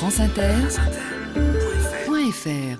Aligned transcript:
franceinter.fr 0.00 2.78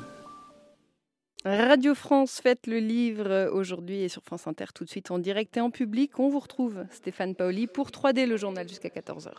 Radio 1.46 1.94
France 1.94 2.40
fête 2.42 2.66
le 2.66 2.76
livre 2.78 3.48
aujourd'hui 3.52 4.02
et 4.02 4.08
sur 4.10 4.22
France 4.22 4.46
Inter 4.46 4.66
tout 4.74 4.84
de 4.84 4.90
suite 4.90 5.10
en 5.10 5.18
direct 5.18 5.56
et 5.56 5.62
en 5.62 5.70
public. 5.70 6.18
On 6.18 6.28
vous 6.28 6.40
retrouve 6.40 6.84
Stéphane 6.90 7.34
Paoli 7.34 7.68
pour 7.68 7.88
3D 7.88 8.26
le 8.26 8.36
journal 8.36 8.68
jusqu'à 8.68 8.90
14h. 8.90 9.30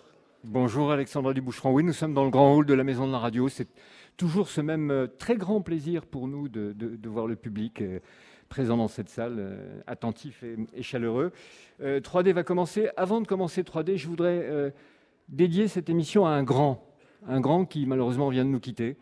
Bonjour 0.44 0.92
Alexandra 0.92 1.36
Duboucheron. 1.36 1.72
Oui, 1.72 1.84
nous 1.84 1.94
sommes 1.94 2.16
dans 2.16 2.24
le 2.24 2.32
grand 2.32 2.56
hall 2.56 2.66
de 2.66 2.74
la 2.74 2.84
Maison 2.84 3.06
de 3.06 3.12
la 3.12 3.20
Radio. 3.20 3.48
C'est 3.48 3.68
toujours 4.18 4.50
ce 4.50 4.62
même 4.62 4.90
euh, 4.90 5.06
très 5.08 5.36
grand 5.36 5.62
plaisir 5.62 6.08
pour 6.08 6.28
nous 6.28 6.48
de, 6.50 6.74
de- 6.74 6.96
de 6.96 7.10
voir 7.10 7.28
le 7.28 7.36
public 7.36 7.84
euh, 7.84 8.00
présent 8.50 8.78
dans 8.78 8.88
cette 8.88 9.10
salle, 9.10 9.36
euh, 9.38 9.82
attentif 9.86 10.42
et, 10.42 10.56
et 10.74 10.82
chaleureux. 10.82 11.32
Euh, 11.82 12.00
3D 12.00 12.32
va 12.34 12.42
commencer. 12.44 12.90
Avant 12.98 13.22
de 13.22 13.28
commencer 13.28 13.62
3D, 13.62 13.98
je 13.98 14.08
voudrais 14.08 14.42
euh, 14.46 14.72
dédier 15.30 15.68
cette 15.68 15.90
émission 15.90 16.26
à 16.26 16.30
un 16.32 16.42
grand, 16.44 16.84
un 17.26 17.40
grand 17.40 17.66
qui 17.66 17.86
malheureusement 17.86 18.30
vient 18.30 18.46
de 18.46 18.50
nous 18.50 18.60
quitter. 18.60 18.98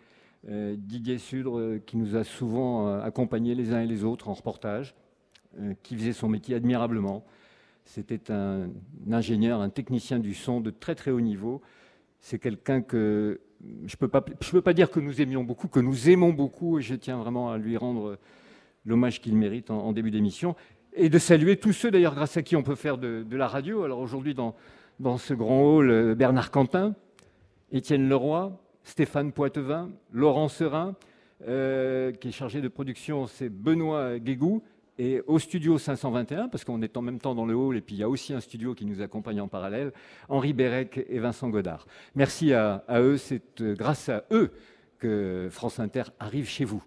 Euh, 0.49 0.75
Didier 0.77 1.17
Sudre, 1.17 1.59
euh, 1.59 1.81
qui 1.83 1.97
nous 1.97 2.15
a 2.15 2.23
souvent 2.23 2.87
euh, 2.87 3.01
accompagnés 3.01 3.55
les 3.55 3.73
uns 3.73 3.81
et 3.81 3.87
les 3.87 4.03
autres 4.03 4.29
en 4.29 4.33
reportage, 4.33 4.95
qui 5.83 5.95
faisait 5.95 6.11
son 6.11 6.27
métier 6.27 6.53
admirablement. 6.53 7.23
C'était 7.85 8.29
un, 8.29 8.67
ingénieur, 9.09 9.61
un 9.61 9.69
technicien 9.69 10.19
du 10.19 10.33
son 10.33 10.59
de 10.59 10.69
très 10.69 10.95
très 10.95 11.11
haut 11.11 11.21
niveau. 11.21 11.61
C'est 12.19 12.39
quelqu'un 12.39 12.81
que 12.81 13.39
je 13.85 13.95
ne 13.95 13.97
peux, 13.97 14.09
pas- 14.61 14.73
dire 14.73 14.91
que 14.91 14.99
nous 14.99 15.21
aimions 15.21 15.45
beaucoup, 15.45 15.69
que 15.69 15.79
nous 15.79 16.09
aimons 16.09 16.33
beaucoup, 16.33 16.77
et 16.77 16.81
je 16.81 16.93
tiens 16.93 17.15
vraiment 17.15 17.51
à 17.51 17.57
lui 17.57 17.77
rendre 17.77 18.17
l'hommage 18.85 19.21
qu'il 19.21 19.37
mérite 19.37 19.71
en, 19.71 19.93
début 19.93 20.11
d'émission, 20.11 20.57
et 20.93 21.07
de 21.07 21.17
saluer 21.17 21.55
tous 21.55 21.71
ceux 21.71 21.89
d'ailleurs 21.89 22.15
grâce 22.15 22.35
à 22.35 22.41
qui 22.41 22.57
on 22.57 22.63
peut 22.63 22.75
faire 22.75 22.97
de, 22.97 23.25
la 23.31 23.47
radio. 23.47 23.83
Alors 23.83 23.99
aujourd'hui 23.99 24.33
dans, 24.33 24.55
dans 24.99 25.17
ce 25.17 25.33
grand 25.33 25.77
hall, 25.77 26.15
Bernard 26.15 26.51
Quentin, 26.51 26.95
Étienne 27.75 28.07
Leroy, 28.07 28.57
Stéphane 28.85 29.33
Poitevin, 29.33 29.91
Laurent 30.13 30.47
Serin, 30.47 30.95
euh, 31.45 32.13
qui 32.13 32.29
est 32.29 32.31
chargé 32.31 32.61
de 32.61 32.69
production, 32.69 33.27
c'est 33.27 33.49
Benoît 33.49 34.17
Guégou. 34.17 34.63
Et 34.97 35.21
au 35.27 35.39
studio 35.39 35.77
521, 35.77 36.47
parce 36.47 36.63
qu'on 36.63 36.81
est 36.81 36.95
en 36.95 37.01
même 37.01 37.19
temps 37.19 37.35
dans 37.35 37.45
le 37.45 37.53
hall, 37.53 37.75
et 37.75 37.81
puis 37.81 37.95
il 37.95 37.99
y 37.99 38.03
a 38.03 38.07
aussi 38.07 38.33
un 38.33 38.39
studio 38.39 38.73
qui 38.75 38.85
nous 38.85 39.01
accompagne 39.01 39.41
en 39.41 39.49
parallèle, 39.49 39.91
Henri 40.29 40.53
Bérec 40.53 41.05
et 41.09 41.19
Vincent 41.19 41.49
Godard. 41.49 41.85
Merci 42.15 42.53
à, 42.53 42.85
eux, 42.91 43.17
c'est 43.17 43.59
euh, 43.59 43.75
grâce 43.75 44.07
à 44.07 44.23
eux 44.31 44.53
que 44.97 45.49
France 45.51 45.81
Inter 45.81 46.03
arrive 46.17 46.47
chez 46.47 46.63
vous. 46.63 46.81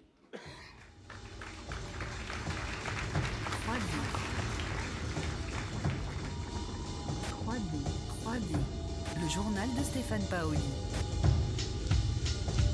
Journal 9.41 9.69
de 9.77 9.83
Stéphane 9.83 10.21
Paoli. 10.29 10.59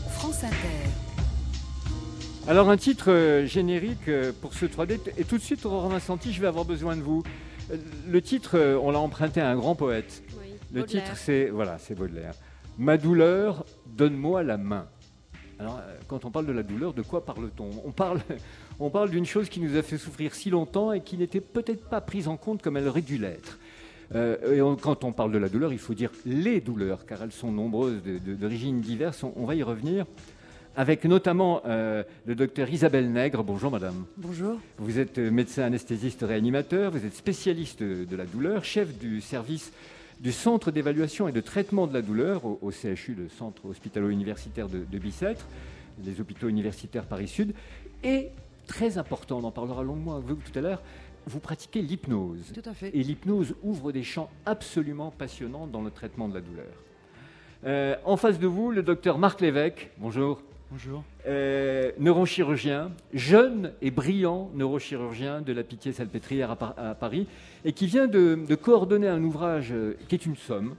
France 0.10 0.44
Inter. 0.44 0.90
Alors 2.48 2.72
un 2.72 2.78
titre 2.78 3.12
euh, 3.12 3.46
générique 3.46 4.08
euh, 4.08 4.32
pour 4.42 4.56
ce 4.56 4.66
3D, 4.66 5.00
et 5.16 5.26
tout 5.26 5.38
de 5.38 5.44
suite 5.44 5.64
Aurore 5.68 5.90
Vincenti, 5.90 6.34
je 6.34 6.42
vais 6.42 6.48
avoir 6.48 6.66
besoin 6.66 6.96
de 6.96 7.02
vous. 7.02 7.22
Euh, 7.72 7.78
Le 8.08 8.20
titre, 8.20 8.58
on 8.82 8.90
l'a 8.90 9.00
emprunté 9.00 9.42
à 9.42 9.50
un 9.50 9.56
grand 9.56 9.76
poète. 9.76 10.24
Le 10.74 10.84
titre, 10.86 11.16
c'est 11.16 11.50
voilà, 11.50 11.78
c'est 11.78 11.94
Baudelaire. 11.94 12.34
Ma 12.80 12.98
douleur, 12.98 13.64
donne-moi 13.86 14.42
la 14.42 14.58
main. 14.58 14.88
Alors, 15.60 15.80
quand 16.08 16.26
on 16.26 16.32
parle 16.32 16.48
de 16.48 16.52
la 16.52 16.64
douleur, 16.64 16.94
de 16.94 17.04
quoi 17.04 17.24
parle-t-on? 17.24 17.70
On 17.86 17.92
parle, 17.92 18.22
on 18.80 18.90
parle 18.90 19.12
d'une 19.12 19.26
chose 19.26 19.50
qui 19.50 19.60
nous 19.60 19.78
a 19.78 19.84
fait 19.84 20.00
souffrir 20.00 20.34
si 20.34 20.50
longtemps 20.50 20.92
et 20.92 21.02
qui 21.02 21.16
n'était 21.16 21.42
peut-être 21.42 21.88
pas 21.88 22.02
prise 22.02 22.28
en 22.28 22.38
compte 22.38 22.64
comme 22.64 22.76
elle 22.76 22.88
aurait 22.88 23.04
dû 23.04 23.20
l'être. 23.20 23.60
Euh, 24.16 24.56
et 24.56 24.62
on- 24.62 24.76
quand 24.76 25.04
on 25.04 25.12
parle 25.12 25.32
de 25.32 25.38
la 25.38 25.50
douleur, 25.50 25.74
il 25.74 25.80
faut 25.80 25.94
dire 25.94 26.12
les 26.26 26.62
douleurs, 26.62 27.06
car 27.06 27.22
elles 27.22 27.32
sont 27.32 27.52
nombreuses, 27.52 28.02
d'origines 28.26 28.80
diverses. 28.82 29.24
On, 29.24 29.34
on 29.36 29.46
va 29.46 29.56
y 29.56 29.64
revenir, 29.64 30.06
avec 30.78 31.04
notamment 31.06 31.62
euh, 31.66 32.04
le 32.26 32.36
docteur 32.36 32.70
Isabelle 32.70 33.12
Nègre. 33.12 33.44
Bonjour, 33.44 33.72
madame. 33.72 34.06
Bonjour. 34.18 34.58
Vous 34.78 35.00
êtes 35.00 35.18
euh, 35.18 35.30
médecin 35.32 35.64
anesthésiste 35.64 36.22
réanimateur, 36.22 36.92
vous 36.92 37.06
êtes 37.06 37.16
spécialiste 37.16 37.84
de 37.84 38.16
la 38.16 38.26
douleur, 38.26 38.64
chef 38.64 38.98
du 38.98 39.20
service 39.22 39.72
du 40.22 40.32
Centre 40.32 40.72
d'évaluation 40.72 41.28
et 41.28 41.34
de 41.34 41.42
traitement 41.42 41.88
de 41.88 41.94
la 41.94 42.02
douleur 42.02 42.46
au, 42.46 42.58
au 42.62 42.72
CHU, 42.72 43.16
le 43.16 43.28
Centre 43.28 43.66
hospitalo-universitaire 43.66 44.70
de, 44.70 44.86
de 44.90 44.98
Bicêtre, 44.98 45.46
les 46.06 46.22
hôpitaux 46.22 46.48
universitaires 46.48 47.04
Paris-Sud. 47.04 47.54
Et 48.02 48.30
très 48.66 48.98
important, 48.98 49.40
on 49.40 49.44
en 49.44 49.52
parlera 49.52 49.84
longuement 49.84 50.16
avec 50.16 50.28
vous 50.30 50.36
tout 50.36 50.58
à 50.58 50.62
l'heure, 50.62 50.82
vous 51.28 51.40
pratiquez 51.40 51.82
l'hypnose. 51.82 52.52
Tout 52.54 52.70
à 52.70 52.74
fait. 52.74 52.90
Et 52.96 53.04
l'hypnose 53.04 53.56
ouvre 53.64 53.92
des 53.92 54.04
champs 54.04 54.30
absolument 54.46 55.12
passionnants 55.12 55.68
dans 55.68 55.82
le 55.82 55.92
traitement 55.92 56.28
de 56.30 56.36
la 56.36 56.42
douleur. 56.42 56.66
Euh, 57.66 57.96
en 58.06 58.18
face 58.18 58.40
de 58.40 58.48
vous, 58.48 58.72
le 58.72 58.84
docteur 58.84 59.18
Marc 59.18 59.42
Lévesque. 59.42 59.90
Bonjour. 59.98 60.42
Bonjour. 60.72 61.04
Euh, 61.28 61.92
neurochirurgien, 62.00 62.92
jeune 63.14 63.72
et 63.82 63.92
brillant 63.92 64.50
neurochirurgien 64.56 65.42
de 65.42 65.54
la 65.54 65.64
Pitié-Salpêtrière 65.64 66.52
à, 66.52 66.56
Par- 66.56 66.74
à 66.78 66.96
Paris, 66.96 67.28
et 67.64 67.72
qui 67.72 67.86
vient 67.88 68.08
de, 68.08 68.38
de 68.48 68.56
coordonner 68.56 69.08
un 69.08 69.24
ouvrage 69.24 69.72
euh, 69.72 69.94
qui 70.08 70.16
est 70.16 70.26
une 70.26 70.36
somme, 70.36 70.76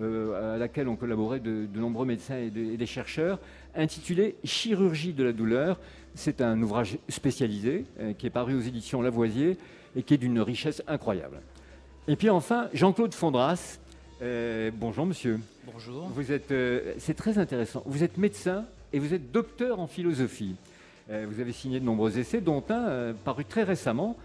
euh, 0.00 0.54
à 0.54 0.58
laquelle 0.58 0.88
ont 0.88 0.96
collaboré 0.96 1.40
de, 1.40 1.66
de 1.66 1.80
nombreux 1.80 2.06
médecins 2.06 2.36
et, 2.38 2.50
de- 2.50 2.72
et 2.72 2.76
des 2.76 2.86
chercheurs, 2.86 3.38
intitulé 3.74 4.36
Chirurgie 4.44 5.12
de 5.12 5.24
la 5.24 5.32
douleur. 5.32 5.78
C'est 6.14 6.40
un 6.40 6.60
ouvrage 6.62 6.98
spécialisé 7.08 7.84
euh, 7.98 8.12
qui 8.12 8.26
est 8.26 8.30
paru 8.30 8.54
aux 8.54 8.60
éditions 8.60 9.02
Lavoisier 9.02 9.56
et 9.96 10.02
qui 10.02 10.14
est 10.14 10.18
d'une 10.18 10.40
richesse 10.40 10.82
incroyable. 10.86 11.40
Et 12.06 12.16
puis 12.16 12.30
enfin, 12.30 12.68
Jean-Claude 12.72 13.14
Fondras. 13.14 13.78
Euh, 14.22 14.70
bonjour 14.72 15.06
monsieur. 15.06 15.40
Bonjour. 15.72 16.06
Vous 16.08 16.32
êtes, 16.32 16.52
euh, 16.52 16.94
c'est 16.98 17.14
très 17.14 17.38
intéressant. 17.38 17.82
Vous 17.86 18.04
êtes 18.04 18.16
médecin 18.16 18.64
et 18.92 18.98
vous 18.98 19.12
êtes 19.12 19.32
docteur 19.32 19.80
en 19.80 19.86
philosophie. 19.86 20.54
Euh, 21.10 21.26
vous 21.28 21.40
avez 21.40 21.52
signé 21.52 21.80
de 21.80 21.84
nombreux 21.84 22.18
essais, 22.18 22.40
dont 22.40 22.62
un 22.68 23.12
paru 23.24 23.44
très 23.44 23.64
récemment, 23.64 24.16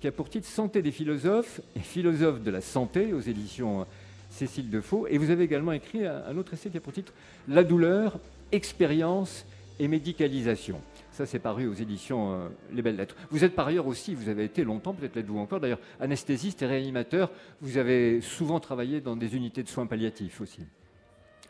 qui 0.00 0.06
a 0.06 0.12
pour 0.12 0.30
titre 0.30 0.46
Santé 0.46 0.80
des 0.80 0.92
philosophes 0.92 1.60
et 1.76 1.80
philosophes 1.80 2.42
de 2.42 2.50
la 2.50 2.62
santé 2.62 3.12
aux 3.12 3.20
éditions 3.20 3.86
Cécile 4.30 4.70
Defoe. 4.70 5.06
Et 5.10 5.18
vous 5.18 5.30
avez 5.30 5.44
également 5.44 5.72
écrit 5.72 6.06
un, 6.06 6.22
un 6.26 6.36
autre 6.38 6.54
essai 6.54 6.70
qui 6.70 6.78
a 6.78 6.80
pour 6.80 6.92
titre 6.92 7.12
La 7.48 7.64
douleur, 7.64 8.18
expérience 8.50 9.44
et 9.78 9.88
médicalisation. 9.88 10.80
Ça, 11.14 11.26
c'est 11.26 11.38
paru 11.38 11.68
aux 11.68 11.74
éditions 11.74 12.32
euh, 12.32 12.48
Les 12.72 12.82
Belles 12.82 12.96
Lettres. 12.96 13.14
Vous 13.30 13.44
êtes 13.44 13.54
par 13.54 13.68
ailleurs 13.68 13.86
aussi, 13.86 14.16
vous 14.16 14.28
avez 14.28 14.42
été 14.42 14.64
longtemps, 14.64 14.94
peut-être 14.94 15.14
l'êtes-vous 15.14 15.38
encore 15.38 15.60
d'ailleurs, 15.60 15.78
anesthésiste 16.00 16.60
et 16.62 16.66
réanimateur. 16.66 17.30
Vous 17.60 17.78
avez 17.78 18.20
souvent 18.20 18.58
travaillé 18.58 19.00
dans 19.00 19.14
des 19.14 19.36
unités 19.36 19.62
de 19.62 19.68
soins 19.68 19.86
palliatifs 19.86 20.40
aussi. 20.40 20.62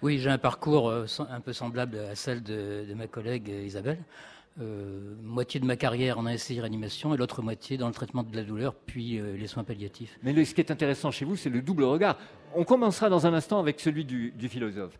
Oui, 0.02 0.18
j'ai 0.18 0.28
un 0.28 0.36
parcours 0.36 0.90
euh, 0.90 1.06
un 1.30 1.40
peu 1.40 1.54
semblable 1.54 1.96
à 1.98 2.14
celle 2.14 2.42
de, 2.42 2.84
de 2.86 2.92
ma 2.92 3.06
collègue 3.06 3.48
euh, 3.50 3.64
Isabelle. 3.64 4.00
Euh, 4.60 5.14
moitié 5.22 5.60
de 5.60 5.64
ma 5.64 5.76
carrière 5.76 6.18
en 6.18 6.26
anesthésie 6.26 6.60
réanimation 6.60 7.14
et 7.14 7.16
l'autre 7.16 7.40
moitié 7.40 7.78
dans 7.78 7.88
le 7.88 7.94
traitement 7.94 8.22
de 8.22 8.36
la 8.36 8.42
douleur, 8.44 8.74
puis 8.74 9.18
euh, 9.18 9.34
les 9.34 9.46
soins 9.46 9.64
palliatifs. 9.64 10.18
Mais 10.22 10.34
le- 10.34 10.44
ce 10.44 10.54
qui 10.54 10.60
est 10.60 10.70
intéressant 10.70 11.10
chez 11.10 11.24
vous, 11.24 11.36
c'est 11.36 11.48
le 11.48 11.62
double 11.62 11.84
regard. 11.84 12.18
On 12.54 12.64
commencera 12.64 13.08
dans 13.08 13.26
un 13.26 13.32
instant 13.32 13.60
avec 13.60 13.80
celui 13.80 14.04
du, 14.04 14.30
du 14.32 14.50
philosophe. 14.50 14.98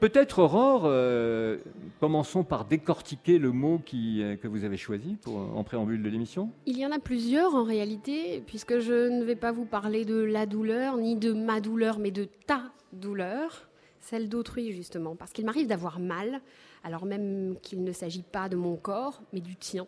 Peut-être, 0.00 0.40
Aurore, 0.40 0.82
euh, 0.84 1.58
commençons 2.00 2.44
par 2.44 2.64
décortiquer 2.64 3.38
le 3.38 3.52
mot 3.52 3.80
euh, 3.94 4.36
que 4.36 4.48
vous 4.48 4.64
avez 4.64 4.76
choisi 4.76 5.16
pour, 5.22 5.36
en 5.36 5.64
préambule 5.64 6.02
de 6.02 6.08
l'émission. 6.08 6.50
Il 6.66 6.78
y 6.78 6.84
en 6.84 6.92
a 6.92 6.98
plusieurs 6.98 7.54
en 7.54 7.64
réalité, 7.64 8.42
puisque 8.46 8.80
je 8.80 9.08
ne 9.08 9.24
vais 9.24 9.36
pas 9.36 9.52
vous 9.52 9.64
parler 9.64 10.04
de 10.04 10.16
la 10.16 10.46
douleur, 10.46 10.96
ni 10.96 11.16
de 11.16 11.32
ma 11.32 11.60
douleur, 11.60 11.98
mais 11.98 12.10
de 12.10 12.28
ta 12.46 12.72
douleur, 12.92 13.68
celle 14.00 14.28
d'autrui 14.28 14.72
justement, 14.72 15.16
parce 15.16 15.32
qu'il 15.32 15.46
m'arrive 15.46 15.68
d'avoir 15.68 16.00
mal, 16.00 16.40
alors 16.82 17.06
même 17.06 17.56
qu'il 17.62 17.82
ne 17.82 17.92
s'agit 17.92 18.22
pas 18.22 18.48
de 18.48 18.56
mon 18.56 18.76
corps, 18.76 19.22
mais 19.32 19.40
du 19.40 19.56
tien. 19.56 19.86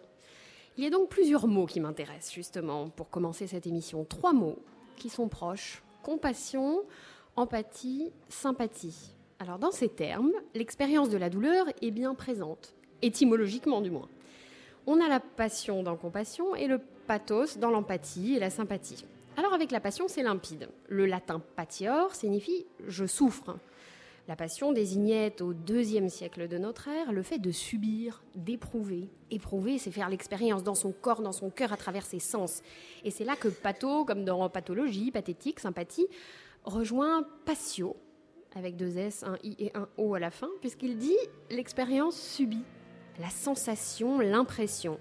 Il 0.79 0.85
y 0.85 0.87
a 0.87 0.91
donc 0.91 1.09
plusieurs 1.09 1.47
mots 1.47 1.67
qui 1.67 1.81
m'intéressent 1.81 2.35
justement 2.35 2.89
pour 2.91 3.11
commencer 3.11 3.47
cette 3.47 3.67
émission. 3.67 4.05
Trois 4.05 4.33
mots 4.33 4.59
qui 4.97 5.09
sont 5.09 5.29
proches. 5.29 5.83
Compassion, 6.03 6.83
empathie, 7.35 8.13
sympathie. 8.29 9.16
Alors 9.39 9.59
dans 9.59 9.71
ces 9.71 9.89
termes, 9.89 10.33
l'expérience 10.55 11.11
de 11.11 11.19
la 11.19 11.29
douleur 11.29 11.67
est 11.83 11.91
bien 11.91 12.15
présente, 12.15 12.75
étymologiquement 13.03 13.83
du 13.83 13.91
moins. 13.91 14.09
On 14.87 15.01
a 15.01 15.09
la 15.09 15.21
passion 15.21 15.83
dans 15.83 15.97
compassion 15.97 16.55
et 16.55 16.67
le 16.67 16.81
pathos 17.07 17.59
dans 17.59 17.71
l'empathie 17.71 18.37
et 18.37 18.39
la 18.39 18.51
sympathie. 18.51 19.05
Alors 19.37 19.53
avec 19.53 19.71
la 19.71 19.81
passion, 19.81 20.07
c'est 20.09 20.23
limpide. 20.23 20.69
Le 20.89 21.05
latin 21.05 21.43
patior 21.55 22.15
signifie 22.15 22.65
je 22.87 23.05
souffre. 23.05 23.57
La 24.29 24.35
passion 24.35 24.73
désignait 24.73 25.41
au 25.41 25.53
deuxième 25.53 26.09
siècle 26.09 26.49
de 26.49 26.59
notre 26.59 26.89
ère 26.89 27.13
le 27.13 27.23
fait 27.23 27.39
de 27.39 27.53
subir, 27.53 28.25
d'éprouver. 28.35 29.09
Éprouver, 29.31 29.79
c'est 29.79 29.93
faire 29.93 30.09
l'expérience 30.09 30.65
dans 30.65 30.75
son 30.75 30.91
corps, 30.91 31.23
dans 31.23 31.31
son 31.31 31.51
cœur, 31.51 31.73
à 31.73 31.77
travers 31.77 32.05
ses 32.05 32.19
sens. 32.19 32.63
Et 33.05 33.13
c'est 33.13 33.25
là 33.25 33.37
que 33.37 33.47
patho, 33.47 34.05
comme 34.05 34.25
dans 34.25 34.49
pathologie, 34.49 35.13
pathétique, 35.13 35.61
sympathie, 35.61 36.09
rejoint 36.65 37.25
patio, 37.45 37.95
avec 38.57 38.77
deux 38.77 38.97
S, 38.97 39.23
un 39.23 39.37
I 39.45 39.55
et 39.59 39.73
un 39.75 39.87
O 39.99 40.15
à 40.15 40.19
la 40.19 40.31
fin, 40.31 40.49
puisqu'il 40.61 40.97
dit 40.97 41.17
l'expérience 41.51 42.19
subie, 42.19 42.65
la 43.21 43.29
sensation, 43.29 44.19
l'impression. 44.19 44.99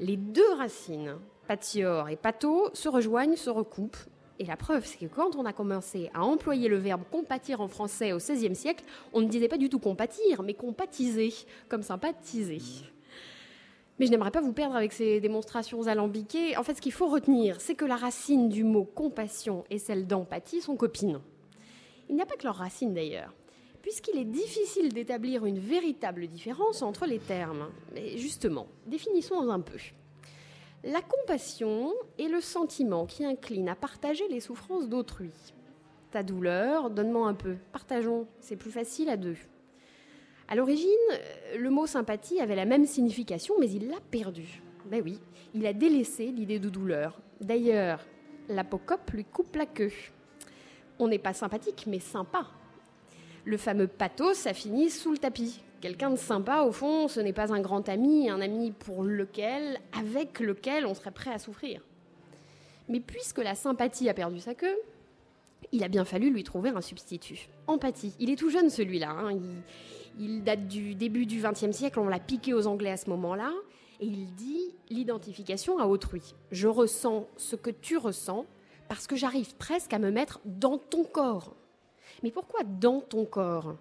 Les 0.00 0.16
deux 0.16 0.52
racines, 0.54 1.16
patior 1.46 2.08
et 2.08 2.16
patho, 2.16 2.70
se 2.74 2.88
rejoignent, 2.88 3.36
se 3.36 3.50
recoupent, 3.50 3.96
Et 4.40 4.44
la 4.44 4.56
preuve, 4.56 4.84
c'est 4.84 4.98
que 4.98 5.12
quand 5.12 5.34
on 5.34 5.44
a 5.46 5.52
commencé 5.52 6.10
à 6.14 6.22
employer 6.22 6.68
le 6.68 6.76
verbe 6.76 7.02
compatir 7.10 7.60
en 7.60 7.66
français 7.66 8.12
au 8.12 8.18
XVIe 8.18 8.54
siècle, 8.54 8.84
on 9.12 9.20
ne 9.20 9.26
disait 9.26 9.48
pas 9.48 9.58
du 9.58 9.68
tout 9.68 9.80
compatir, 9.80 10.42
mais 10.42 10.54
compatiser, 10.54 11.34
comme 11.68 11.82
sympathiser. 11.82 12.60
Mais 13.98 14.06
je 14.06 14.12
n'aimerais 14.12 14.30
pas 14.30 14.40
vous 14.40 14.52
perdre 14.52 14.76
avec 14.76 14.92
ces 14.92 15.18
démonstrations 15.18 15.88
alambiquées. 15.88 16.56
En 16.56 16.62
fait, 16.62 16.74
ce 16.74 16.80
qu'il 16.80 16.92
faut 16.92 17.08
retenir, 17.08 17.60
c'est 17.60 17.74
que 17.74 17.84
la 17.84 17.96
racine 17.96 18.48
du 18.48 18.62
mot 18.62 18.84
compassion 18.84 19.64
et 19.70 19.78
celle 19.78 20.06
d'empathie 20.06 20.60
sont 20.60 20.76
copines. 20.76 21.20
Il 22.08 22.16
n'y 22.16 22.22
a 22.22 22.26
pas 22.26 22.36
que 22.36 22.44
leur 22.44 22.56
racine 22.56 22.94
d'ailleurs, 22.94 23.34
puisqu'il 23.82 24.18
est 24.18 24.24
difficile 24.24 24.92
d'établir 24.92 25.44
une 25.44 25.58
véritable 25.58 26.26
différence 26.26 26.82
entre 26.82 27.06
les 27.06 27.18
termes. 27.18 27.68
Mais 27.94 28.16
justement, 28.16 28.66
définissons 28.86 29.50
un 29.50 29.60
peu. 29.60 29.78
La 30.84 31.02
compassion 31.02 31.92
est 32.18 32.28
le 32.28 32.40
sentiment 32.40 33.04
qui 33.04 33.24
incline 33.24 33.68
à 33.68 33.74
partager 33.74 34.26
les 34.28 34.40
souffrances 34.40 34.88
d'autrui. 34.88 35.32
Ta 36.10 36.22
douleur, 36.22 36.88
donne-moi 36.88 37.28
un 37.28 37.34
peu. 37.34 37.56
Partageons, 37.72 38.26
c'est 38.40 38.56
plus 38.56 38.70
facile 38.70 39.10
à 39.10 39.16
deux. 39.16 39.36
À 40.46 40.54
l'origine, 40.54 40.88
le 41.58 41.68
mot 41.68 41.86
sympathie 41.86 42.40
avait 42.40 42.56
la 42.56 42.64
même 42.64 42.86
signification, 42.86 43.54
mais 43.60 43.70
il 43.70 43.88
l'a 43.88 44.00
perdu. 44.10 44.62
Ben 44.86 45.02
oui, 45.04 45.20
il 45.52 45.66
a 45.66 45.74
délaissé 45.74 46.26
l'idée 46.26 46.58
de 46.58 46.70
douleur. 46.70 47.20
D'ailleurs, 47.42 48.06
l'apocope 48.48 49.10
lui 49.10 49.24
coupe 49.26 49.56
la 49.56 49.66
queue. 49.66 49.92
On 50.98 51.08
n'est 51.08 51.18
pas 51.18 51.32
sympathique, 51.32 51.84
mais 51.86 52.00
sympa. 52.00 52.46
Le 53.44 53.56
fameux 53.56 53.86
pathos 53.86 54.46
a 54.46 54.54
fini 54.54 54.90
sous 54.90 55.12
le 55.12 55.18
tapis. 55.18 55.60
Quelqu'un 55.80 56.10
de 56.10 56.16
sympa, 56.16 56.62
au 56.62 56.72
fond, 56.72 57.06
ce 57.06 57.20
n'est 57.20 57.32
pas 57.32 57.52
un 57.52 57.60
grand 57.60 57.88
ami, 57.88 58.28
un 58.28 58.40
ami 58.40 58.72
pour 58.72 59.04
lequel, 59.04 59.78
avec 59.96 60.40
lequel 60.40 60.86
on 60.86 60.94
serait 60.94 61.12
prêt 61.12 61.32
à 61.32 61.38
souffrir. 61.38 61.80
Mais 62.88 63.00
puisque 63.00 63.38
la 63.38 63.54
sympathie 63.54 64.08
a 64.08 64.14
perdu 64.14 64.40
sa 64.40 64.54
queue, 64.54 64.76
il 65.72 65.84
a 65.84 65.88
bien 65.88 66.04
fallu 66.04 66.30
lui 66.30 66.42
trouver 66.42 66.70
un 66.70 66.80
substitut. 66.80 67.48
Empathie. 67.66 68.14
Il 68.18 68.30
est 68.30 68.36
tout 68.36 68.50
jeune 68.50 68.70
celui-là. 68.70 69.10
Hein. 69.10 69.38
Il, 70.18 70.42
date 70.42 70.66
du 70.66 70.94
début 70.94 71.26
du 71.26 71.40
XXe 71.40 71.70
siècle, 71.70 72.00
on 72.00 72.08
l'a 72.08 72.18
piqué 72.18 72.54
aux 72.54 72.66
Anglais 72.66 72.90
à 72.90 72.96
ce 72.96 73.08
moment-là. 73.10 73.52
Et 74.00 74.06
il 74.06 74.34
dit 74.34 74.74
l'identification 74.90 75.78
à 75.78 75.86
autrui. 75.86 76.34
Je 76.50 76.68
ressens 76.68 77.28
ce 77.36 77.56
que 77.56 77.70
tu 77.70 77.96
ressens 77.96 78.46
parce 78.88 79.06
que 79.06 79.16
j'arrive 79.16 79.54
presque 79.56 79.92
à 79.92 79.98
me 79.98 80.10
mettre 80.10 80.40
dans 80.44 80.78
ton 80.78 81.04
corps. 81.04 81.54
Mais 82.22 82.30
pourquoi 82.30 82.60
dans 82.64 83.00
ton 83.00 83.24
corps? 83.24 83.76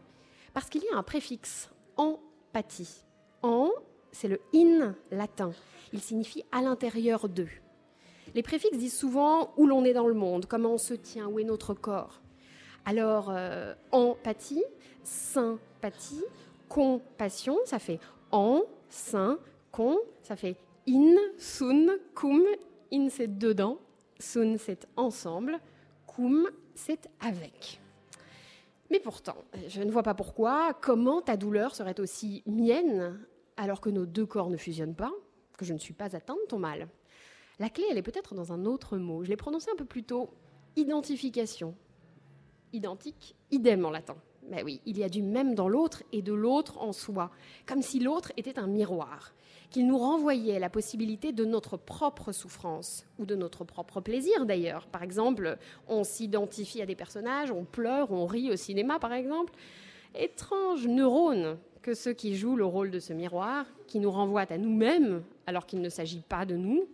Parce 0.54 0.70
qu'il 0.70 0.84
y 0.84 0.90
a 0.94 0.98
un 0.98 1.04
préfixe 1.04 1.70
empathie. 1.96 3.04
En, 3.42 3.72
c'est 4.12 4.28
le 4.28 4.42
in 4.54 4.96
latin. 5.12 5.52
Il 5.94 6.02
signifie 6.02 6.44
à 6.52 6.62
l'intérieur 6.62 7.30
d'eux. 7.30 7.50
Les 8.36 8.44
préfixes 8.44 8.78
disent 8.78 8.98
souvent 8.98 9.54
où 9.58 9.66
l'on 9.66 9.86
est 9.86 9.94
dans 9.94 10.08
le 10.08 10.14
monde, 10.14 10.46
comment 10.46 10.74
on 10.74 10.78
se 10.78 10.94
tient, 10.94 11.28
où 11.28 11.40
est 11.40 11.44
notre 11.44 11.74
corps. 11.74 12.22
Alors, 12.86 13.30
euh, 13.30 13.74
empathie, 13.92 14.64
sympathie, 15.04 16.24
compassion, 16.68 17.58
ça 17.66 17.80
fait 17.80 18.00
en, 18.32 18.64
syn, 18.90 19.38
con, 19.72 19.98
ça 20.22 20.36
fait 20.36 20.58
in, 20.88 21.16
sun, 21.38 21.92
cum. 22.16 22.44
In, 22.92 23.10
c'est 23.10 23.38
dedans, 23.38 23.80
sun, 24.20 24.58
c'est 24.58 24.88
ensemble, 24.96 25.60
cum, 26.06 26.50
c'est 26.76 27.10
avec. 27.20 27.80
Mais 28.90 29.00
pourtant, 29.00 29.36
je 29.68 29.82
ne 29.82 29.92
vois 29.92 30.04
pas 30.04 30.14
pourquoi, 30.14 30.74
comment 30.74 31.22
ta 31.22 31.36
douleur 31.36 31.76
serait 31.76 32.00
aussi 32.00 32.44
mienne 32.46 33.20
alors 33.58 33.82
que 33.82 33.90
nos 33.90 34.06
deux 34.06 34.26
corps 34.26 34.50
ne 34.50 34.58
fusionnent 34.58 34.96
pas, 34.96 35.12
que 35.58 35.66
je 35.66 35.74
ne 35.74 35.80
suis 35.80 35.94
pas 35.94 36.16
atteinte 36.16 36.38
de 36.44 36.48
ton 36.48 36.60
mal. 36.60 36.88
La 37.60 37.70
clé, 37.70 37.84
elle 37.90 37.98
est 37.98 38.04
peut-être 38.04 38.36
dans 38.36 38.54
un 38.54 38.66
autre 38.66 38.98
mot. 38.98 39.24
Je 39.24 39.30
l'ai 39.30 39.36
prononcé 39.36 39.72
un 39.72 39.76
peu 39.76 39.86
plus 39.86 40.04
tôt, 40.04 40.30
identification. 40.76 41.76
Identique, 42.72 43.36
idem 43.52 43.86
en 43.86 43.90
latin. 43.90 44.16
Mais 44.50 44.64
oui, 44.64 44.80
il 44.86 44.98
y 44.98 45.04
a 45.04 45.10
du 45.10 45.22
même 45.22 45.56
dans 45.56 45.68
l'autre 45.68 46.04
et 46.14 46.22
de 46.22 46.34
l'autre 46.34 46.78
en 46.78 46.94
soi, 46.94 47.32
comme 47.66 47.82
si 47.82 48.00
l'autre 48.00 48.32
était 48.38 48.60
un 48.60 48.68
miroir 48.68 49.34
qu'il 49.70 49.88
nous 49.88 49.98
renvoyait 49.98 50.60
la 50.60 50.70
possibilité 50.70 51.32
de 51.32 51.46
notre 51.46 51.78
propre 51.78 52.32
souffrance, 52.32 53.06
ou 53.20 53.26
de 53.26 53.36
notre 53.36 53.64
propre 53.64 54.02
plaisir 54.02 54.46
d'ailleurs. 54.46 54.88
Par 54.88 55.04
exemple, 55.04 55.58
on 55.88 56.04
s'identifie 56.04 56.82
à 56.82 56.86
des 56.86 56.96
personnages, 56.96 57.52
on 57.52 57.66
pleure, 57.66 58.12
on 58.12 58.26
rit 58.26 58.52
au 58.52 58.56
cinéma 58.56 59.00
par 59.00 59.14
exemple. 59.14 59.54
Étranges 60.16 60.88
neurones 60.88 61.58
que 61.82 61.94
ceux 61.94 62.14
qui 62.14 62.36
jouent 62.36 62.56
le 62.56 62.66
rôle 62.66 62.92
de 62.92 63.00
ce 63.00 63.14
miroir, 63.14 63.66
qui 63.88 64.00
nous 64.00 64.12
renvoient 64.12 64.52
à 64.52 64.58
nous-mêmes 64.58 65.24
alors 65.46 65.66
qu'il 65.66 65.82
ne 65.82 65.90
s'agit 65.90 66.22
pas 66.22 66.46
de 66.46 66.56
nous. 66.56 66.88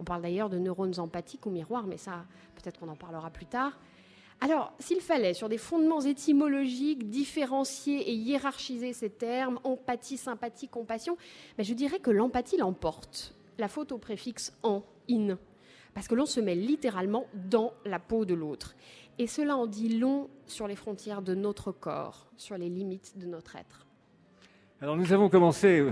On 0.00 0.04
parle 0.04 0.22
d'ailleurs 0.22 0.48
de 0.48 0.58
neurones 0.58 0.98
empathiques 0.98 1.46
ou 1.46 1.50
miroirs, 1.50 1.86
mais 1.86 1.96
ça, 1.96 2.24
peut-être 2.56 2.80
qu'on 2.80 2.88
en 2.88 2.96
parlera 2.96 3.30
plus 3.30 3.46
tard. 3.46 3.78
Alors, 4.42 4.72
s'il 4.80 5.00
fallait, 5.00 5.34
sur 5.34 5.48
des 5.48 5.56
fondements 5.56 6.00
étymologiques, 6.00 7.08
différencier 7.08 8.10
et 8.10 8.12
hiérarchiser 8.12 8.92
ces 8.92 9.08
termes, 9.08 9.60
empathie, 9.62 10.16
sympathie, 10.16 10.66
compassion, 10.66 11.16
ben, 11.56 11.62
je 11.62 11.72
dirais 11.74 12.00
que 12.00 12.10
l'empathie 12.10 12.56
l'emporte. 12.56 13.36
La 13.58 13.68
faute 13.68 13.92
au 13.92 13.98
préfixe 13.98 14.52
en, 14.64 14.82
in, 15.08 15.38
parce 15.94 16.08
que 16.08 16.16
l'on 16.16 16.26
se 16.26 16.40
met 16.40 16.56
littéralement 16.56 17.26
dans 17.34 17.72
la 17.84 18.00
peau 18.00 18.24
de 18.24 18.34
l'autre. 18.34 18.74
Et 19.20 19.28
cela 19.28 19.56
en 19.56 19.68
dit 19.68 19.96
long 19.96 20.28
sur 20.46 20.66
les 20.66 20.74
frontières 20.74 21.22
de 21.22 21.36
notre 21.36 21.70
corps, 21.70 22.26
sur 22.36 22.58
les 22.58 22.68
limites 22.68 23.16
de 23.18 23.26
notre 23.26 23.54
être. 23.54 23.86
Alors 24.80 24.96
nous 24.96 25.12
avons 25.12 25.28
commencé... 25.28 25.86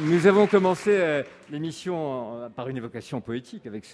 Nous 0.00 0.26
avons 0.26 0.48
commencé 0.48 0.90
euh, 0.90 1.22
l'émission 1.50 2.50
par 2.56 2.68
une 2.68 2.76
évocation 2.76 3.20
poétique 3.20 3.64
avec 3.64 3.86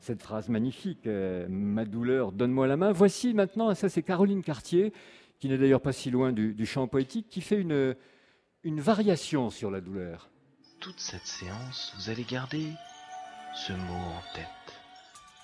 cette 0.00 0.20
phrase 0.20 0.48
magnifique 0.48 1.06
euh, 1.06 1.46
Ma 1.48 1.84
douleur, 1.84 2.32
donne-moi 2.32 2.66
la 2.66 2.76
main. 2.76 2.90
Voici 2.90 3.32
maintenant, 3.32 3.72
ça 3.76 3.88
c'est 3.88 4.02
Caroline 4.02 4.42
Cartier, 4.42 4.92
qui 5.38 5.48
n'est 5.48 5.56
d'ailleurs 5.56 5.80
pas 5.80 5.92
si 5.92 6.10
loin 6.10 6.32
du, 6.32 6.66
chant 6.66 6.88
poétique, 6.88 7.28
qui 7.30 7.42
fait 7.42 7.60
une 7.60 8.80
variation 8.80 9.50
sur 9.50 9.70
la 9.70 9.80
douleur. 9.80 10.30
Toute 10.80 10.98
cette 10.98 11.26
séance, 11.26 11.94
vous 11.96 12.10
allez 12.10 12.24
garder 12.24 12.66
ce 13.54 13.72
mot 13.72 13.94
en 13.94 14.34
tête 14.34 14.46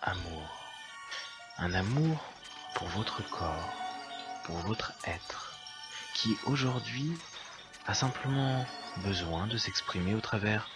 amour. 0.03 0.65
Un 1.59 1.73
amour 1.75 2.25
pour 2.75 2.89
votre 2.89 3.23
corps, 3.31 3.73
pour 4.47 4.57
votre 4.67 4.95
être, 5.07 5.57
qui 6.15 6.35
aujourd'hui 6.47 7.13
a 7.87 7.95
simplement 7.95 8.65
besoin 9.05 9.47
de 9.47 9.57
s'exprimer 9.57 10.15
au 10.15 10.21
travers 10.21 10.69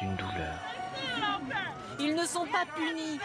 d'une 0.00 0.16
douleur. 0.16 0.58
Ils 1.98 2.14
ne 2.14 2.26
sont 2.26 2.46
pas 2.46 2.64
punis. 2.74 3.18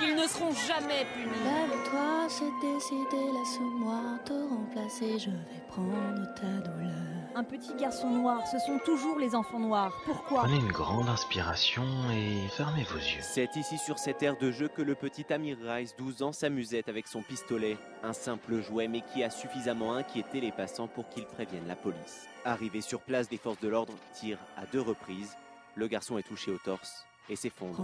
Ils 0.00 0.14
ne 0.14 0.26
seront 0.26 0.52
jamais 0.52 1.06
punis. 1.14 1.44
Lève-toi, 1.44 2.26
c'est 2.28 2.44
décidé, 2.62 3.32
laisse-moi 3.32 4.18
te 4.24 4.32
remplacer, 4.32 5.18
je 5.18 5.30
vais 5.30 5.66
prendre 5.68 6.34
ta 6.34 6.68
douleur 6.68 7.23
un 7.34 7.44
petit 7.44 7.74
garçon 7.74 8.10
noir. 8.10 8.46
Ce 8.46 8.58
sont 8.58 8.78
toujours 8.84 9.18
les 9.18 9.34
enfants 9.34 9.58
noirs. 9.58 9.92
Pourquoi? 10.04 10.42
Prenez 10.42 10.56
une 10.56 10.72
grande 10.72 11.08
inspiration 11.08 11.84
et 12.12 12.48
fermez 12.48 12.84
vos 12.84 12.98
yeux. 12.98 13.20
C'est 13.22 13.56
ici 13.56 13.78
sur 13.78 13.98
cette 13.98 14.22
aire 14.22 14.36
de 14.38 14.50
jeu 14.50 14.68
que 14.68 14.82
le 14.82 14.94
petit 14.94 15.32
Amir 15.32 15.56
Rice, 15.62 15.94
12 15.96 16.22
ans, 16.22 16.32
s'amusait 16.32 16.84
avec 16.88 17.06
son 17.06 17.22
pistolet. 17.22 17.76
Un 18.02 18.12
simple 18.12 18.60
jouet, 18.62 18.88
mais 18.88 19.02
qui 19.12 19.24
a 19.24 19.30
suffisamment 19.30 19.94
inquiété 19.94 20.40
les 20.40 20.52
passants 20.52 20.88
pour 20.88 21.08
qu'ils 21.08 21.26
préviennent 21.26 21.68
la 21.68 21.76
police. 21.76 22.26
Arrivé 22.44 22.80
sur 22.80 23.00
place, 23.00 23.30
les 23.30 23.38
forces 23.38 23.60
de 23.60 23.68
l'ordre 23.68 23.94
tirent 24.12 24.38
à 24.56 24.66
deux 24.66 24.82
reprises. 24.82 25.36
Le 25.74 25.88
garçon 25.88 26.18
est 26.18 26.22
touché 26.22 26.50
au 26.50 26.58
torse 26.58 27.04
et 27.28 27.36
s'effondre. 27.36 27.82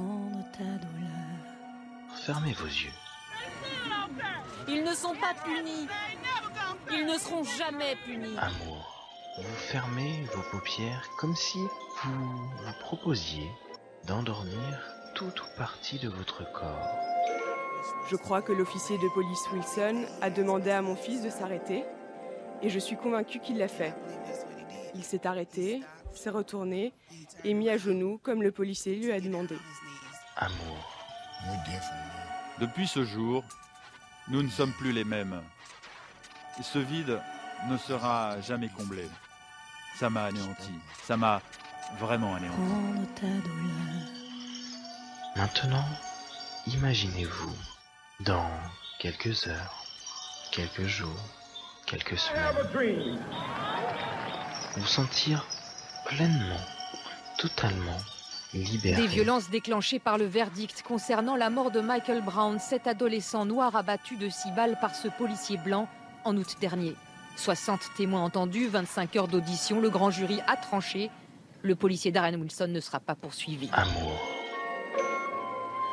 Fermez 2.24 2.52
vos 2.52 2.66
yeux. 2.66 2.90
Ils 4.68 4.84
ne 4.84 4.94
sont 4.94 5.14
pas 5.14 5.34
punis. 5.44 5.88
Ils 6.92 7.06
ne 7.06 7.18
seront 7.18 7.44
jamais 7.44 7.96
punis. 8.04 8.36
Amour. 8.38 8.79
Vous 9.40 9.56
fermez 9.56 10.22
vos 10.34 10.42
paupières 10.50 11.08
comme 11.16 11.34
si 11.34 11.58
vous 12.04 12.26
vous 12.36 12.72
proposiez 12.80 13.48
d'endormir 14.06 14.82
tout 15.14 15.32
ou 15.32 15.56
partie 15.56 15.98
de 15.98 16.10
votre 16.10 16.44
corps. 16.52 16.90
Je 18.10 18.16
crois 18.16 18.42
que 18.42 18.52
l'officier 18.52 18.98
de 18.98 19.08
police 19.14 19.50
Wilson 19.50 20.04
a 20.20 20.28
demandé 20.28 20.70
à 20.70 20.82
mon 20.82 20.94
fils 20.94 21.22
de 21.22 21.30
s'arrêter 21.30 21.84
et 22.60 22.68
je 22.68 22.78
suis 22.78 22.96
convaincu 22.96 23.40
qu'il 23.40 23.56
l'a 23.56 23.68
fait. 23.68 23.94
Il 24.94 25.04
s'est 25.04 25.26
arrêté, 25.26 25.82
s'est 26.12 26.28
retourné 26.28 26.92
et 27.42 27.54
mis 27.54 27.70
à 27.70 27.78
genoux 27.78 28.20
comme 28.22 28.42
le 28.42 28.52
policier 28.52 28.94
lui 28.94 29.10
a 29.10 29.20
demandé. 29.20 29.56
Amour. 30.36 30.96
Depuis 32.58 32.86
ce 32.86 33.04
jour, 33.04 33.42
nous 34.28 34.42
ne 34.42 34.50
sommes 34.50 34.74
plus 34.74 34.92
les 34.92 35.04
mêmes. 35.04 35.40
Ce 36.62 36.78
vide 36.78 37.18
ne 37.70 37.78
sera 37.78 38.38
jamais 38.42 38.68
comblé. 38.68 39.08
Ça 39.98 40.10
m'a 40.10 40.24
anéanti. 40.24 40.72
Ça 41.04 41.16
m'a 41.16 41.42
vraiment 41.98 42.34
anéanti. 42.34 42.56
Maintenant, 45.36 45.84
imaginez-vous 46.66 47.54
dans 48.20 48.50
quelques 48.98 49.46
heures, 49.46 49.84
quelques 50.52 50.86
jours, 50.86 51.20
quelques 51.86 52.18
semaines, 52.18 53.18
vous 54.76 54.86
sentir 54.86 55.46
pleinement, 56.06 56.60
totalement 57.38 57.98
libéré. 58.54 59.02
Des 59.02 59.08
violences 59.08 59.50
déclenchées 59.50 59.98
par 59.98 60.18
le 60.18 60.26
verdict 60.26 60.82
concernant 60.82 61.36
la 61.36 61.50
mort 61.50 61.70
de 61.70 61.80
Michael 61.80 62.22
Brown, 62.22 62.58
cet 62.58 62.86
adolescent 62.86 63.44
noir 63.44 63.76
abattu 63.76 64.16
de 64.16 64.28
six 64.28 64.50
balles 64.52 64.78
par 64.80 64.94
ce 64.94 65.08
policier 65.08 65.56
blanc 65.58 65.88
en 66.24 66.36
août 66.36 66.56
dernier. 66.60 66.96
60 67.36 67.80
témoins 67.96 68.22
entendus, 68.22 68.68
25 68.68 69.16
heures 69.16 69.28
d'audition, 69.28 69.80
le 69.80 69.90
grand 69.90 70.10
jury 70.10 70.40
a 70.46 70.56
tranché. 70.56 71.10
Le 71.62 71.74
policier 71.74 72.10
Darren 72.10 72.34
Wilson 72.36 72.68
ne 72.68 72.80
sera 72.80 73.00
pas 73.00 73.14
poursuivi. 73.14 73.68
Amour. 73.72 74.18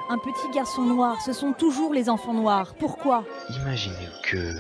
Un 0.10 0.18
petit 0.18 0.50
garçon 0.54 0.84
noir, 0.84 1.22
ce 1.22 1.34
sont 1.34 1.52
toujours 1.52 1.94
les 1.94 2.10
enfants 2.10 2.34
noirs. 2.34 2.76
Pourquoi? 2.76 3.26
Imaginez 3.50 4.08
que 4.24 4.54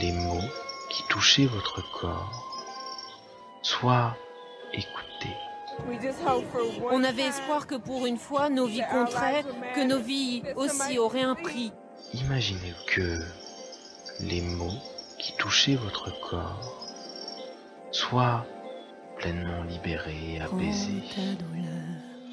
les 0.00 0.12
mots 0.12 0.48
qui 0.90 1.02
touchaient 1.08 1.46
votre 1.46 1.80
corps 1.92 2.66
soient 3.62 4.16
écoutés. 4.72 5.36
On 6.90 7.04
avait 7.04 7.22
espoir 7.22 7.66
que 7.66 7.76
pour 7.76 8.06
une 8.06 8.18
fois, 8.18 8.48
nos 8.48 8.66
vies 8.66 8.82
compteraient, 8.90 9.44
que 9.74 9.84
nos 9.84 10.00
vies 10.00 10.42
aussi 10.56 10.98
auraient 10.98 11.22
un 11.22 11.34
prix. 11.34 11.72
Imaginez 12.12 12.74
que 12.88 13.20
les 14.20 14.40
mots 14.42 14.80
qui 15.22 15.32
touchaient 15.36 15.76
votre 15.76 16.10
corps 16.20 16.88
soient 17.92 18.44
pleinement 19.18 19.62
libérés, 19.62 20.40
apaisés. 20.40 21.02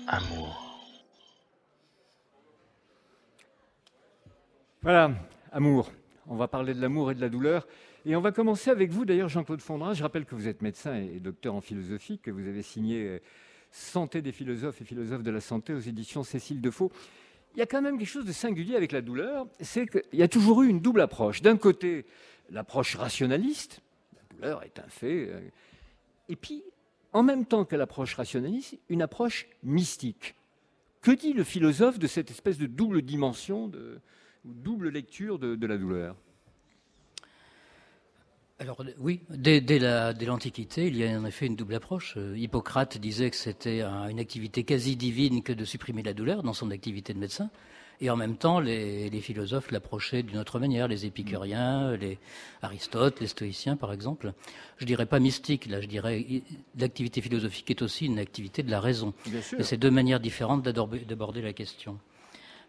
Amour. 0.08 0.90
Voilà, 4.82 5.12
amour. 5.52 5.92
On 6.28 6.36
va 6.36 6.48
parler 6.48 6.74
de 6.74 6.82
l'amour 6.82 7.12
et 7.12 7.16
de 7.16 7.22
la 7.22 7.30
douleur. 7.30 7.68
Et 8.08 8.16
on 8.16 8.22
va 8.22 8.32
commencer 8.32 8.72
avec 8.72 8.90
vous, 8.90 9.06
d'ailleurs, 9.06 9.30
Jean-Claude 9.30 9.62
Fondrin. 9.62 9.94
Je 9.94 10.02
rappelle 10.02 10.26
que 10.26 10.34
vous 10.34 10.48
êtes 10.48 10.64
médecin 10.64 10.96
et 10.96 11.20
docteur 11.20 11.54
en 11.54 11.62
philosophie, 11.62 12.18
que 12.18 12.32
vous 12.32 12.48
avez 12.48 12.64
signé 12.64 13.04
euh, 13.06 13.20
Santé 13.72 14.24
des 14.24 14.32
philosophes 14.32 14.82
et 14.82 14.86
philosophes 14.86 15.22
de 15.22 15.32
la 15.32 15.42
santé 15.42 15.74
aux 15.74 15.80
éditions 15.80 16.24
Cécile 16.24 16.60
Defoe. 16.60 16.90
Il 17.56 17.60
y 17.60 17.62
a 17.62 17.68
quand 17.68 17.82
même 17.82 18.00
quelque 18.00 18.08
chose 18.08 18.26
de 18.26 18.32
singulier 18.32 18.76
avec 18.76 18.92
la 18.92 19.02
douleur, 19.02 19.46
c'est 19.60 19.86
qu'il 19.86 20.20
y 20.20 20.24
a 20.24 20.28
toujours 20.28 20.64
eu 20.64 20.70
une 20.70 20.80
double 20.80 21.02
approche. 21.02 21.42
D'un 21.42 21.58
côté, 21.58 22.06
l'approche 22.52 22.96
rationaliste, 22.96 23.82
la 24.16 24.36
douleur 24.36 24.64
est 24.64 24.80
un 24.80 24.90
fait, 24.90 25.30
euh, 25.30 25.40
et 26.30 26.36
puis, 26.36 26.64
en 27.14 27.24
même 27.24 27.46
temps 27.46 27.66
que 27.66 27.76
l'approche 27.76 28.16
rationaliste, 28.16 28.78
une 28.90 29.02
approche 29.02 29.48
mystique. 29.64 30.36
Que 31.02 31.12
dit 31.12 31.34
le 31.34 31.44
philosophe 31.44 31.98
de 31.98 32.08
cette 32.08 32.30
espèce 32.30 32.58
de 32.58 32.68
double 32.68 33.02
dimension, 33.02 33.68
de 33.68 34.00
double 34.46 34.90
lecture 34.90 35.40
de, 35.40 35.66
la 35.66 35.78
douleur? 35.78 36.16
Alors 38.60 38.84
oui, 39.00 39.22
dès, 39.30 39.62
dès 39.62 39.80
l'Antiquité, 39.80 40.88
il 40.88 40.98
y 40.98 41.06
a 41.06 41.18
en 41.18 41.26
effet 41.26 41.46
une 41.46 41.56
double 41.56 41.76
approche. 41.76 42.16
Euh, 42.18 42.38
Hippocrate 42.38 42.98
disait 42.98 43.30
que 43.30 43.38
c'était 43.38 43.82
une 43.82 44.20
activité 44.20 44.66
quasi 44.66 44.98
divine 44.98 45.42
que 45.42 45.54
de 45.54 45.64
supprimer 45.64 46.04
la 46.04 46.14
douleur 46.14 46.44
dans 46.44 46.54
son 46.54 46.70
activité 46.70 47.14
de 47.14 47.20
médecin. 47.20 47.50
Et 48.02 48.10
en 48.10 48.16
même 48.16 48.38
temps, 48.38 48.60
les, 48.60 49.10
les 49.10 49.22
philosophes 49.22 49.72
l'approchaient 49.72 50.24
d'une 50.24 50.38
autre 50.38 50.60
manière, 50.60 50.88
les 50.88 51.06
épicuriens, 51.06 51.96
les 51.98 52.18
Aristote, 52.62 53.20
les 53.20 53.28
stoïciens 53.28 53.76
par 53.76 53.92
exemple. 53.92 54.34
Je 54.78 54.86
dirais 54.86 55.06
pas 55.06 55.20
mystique, 55.20 55.66
là 55.68 55.82
je 55.82 55.88
dirais 55.88 56.26
l'activité 56.78 57.22
philosophique 57.22 57.70
est 57.72 57.82
aussi 57.82 58.06
une 58.06 58.20
activité 58.20 58.64
de 58.64 58.72
la 58.72 58.80
raison. 58.80 59.14
Et 59.58 59.64
c'est 59.64 59.78
deux 59.78 59.92
manières 59.92 60.20
différentes 60.20 60.64
d'aborder 60.64 61.42
la 61.42 61.54
question. 61.54 62.00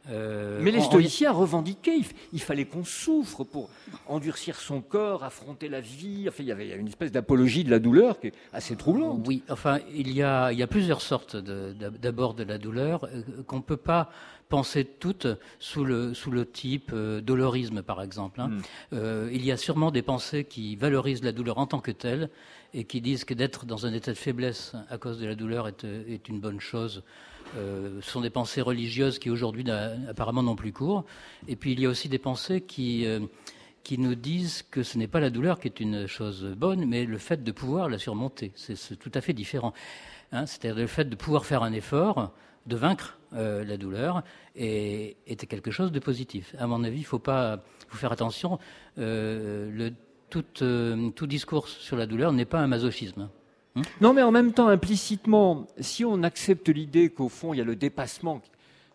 Euh, 0.08 0.60
Mais 0.62 0.70
les 0.70 0.80
stoïciens 0.80 1.30
revendiquaient, 1.30 1.99
il, 2.32 2.40
fallait 2.40 2.64
qu'on 2.64 2.84
souffre 2.84 3.44
pour 3.44 3.68
endurcir 4.08 4.56
son 4.56 4.80
corps, 4.80 5.25
affronter 5.25 5.68
la 5.68 5.80
vie. 5.80 6.25
Enfin, 6.26 6.42
il 6.42 6.46
y 6.46 6.52
avait 6.52 6.75
une 6.75 6.88
espèce 6.88 7.12
d'apologie 7.12 7.64
de 7.64 7.70
la 7.70 7.78
douleur 7.78 8.18
qui 8.18 8.28
est 8.28 8.34
assez 8.52 8.76
troublante. 8.76 9.22
Oui, 9.26 9.42
enfin, 9.50 9.78
il 9.94 10.10
y 10.12 10.22
a, 10.22 10.52
il 10.52 10.58
y 10.58 10.62
a 10.62 10.66
plusieurs 10.66 11.02
sortes 11.02 11.37
d'abord 11.37 12.34
de, 12.34 12.44
la 12.44 12.56
douleur 12.56 13.04
euh, 13.04 13.22
qu'on 13.46 13.56
ne 13.56 13.62
peut 13.62 13.76
pas 13.76 14.10
penser 14.50 14.85
toutes 14.85 15.26
sous 15.59 15.85
le, 15.85 16.12
sous 16.12 16.30
le 16.30 16.45
type 16.45 16.90
euh, 16.92 17.23
dolorisme, 17.23 17.83
par 17.83 18.02
exemple. 18.02 18.42
Hein. 18.42 18.50
Hmm. 18.92 19.28
il 19.33 19.45
y 19.45 19.50
a 19.50 19.57
sûrement 19.57 19.90
des 19.90 20.02
pensées 20.02 20.45
qui 20.45 20.76
valorisent 20.76 21.25
la 21.25 21.33
douleur 21.33 21.57
en 21.57 21.66
tant 21.66 21.80
que 21.80 21.90
telle 21.90 22.28
et 22.75 22.85
qui 22.85 23.00
disent 23.00 23.25
que 23.25 23.35
d'être 23.35 23.64
dans 23.64 23.87
un 23.87 23.95
état 23.95 24.12
de 24.12 24.19
faiblesse 24.19 24.75
à 24.90 24.99
cause 24.99 25.19
de 25.19 25.26
la 25.26 25.35
douleur 25.35 25.66
est, 25.66 25.85
est 25.85 26.28
une 26.28 26.40
bonne 26.40 26.61
chose 26.61 27.02
euh, 27.57 28.00
ce 28.02 28.11
sont 28.11 28.21
des 28.21 28.30
pensées 28.30 28.61
religieuses 28.61 29.19
qui 29.19 29.30
aujourd'hui 29.30 29.64
apparemment 30.09 30.42
n'ont 30.42 30.57
plus 30.57 30.73
cours. 30.73 31.04
Et 31.49 31.57
puis 31.57 31.73
il 31.73 31.80
y 31.80 31.87
a 31.87 31.88
aussi 31.88 32.09
des 32.09 32.19
pensées 32.19 32.61
qui, 32.61 33.07
euh, 33.07 33.21
qui 33.83 33.99
nous 33.99 34.14
disent 34.14 34.62
que 34.71 34.83
ce 34.83 34.99
n'est 34.99 35.09
pas 35.09 35.21
la 35.21 35.30
douleur 35.30 35.59
qui 35.59 35.69
est 35.69 35.80
une 35.80 36.07
chose 36.07 36.45
bonne, 36.57 36.87
mais 36.87 37.04
le 37.04 37.19
fait 37.19 37.42
de 37.42 37.52
pouvoir 37.52 37.88
la 37.88 37.99
surmonter. 37.99 38.52
C'est 38.54 38.99
tout 38.99 39.12
à 39.14 39.21
fait 39.21 39.33
différent. 39.33 39.73
Hein. 40.33 40.47
C'est-à-dire 40.47 40.80
le 40.80 40.87
fait 40.87 41.09
de 41.09 41.16
pouvoir 41.16 41.45
faire 41.45 41.62
un 41.62 41.73
effort, 41.73 42.33
de 42.70 42.76
vaincre 42.76 43.18
euh, 43.34 43.64
la 43.64 43.76
douleur, 43.76 44.22
et 44.56 45.16
était 45.26 45.46
quelque 45.46 45.70
chose 45.70 45.92
de 45.92 45.98
positif. 45.98 46.54
À 46.58 46.66
mon 46.66 46.82
avis, 46.84 46.98
il 46.98 47.02
ne 47.02 47.06
faut 47.06 47.18
pas 47.18 47.62
faut 47.88 47.98
faire 47.98 48.12
attention. 48.12 48.58
le, 48.96 49.90
tout, 50.30 50.44
tout 51.14 51.26
discours 51.26 51.68
sur 51.68 51.96
la 51.96 52.06
douleur 52.06 52.32
n'est 52.32 52.44
pas 52.44 52.60
un 52.60 52.68
masochisme. 52.68 53.28
Hmm 53.74 53.82
non, 54.00 54.12
mais 54.14 54.22
en 54.22 54.32
même 54.32 54.52
temps, 54.52 54.68
implicitement, 54.68 55.66
si 55.78 56.04
on 56.04 56.22
accepte 56.22 56.68
l'idée 56.68 57.10
qu'au 57.10 57.28
fond, 57.28 57.52
il 57.52 57.58
y 57.58 57.60
a 57.60 57.64
le 57.64 57.76
dépassement 57.76 58.40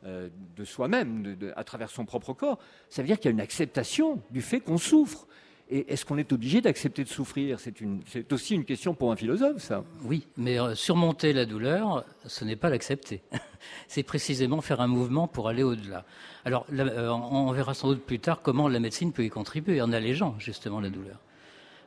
euh, 0.05 0.29
de 0.55 0.63
soi-même 0.63 1.35
à 1.55 1.63
travers 1.63 1.89
son 1.89 2.05
propre 2.05 2.33
corps, 2.33 2.59
ça 2.89 3.01
veut 3.01 3.07
dire 3.07 3.17
qu'il 3.17 3.25
y 3.25 3.29
a 3.29 3.31
une 3.31 3.41
acceptation 3.41 4.21
du 4.29 4.43
fait 4.43 4.59
qu'on 4.59 4.77
souffre. 4.77 5.25
Et 5.69 5.91
est-ce 5.91 6.05
qu'on 6.05 6.17
est 6.17 6.31
obligé 6.31 6.61
d'accepter 6.61 7.03
de 7.03 7.09
souffrir? 7.09 7.59
C'est 7.59 8.31
aussi 8.31 8.53
une 8.53 8.65
question 8.65 8.93
pour 8.93 9.11
un 9.11 9.15
philosophe, 9.15 9.63
ça. 9.63 9.83
Oui, 10.03 10.27
mais 10.37 10.59
euh, 10.59 10.75
surmonter 10.75 11.33
la 11.33 11.45
douleur, 11.45 12.05
ce 12.27 12.45
n'est 12.45 12.55
pas 12.55 12.69
l'accepter. 12.69 13.21
C'est 13.87 14.03
précisément 14.03 14.61
faire 14.61 14.79
un 14.79 14.87
mouvement 14.87 15.27
pour 15.27 15.47
aller 15.47 15.63
au-delà. 15.63 16.05
Alors, 16.45 16.67
euh, 16.71 17.09
on 17.09 17.51
verra 17.51 17.73
sans 17.73 17.87
doute 17.87 18.03
plus 18.03 18.19
tard 18.19 18.43
comment 18.43 18.67
la 18.67 18.79
médecine 18.79 19.11
peut 19.11 19.25
y 19.25 19.29
contribuer 19.29 19.81
en 19.81 19.91
allégeant 19.91 20.35
justement 20.37 20.79
la 20.79 20.89
douleur. 20.89 21.19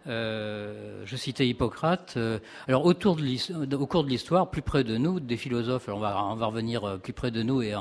Euh, 0.09 1.03
je 1.05 1.17
citais 1.17 1.47
Hippocrate. 1.47 2.15
Euh, 2.17 2.38
alors, 2.67 2.87
autour 2.87 3.17
de 3.17 3.77
au 3.77 3.87
cours 3.87 4.05
de 4.05 4.09
l'histoire, 4.09 4.50
plus 4.50 4.62
près 4.62 4.83
de 4.85 4.97
nous, 4.97 5.21
des 5.21 5.37
philosophes, 5.37 5.88
on, 5.88 5.99
va, 5.99 6.15
revenir 6.47 6.85
euh, 6.85 6.97
plus 6.97 7.12
près 7.12 7.31
de 7.31 7.43
nous 7.43 7.61
et, 7.62 7.75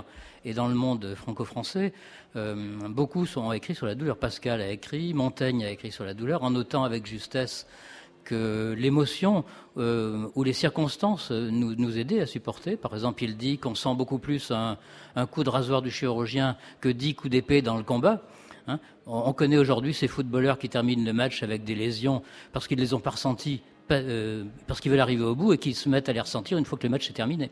dans 0.54 0.68
le 0.68 0.76
monde 0.76 1.14
franco-français, 1.16 1.92
beaucoup 2.90 3.26
sont 3.26 3.52
écrits 3.52 3.76
sur 3.76 3.86
la 3.86 3.96
douleur. 3.96 4.16
Pascal 4.16 4.62
a 4.62 4.70
écrit, 4.70 5.14
Montaigne 5.14 5.66
a 5.66 5.72
écrit 5.72 5.92
sur 5.92 6.06
la 6.06 6.14
douleur, 6.14 6.44
en 6.44 6.52
notant 6.52 6.86
avec 6.86 7.06
justesse 7.06 7.68
que 8.24 8.74
l'émotion 8.78 9.44
ou 9.76 10.44
les 10.44 10.54
circonstances 10.54 11.32
nous, 11.32 11.76
nous 11.76 11.98
aidaient 11.98 12.22
à 12.22 12.26
supporter. 12.26 12.78
Par 12.78 12.94
exemple, 12.94 13.26
il 13.26 13.36
dit 13.36 13.58
qu'on 13.58 13.76
sent 13.76 13.96
beaucoup 13.98 14.20
plus 14.20 14.52
un 14.52 14.78
coup 15.26 15.44
de 15.44 15.50
rasoir 15.50 15.82
du 15.82 15.92
chirurgien 15.92 16.56
que 16.80 16.88
dix 16.88 17.14
coups 17.14 17.32
d'épée 17.32 17.62
dans 17.62 17.76
le 17.76 17.84
combat. 17.84 18.22
Hein. 18.68 18.80
on, 19.06 19.34
connaît 19.34 19.58
aujourd'hui 19.58 19.94
ces 19.94 20.08
footballeurs 20.08 20.60
qui 20.60 20.70
terminent 20.70 21.06
le 21.06 21.14
match 21.14 21.44
avec 21.44 21.64
des 21.64 21.76
lésions 21.76 22.22
parce 22.52 22.68
qu'ils 22.68 22.80
les 22.80 22.94
ont 22.94 23.00
pas 23.00 23.12
ressenties, 23.12 23.62
euh, 23.92 24.44
parce 24.68 24.82
qu'ils 24.82 24.92
veulent 24.92 25.00
arriver 25.00 25.24
au 25.24 25.36
bout 25.36 25.54
et 25.54 25.58
qui 25.58 25.74
se 25.74 25.88
mettent 25.88 26.10
à 26.10 26.14
les 26.14 26.20
ressentir 26.20 26.58
une 26.58 26.66
fois 26.66 26.78
que 26.78 26.84
le 26.84 26.90
match 26.90 27.10
est 27.10 27.14
terminé. 27.14 27.50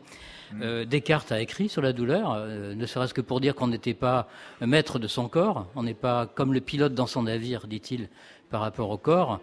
Mmh. 0.52 0.60
Euh, 0.62 0.84
Descartes 0.84 1.32
a 1.32 1.40
écrit 1.40 1.68
sur 1.68 1.80
la 1.82 1.92
douleur, 1.92 2.32
euh, 2.32 2.74
ne 2.74 2.86
serait-ce 2.86 3.14
que 3.14 3.22
pour 3.22 3.40
dire 3.40 3.54
qu'on 3.54 3.68
n'était 3.68 3.94
pas 3.94 4.28
maître 4.60 4.98
de 4.98 5.08
son 5.08 5.28
corps, 5.28 5.66
on 5.74 5.82
n'est 5.82 5.94
pas 5.94 6.26
comme 6.26 6.52
le 6.52 6.60
pilote 6.60 6.94
dans 6.94 7.06
son 7.06 7.22
navire, 7.22 7.66
dit-il, 7.66 8.08
par 8.50 8.60
rapport 8.60 8.90
au 8.90 8.98
corps 8.98 9.40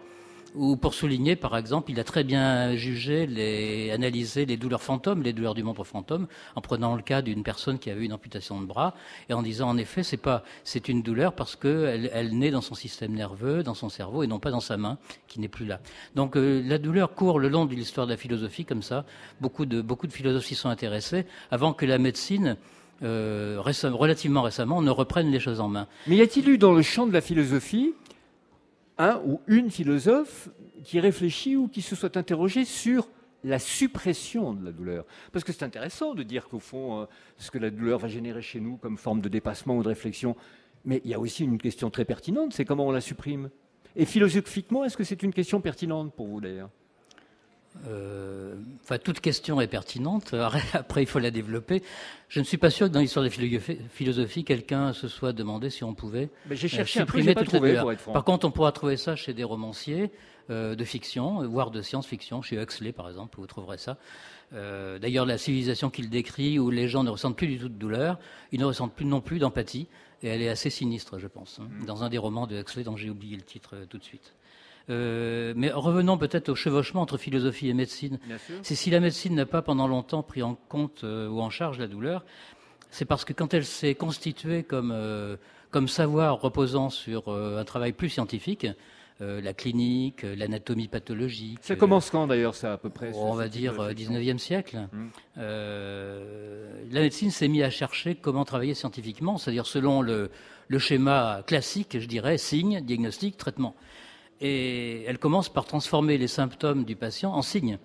ou 0.54 0.76
pour 0.76 0.94
souligner, 0.94 1.36
par 1.36 1.56
exemple, 1.56 1.90
il 1.90 1.98
a 1.98 2.04
très 2.04 2.24
bien 2.24 2.76
jugé, 2.76 3.26
les, 3.26 3.90
analysé 3.90 4.46
les 4.46 4.56
douleurs 4.56 4.82
fantômes, 4.82 5.22
les 5.22 5.32
douleurs 5.32 5.54
du 5.54 5.62
membre 5.62 5.84
fantôme, 5.84 6.26
en 6.54 6.60
prenant 6.60 6.94
le 6.94 7.02
cas 7.02 7.22
d'une 7.22 7.42
personne 7.42 7.78
qui 7.78 7.90
avait 7.90 8.04
une 8.04 8.12
amputation 8.12 8.60
de 8.60 8.66
bras, 8.66 8.94
et 9.28 9.34
en 9.34 9.42
disant 9.42 9.68
en 9.68 9.76
effet, 9.76 10.02
c'est 10.02 10.16
pas, 10.16 10.44
c'est 10.62 10.88
une 10.88 11.02
douleur 11.02 11.34
parce 11.34 11.56
qu'elle 11.56 12.10
elle 12.12 12.38
naît 12.38 12.50
dans 12.50 12.60
son 12.60 12.74
système 12.74 13.12
nerveux, 13.12 13.62
dans 13.62 13.74
son 13.74 13.88
cerveau, 13.88 14.22
et 14.22 14.26
non 14.26 14.38
pas 14.38 14.50
dans 14.50 14.60
sa 14.60 14.76
main, 14.76 14.98
qui 15.26 15.40
n'est 15.40 15.48
plus 15.48 15.66
là. 15.66 15.80
Donc 16.14 16.36
euh, 16.36 16.62
la 16.64 16.78
douleur 16.78 17.14
court 17.14 17.38
le 17.38 17.48
long 17.48 17.64
de 17.64 17.74
l'histoire 17.74 18.06
de 18.06 18.12
la 18.12 18.18
philosophie, 18.18 18.64
comme 18.64 18.82
ça. 18.82 19.04
Beaucoup 19.40 19.66
de, 19.66 19.82
beaucoup 19.82 20.08
philosophes 20.08 20.44
s'y 20.44 20.54
sont 20.54 20.68
intéressés, 20.68 21.26
avant 21.50 21.72
que 21.72 21.84
la 21.84 21.98
médecine 21.98 22.56
euh, 23.02 23.60
relativement 23.60 24.42
récemment, 24.42 24.80
ne 24.80 24.90
reprenne 24.90 25.30
les 25.30 25.40
choses 25.40 25.60
en 25.60 25.68
main. 25.68 25.88
Mais 26.06 26.16
y 26.16 26.22
a-t-il 26.22 26.48
eu 26.48 26.58
dans 26.58 26.72
le 26.72 26.82
champ 26.82 27.06
de 27.06 27.12
la 27.12 27.20
philosophie 27.20 27.92
un 28.98 29.20
ou 29.24 29.40
une 29.46 29.70
philosophe 29.70 30.48
qui 30.84 31.00
réfléchit 31.00 31.56
ou 31.56 31.68
qui 31.68 31.82
se 31.82 31.96
soit 31.96 32.16
interrogé 32.16 32.64
sur 32.64 33.08
la 33.42 33.58
suppression 33.58 34.54
de 34.54 34.64
la 34.64 34.72
douleur. 34.72 35.04
Parce 35.32 35.44
que 35.44 35.52
c'est 35.52 35.64
intéressant 35.64 36.14
de 36.14 36.22
dire 36.22 36.48
qu'au 36.48 36.60
fond, 36.60 37.02
euh, 37.02 37.06
ce 37.36 37.50
que 37.50 37.58
la 37.58 37.70
douleur 37.70 37.98
va 37.98 38.08
générer 38.08 38.42
chez 38.42 38.60
nous 38.60 38.76
comme 38.76 38.96
forme 38.96 39.20
de 39.20 39.28
dépassement 39.28 39.76
ou 39.76 39.82
de 39.82 39.88
réflexion, 39.88 40.34
mais 40.84 41.00
il 41.04 41.10
y 41.10 41.14
a 41.14 41.20
aussi 41.20 41.44
une 41.44 41.58
question 41.58 41.90
très 41.90 42.04
pertinente, 42.04 42.52
c'est 42.54 42.64
comment 42.64 42.86
on 42.86 42.92
la 42.92 43.00
supprime. 43.00 43.50
Et 43.96 44.06
philosophiquement, 44.06 44.84
est-ce 44.84 44.96
que 44.96 45.04
c'est 45.04 45.22
une 45.22 45.32
question 45.32 45.60
pertinente 45.60 46.12
pour 46.14 46.26
vous 46.26 46.40
d'ailleurs? 46.40 46.70
Euh, 47.88 48.54
enfin, 48.82 48.98
toute 48.98 49.20
question 49.20 49.60
est 49.60 49.66
pertinente. 49.66 50.34
Après, 50.72 51.02
il 51.02 51.06
faut 51.06 51.18
la 51.18 51.30
développer. 51.30 51.82
Je 52.28 52.40
ne 52.40 52.44
suis 52.44 52.56
pas 52.56 52.70
sûr 52.70 52.88
que 52.88 52.92
dans 52.92 53.00
l'histoire 53.00 53.24
de 53.24 53.30
la 53.30 53.60
philosophie, 53.90 54.44
quelqu'un 54.44 54.92
se 54.92 55.08
soit 55.08 55.32
demandé 55.32 55.70
si 55.70 55.84
on 55.84 55.94
pouvait 55.94 56.30
j'ai 56.50 56.68
cherché 56.68 57.00
supprimer 57.00 57.32
un 57.32 57.34
peu, 57.34 57.40
pas 57.40 57.46
trouvé, 57.46 57.78
pour 57.78 57.92
être 57.92 58.00
franc. 58.00 58.12
Par 58.12 58.24
contre, 58.24 58.46
on 58.46 58.50
pourra 58.50 58.72
trouver 58.72 58.96
ça 58.96 59.16
chez 59.16 59.34
des 59.34 59.44
romanciers 59.44 60.10
de 60.50 60.84
fiction, 60.84 61.46
voire 61.48 61.70
de 61.70 61.80
science-fiction. 61.80 62.42
Chez 62.42 62.60
Huxley, 62.60 62.92
par 62.92 63.08
exemple, 63.08 63.38
vous 63.38 63.46
trouverez 63.46 63.78
ça. 63.78 63.96
Euh, 64.52 64.98
d'ailleurs, 64.98 65.26
la 65.26 65.38
civilisation 65.38 65.90
qu'il 65.90 66.10
décrit, 66.10 66.58
où 66.58 66.70
les 66.70 66.88
gens 66.88 67.04
ne 67.04 67.10
ressentent 67.10 67.36
plus 67.36 67.46
du 67.46 67.58
tout 67.58 67.68
de 67.68 67.74
douleur, 67.74 68.18
ils 68.52 68.60
ne 68.60 68.64
ressentent 68.64 68.94
plus 68.94 69.04
non 69.04 69.20
plus 69.20 69.38
d'empathie, 69.38 69.88
et 70.22 70.28
elle 70.28 70.42
est 70.42 70.48
assez 70.48 70.70
sinistre, 70.70 71.18
je 71.18 71.26
pense, 71.26 71.58
hein, 71.60 71.68
mm. 71.80 71.86
dans 71.86 72.04
un 72.04 72.08
des 72.08 72.18
romans 72.18 72.46
de 72.46 72.58
Huxley 72.58 72.84
dont 72.84 72.96
j'ai 72.96 73.10
oublié 73.10 73.36
le 73.36 73.42
titre 73.42 73.70
euh, 73.74 73.86
tout 73.86 73.98
de 73.98 74.04
suite. 74.04 74.34
Euh, 74.90 75.54
mais 75.56 75.70
revenons 75.70 76.18
peut-être 76.18 76.50
au 76.50 76.54
chevauchement 76.54 77.00
entre 77.00 77.16
philosophie 77.16 77.68
et 77.68 77.74
médecine. 77.74 78.18
C'est 78.62 78.74
si 78.74 78.90
la 78.90 79.00
médecine 79.00 79.34
n'a 79.34 79.46
pas 79.46 79.62
pendant 79.62 79.88
longtemps 79.88 80.22
pris 80.22 80.42
en 80.42 80.54
compte 80.68 81.02
ou 81.04 81.40
en 81.40 81.50
charge 81.50 81.78
la 81.78 81.86
douleur, 81.86 82.24
c'est 82.90 83.04
parce 83.04 83.24
que 83.24 83.32
quand 83.32 83.54
elle 83.54 83.64
s'est 83.64 83.94
constituée 83.94 84.62
comme, 84.62 84.94
comme 85.70 85.88
savoir 85.88 86.40
reposant 86.40 86.90
sur 86.90 87.28
un 87.28 87.64
travail 87.64 87.92
plus 87.92 88.10
scientifique, 88.10 88.66
euh, 89.20 89.40
la 89.40 89.52
clinique, 89.52 90.24
euh, 90.24 90.34
l'anatomie 90.34 90.88
pathologique. 90.88 91.60
Ça 91.62 91.76
commence 91.76 92.10
quand 92.10 92.26
d'ailleurs, 92.26 92.56
ça 92.56 92.72
à 92.72 92.76
peu 92.78 92.90
près 92.90 93.12
On 93.14 93.34
va 93.34 93.46
dire 93.46 93.74
19e 93.94 94.38
siècle. 94.38 94.88
Hum. 94.92 95.10
la 95.36 97.00
médecine 97.00 97.30
s'est 97.30 97.46
mise 97.46 97.62
à 97.62 97.70
chercher 97.70 98.16
comment 98.16 98.44
travailler 98.44 98.74
scientifiquement, 98.74 99.38
c'est-à-dire 99.38 99.66
selon 99.66 100.02
le, 100.02 100.30
schéma 100.78 101.44
classique, 101.46 101.96
je 102.00 102.08
dirais, 102.08 102.38
signe, 102.38 102.80
diagnostic, 102.80 103.36
traitement. 103.36 103.76
Et 104.46 105.04
elle 105.04 105.18
commence 105.18 105.48
par 105.48 105.64
transformer 105.64 106.18
les 106.18 106.28
symptômes 106.28 106.84
du 106.84 106.96
patient 106.96 107.32
en 107.32 107.40
signes. 107.40 107.78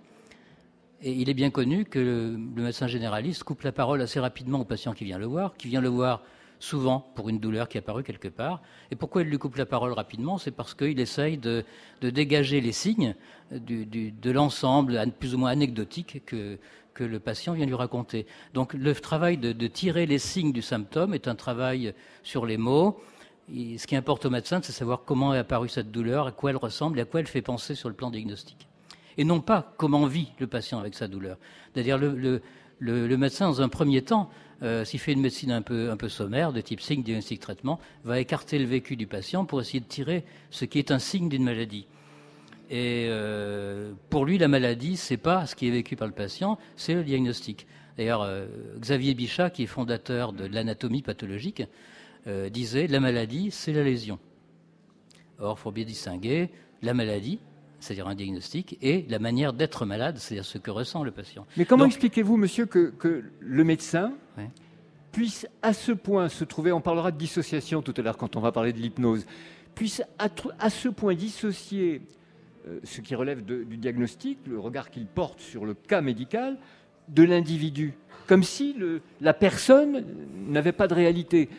Et 1.01 1.13
il 1.13 1.29
est 1.29 1.33
bien 1.33 1.51
connu 1.51 1.85
que 1.85 1.99
le, 1.99 2.37
médecin 2.37 2.85
généraliste 2.85 3.45
coupe 3.45 3.61
la 3.61 3.71
parole 3.71 4.01
assez 4.01 4.19
rapidement 4.19 4.59
au 4.59 4.65
patient 4.65 4.91
qui 4.91 5.05
vient 5.05 5.17
le 5.17 5.25
voir, 5.25 5.55
qui 5.55 5.69
vient 5.69 5.79
le 5.79 5.87
voir 5.87 6.21
souvent 6.59 6.99
pour 7.15 7.29
une 7.29 7.39
douleur 7.39 7.69
qui 7.69 7.77
est 7.77 7.79
apparue 7.79 8.03
quelque 8.03 8.27
part. 8.27 8.61
Et 8.91 8.97
pourquoi 8.97 9.21
il 9.21 9.29
lui 9.29 9.37
coupe 9.37 9.55
la 9.55 9.65
parole 9.65 9.93
rapidement? 9.93 10.37
C'est 10.37 10.51
parce 10.51 10.73
qu'il 10.73 10.99
essaye 10.99 11.37
de, 11.37 11.63
dégager 12.01 12.59
les 12.59 12.73
signes 12.73 13.15
de 13.51 14.31
l'ensemble 14.31 15.01
plus 15.17 15.35
ou 15.35 15.37
moins 15.37 15.51
anecdotique 15.51 16.25
que, 16.25 16.59
que 16.93 17.05
le 17.05 17.21
patient 17.21 17.53
vient 17.53 17.65
lui 17.65 17.75
raconter. 17.75 18.25
Donc 18.53 18.73
le 18.73 18.93
travail 18.93 19.37
de, 19.37 19.67
tirer 19.67 20.05
les 20.05 20.19
signes 20.19 20.51
du 20.51 20.61
symptôme 20.61 21.13
est 21.13 21.29
un 21.29 21.35
travail 21.35 21.93
sur 22.23 22.45
les 22.45 22.57
mots. 22.57 22.99
Ce 23.51 23.87
qui 23.87 23.95
importe 23.95 24.25
au 24.25 24.29
médecin, 24.29 24.59
c'est 24.61 24.71
savoir 24.71 25.03
comment 25.05 25.33
est 25.33 25.39
apparue 25.39 25.69
cette 25.69 25.91
douleur, 25.91 26.27
à 26.27 26.31
quoi 26.31 26.51
elle 26.51 26.57
ressemble 26.57 26.99
et 26.99 27.01
à 27.01 27.05
quoi 27.05 27.19
elle 27.19 27.27
fait 27.27 27.41
penser 27.41 27.75
sur 27.75 27.89
le 27.89 27.95
plan 27.95 28.11
diagnostique. 28.11 28.67
Et 29.17 29.23
non 29.23 29.41
pas 29.41 29.73
comment 29.77 30.05
vit 30.05 30.31
le 30.39 30.47
patient 30.47 30.79
avec 30.79 30.95
sa 30.95 31.07
douleur. 31.07 31.37
C'est-à-dire 31.73 31.97
le, 31.97 32.41
le 32.79 33.17
médecin, 33.17 33.47
dans 33.47 33.61
un 33.61 33.69
premier 33.69 34.01
temps, 34.01 34.29
euh, 34.61 34.83
s'il 34.83 34.99
fait 34.99 35.13
une 35.13 35.21
médecine 35.21 35.51
un 35.51 35.61
peu, 35.61 36.09
sommaire, 36.09 36.51
de 36.51 36.61
type 36.61 36.81
signe, 36.81 37.01
diagnostic, 37.01 37.39
traitement, 37.39 37.79
va 38.03 38.19
écarter 38.19 38.59
le 38.59 38.65
vécu 38.65 38.95
du 38.95 39.07
patient 39.07 39.45
pour 39.45 39.61
essayer 39.61 39.79
de 39.79 39.85
tirer 39.85 40.25
ce 40.49 40.65
qui 40.65 40.79
est 40.79 40.91
un 40.91 40.99
signe 40.99 41.29
d'une 41.29 41.43
maladie. 41.43 41.87
Et 42.69 43.07
euh, 43.09 43.93
pour 44.09 44.25
lui, 44.25 44.37
la 44.37 44.47
maladie, 44.47 44.97
c'est 44.97 45.17
pas 45.17 45.45
ce 45.45 45.55
qui 45.55 45.67
est 45.67 45.71
vécu 45.71 45.95
par 45.95 46.07
le 46.07 46.13
patient, 46.13 46.57
c'est 46.75 46.93
le 46.93 47.03
diagnostic. 47.03 47.67
D'ailleurs, 47.97 48.21
euh, 48.21 48.47
Xavier 48.79 49.13
Bichat, 49.13 49.49
qui 49.49 49.63
est 49.63 49.67
fondateur 49.67 50.33
de 50.33 50.45
l'anatomie 50.45 51.01
pathologique, 51.01 51.63
disait 52.25 52.87
la 52.87 52.99
maladie, 52.99 53.49
c'est 53.51 53.73
la 53.73 53.83
lésion. 53.83 54.19
Or, 55.39 55.55
il 55.57 55.61
faut 55.61 55.71
bien 55.71 55.85
distinguer 55.85 56.49
la 56.81 56.93
maladie, 56.93 57.39
c'est-à-dire 57.79 58.07
un 58.07 58.15
diagnostic, 58.15 58.77
et 58.81 59.05
la 59.09 59.19
manière 59.19 59.53
d'être 59.53 59.85
malade, 59.85 60.17
c'est-à-dire 60.17 60.45
ce 60.45 60.57
que 60.57 60.71
ressent 60.71 61.03
le 61.03 61.11
patient. 61.11 61.45
Mais 61.57 61.65
comment 61.65 61.85
expliquez-vous, 61.85 62.37
monsieur, 62.37 62.65
que, 62.65 63.23
le 63.39 63.63
médecin 63.63 64.13
puisse 65.11 65.47
à 65.61 65.73
ce 65.73 65.91
point 65.91 66.29
se 66.29 66.43
trouver, 66.43 66.71
on 66.71 66.81
parlera 66.81 67.11
de 67.11 67.17
dissociation 67.17 67.81
tout 67.81 67.93
à 67.97 68.01
l'heure 68.01 68.17
quand 68.17 68.35
on 68.35 68.41
va 68.41 68.51
parler 68.51 68.73
de 68.73 68.77
l'hypnose, 68.77 69.25
puisse 69.73 70.03
à, 70.19 70.69
ce 70.69 70.89
point 70.89 71.15
dissocier 71.15 72.01
euh, 72.67 72.79
ce 72.83 73.01
qui 73.01 73.15
relève 73.15 73.43
du 73.43 73.77
diagnostic, 73.77 74.37
le 74.45 74.59
regard 74.59 74.91
qu'il 74.91 75.07
porte 75.07 75.39
sur 75.39 75.65
le 75.65 75.73
cas 75.73 76.01
médical, 76.01 76.57
de 77.07 77.23
l'individu, 77.23 77.95
comme 78.27 78.43
si 78.43 78.75
la 79.19 79.33
personne 79.33 80.05
n'avait 80.47 80.73
pas 80.73 80.87
de 80.87 80.93
réalité. 80.93 81.49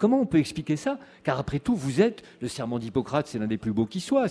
Comment 0.00 0.18
on 0.18 0.26
peut 0.26 0.38
expliquer 0.38 0.76
ça? 0.76 0.98
Car 1.22 1.38
après 1.38 1.58
tout, 1.58 1.76
vous 1.76 2.00
êtes, 2.00 2.22
le 2.40 2.48
serment 2.48 2.78
d'Hippocrate, 2.78 3.26
c'est 3.26 3.38
l'un 3.38 3.46
des 3.46 3.58
plus 3.58 3.72
beaux 3.72 3.84
qui 3.84 4.00
soit. 4.00 4.28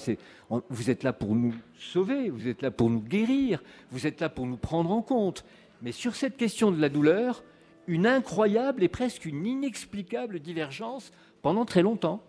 vous 0.49 0.89
êtes 0.89 1.03
là 1.03 1.13
pour 1.13 1.35
nous 1.35 1.53
sauver, 1.77 2.31
vous 2.31 2.47
êtes 2.47 2.63
là 2.63 2.71
pour 2.71 2.89
nous 2.89 3.01
guérir, 3.01 3.61
vous 3.91 4.07
êtes 4.07 4.19
là 4.19 4.29
pour 4.29 4.47
nous 4.47 4.57
prendre 4.57 4.89
en 4.89 5.03
compte. 5.03 5.45
Mais 5.83 5.91
sur 5.91 6.15
cette 6.15 6.37
question 6.37 6.71
de 6.71 6.81
la 6.81 6.89
douleur, 6.89 7.43
une 7.85 8.07
incroyable 8.07 8.81
et 8.81 8.87
presque 8.87 9.25
une 9.25 9.45
inexplicable 9.45 10.39
divergence 10.39 11.11
pendant 11.43 11.65
très 11.65 11.83
longtemps. 11.83 12.23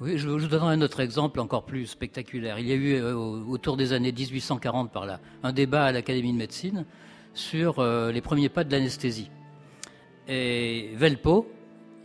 Oui, 0.00 0.18
je 0.18 0.28
vous 0.28 0.48
donnerai 0.48 0.74
un 0.74 0.82
autre 0.82 0.98
exemple 0.98 1.38
encore 1.38 1.66
plus 1.66 1.86
spectaculaire. 1.86 2.58
Il 2.58 2.66
y 2.66 2.72
a 2.72 2.74
eu 2.74 2.94
euh, 2.94 3.14
autour 3.14 3.76
des 3.76 3.92
années 3.92 4.12
1840 4.12 4.90
par 4.90 5.06
là 5.06 5.20
un 5.44 5.52
débat 5.52 5.84
à 5.84 5.92
l'Académie 5.92 6.32
de 6.32 6.38
médecine 6.38 6.84
sur 7.32 7.78
euh, 7.78 8.10
les 8.10 8.20
premiers 8.20 8.48
pas 8.48 8.64
de 8.64 8.72
l'anesthésie. 8.72 9.30
Et 10.26 10.90
Velpo, 10.96 11.48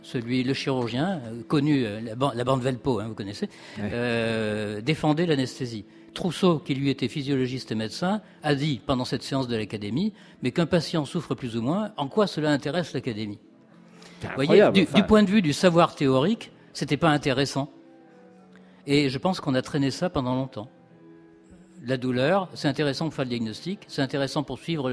celui, 0.02 0.42
le 0.42 0.54
chirurgien, 0.54 1.20
euh, 1.24 1.42
connu, 1.46 1.84
euh, 1.86 2.00
la, 2.00 2.44
bande 2.44 2.62
Velpo, 2.62 3.00
hein, 3.00 3.08
vous 3.08 3.14
connaissez, 3.14 3.48
euh, 3.80 4.80
défendait 4.80 5.26
l'anesthésie. 5.26 5.84
Trousseau, 6.14 6.58
qui 6.58 6.74
lui 6.74 6.90
était 6.90 7.08
physiologiste 7.08 7.72
et 7.72 7.74
médecin, 7.74 8.20
a 8.42 8.54
dit 8.54 8.80
pendant 8.84 9.04
cette 9.04 9.22
séance 9.22 9.48
de 9.48 9.56
l'Académie, 9.56 10.12
mais 10.42 10.50
qu'un 10.50 10.66
patient 10.66 11.04
souffre 11.04 11.34
plus 11.34 11.56
ou 11.56 11.62
moins, 11.62 11.92
en 11.96 12.08
quoi 12.08 12.26
cela 12.26 12.50
intéresse 12.50 12.92
l'Académie? 12.92 13.38
Voyez, 14.34 14.70
du, 14.72 14.86
point 15.04 15.22
de 15.22 15.30
vue 15.30 15.42
du 15.42 15.52
savoir 15.52 15.94
théorique, 15.94 16.52
c'était 16.74 16.96
pas 16.96 17.08
intéressant. 17.08 17.70
Et 18.86 19.08
je 19.08 19.18
pense 19.18 19.40
qu'on 19.40 19.54
a 19.54 19.62
traîné 19.62 19.90
ça 19.90 20.10
pendant 20.10 20.34
longtemps. 20.34 20.68
La 21.84 21.96
douleur, 21.96 22.48
c'est 22.54 22.68
intéressant 22.68 23.06
pour 23.06 23.14
faire 23.14 23.24
le 23.24 23.30
diagnostic, 23.30 23.80
c'est 23.88 24.02
intéressant 24.02 24.44
pour 24.44 24.58
suivre 24.58 24.90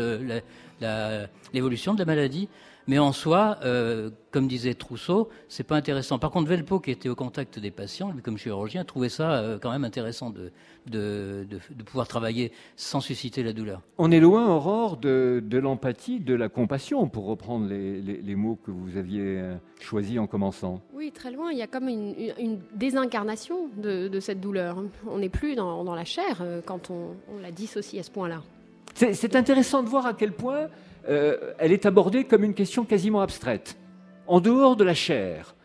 l'évolution 1.53 1.93
de 1.93 1.99
la 1.99 2.05
maladie, 2.05 2.49
mais 2.89 2.97
en 2.97 3.11
soi, 3.11 3.59
euh, 3.63 4.09
comme 4.31 4.47
disait 4.47 4.73
Trousseau, 4.73 5.29
c'est 5.47 5.63
pas 5.63 5.75
intéressant. 5.75 6.17
Par 6.17 6.31
contre, 6.31 6.49
Velpo, 6.49 6.79
qui 6.79 6.89
était 6.89 7.07
au 7.07 7.13
contact 7.13 7.59
des 7.59 7.69
patients, 7.69 8.09
lui, 8.11 8.23
comme 8.23 8.39
chirurgien, 8.39 8.83
trouvait 8.83 9.09
ça 9.09 9.33
euh, 9.33 9.59
quand 9.61 9.69
même 9.69 9.83
intéressant 9.83 10.31
de, 10.31 10.51
de, 10.87 11.45
pouvoir 11.85 12.07
travailler 12.07 12.51
sans 12.77 12.99
susciter 12.99 13.43
la 13.43 13.53
douleur. 13.53 13.83
On 13.99 14.09
est 14.09 14.19
loin, 14.19 14.47
Aurore, 14.47 14.97
de, 14.97 15.39
l'empathie, 15.51 16.19
de 16.19 16.33
la 16.33 16.49
compassion, 16.49 17.07
pour 17.07 17.27
reprendre 17.27 17.67
les, 17.69 18.35
mots 18.35 18.57
que 18.65 18.71
vous 18.71 18.97
aviez 18.97 19.39
euh, 19.39 19.53
choisis 19.79 20.17
en 20.17 20.25
commençant. 20.25 20.81
Oui, 20.95 21.11
très 21.11 21.29
loin. 21.29 21.51
Il 21.51 21.59
y 21.59 21.61
a 21.61 21.67
comme 21.67 21.89
une, 21.89 22.59
désincarnation 22.73 23.69
de, 23.77 24.19
cette 24.19 24.41
douleur. 24.41 24.83
On 25.07 25.19
n'est 25.19 25.29
plus 25.29 25.53
dans, 25.53 25.93
la 25.93 26.05
chair 26.05 26.43
quand 26.65 26.89
on, 26.89 27.09
on 27.31 27.39
la 27.39 27.51
dissocie 27.51 27.99
à 27.99 28.03
ce 28.03 28.09
point-là. 28.09 28.41
C'est 28.95 29.35
intéressant 29.35 29.83
de 29.83 29.89
voir 29.89 30.07
à 30.07 30.15
quel 30.15 30.31
point 30.31 30.69
euh, 31.07 31.53
elle 31.57 31.71
est 31.71 31.85
abordée 31.85 32.25
comme 32.25 32.43
une 32.43 32.53
question 32.53 32.85
quasiment 32.85 33.21
abstraite, 33.21 33.77
en 34.27 34.41
dehors 34.41 34.75
de 34.75 34.83
la 34.83 34.93
chair, 34.93 35.55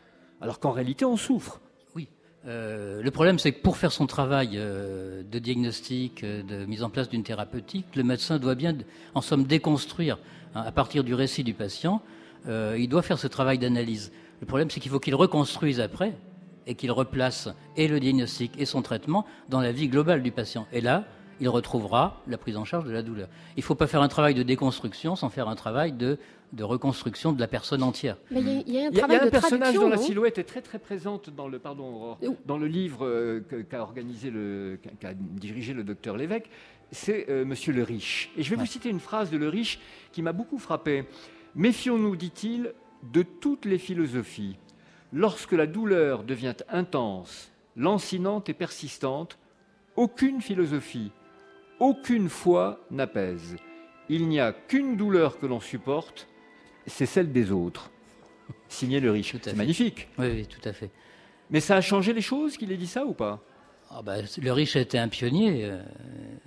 alors 0.40 0.60
qu'en 0.60 0.70
réalité 0.70 1.04
on 1.04 1.16
souffre. 1.16 1.60
Oui. 1.94 2.08
Euh, 2.46 3.02
le 3.02 3.10
problème, 3.10 3.38
c'est 3.38 3.52
que 3.52 3.60
pour 3.60 3.76
faire 3.76 3.92
son 3.92 4.06
travail 4.06 4.52
euh, 4.54 5.22
de 5.22 5.38
diagnostic, 5.38 6.24
de 6.24 6.64
mise 6.66 6.82
en 6.82 6.90
place 6.90 7.08
d'une 7.08 7.22
thérapeutique, 7.22 7.86
le 7.96 8.04
médecin 8.04 8.38
doit 8.38 8.54
bien, 8.54 8.76
en 9.14 9.20
somme, 9.20 9.44
déconstruire 9.44 10.18
hein, 10.54 10.62
à 10.66 10.72
partir 10.72 11.04
du 11.04 11.14
récit 11.14 11.44
du 11.44 11.54
patient. 11.54 12.00
il 12.46 12.88
doit 12.88 13.02
faire 13.02 13.18
ce 13.18 13.26
travail 13.26 13.58
d'analyse. 13.58 14.12
Le 14.40 14.46
problème, 14.46 14.70
c'est 14.70 14.80
qu'il 14.80 14.90
faut 14.90 15.00
qu'il 15.00 15.14
reconstruise 15.14 15.80
après 15.80 16.14
et 16.66 16.74
qu'il 16.74 16.92
replace 16.92 17.48
et 17.76 17.88
le 17.88 18.00
diagnostic 18.00 18.52
et 18.58 18.66
son 18.66 18.82
traitement 18.82 19.26
dans 19.48 19.60
la 19.60 19.72
vie 19.72 19.88
globale 19.88 20.22
du 20.22 20.32
patient. 20.32 20.66
Et 20.72 20.80
là, 20.80 21.04
il 21.40 21.48
retrouvera 21.48 22.22
la 22.26 22.38
prise 22.38 22.56
en 22.56 22.64
charge 22.64 22.84
de 22.84 22.92
la 22.92 23.02
douleur. 23.02 23.28
Il 23.56 23.60
ne 23.60 23.64
faut 23.64 23.74
pas 23.74 23.86
faire 23.86 24.02
un 24.02 24.08
travail 24.08 24.34
de 24.34 24.42
déconstruction 24.42 25.16
sans 25.16 25.28
faire 25.28 25.48
un 25.48 25.54
travail 25.54 25.92
de, 25.92 26.18
reconstruction 26.60 27.32
de 27.32 27.40
la 27.40 27.48
personne 27.48 27.82
entière. 27.82 28.16
Mais 28.30 28.40
il 28.40 28.72
y, 28.72 28.78
a 28.78 28.86
un, 28.86 29.30
personnage 29.30 29.74
dont 29.74 29.88
la 29.88 29.96
silhouette 29.96 30.38
est 30.38 30.44
très 30.44 30.62
très 30.62 30.78
présente 30.78 31.30
dans 31.30 31.48
le 31.48 31.58
pardon 31.58 32.16
dans 32.46 32.58
le 32.58 32.66
livre 32.68 33.04
euh, 33.04 33.40
qu'a 33.68 33.82
organisé 33.82 34.30
le 34.30 34.78
qu'a 35.00 35.14
dirigé 35.14 35.72
le 35.72 35.82
docteur 35.82 36.16
Lévesque. 36.16 36.48
C'est 36.92 37.28
euh, 37.28 37.44
Monsieur 37.44 37.72
le 37.72 37.82
Riche. 37.82 38.30
Et 38.36 38.44
je 38.44 38.50
vais 38.50 38.56
vous 38.56 38.66
citer 38.66 38.88
une 38.88 39.00
phrase 39.00 39.30
de 39.30 39.36
le 39.36 39.48
Riche 39.48 39.80
qui 40.12 40.22
m'a 40.22 40.32
beaucoup 40.32 40.58
frappé. 40.58 41.06
Méfions-nous, 41.56 42.14
dit-il, 42.14 42.72
de 43.12 43.22
toutes 43.22 43.64
les 43.64 43.78
philosophies. 43.78 44.56
Lorsque 45.12 45.52
la 45.52 45.66
douleur 45.66 46.24
devient 46.24 46.56
intense, 46.68 47.52
lancinante 47.76 48.48
et 48.48 48.54
persistante, 48.54 49.38
aucune 49.96 50.40
philosophie, 50.40 51.12
aucune 51.84 52.28
foi 52.28 52.80
n'apaise. 52.90 53.56
Il 54.08 54.28
n'y 54.28 54.40
a 54.40 54.52
qu'une 54.52 54.96
douleur 54.96 55.38
que 55.38 55.46
l'on 55.46 55.60
supporte, 55.60 56.26
c'est 56.86 57.06
celle 57.06 57.32
des 57.32 57.52
autres. 57.52 57.90
Signé 58.68 59.00
le 59.00 59.10
riche. 59.10 59.34
C'est 59.42 59.56
magnifique. 59.56 60.08
Oui, 60.18 60.26
oui, 60.34 60.46
tout 60.46 60.66
à 60.68 60.72
fait. 60.72 60.90
Mais 61.50 61.60
ça 61.60 61.76
a 61.76 61.80
changé 61.80 62.12
les 62.12 62.20
choses 62.20 62.56
qu'il 62.56 62.72
ait 62.72 62.76
dit 62.76 62.86
ça 62.86 63.04
ou 63.04 63.12
pas? 63.14 63.40
Ah 63.90 64.02
bah, 64.02 64.14
le 64.42 64.52
riche 64.52 64.74
a 64.76 64.80
été 64.80 64.98
un 64.98 65.08
pionnier, 65.08 65.66
euh, 65.66 65.78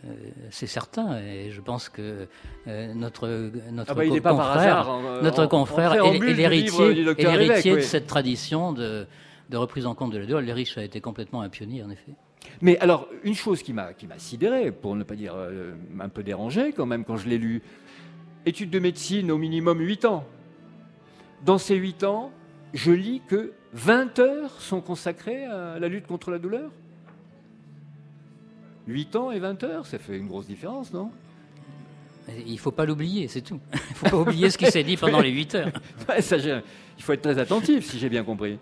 euh, 0.05 0.09
c'est 0.49 0.67
certain, 0.67 1.19
et 1.19 1.49
je 1.51 1.61
pense 1.61 1.87
que 1.87 2.27
euh, 2.67 2.93
notre 2.93 3.27
notre 3.71 3.91
Ah 3.91 3.95
bah, 3.95 4.03
pas 4.21 4.31
confrère, 4.31 4.49
hasard 4.79 4.89
en- 4.89 5.21
notre 5.21 5.43
en- 5.45 5.47
confrère 5.47 5.91
en 6.03 6.13
est, 6.13 6.19
du 6.19 6.33
l'héritier 6.33 6.93
de 7.05 7.75
oui. 7.75 7.83
cette 7.83 8.07
tradition 8.07 8.73
de, 8.73 9.07
de 9.49 9.57
reprise 9.57 9.85
en 9.85 9.95
compte 9.95 10.11
de 10.11 10.17
la 10.17 10.25
douleur. 10.25 10.41
Le 10.41 10.51
riche 10.51 10.77
a 10.77 10.83
été 10.83 10.99
complètement 10.99 11.41
un 11.41 11.47
pionnier, 11.49 11.83
en 11.83 11.89
effet. 11.89 12.13
Mais 12.61 12.77
alors, 12.79 13.07
une 13.23 13.35
chose 13.35 13.61
qui 13.63 13.73
m'a 13.73 13.93
qui 13.93 14.07
m'a 14.07 14.17
sidéré, 14.19 14.71
pour 14.71 14.95
ne 14.95 15.03
pas 15.03 15.15
dire 15.15 15.33
euh, 15.35 15.73
un 15.99 16.09
peu 16.09 16.23
dérangé 16.23 16.71
quand 16.73 16.85
même 16.85 17.03
quand 17.05 17.17
je 17.17 17.27
l'ai 17.29 17.37
lu, 17.37 17.61
études 18.45 18.69
de 18.69 18.79
médecine 18.79 19.31
au 19.31 19.37
minimum 19.37 19.79
8 19.79 20.05
ans. 20.05 20.25
Dans 21.45 21.57
ces 21.57 21.75
8 21.75 22.03
ans, 22.03 22.31
je 22.73 22.91
lis 22.91 23.21
que 23.27 23.53
20 23.73 24.19
heures 24.19 24.59
sont 24.61 24.81
consacrées 24.81 25.45
à 25.45 25.77
la 25.79 25.87
lutte 25.87 26.07
contre 26.07 26.31
la 26.31 26.39
douleur. 26.39 26.71
8 28.87 29.15
ans 29.17 29.31
et 29.31 29.39
20 29.39 29.63
heures, 29.63 29.85
ça 29.85 29.99
fait 29.99 30.17
une 30.17 30.27
grosse 30.27 30.47
différence, 30.47 30.93
non? 30.93 31.11
Il 32.45 32.53
ne 32.53 32.57
faut 32.57 32.71
pas 32.71 32.85
l'oublier, 32.85 33.27
c'est 33.27 33.41
tout. 33.41 33.59
Il 33.73 33.77
ne 33.77 33.95
faut 33.95 34.09
pas 34.09 34.17
oublier 34.17 34.49
ce 34.49 34.57
qui 34.57 34.65
s'est 34.71 34.83
dit 34.83 34.97
pendant 34.97 35.21
les 35.21 35.29
8 35.31 35.55
heures. 35.55 35.71
Ouais, 36.09 36.21
ça, 36.21 36.37
j'ai- 36.37 36.59
il 36.97 37.03
faut 37.03 37.13
être 37.13 37.21
très 37.21 37.37
attentif, 37.37 37.85
si 37.85 37.99
j'ai 37.99 38.09
bien 38.09 38.23
compris. 38.23 38.57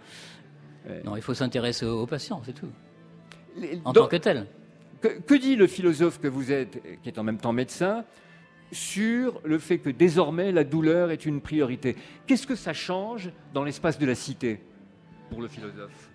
Non, 1.04 1.16
il 1.16 1.22
faut 1.22 1.34
s'intéresser 1.34 1.86
aux, 1.86 2.02
aux 2.02 2.06
patients, 2.08 2.42
c'est 2.46 2.54
tout. 2.54 2.70
Les- 3.58 3.80
En 3.86 3.94
tant 3.94 4.08
que 4.08 4.16
tel. 4.18 4.46
Que, 5.02 5.08
que 5.08 5.36
dit 5.36 5.56
le 5.56 5.68
philosophe 5.68 6.20
que 6.20 6.28
vous 6.28 6.52
êtes, 6.52 6.82
qui 7.04 7.10
est 7.10 7.20
en 7.20 7.24
même 7.24 7.38
temps 7.38 7.54
médecin, 7.54 8.04
sur 8.72 9.40
le 9.44 9.60
fait 9.60 9.78
que 9.78 9.90
désormais 9.90 10.52
la 10.52 10.64
douleur 10.64 11.12
est 11.12 11.26
une 11.26 11.42
priorité? 11.42 11.96
Qu'est-ce 12.28 12.48
que 12.48 12.56
ça 12.56 12.74
change 12.74 13.30
dans 13.54 13.64
l'espace 13.64 13.98
de 14.00 14.06
la 14.06 14.16
cité 14.16 14.60
pour 15.30 15.42
le 15.42 15.48
philosophe? 15.48 16.10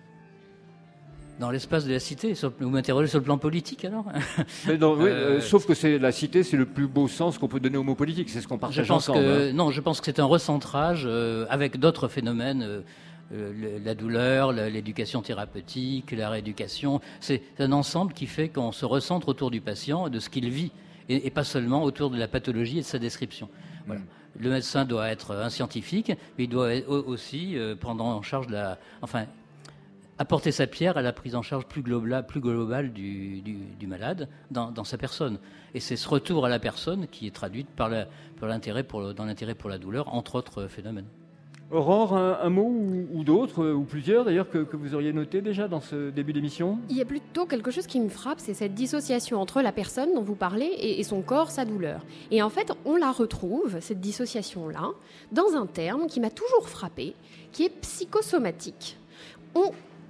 Dans 1.39 1.49
l'espace 1.49 1.85
de 1.85 1.93
la 1.93 1.99
cité, 1.99 2.33
vous 2.59 2.69
m'interrogez 2.69 3.07
sur 3.07 3.17
le 3.17 3.23
plan 3.23 3.37
politique 3.39 3.83
alors? 3.85 4.05
Mais 4.67 4.77
non, 4.77 4.93
oui, 4.93 5.05
Euh, 5.09 5.37
euh, 5.37 5.41
Sauf 5.41 5.65
que 5.65 5.73
c'est 5.73 5.97
la 5.97 6.11
cité, 6.11 6.43
c'est 6.43 6.57
le 6.57 6.67
plus 6.67 6.87
beau 6.87 7.07
sens 7.07 7.39
qu'on 7.39 7.47
peut 7.47 7.59
donner 7.59 7.77
au 7.77 7.83
mot 7.83 7.95
politique. 7.95 8.29
C'est 8.29 8.41
ce 8.41 8.47
qu'on 8.47 8.55
Je 8.57 8.59
partage 8.59 8.87
pense 8.87 9.09
ensemble. 9.09 9.25
que 9.25 9.49
hein. 9.49 9.53
non, 9.53 9.71
je 9.71 9.81
pense 9.81 9.99
que 10.01 10.05
c'est 10.05 10.19
un 10.19 10.25
recentrage 10.25 11.03
euh, 11.07 11.47
avec 11.49 11.77
d'autres 11.79 12.09
phénomènes, 12.09 12.61
euh, 12.61 12.81
le- 13.31 13.79
la 13.83 13.95
douleur, 13.95 14.51
l'éducation 14.51 15.21
thérapeutique, 15.21 16.11
la 16.11 16.29
rééducation. 16.29 17.01
C'est 17.19 17.41
un 17.59 17.71
ensemble 17.71 18.13
qui 18.13 18.27
fait 18.27 18.49
qu'on 18.49 18.71
se 18.71 18.85
recentre 18.85 19.29
autour 19.29 19.51
du 19.51 19.61
patient 19.61 20.07
et 20.07 20.09
de 20.09 20.19
ce 20.19 20.29
qu'il 20.29 20.49
vit, 20.49 20.71
et, 21.09 21.27
et 21.27 21.29
pas 21.31 21.43
seulement 21.43 21.83
autour 21.83 22.09
de 22.09 22.17
la 22.17 22.27
pathologie 22.27 22.77
et 22.77 22.81
de 22.81 22.85
sa 22.85 22.99
description. 22.99 23.49
Voilà. 23.87 24.01
Le 24.39 24.49
médecin 24.49 24.85
doit 24.85 25.09
être 25.09 25.35
un 25.35 25.49
scientifique, 25.49 26.09
mais 26.37 26.45
il 26.45 26.49
doit 26.49 26.69
au- 26.87 27.03
aussi 27.03 27.57
euh, 27.57 27.75
prendre 27.75 28.03
en 28.03 28.21
charge 28.21 28.47
la, 28.49 28.77
enfin, 29.01 29.25
apporter 30.17 30.51
sa 30.51 30.67
pierre 30.67 30.97
à 30.97 31.01
la 31.01 31.13
prise 31.13 31.35
en 31.35 31.41
charge 31.41 31.65
plus 31.65 31.81
globale, 31.81 32.25
plus 32.25 32.39
globale 32.39 32.93
du, 32.93 33.41
du- 33.41 33.57
du 33.79 33.87
malade 33.87 34.29
dans, 34.51 34.71
dans 34.71 34.83
sa 34.83 34.97
personne. 34.97 35.39
Et 35.73 35.79
c'est 35.79 35.95
ce 35.95 36.07
retour 36.07 36.45
à 36.45 36.49
la 36.49 36.59
personne 36.59 37.07
qui 37.07 37.27
est 37.27 37.35
traduite 37.35 37.67
par 37.69 37.89
l'intérêt 38.41 38.85
dans 39.15 39.25
l'intérêt 39.25 39.55
pour 39.55 39.69
la 39.69 39.77
douleur, 39.77 40.13
entre 40.13 40.35
autres 40.35 40.67
phénomènes. 40.67 41.07
Aurore, 41.71 42.17
un, 42.17 42.49
mot 42.49 42.73
ou, 43.13 43.23
d'autres, 43.23 43.71
ou 43.71 43.83
plusieurs 43.83 44.25
d'ailleurs, 44.25 44.49
que, 44.49 44.75
vous 44.75 44.93
auriez 44.93 45.13
noté 45.13 45.41
déjà 45.41 45.67
dans 45.67 45.79
ce 45.79 46.09
début 46.09 46.33
d'émission? 46.33 46.77
Il 46.89 46.97
y 46.97 47.01
a 47.01 47.05
plutôt 47.05 47.45
quelque 47.45 47.71
chose 47.71 47.87
qui 47.87 47.99
me 47.99 48.09
frappe, 48.09 48.39
c'est 48.39 48.53
cette 48.53 48.73
dissociation 48.73 49.39
entre 49.39 49.61
la 49.61 49.71
personne 49.71 50.13
dont 50.13 50.21
vous 50.21 50.35
parlez 50.35 50.65
et, 50.65 50.99
et 50.99 51.03
son 51.03 51.21
corps, 51.21 51.49
sa 51.49 51.63
douleur. 51.63 52.01
Et 52.29 52.41
en 52.41 52.49
fait, 52.49 52.73
on 52.85 52.97
la 52.97 53.11
retrouve, 53.11 53.79
cette 53.79 54.01
dissociation-là, 54.01 54.89
dans 55.31 55.55
un 55.55 55.65
terme 55.65 56.07
qui 56.07 56.19
m'a 56.19 56.29
toujours 56.29 56.67
frappé, 56.67 57.13
qui 57.53 57.63
est 57.63 57.81
psychosomatique. 57.81 58.97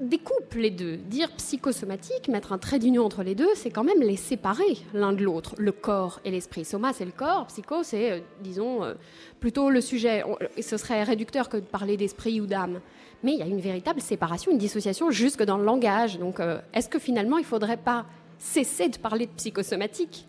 Découpe 0.02 0.56
les 0.56 0.72
deux. 0.72 0.98
Dire 0.98 1.32
psychosomatique, 1.38 2.28
mettre 2.28 2.52
un 2.52 2.58
trait 2.58 2.80
d'union 2.80 3.06
entre 3.06 3.24
les 3.24 3.36
deux, 3.36 3.50
c'est 3.56 3.70
quand 3.70 3.84
même 3.84 4.02
les 4.02 4.18
séparer 4.18 4.78
l'un 4.94 5.14
de 5.14 5.24
l'autre, 5.24 5.54
le 5.58 5.72
corps 5.72 6.20
et 6.26 6.32
l'esprit. 6.32 6.66
Soma, 6.66 6.92
c'est 6.92 7.06
le 7.06 7.12
corps, 7.12 7.46
psycho, 7.48 7.84
c'est, 7.84 8.12
euh, 8.12 8.20
disons, 8.42 8.84
euh, 8.84 8.96
plutôt 9.40 9.70
le 9.70 9.80
sujet. 9.80 10.24
Et 10.58 10.62
ce 10.64 10.78
serait 10.78 11.04
réducteur 11.04 11.50
que 11.50 11.58
de 11.58 11.62
parler 11.62 11.98
d'esprit 11.98 12.42
ou 12.42 12.48
d'âme. 12.48 12.82
Mais 13.24 13.34
il 13.34 13.40
y 13.40 13.44
a 13.44 13.46
une 13.46 13.62
véritable 13.62 14.02
séparation, 14.02 14.52
une 14.52 14.58
dissociation 14.58 15.12
jusque 15.12 15.44
dans 15.44 15.58
le 15.58 15.64
langage. 15.64 16.18
Donc, 16.18 16.40
euh, 16.40 16.60
est-ce 16.74 16.90
que 16.90 17.00
finalement, 17.00 17.38
il 17.38 17.42
ne 17.42 17.48
faudrait 17.48 17.78
pas 17.78 18.06
cesser 18.40 18.90
de 18.90 18.98
parler 18.98 19.28
de 19.28 19.32
psychosomatique 19.32 20.26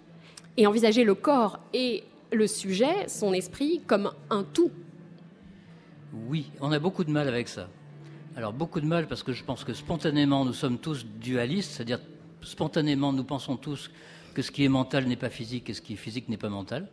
et 0.58 0.66
envisager 0.66 1.02
le 1.02 1.14
corps 1.14 1.58
et 1.72 2.04
le 2.30 2.46
sujet, 2.46 3.08
son 3.08 3.32
esprit, 3.32 3.80
comme 3.86 4.12
un 4.28 4.44
tout? 4.44 4.70
Oui, 6.28 6.50
on 6.60 6.70
a 6.72 6.78
beaucoup 6.78 7.04
de 7.04 7.10
mal 7.10 7.26
avec 7.26 7.48
ça. 7.48 7.68
Alors 8.36 8.52
beaucoup 8.52 8.80
de 8.80 8.86
mal 8.86 9.06
parce 9.08 9.22
que 9.22 9.32
je 9.32 9.44
pense 9.44 9.64
que 9.64 9.74
spontanément 9.74 10.44
nous 10.44 10.52
sommes 10.54 10.78
tous 10.78 11.04
dualistes, 11.04 11.72
c'est-à-dire 11.72 12.00
spontanément 12.42 13.12
nous 13.12 13.24
pensons 13.24 13.56
tous 13.56 13.90
que 14.34 14.40
ce 14.42 14.50
qui 14.50 14.64
est 14.64 14.68
mental 14.68 15.06
n'est 15.06 15.16
pas 15.16 15.28
physique 15.28 15.68
et 15.68 15.74
ce 15.74 15.82
qui 15.82 15.92
est 15.94 15.96
physique 15.96 16.28
n'est 16.28 16.38
pas 16.38 16.48
mental. 16.48 16.88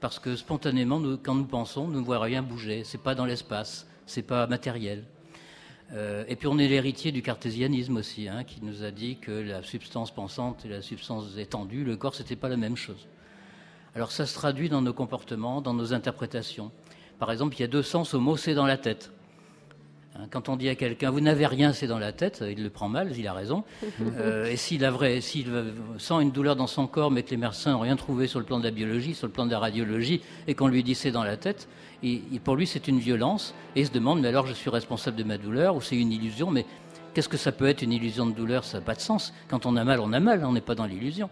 Parce 0.00 0.18
que 0.18 0.36
spontanément, 0.36 1.00
nous- 1.00 1.18
quand 1.18 1.34
nous 1.34 1.44
pensons, 1.44 1.88
nous 1.88 2.00
ne 2.00 2.04
voyons 2.04 2.22
rien 2.22 2.42
bouger. 2.42 2.82
C'est 2.84 3.02
pas 3.02 3.14
dans 3.14 3.24
l'espace, 3.24 3.86
c'est 4.06 4.22
pas 4.22 4.46
matériel. 4.46 5.04
Euh, 5.92 6.24
et 6.28 6.36
puis 6.36 6.46
on 6.46 6.58
est 6.58 6.68
l'héritier 6.68 7.12
du 7.12 7.20
cartésianisme 7.22 7.96
aussi, 7.96 8.28
hein, 8.28 8.44
qui 8.44 8.62
nous 8.62 8.84
a 8.84 8.90
dit 8.90 9.16
que 9.16 9.32
la 9.32 9.62
substance 9.62 10.10
pensante 10.14 10.64
et 10.64 10.68
la 10.68 10.82
substance 10.82 11.36
étendue, 11.36 11.82
le 11.84 11.96
corps, 11.96 12.14
c'était 12.14 12.36
pas 12.36 12.48
la 12.48 12.56
même 12.56 12.76
chose. 12.76 13.06
Alors 13.94 14.12
ça 14.12 14.24
se 14.26 14.34
traduit 14.34 14.68
dans 14.68 14.82
nos 14.82 14.92
comportements, 14.92 15.60
dans 15.60 15.74
nos 15.74 15.92
interprétations. 15.92 16.70
Par 17.18 17.32
exemple, 17.32 17.56
il 17.56 17.60
y 17.60 17.64
a 17.64 17.68
deux 17.68 17.82
sens 17.82 18.14
au 18.14 18.20
mot 18.20 18.36
c'est 18.36 18.54
dans 18.54 18.66
la 18.66 18.76
tête. 18.78 19.10
Hein, 20.18 20.24
Quand 20.30 20.48
on 20.48 20.56
dit 20.56 20.68
à 20.68 20.74
quelqu'un 20.74 21.10
vous 21.10 21.20
n'avez 21.20 21.46
rien, 21.46 21.72
c'est 21.72 21.86
dans 21.86 21.98
la 21.98 22.12
tête, 22.12 22.42
il 22.48 22.62
le 22.62 22.70
prend 22.70 22.88
mal, 22.88 23.12
il 23.16 23.26
a 23.26 23.32
raison. 23.32 23.64
Euh, 24.20 24.46
et 24.46 24.56
s'il 24.56 24.84
a 24.84 24.90
vrai, 24.90 25.20
s'il 25.20 25.46
sent 25.98 26.14
une 26.20 26.30
douleur 26.30 26.56
dans 26.56 26.66
son 26.66 26.86
corps, 26.86 27.10
mais 27.10 27.22
que 27.22 27.30
les 27.30 27.36
médecins 27.36 27.72
n'ont 27.72 27.80
rien 27.80 27.96
trouvé 27.96 28.26
sur 28.26 28.38
le 28.38 28.44
plan 28.44 28.58
de 28.58 28.64
la 28.64 28.70
biologie, 28.70 29.14
sur 29.14 29.26
le 29.26 29.32
plan 29.32 29.46
de 29.46 29.50
la 29.50 29.58
radiologie, 29.58 30.22
et 30.46 30.54
qu'on 30.54 30.66
lui 30.68 30.82
dit 30.82 30.94
c'est 30.94 31.10
dans 31.10 31.22
la 31.24 31.36
tête, 31.36 31.68
et, 32.02 32.20
et 32.32 32.38
pour 32.38 32.56
lui 32.56 32.66
c'est 32.66 32.88
une 32.88 32.98
violence, 32.98 33.54
et 33.76 33.80
il 33.80 33.86
se 33.86 33.92
demande 33.92 34.20
mais 34.20 34.28
alors 34.28 34.46
je 34.46 34.54
suis 34.54 34.70
responsable 34.70 35.16
de 35.16 35.24
ma 35.24 35.38
douleur 35.38 35.76
ou 35.76 35.80
c'est 35.80 35.96
une 35.96 36.10
illusion, 36.10 36.50
mais 36.50 36.64
qu'est-ce 37.14 37.28
que 37.28 37.36
ça 37.36 37.52
peut 37.52 37.66
être 37.68 37.82
une 37.82 37.92
illusion 37.92 38.26
de 38.26 38.32
douleur? 38.32 38.64
Ça 38.64 38.78
n'a 38.78 38.84
pas 38.84 38.94
de 38.94 39.00
sens. 39.00 39.32
Quand 39.48 39.66
on 39.66 39.76
a 39.76 39.84
mal, 39.84 40.00
on 40.00 40.12
a 40.12 40.20
mal, 40.20 40.44
on 40.44 40.52
n'est 40.52 40.60
pas 40.60 40.74
dans 40.74 40.86
l'illusion. 40.86 41.28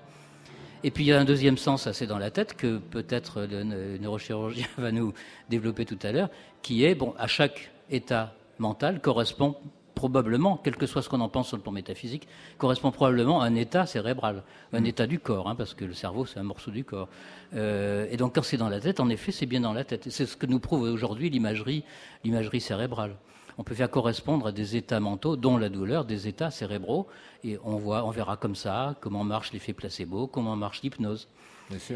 Et 0.84 0.90
puis 0.90 1.04
il 1.04 1.08
y 1.08 1.12
a 1.12 1.18
un 1.18 1.24
deuxième 1.24 1.56
sens 1.56 1.86
assez 1.86 2.06
dans 2.06 2.18
la 2.18 2.30
tête 2.30 2.54
que 2.56 2.78
peut-être 2.78 3.46
le 3.50 3.64
ne- 3.64 3.98
neurochirurgien 3.98 4.66
va 4.78 4.92
nous 4.92 5.12
développer 5.48 5.84
tout 5.84 5.98
à 6.02 6.12
l'heure, 6.12 6.28
qui 6.62 6.84
est 6.84 6.94
bon 6.94 7.14
à 7.18 7.26
chaque 7.26 7.70
état 7.90 8.34
mental 8.58 9.00
correspond 9.00 9.56
probablement, 9.96 10.60
quel 10.62 10.76
que 10.76 10.86
soit 10.86 11.00
ce 11.02 11.08
qu'on 11.08 11.22
en 11.22 11.30
pense 11.30 11.48
sur 11.48 11.56
le 11.56 11.62
plan 11.62 11.72
métaphysique, 11.72 12.28
correspond 12.58 12.90
probablement 12.90 13.40
à 13.40 13.46
un 13.46 13.54
état 13.54 13.86
cérébral, 13.86 14.42
un 14.74 14.84
état 14.84 15.06
du 15.06 15.18
corps, 15.18 15.48
hein, 15.48 15.54
parce 15.54 15.72
que 15.72 15.86
le 15.86 15.94
cerveau 15.94 16.26
c'est 16.26 16.38
un 16.38 16.44
morceau 16.44 16.70
du 16.70 16.84
corps. 16.84 17.08
Euh, 17.54 18.06
et 18.10 18.18
donc 18.18 18.34
quand 18.34 18.42
c'est 18.42 18.58
dans 18.58 18.68
la 18.68 18.78
tête, 18.78 19.00
en 19.00 19.08
effet, 19.08 19.32
c'est 19.32 19.46
bien 19.46 19.60
dans 19.60 19.72
la 19.72 19.84
tête. 19.84 20.10
C'est 20.10 20.26
ce 20.26 20.36
que 20.36 20.46
nous 20.46 20.60
prouve 20.60 20.82
aujourd'hui 20.82 21.30
l'imagerie, 21.30 21.82
l'imagerie 22.24 22.60
cérébrale. 22.60 23.16
On 23.58 23.64
peut 23.64 23.74
faire 23.74 23.90
correspondre 23.90 24.48
à 24.48 24.52
des 24.52 24.76
états 24.76 25.00
mentaux, 25.00 25.36
dont 25.36 25.56
la 25.56 25.70
douleur, 25.70 26.04
des 26.04 26.28
états 26.28 26.50
cérébraux, 26.50 27.06
et 27.42 27.58
on 27.64 27.76
voit, 27.76 28.04
on 28.04 28.10
verra 28.10 28.36
comme 28.36 28.54
ça 28.54 28.96
comment 29.00 29.24
marche 29.24 29.52
l'effet 29.54 29.72
placebo, 29.72 30.26
comment 30.26 30.56
marche 30.56 30.82
l'hypnose. 30.82 31.26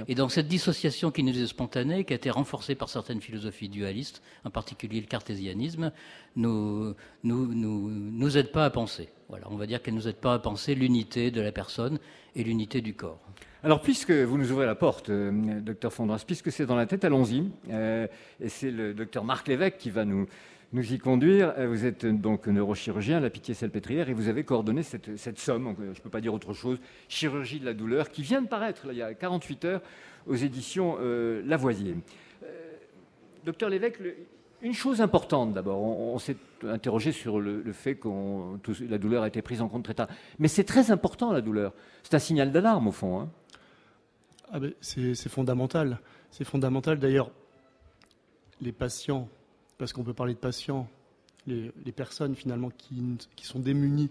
Et 0.09 0.14
dans 0.14 0.28
cette 0.28 0.48
dissociation 0.48 1.11
qui 1.11 1.22
nous 1.22 1.40
est 1.40 1.46
spontanée, 1.46 2.04
qui 2.04 2.12
a 2.12 2.16
été 2.16 2.30
renforcée 2.30 2.74
par 2.74 2.88
certaines 2.88 3.20
philosophies 3.20 3.68
dualistes, 3.68 4.22
en 4.44 4.50
particulier 4.50 5.00
le 5.00 5.06
cartésianisme, 5.06 5.92
nous 6.37 6.94
nous, 7.22 7.46
nous, 7.46 7.88
nous 7.90 8.38
aide 8.38 8.50
pas 8.50 8.64
à 8.64 8.70
penser. 8.70 9.09
Voilà, 9.28 9.46
on 9.50 9.56
va 9.56 9.66
dire 9.66 9.80
qu'elle 9.83 9.94
nous 9.94 10.09
aide 10.09 10.16
pas 10.16 10.35
à 10.35 10.38
penser 10.38 10.74
l'unité 10.74 11.30
de 11.30 11.40
la 11.40 11.52
personne 11.52 11.98
et 12.35 12.42
l'unité 12.42 12.80
du 12.80 12.94
corps. 12.94 13.20
Alors, 13.62 13.83
puisque 13.83 14.11
vous 14.11 14.38
nous 14.38 14.52
ouvrez 14.52 14.66
la 14.66 14.74
porte, 14.74 15.11
euh, 15.11 15.61
docteur 15.61 15.92
Fondras, 15.92 16.24
puisque 16.26 16.50
c'est 16.50 16.64
dans 16.64 16.76
la 16.76 16.87
tête, 16.87 17.04
allons-y. 17.04 17.44
Euh, 17.68 18.06
et 18.40 18.48
c'est 18.48 18.70
le 18.70 18.94
docteur 18.94 19.22
Marc 19.22 19.48
Lévesque 19.48 19.76
qui 19.76 19.90
va 19.90 20.06
nous, 20.06 20.26
nous 20.72 20.92
y 20.92 20.98
conduire. 20.98 21.54
Euh, 21.59 21.68
Vous 21.68 21.85
êtes 21.85 22.06
donc 22.06 22.46
neurochirurgien 22.46 23.18
à 23.18 23.20
la 23.20 23.30
Pitié-Salpêtrière 23.30 24.09
et 24.09 24.14
vous 24.14 24.28
avez 24.28 24.44
coordonné 24.44 24.83
cette, 24.83 25.16
cette 25.16 25.38
somme, 25.38 25.68
euh, 25.68 25.74
je 25.92 25.98
ne 25.98 26.02
peux 26.02 26.11
pas 26.11 26.20
dire 26.20 26.35
autre 26.35 26.52
chose, 26.52 26.78
Chirurgie 27.09 27.61
de 27.61 27.64
la 27.64 27.74
douleur, 27.74 28.11
qui 28.11 28.22
vient 28.22 28.42
de 28.42 28.48
paraître 28.48 28.87
là, 28.87 28.92
il 28.92 28.98
y 28.98 29.02
a 29.02 29.14
48 29.14 29.64
heures 29.64 29.83
aux 30.26 30.37
éditions 30.37 30.96
euh, 31.00 31.42
Lavoisier. 31.44 31.96
Docteur 33.44 33.70
Lévesque, 33.70 33.98
une 34.61 34.74
chose 34.74 35.00
importante 35.00 35.54
d'abord, 35.54 35.80
on, 35.80 36.18
s'est 36.18 36.37
interrogé 36.62 37.11
sur 37.11 37.40
le, 37.40 37.72
fait 37.72 37.94
que 37.94 38.09
la 38.85 38.98
douleur 38.98 39.22
a 39.22 39.28
été 39.28 39.40
prise 39.40 39.62
en 39.62 39.68
compte 39.68 39.85
très 39.85 39.94
tard. 39.94 40.09
Mais 40.38 40.48
c'est 40.48 40.64
très 40.64 40.90
important 40.90 41.33
la 41.33 41.40
douleur. 41.40 41.72
C'est 42.02 42.14
un 42.14 42.18
signal 42.18 42.52
d'alarme 42.52 42.88
au 42.88 42.92
fond. 42.92 43.20
hein. 43.20 43.30
Ah 44.52 44.61
ben, 44.61 44.72
c'est 44.83 45.14
fondamental. 45.30 46.00
C'est 46.30 46.44
fondamental. 46.44 46.98
D'ailleurs, 46.98 47.30
les 48.61 48.72
patients, 48.72 49.26
parce 49.81 49.95
qu'on 49.95 50.05
peut 50.05 50.12
parler 50.12 50.35
de 50.35 50.38
patients, 50.38 50.87
les, 51.47 51.73
les 51.87 51.93
personnes 51.93 52.37
finalement 52.37 52.69
qui, 52.69 53.03
qui 53.35 53.47
sont 53.47 53.59
démunies 53.59 54.11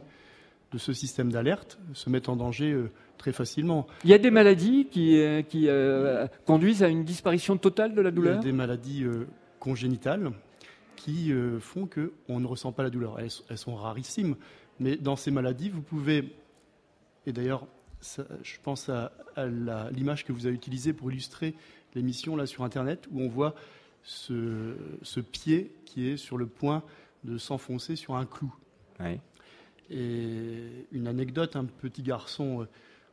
de 0.71 0.79
ce 0.79 0.93
système 0.93 1.31
d'alerte 1.31 1.77
se 1.93 2.09
mettent 2.09 2.27
en 2.27 2.35
danger 2.35 2.71
euh, 2.71 2.89
très 3.19 3.31
facilement. 3.31 3.85
Il 4.03 4.09
y 4.09 4.15
a 4.15 4.17
des 4.17 4.31
maladies 4.31 4.87
qui, 4.89 5.19
euh, 5.19 5.43
qui 5.43 5.69
euh, 5.69 6.25
conduisent 6.47 6.81
à 6.81 6.87
une 6.89 7.03
disparition 7.03 7.55
totale 7.55 7.93
de 7.93 8.01
la 8.01 8.09
Il 8.09 8.15
y 8.15 8.15
a 8.15 8.15
douleur 8.15 8.39
des 8.39 8.51
maladies 8.51 9.05
congénitales 9.59 10.31
qui 10.95 11.31
font 11.59 11.87
qu'on 11.87 12.39
ne 12.39 12.47
ressent 12.47 12.71
pas 12.71 12.81
la 12.81 12.89
douleur. 12.89 13.19
Elles, 13.19 13.29
elles 13.47 13.57
sont 13.57 13.75
rarissimes, 13.75 14.35
mais 14.79 14.97
dans 14.97 15.15
ces 15.15 15.29
maladies, 15.29 15.69
vous 15.69 15.83
pouvez 15.83 16.33
Et 17.27 17.31
d'ailleurs, 17.31 17.67
je 18.01 18.57
pense 18.63 18.89
à, 18.89 19.11
l'image 19.91 20.25
que 20.25 20.33
vous 20.33 20.47
avez 20.47 20.55
utilisée 20.55 20.93
pour 20.93 21.11
illustrer 21.11 21.53
l'émission 21.93 22.35
là 22.35 22.47
sur 22.47 22.63
Internet, 22.63 23.07
où 23.11 23.21
on 23.21 23.29
voit 23.29 23.53
ce, 24.09 25.19
pied 25.19 25.71
qui 25.85 26.09
est 26.09 26.17
sur 26.17 26.37
le 26.37 26.47
point 26.47 26.83
de 27.23 27.37
s'enfoncer 27.37 27.95
sur 27.95 28.15
un 28.15 28.25
clou. 28.25 28.53
Et 29.89 30.85
une 30.91 31.07
anecdote, 31.07 31.55
un 31.55 31.65
petit 31.65 32.03
garçon 32.03 32.61
euh, 32.61 32.65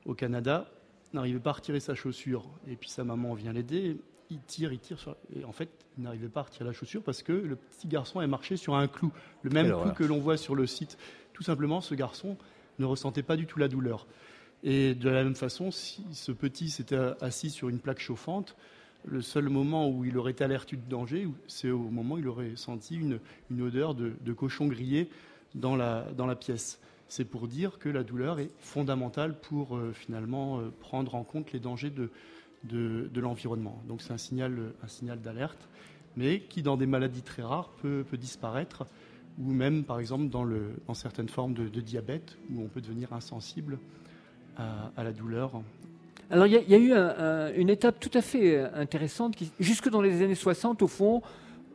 au 0.05 0.15
Canada 0.15 0.71
n'arrivait 1.15 1.39
pas 1.39 1.51
à 1.51 1.55
retirer 1.55 1.81
sa 1.81 1.95
chaussure. 1.95 2.45
Et 2.69 2.77
puis 2.77 2.91
sa 2.91 3.05
maman 3.05 3.35
vient 3.35 3.53
l'aider. 3.53 3.99
Il 4.31 4.41
tire, 4.41 4.73
il 4.73 4.79
tire. 4.79 4.99
Sur... 4.99 5.17
Et 5.35 5.45
en 5.45 5.53
fait, 5.53 5.71
il 5.97 6.05
n'arrivait 6.05 6.29
pas 6.29 6.41
à 6.41 6.43
retirer 6.45 6.65
la 6.65 6.73
chaussure 6.73 7.03
parce 7.03 7.23
que 7.23 7.33
le 7.33 7.57
petit 7.57 7.89
garçon 7.89 8.21
est 8.21 8.27
marché 8.27 8.57
sur 8.57 8.75
un 8.75 8.89
clou. 8.89 9.13
Le 9.43 9.51
même 9.51 9.69
clou 9.69 9.93
que 9.93 10.05
l'on 10.05 10.19
voit 10.19 10.37
sur 10.37 10.55
le 10.55 10.67
site. 10.67 10.99
Tout 11.33 11.43
simplement, 11.43 11.81
ce 11.81 11.95
garçon 11.95 12.37
ne 12.79 12.85
ressentait 12.85 13.23
pas 13.23 13.37
du 13.37 13.47
tout 13.47 13.59
la 13.59 13.69
douleur. 13.69 14.07
Et 14.63 14.95
de 14.95 15.09
la 15.09 15.23
même 15.25 15.37
façon, 15.37 15.71
si 15.71 16.05
ce 16.13 16.33
petit 16.33 16.69
s'était 16.69 16.99
assis 17.21 17.51
sur 17.51 17.69
une 17.69 17.79
plaque 17.79 18.01
chauffante, 18.01 18.57
le 19.07 19.23
seul 19.23 19.49
moment 19.49 19.89
où 19.89 20.05
il 20.05 20.19
aurait 20.19 20.33
été 20.33 20.45
alerté 20.45 20.77
de 20.77 20.89
danger, 20.89 21.29
c'est 21.47 21.71
au 21.71 21.79
moment 21.79 22.17
où 22.17 22.19
il 22.19 22.29
aurait 22.29 22.57
senti 22.57 22.97
une, 22.97 23.21
odeur 23.63 23.95
de, 23.95 24.33
cochon 24.33 24.67
grillé 24.67 25.09
dans 25.55 25.77
la, 25.77 26.37
pièce. 26.39 26.81
C'est 27.09 27.25
pour 27.25 27.47
dire 27.47 27.79
que 27.79 27.89
la 27.89 28.03
douleur 28.03 28.41
est 28.41 28.51
fondamentale 28.59 29.39
pour 29.41 29.77
euh, 29.77 29.93
finalement 29.93 30.59
euh, 30.59 30.73
prendre 30.81 31.15
en 31.15 31.23
compte 31.23 31.53
les 31.53 31.61
dangers 31.61 31.93
de, 31.93 32.11
l'environnement. 33.15 33.81
Donc 33.87 34.03
c'est 34.03 34.13
un 34.13 34.19
signal, 34.19 34.73
un 34.83 34.89
signal 34.89 35.21
d'alerte, 35.21 35.69
mais 36.17 36.41
qui 36.41 36.63
dans 36.63 36.77
des 36.77 36.87
maladies 36.87 37.23
très 37.23 37.43
rares 37.43 37.71
peut, 37.81 38.05
disparaître, 38.15 38.87
ou 39.39 39.53
même 39.53 39.85
par 39.85 40.01
exemple 40.01 40.29
dans, 40.29 40.43
le, 40.43 40.75
dans 40.89 40.95
certaines 40.95 41.29
formes 41.29 41.55
de, 41.55 41.81
diabète, 41.81 42.37
où 42.51 42.61
on 42.61 42.67
peut 42.67 42.81
devenir 42.81 43.13
insensible 43.13 43.79
à, 44.57 44.91
la 44.97 45.13
douleur. 45.13 45.63
Alors 46.31 46.47
il 46.47 46.55
y, 46.55 46.75
a 46.75 46.79
eu 46.79 46.93
une 47.61 47.71
étape 47.71 48.01
tout 48.01 48.11
à 48.15 48.21
fait 48.21 48.57
euh, 48.57 48.69
intéressante, 48.75 49.37
jusque 49.61 49.89
dans 49.89 50.01
les 50.01 50.23
années 50.23 50.35
60 50.35 50.83
au 50.83 50.89
fond, 50.89 51.23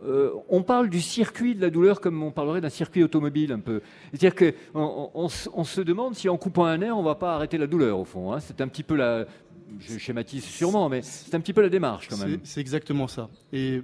euh, 0.04 0.32
on 0.50 0.64
parle 0.64 0.90
du 0.90 1.00
circuit 1.00 1.56
de 1.56 1.62
la 1.62 1.70
douleur 1.70 2.02
comme 2.02 2.22
on 2.24 2.32
parlerait 2.32 2.60
d'un 2.60 2.70
circuit 2.70 3.04
automobile 3.04 3.52
un 3.54 3.60
peu. 3.60 3.82
C'est-à-dire 4.12 4.36
qu'on 4.36 5.12
on, 5.14 5.30
se 5.64 5.82
demande 5.82 6.16
si 6.16 6.28
en 6.28 6.38
coupant 6.38 6.66
un 6.66 6.80
nerf, 6.80 6.98
on 6.98 7.02
ne 7.02 7.06
va 7.06 7.16
pas 7.16 7.36
arrêter 7.36 7.58
la 7.58 7.68
douleur 7.68 8.00
au 8.00 8.06
fond. 8.06 8.34
Hein. 8.34 8.40
C'est 8.40 8.62
un 8.62 8.68
petit 8.68 8.84
peu 8.84 8.96
la... 8.96 9.26
Je 9.80 9.98
schématise 9.98 10.44
sûrement, 10.44 10.90
mais 10.90 11.02
c'est 11.02 11.34
un 11.34 11.40
petit 11.40 11.54
peu 11.54 11.62
la 11.62 11.70
démarche 11.70 12.10
quand 12.10 12.18
même. 12.18 12.40
C'est 12.44 12.60
exactement 12.60 13.08
ça. 13.08 13.30
Et 13.54 13.82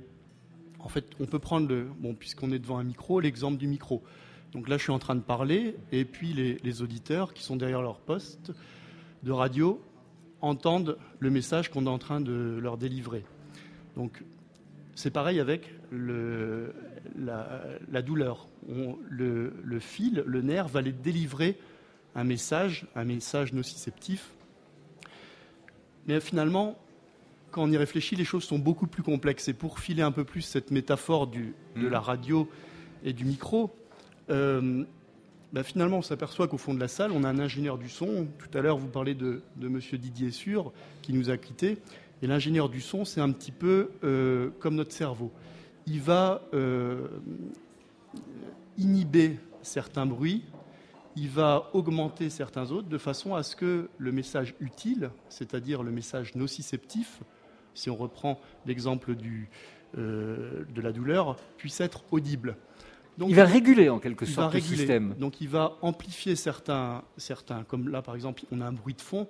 en 0.80 0.90
fait, 0.90 1.06
on 1.22 1.26
peut 1.26 1.40
prendre, 1.40 1.74
bon, 2.00 2.14
puisqu'on 2.14 2.52
est 2.52 2.60
devant 2.60 2.78
un 2.78 2.84
micro, 2.84 3.22
l'exemple 3.22 3.58
du 3.58 3.68
micro. 3.68 4.04
Donc 4.52 4.68
là, 4.68 4.78
je 4.78 4.84
suis 4.84 4.92
en 4.92 5.00
train 5.00 5.16
de 5.16 5.22
parler, 5.22 5.76
et 5.94 6.04
puis 6.04 6.34
les, 6.34 6.58
les 6.62 6.82
auditeurs 6.82 7.34
qui 7.34 7.44
sont 7.44 7.56
derrière 7.56 7.82
leur 7.82 8.00
poste 8.00 8.52
de 9.24 9.32
radio 9.32 9.80
entendent 10.42 10.98
le 11.20 11.30
message 11.30 11.70
qu'on 11.70 11.86
est 11.86 11.90
en 11.90 11.98
train 11.98 12.22
de 12.22 12.60
leur 12.62 12.78
délivrer. 12.78 13.24
Donc 13.96 14.24
c'est 14.96 15.12
pareil 15.12 15.40
avec 15.40 15.74
le, 15.92 16.74
la, 17.18 18.02
douleur. 18.02 18.48
le, 19.10 19.80
fil, 19.80 20.24
le 20.26 20.42
nerf 20.42 20.68
va 20.68 20.82
les 20.82 20.92
délivrer 20.92 21.58
un 22.16 22.24
message, 22.24 22.88
un 22.96 23.06
message 23.06 23.54
nociceptif. 23.54 24.32
Mais 26.08 26.20
finalement, 26.20 26.78
quand 27.52 27.64
on 27.64 27.72
y 27.72 27.78
réfléchit, 27.78 28.16
les 28.16 28.26
choses 28.26 28.44
sont 28.44 28.60
beaucoup 28.60 28.88
plus 28.88 29.04
complexes. 29.04 29.48
Et 29.48 29.54
pour 29.54 29.80
filer 29.80 30.02
un 30.02 30.12
peu 30.12 30.24
plus 30.24 30.42
cette 30.42 30.72
métaphore 30.72 31.28
du, 31.28 31.54
de 31.76 31.88
mmh. 31.88 31.90
la 31.90 32.00
radio 32.00 32.50
et 33.04 33.14
du 33.14 33.26
micro, 33.26 33.76
euh, 34.30 34.84
bah, 35.54 35.64
finalement, 35.64 36.00
on 36.00 36.02
s'aperçoit 36.02 36.48
qu'au 36.48 36.58
fond 36.58 36.74
de 36.74 36.80
la 36.80 36.88
salle, 36.88 37.12
on 37.12 37.24
a 37.24 37.30
un 37.30 37.40
ingénieur 37.40 37.78
du 37.78 37.90
son. 37.90 38.28
Tout 38.38 38.56
à 38.58 38.62
l'heure, 38.62 38.78
vous 38.78 38.88
parlez 38.88 39.16
de, 39.16 39.42
M. 39.62 39.80
Didier 39.94 40.32
Sûr, 40.32 40.74
qui 41.02 41.14
nous 41.14 41.30
a 41.30 41.38
quittés. 41.38 41.78
Et 42.22 42.28
l'ingénieur 42.28 42.68
du 42.70 42.82
son, 42.82 43.06
c'est 43.06 43.22
un 43.22 43.32
petit 43.32 43.52
peu 43.52 43.92
euh, 44.04 44.50
comme 44.60 44.76
notre 44.76 44.92
cerveau. 44.92 45.32
Il 45.86 46.02
va 46.02 46.42
euh, 46.54 47.08
inhiber 48.78 49.40
certains 49.62 50.06
bruits, 50.06 50.44
il 51.16 51.30
va 51.30 51.70
augmenter 51.74 52.30
certains 52.30 52.72
autres, 52.72 52.90
de 52.90 52.98
façon 52.98 53.36
à 53.36 53.44
ce 53.44 53.56
que 53.56 53.90
le 53.98 54.12
message 54.12 54.54
utile, 54.60 55.12
c'est-à-dire 55.30 55.82
le 55.82 55.92
message 55.92 56.36
nociceptif, 56.36 57.22
si 57.74 57.90
on 57.90 57.96
reprend 57.96 58.40
l'exemple 58.66 59.16
euh, 59.98 60.66
de 60.74 60.82
la 60.82 60.92
douleur, 60.92 61.38
puisse 61.58 61.80
être 61.80 62.04
audible. 62.12 62.58
Donc, 63.18 63.30
il 63.30 63.36
va 63.36 63.46
réguler 63.46 63.90
en 63.90 64.00
quelque 64.00 64.26
sorte 64.26 64.54
le 64.54 64.60
système. 64.60 65.16
Donc 65.20 65.42
il 65.42 65.50
va 65.50 65.74
amplifier 65.82 66.36
certains, 66.36 67.04
certains, 67.18 67.64
comme 67.64 67.90
là 67.90 68.02
par 68.02 68.16
exemple, 68.16 68.44
on 68.52 68.62
a 68.62 68.66
un 68.66 68.72
bruit 68.72 68.94
de 68.94 69.02
fond. 69.02 69.28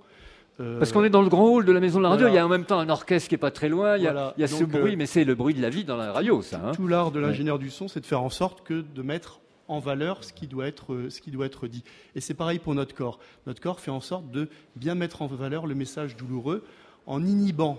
Euh, 0.60 0.80
Parce 0.80 0.91
qu'on 0.91 1.04
est 1.04 1.10
dans 1.10 1.21
le 1.21 1.30
grand 1.30 1.47
hall 1.47 1.65
de 1.65 1.71
la 1.71 1.80
maison 1.80 2.00
de 2.00 2.04
la 2.04 2.10
radio, 2.10 2.28
il 2.28 2.34
y 2.34 2.38
a 2.38 2.45
en 2.45 2.50
même 2.50 2.65
temps 2.65 2.80
un 2.80 2.89
orchestre 2.89 3.30
qui 3.30 3.36
est 3.36 3.38
pas 3.38 3.52
très 3.52 3.69
loin, 3.69 3.95
il 3.95 4.04
y 4.04 4.08
a, 4.08 4.34
il 4.38 4.41
y 4.41 4.43
a 4.43 4.47
ce 4.47 4.63
bruit, 4.63 4.93
euh, 4.93 4.97
mais 4.97 5.06
c'est 5.06 5.23
le 5.23 5.36
bruit 5.36 5.54
de 5.54 5.62
la 5.62 5.69
vie 5.69 5.84
dans 5.84 5.97
la 5.97 6.12
radio, 6.12 6.41
ça. 6.41 6.60
Hein. 6.65 6.71
Tout 6.71 6.88
l'art 6.88 7.12
de 7.12 7.19
l'ingénieur 7.19 7.60
du 7.60 7.69
son, 7.69 7.88
c'est 7.88 8.00
de 8.00 8.06
faire 8.08 8.23
en 8.23 8.32
sorte 8.32 8.63
que 8.63 8.82
de 8.82 9.02
mettre 9.04 9.39
en 9.67 9.80
valeur 9.80 10.23
ce 10.23 10.34
qui 10.34 10.47
doit 10.47 10.67
être, 10.67 10.93
euh, 10.93 11.10
ce 11.10 11.21
qui 11.21 11.30
doit 11.30 11.45
être 11.45 11.67
dit. 11.67 11.84
Et 12.15 12.21
c'est 12.21 12.34
pareil 12.34 12.60
pour 12.60 12.73
notre 12.73 12.95
corps. 12.95 13.19
Notre 13.45 13.62
corps 13.62 13.80
fait 13.80 13.91
en 13.91 14.02
sorte 14.02 14.32
de 14.32 14.50
bien 14.76 14.95
mettre 14.95 15.21
en 15.21 15.28
valeur 15.28 15.67
le 15.67 15.76
message 15.76 16.15
douloureux 16.15 16.63
en 17.06 17.23
inhibant 17.23 17.78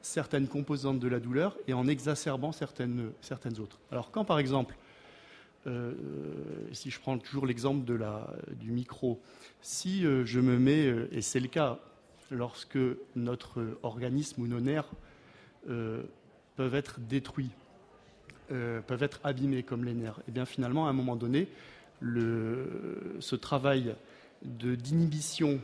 certaines 0.00 0.48
composantes 0.48 1.00
de 1.00 1.08
la 1.08 1.18
douleur 1.18 1.56
et 1.68 1.74
en 1.74 1.86
exacerbant 1.86 2.52
certaines, 2.52 3.10
certaines 3.20 3.58
autres. 3.60 3.78
Alors 3.90 4.10
quand 4.10 4.24
par 4.24 4.38
exemple, 4.38 4.76
si 6.72 6.90
je 6.90 7.00
prends 7.00 7.18
toujours 7.18 7.46
l'exemple 7.46 7.84
du 8.52 8.70
micro, 8.70 9.20
si 9.62 10.02
je 10.02 10.40
me 10.40 10.58
mets, 10.58 10.94
et 11.10 11.22
c'est 11.22 11.40
le 11.40 11.48
cas 11.48 11.80
lorsque 12.30 12.78
notre 13.14 13.78
organisme 13.82 14.42
ou 14.42 14.46
nos 14.46 14.60
nerfs 14.60 14.90
euh, 15.68 16.02
peuvent 16.56 16.74
être 16.74 17.00
détruits, 17.00 17.50
euh, 18.50 18.80
peuvent 18.80 19.02
être 19.02 19.20
abîmés 19.24 19.62
comme 19.62 19.84
les 19.84 19.94
nerfs. 19.94 20.18
Et 20.20 20.24
eh 20.28 20.32
bien 20.32 20.46
finalement, 20.46 20.86
à 20.86 20.90
un 20.90 20.94
moment 20.94 21.16
donné, 21.16 21.48
ce 22.02 23.34
travail 23.36 23.94
d'inhibition 24.42 25.60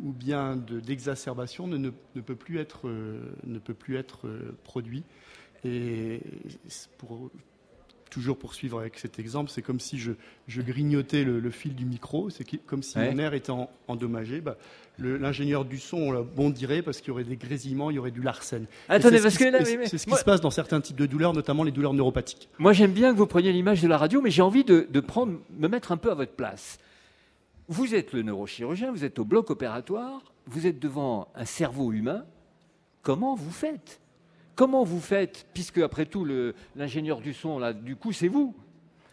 ou 0.00 0.12
bien 0.12 0.56
d'exacerbation 0.56 1.66
ne, 1.66 1.90
peut 1.90 2.36
plus 2.36 2.58
être, 2.58 2.88
euh, 2.88 3.34
ne 3.44 3.58
peut 3.58 3.74
plus 3.74 3.96
être 3.96 4.28
produit. 4.64 5.04
Et 5.64 6.20
pour, 6.98 7.30
toujours 8.12 8.36
poursuivre 8.36 8.78
avec 8.78 8.98
cet 8.98 9.18
exemple, 9.18 9.50
c'est 9.50 9.62
comme 9.62 9.80
si 9.80 9.98
je, 9.98 10.12
grignotais 10.60 11.24
le, 11.24 11.50
fil 11.50 11.74
du 11.74 11.86
micro, 11.86 12.28
c'est 12.28 12.44
comme 12.66 12.82
si 12.82 12.98
mon 12.98 13.18
air 13.18 13.32
était 13.32 13.52
endommagé. 13.88 14.42
Bah, 14.42 14.58
l'ingénieur 14.98 15.64
du 15.64 15.78
son 15.78 16.22
bon 16.36 16.50
dirait 16.50 16.82
parce 16.82 16.98
qu'il 16.98 17.08
y 17.08 17.10
aurait 17.10 17.24
des 17.24 17.36
grésillements, 17.36 17.90
il 17.90 17.94
y 17.94 17.98
aurait 17.98 18.10
du 18.10 18.20
larcène. 18.20 18.66
Attendez, 18.90 19.18
parce 19.18 19.38
que 19.38 19.44
c'est 19.86 19.96
ce 19.96 20.06
qui 20.06 20.14
se 20.14 20.24
passe 20.24 20.42
dans 20.42 20.50
certains 20.50 20.82
types 20.82 20.96
de 20.96 21.06
douleurs, 21.06 21.32
notamment 21.32 21.64
les 21.64 21.72
douleurs 21.72 21.94
neuropathiques. 21.94 22.50
Moi, 22.58 22.74
j'aime 22.74 22.92
bien 22.92 23.12
que 23.12 23.16
vous 23.16 23.26
preniez 23.26 23.50
l'image 23.50 23.80
de 23.80 23.88
la 23.88 23.96
radio, 23.96 24.20
mais 24.20 24.30
j'ai 24.30 24.42
envie 24.42 24.64
de, 24.64 25.00
prendre, 25.00 25.38
me 25.58 25.68
mettre 25.68 25.90
un 25.90 25.96
peu 25.96 26.10
à 26.10 26.14
votre 26.14 26.32
place. 26.32 26.78
Vous 27.68 27.94
êtes 27.94 28.12
le 28.12 28.20
neurochirurgien, 28.20 28.92
vous 28.92 29.04
êtes 29.04 29.18
au 29.18 29.24
bloc 29.24 29.48
opératoire, 29.50 30.20
vous 30.46 30.66
êtes 30.66 30.78
devant 30.78 31.28
un 31.34 31.46
cerveau 31.46 31.92
humain. 31.92 32.26
Comment 33.00 33.34
vous 33.34 33.50
faites? 33.50 34.01
Comment 34.62 34.84
vous 34.84 35.00
faites, 35.00 35.48
puisque 35.54 35.78
après 35.78 36.06
tout, 36.06 36.24
l'ingénieur 36.76 37.20
du 37.20 37.34
son, 37.34 37.58
là, 37.58 37.72
du 37.72 37.96
coup, 37.96 38.12
c'est 38.12 38.28
vous 38.28 38.54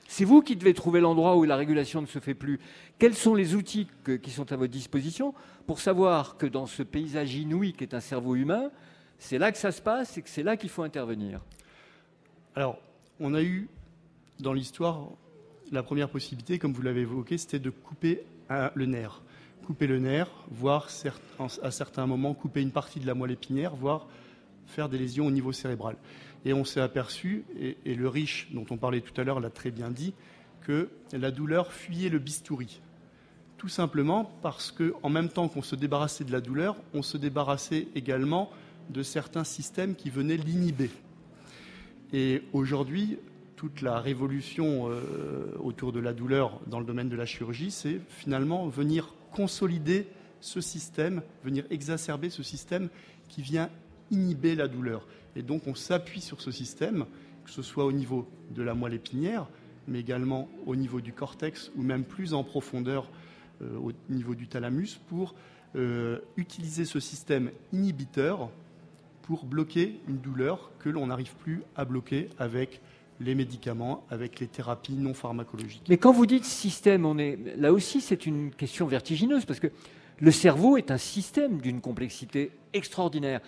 c'est 0.07 0.23
vous 0.23 0.43
qui 0.43 0.55
devez 0.55 0.75
trouver 0.75 1.01
l'endroit 1.01 1.37
où 1.37 1.43
la 1.43 1.55
régulation 1.55 2.01
ne 2.01 2.05
se 2.05 2.19
fait 2.19 2.35
plus. 2.35 2.59
Quels 2.99 3.15
sont 3.15 3.33
les 3.33 3.55
outils 3.55 3.87
qui 4.21 4.29
sont 4.29 4.51
à 4.51 4.55
votre 4.55 4.71
disposition 4.71 5.33
pour 5.65 5.79
savoir 5.79 6.37
que 6.37 6.45
dans 6.45 6.67
ce 6.67 6.83
paysage 6.83 7.33
inouï 7.33 7.73
qui 7.73 7.83
est 7.83 7.95
un 7.95 7.99
cerveau 7.99 8.35
humain, 8.35 8.69
c'est 9.17 9.39
là 9.39 9.51
que 9.51 9.57
ça 9.57 9.71
se 9.71 9.81
passe 9.81 10.19
et 10.19 10.21
que 10.21 10.29
c'est 10.29 10.43
là 10.43 10.55
qu'il 10.55 10.69
faut 10.69 10.83
intervenir? 10.83 11.41
Alors, 12.55 12.77
on 13.19 13.33
a 13.33 13.41
eu 13.41 13.69
dans 14.39 14.53
l'histoire 14.53 15.07
la 15.71 15.81
première 15.81 16.09
possibilité, 16.09 16.59
comme 16.59 16.73
vous 16.73 16.83
l'avez 16.83 17.01
évoqué, 17.01 17.39
c'était 17.39 17.57
de 17.57 17.71
couper 17.71 18.21
le 18.75 18.85
nerf. 18.85 19.23
Couper 19.65 19.87
le 19.87 19.97
nerf, 19.97 20.29
voire 20.51 20.89
à 21.63 21.71
certains 21.71 22.05
moments 22.05 22.35
couper 22.35 22.61
une 22.61 22.71
partie 22.71 22.99
de 22.99 23.07
la 23.07 23.15
moelle 23.15 23.31
épinière, 23.31 23.75
voire 23.75 24.05
faire 24.69 24.89
des 24.89 24.97
lésions 24.97 25.27
au 25.27 25.31
niveau 25.31 25.51
cérébral. 25.51 25.95
Et 26.45 26.53
on 26.53 26.63
s'est 26.63 26.79
aperçu, 26.79 27.43
et, 27.59 27.95
le 27.95 28.07
riche 28.07 28.47
dont 28.51 28.65
on 28.69 28.77
parlait 28.77 29.01
tout 29.01 29.19
à 29.19 29.23
l'heure 29.23 29.39
l'a 29.39 29.49
très 29.49 29.71
bien 29.71 29.89
dit, 29.89 30.13
que 30.61 30.89
la 31.11 31.31
douleur 31.31 31.73
fuyait 31.73 32.09
le 32.09 32.19
bistouri. 32.19 32.81
Tout 33.57 33.67
simplement 33.67 34.31
parce 34.41 34.71
qu'en 34.71 35.09
même 35.09 35.29
temps 35.29 35.49
qu'on 35.49 35.61
se 35.61 35.75
débarrassait 35.75 36.23
de 36.23 36.31
la 36.31 36.39
douleur, 36.39 36.77
on 36.93 37.01
se 37.01 37.17
débarrassait 37.17 37.87
également 37.95 38.49
de 38.89 39.03
certains 39.03 39.43
systèmes 39.43 39.95
qui 39.95 40.09
venaient 40.09 40.37
l'inhiber. 40.37 40.89
Et 42.13 42.41
aujourd'hui, 42.53 43.17
toute 43.55 43.81
la 43.81 43.99
révolution 43.99 44.89
euh, 44.89 45.51
autour 45.59 45.91
de 45.91 45.99
la 45.99 46.13
douleur 46.13 46.59
dans 46.67 46.79
le 46.79 46.85
domaine 46.85 47.09
de 47.09 47.17
la 47.17 47.25
chirurgie, 47.25 47.71
c'est 47.71 47.99
finalement 48.07 48.67
venir 48.67 49.13
consolider 49.33 50.07
ce 50.39 50.61
système, 50.61 51.21
venir 51.43 51.65
exacerber 51.69 52.29
ce 52.29 52.41
système 52.41 52.87
qui 53.27 53.41
vient 53.41 53.69
inhiber 54.11 54.55
la 54.55 54.67
douleur. 54.67 55.05
Et 55.35 55.41
donc 55.41 55.67
on 55.67 55.75
s'appuie 55.75 56.21
sur 56.21 56.41
ce 56.41 56.51
système, 56.51 57.05
que 57.45 57.51
ce 57.51 57.61
soit 57.61 57.85
au 57.85 57.91
niveau 57.91 58.27
de 58.51 58.63
la 58.63 58.73
moelle 58.73 58.93
épinière, 58.93 59.47
mais 59.87 59.99
également 59.99 60.47
au 60.65 60.75
niveau 60.75 61.01
du 61.01 61.13
cortex, 61.13 61.71
ou 61.75 61.81
même 61.81 62.03
plus 62.03 62.33
en 62.33 62.43
profondeur 62.43 63.09
au 63.61 63.91
niveau 64.09 64.35
du 64.35 64.47
thalamus 64.47 64.99
pour 65.07 65.35
utiliser 66.37 66.85
ce 66.85 66.99
système 66.99 67.51
inhibiteur 67.73 68.49
pour 69.23 69.45
bloquer 69.45 69.99
une 70.07 70.17
douleur 70.17 70.71
que 70.79 70.89
l'on 70.89 71.07
n'arrive 71.07 71.35
plus 71.35 71.61
à 71.75 71.85
bloquer 71.85 72.29
avec 72.39 72.81
les 73.19 73.35
médicaments, 73.35 74.05
avec 74.09 74.39
les 74.39 74.47
thérapies 74.47 74.93
non 74.93 75.13
pharmacologiques. 75.13 75.83
Mais 75.89 75.97
quand 75.97 76.13
vous 76.13 76.25
dites 76.25 76.45
système, 76.45 77.05
on 77.05 77.17
est 77.17 77.37
là 77.57 77.73
aussi 77.73 78.01
c'est 78.01 78.25
une 78.25 78.51
question 78.51 78.87
vertigineuse 78.87 79.45
parce 79.45 79.59
que 79.59 79.67
le 80.19 80.31
cerveau 80.31 80.77
est 80.77 80.89
un 80.89 80.97
système 80.97 81.59
d'une 81.61 81.81
complexité 81.81 82.51
extraordinaire. 82.73 83.41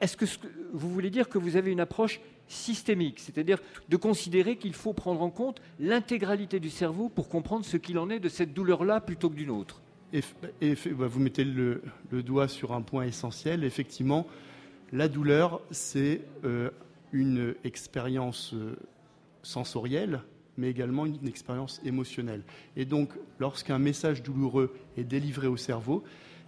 Est-ce 0.00 0.16
que 0.16 0.24
vous 0.72 0.90
voulez 0.90 1.10
dire 1.10 1.28
que 1.28 1.38
vous 1.38 1.56
avez 1.56 1.70
une 1.70 1.80
approche 1.80 2.20
systémique, 2.48 3.20
c'est-à-dire 3.20 3.58
de 3.88 3.96
considérer 3.96 4.56
qu'il 4.56 4.74
faut 4.74 4.92
prendre 4.92 5.22
en 5.22 5.30
compte 5.30 5.62
l'intégralité 5.78 6.58
du 6.58 6.70
cerveau 6.70 7.08
pour 7.08 7.28
comprendre 7.28 7.64
ce 7.64 7.76
qu'il 7.76 7.98
en 7.98 8.10
est 8.10 8.18
de 8.18 8.28
cette 8.28 8.52
douleur-là 8.52 9.00
plutôt 9.00 9.30
que 9.30 9.36
d'une 9.36 9.50
autre? 9.50 9.80
Bah, 10.12 10.48
Vous 10.60 11.20
mettez 11.20 11.44
le, 11.44 11.82
doigt 12.10 12.48
sur 12.48 12.72
un 12.72 12.82
point 12.82 13.04
essentiel. 13.04 13.62
Effectivement, 13.62 14.26
la 14.92 15.08
douleur, 15.08 15.60
c'est 15.70 16.22
euh, 16.44 16.70
une 17.12 17.54
expérience 17.62 18.52
euh, 18.54 18.74
sensorielle, 19.42 20.22
mais 20.56 20.68
également 20.68 21.06
une 21.06 21.28
expérience 21.28 21.80
émotionnelle. 21.84 22.42
Et 22.76 22.84
donc, 22.84 23.10
lorsqu'un 23.38 23.78
message 23.78 24.22
douloureux 24.22 24.74
est 24.96 25.04
délivré 25.04 25.46
au 25.46 25.56
cerveau, 25.56 26.02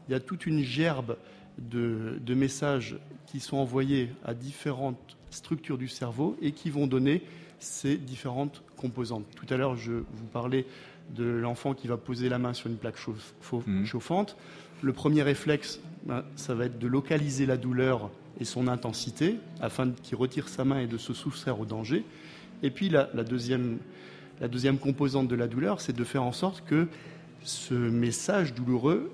il 0.08 0.12
y 0.12 0.14
a 0.14 0.20
toute 0.20 0.46
une 0.46 0.62
gerbe 0.62 1.16
de, 1.58 2.34
messages 2.34 2.96
qui 3.26 3.40
sont 3.40 3.56
envoyés 3.56 4.10
à 4.24 4.34
différentes 4.34 5.16
structures 5.30 5.78
du 5.78 5.88
cerveau 5.88 6.36
et 6.42 6.52
qui 6.52 6.70
vont 6.70 6.86
donner 6.86 7.22
ces 7.58 7.96
différentes 7.96 8.62
composantes. 8.76 9.24
Tout 9.36 9.46
à 9.50 9.56
l'heure, 9.56 9.76
je 9.76 9.92
vous 9.92 10.26
parlais 10.32 10.66
de 11.14 11.24
l'enfant 11.24 11.74
qui 11.74 11.88
va 11.88 11.96
poser 11.96 12.28
la 12.28 12.38
main 12.38 12.54
sur 12.54 12.68
une 12.68 12.76
plaque 12.76 12.96
mmh. 13.06 13.84
chauffante. 13.84 14.36
Le 14.82 14.92
premier 14.92 15.22
réflexe, 15.22 15.80
ben, 16.06 16.24
ça 16.36 16.54
va 16.54 16.66
être 16.66 16.78
de 16.78 16.86
localiser 16.86 17.46
la 17.46 17.56
douleur 17.56 18.10
et 18.40 18.44
son 18.44 18.66
intensité 18.66 19.36
afin 19.60 19.90
qu'il 19.90 20.16
retire 20.16 20.48
sa 20.48 20.64
main 20.64 20.80
et 20.80 20.86
de 20.86 20.98
se 20.98 21.12
soustraire 21.12 21.60
au 21.60 21.64
danger. 21.64 22.04
Et 22.62 22.70
puis 22.70 22.88
la, 22.88 23.04
deuxième, 23.04 23.78
la 24.40 24.48
deuxième 24.48 24.78
composante 24.78 25.28
de 25.28 25.34
la 25.34 25.46
douleur, 25.46 25.80
c'est 25.80 25.92
de 25.92 26.04
faire 26.04 26.22
en 26.22 26.32
sorte 26.32 26.64
que 26.64 26.88
ce 27.44 27.74
message 27.74 28.54
douloureux 28.54 29.12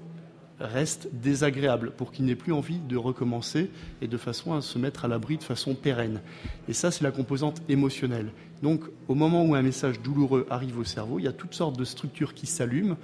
reste 0.60 1.08
désagréable 1.12 1.92
pour 1.96 2.12
qu'il 2.12 2.24
n'ait 2.24 2.34
plus 2.34 2.52
envie 2.52 2.78
de 2.78 2.96
recommencer 2.96 3.70
et 4.02 4.08
de 4.08 4.16
façon 4.16 4.54
à 4.54 4.60
se 4.60 4.78
mettre 4.78 5.04
à 5.04 5.08
l'abri 5.08 5.36
de 5.36 5.44
façon 5.44 5.74
pérenne. 5.74 6.20
Et 6.68 6.72
ça, 6.72 6.90
c'est 6.90 7.04
la 7.04 7.10
composante 7.10 7.62
émotionnelle. 7.68 8.32
Donc, 8.62 8.82
au 9.06 9.14
moment 9.14 9.44
où 9.44 9.54
un 9.54 9.62
message 9.62 10.00
douloureux 10.00 10.46
arrive 10.50 10.78
au 10.78 10.84
cerveau, 10.84 11.18
il 11.18 11.24
y 11.24 11.28
a 11.28 11.32
toutes 11.32 11.54
sortes 11.54 11.78
de 11.78 11.84
structures 11.84 12.34
qui 12.34 12.46
s'allument. 12.46 12.96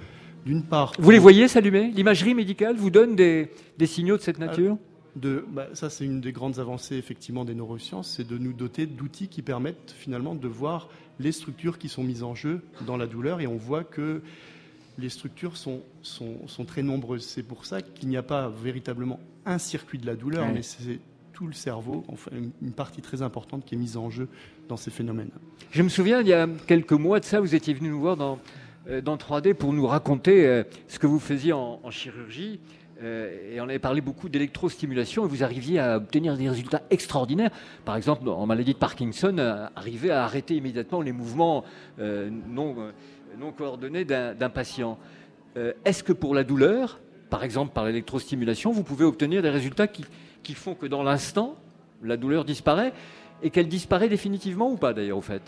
D'une 0.45 0.61
part. 0.61 0.93
Vous 0.99 1.09
les 1.09 1.17
voyez 1.17 1.47
s'allumer? 1.47 1.89
L'imagerie 1.89 2.35
médicale 2.35 2.75
vous 2.75 2.91
donne 2.91 3.15
des, 3.15 3.49
signaux 3.83 4.15
de 4.15 4.21
cette 4.21 4.37
nature? 4.37 4.77
bah, 5.15 5.69
ça, 5.73 5.89
c'est 5.89 6.05
une 6.05 6.21
des 6.21 6.31
grandes 6.31 6.59
avancées 6.59 6.97
effectivement 6.97 7.45
des 7.45 7.55
neurosciences, 7.55 8.13
c'est 8.15 8.27
de 8.27 8.37
nous 8.37 8.53
doter 8.53 8.85
d'outils 8.85 9.27
qui 9.27 9.41
permettent 9.41 9.95
finalement 9.97 10.35
de 10.35 10.47
voir 10.47 10.89
les 11.19 11.31
structures 11.31 11.79
qui 11.79 11.89
sont 11.89 12.03
mises 12.03 12.21
en 12.21 12.35
jeu 12.35 12.61
dans 12.85 12.95
la 12.95 13.07
douleur, 13.07 13.41
et 13.41 13.47
on 13.47 13.55
voit 13.55 13.83
que 13.83 14.21
les 14.97 15.09
structures 15.09 15.57
sont, 15.57 15.81
sont, 16.01 16.65
très 16.65 16.83
nombreuses. 16.83 17.25
C'est 17.25 17.43
pour 17.43 17.65
ça 17.65 17.81
qu'il 17.81 18.09
n'y 18.09 18.17
a 18.17 18.23
pas 18.23 18.49
véritablement 18.49 19.19
un 19.45 19.57
circuit 19.57 19.97
de 19.97 20.05
la 20.05 20.15
douleur, 20.15 20.47
mais 20.53 20.61
c'est 20.61 20.99
tout 21.33 21.47
le 21.47 21.53
cerveau, 21.53 22.05
enfin 22.07 22.31
une 22.61 22.71
partie 22.71 23.01
très 23.01 23.21
importante 23.21 23.65
qui 23.65 23.75
est 23.75 23.77
mise 23.77 23.97
en 23.97 24.09
jeu 24.09 24.29
dans 24.69 24.77
ces 24.77 24.89
phénomènes. 24.89 25.31
Je 25.71 25.81
me 25.81 25.89
souviens, 25.89 26.21
il 26.21 26.27
y 26.27 26.33
a 26.33 26.47
quelques 26.65 26.93
mois 26.93 27.19
de 27.19 27.25
ça, 27.25 27.41
vous 27.41 27.55
étiez 27.55 27.73
venu 27.73 27.89
nous 27.89 27.99
voir 27.99 28.15
dans, 28.15 28.39
euh, 28.87 29.01
dans 29.01 29.17
3D 29.17 29.53
pour 29.53 29.73
nous 29.73 29.85
raconter 29.85 30.47
euh, 30.47 30.63
ce 30.87 30.97
que 30.97 31.07
vous 31.07 31.19
faisiez 31.19 31.51
en 31.53 31.91
chirurgie. 31.91 32.59
Euh, 33.03 33.53
et 33.53 33.59
on 33.59 33.65
avait 33.65 33.79
parlé 33.79 33.99
beaucoup 33.99 34.29
d'électrostimulation 34.29 35.25
et 35.25 35.27
vous 35.27 35.43
arriviez 35.43 35.79
à 35.79 35.97
obtenir 35.97 36.37
des 36.37 36.47
résultats 36.47 36.81
extraordinaires. 36.89 37.51
Par 37.83 37.97
exemple, 37.97 38.29
en 38.29 38.45
maladie 38.45 38.73
de 38.73 38.79
Parkinson, 38.79 39.37
arriver 39.75 40.11
à 40.11 40.23
arrêter 40.23 40.55
immédiatement 40.55 41.01
les 41.01 41.11
mouvements 41.11 41.65
non, 41.99 42.93
non, 43.39 43.51
coordonnés 43.51 44.05
d'un 44.05 44.49
patient. 44.49 44.97
Est-ce 45.85 46.03
que 46.03 46.13
pour 46.13 46.35
la 46.35 46.43
douleur, 46.43 46.99
par 47.29 47.43
exemple 47.43 47.73
par 47.73 47.85
l'électrostimulation, 47.85 48.71
vous 48.71 48.83
pouvez 48.83 49.05
obtenir 49.05 49.41
des 49.41 49.49
résultats 49.49 49.87
qui, 49.87 50.05
qui 50.43 50.53
font 50.53 50.75
que 50.75 50.85
dans 50.85 51.03
l'instant, 51.03 51.55
la 52.03 52.17
douleur 52.17 52.45
disparaît 52.45 52.93
et 53.43 53.49
qu'elle 53.49 53.67
disparaît 53.67 54.09
définitivement 54.09 54.71
ou 54.71 54.77
pas 54.77 54.93
d'ailleurs 54.93 55.17
au 55.17 55.21
fait? 55.21 55.41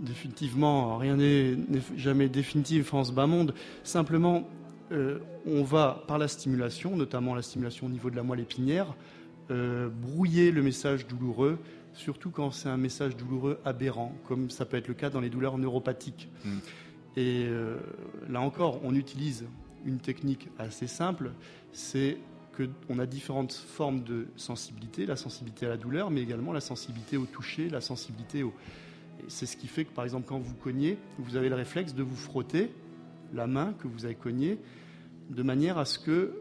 Définitivement, 0.00 0.96
rien 0.98 1.16
n'est 1.16 1.56
jamais 1.96 2.28
définitif 2.28 2.94
en 2.94 3.04
ce 3.04 3.12
bas 3.12 3.26
monde. 3.26 3.54
Simplement, 3.84 4.48
euh, 4.90 5.18
on 5.46 5.62
va, 5.62 6.04
par 6.06 6.18
la 6.18 6.28
stimulation, 6.28 6.96
notamment 6.96 7.34
la 7.34 7.42
stimulation 7.42 7.86
au 7.86 7.90
niveau 7.90 8.10
de 8.10 8.16
la 8.16 8.22
moelle 8.22 8.40
épinière, 8.40 8.94
euh, 9.50 9.88
brouiller 9.88 10.50
le 10.50 10.62
message 10.62 11.06
douloureux, 11.06 11.58
surtout 11.94 12.30
quand 12.30 12.50
c'est 12.50 12.68
un 12.68 12.76
message 12.76 13.16
douloureux 13.16 13.58
aberrant, 13.64 14.12
comme 14.26 14.50
ça 14.50 14.64
peut 14.64 14.76
être 14.76 14.88
le 14.88 14.94
cas 14.94 15.10
dans 15.10 15.20
les 15.20 15.30
douleurs 15.30 15.58
neuropathiques. 15.58 16.28
Hmm. 16.44 16.58
Et 17.16 17.44
euh, 17.46 17.78
là 18.28 18.40
encore, 18.40 18.80
on 18.84 18.94
utilise 18.94 19.44
une 19.84 19.98
technique 19.98 20.48
assez 20.58 20.86
simple, 20.86 21.32
c'est 21.72 22.18
qu'on 22.56 22.98
a 22.98 23.06
différentes 23.06 23.52
formes 23.52 24.02
de 24.02 24.26
sensibilité, 24.36 25.06
la 25.06 25.16
sensibilité 25.16 25.66
à 25.66 25.70
la 25.70 25.76
douleur, 25.76 26.10
mais 26.10 26.22
également 26.22 26.52
la 26.52 26.60
sensibilité 26.60 27.16
au 27.16 27.24
toucher, 27.24 27.68
la 27.68 27.80
sensibilité 27.80 28.42
au... 28.42 28.52
C'est 29.28 29.46
ce 29.46 29.56
qui 29.56 29.68
fait 29.68 29.84
que, 29.84 29.92
par 29.92 30.04
exemple, 30.04 30.26
quand 30.28 30.38
vous 30.38 30.54
cognez, 30.54 30.98
vous 31.18 31.36
avez 31.36 31.48
le 31.48 31.54
réflexe 31.54 31.94
de 31.94 32.02
vous 32.02 32.16
frotter 32.16 32.72
la 33.32 33.46
main 33.46 33.74
que 33.78 33.88
vous 33.88 34.04
avez 34.04 34.14
cognée 34.14 34.58
de 35.30 35.42
manière 35.42 35.78
à 35.78 35.84
ce 35.84 35.98
que 35.98 36.34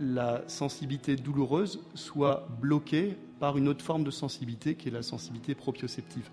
la 0.00 0.42
sensibilité 0.48 1.16
douloureuse 1.16 1.80
soit 1.94 2.48
bloquée 2.60 3.16
par 3.38 3.58
une 3.58 3.68
autre 3.68 3.84
forme 3.84 4.04
de 4.04 4.10
sensibilité 4.10 4.74
qui 4.74 4.88
est 4.88 4.92
la 4.92 5.02
sensibilité 5.02 5.54
proprioceptive. 5.54 6.28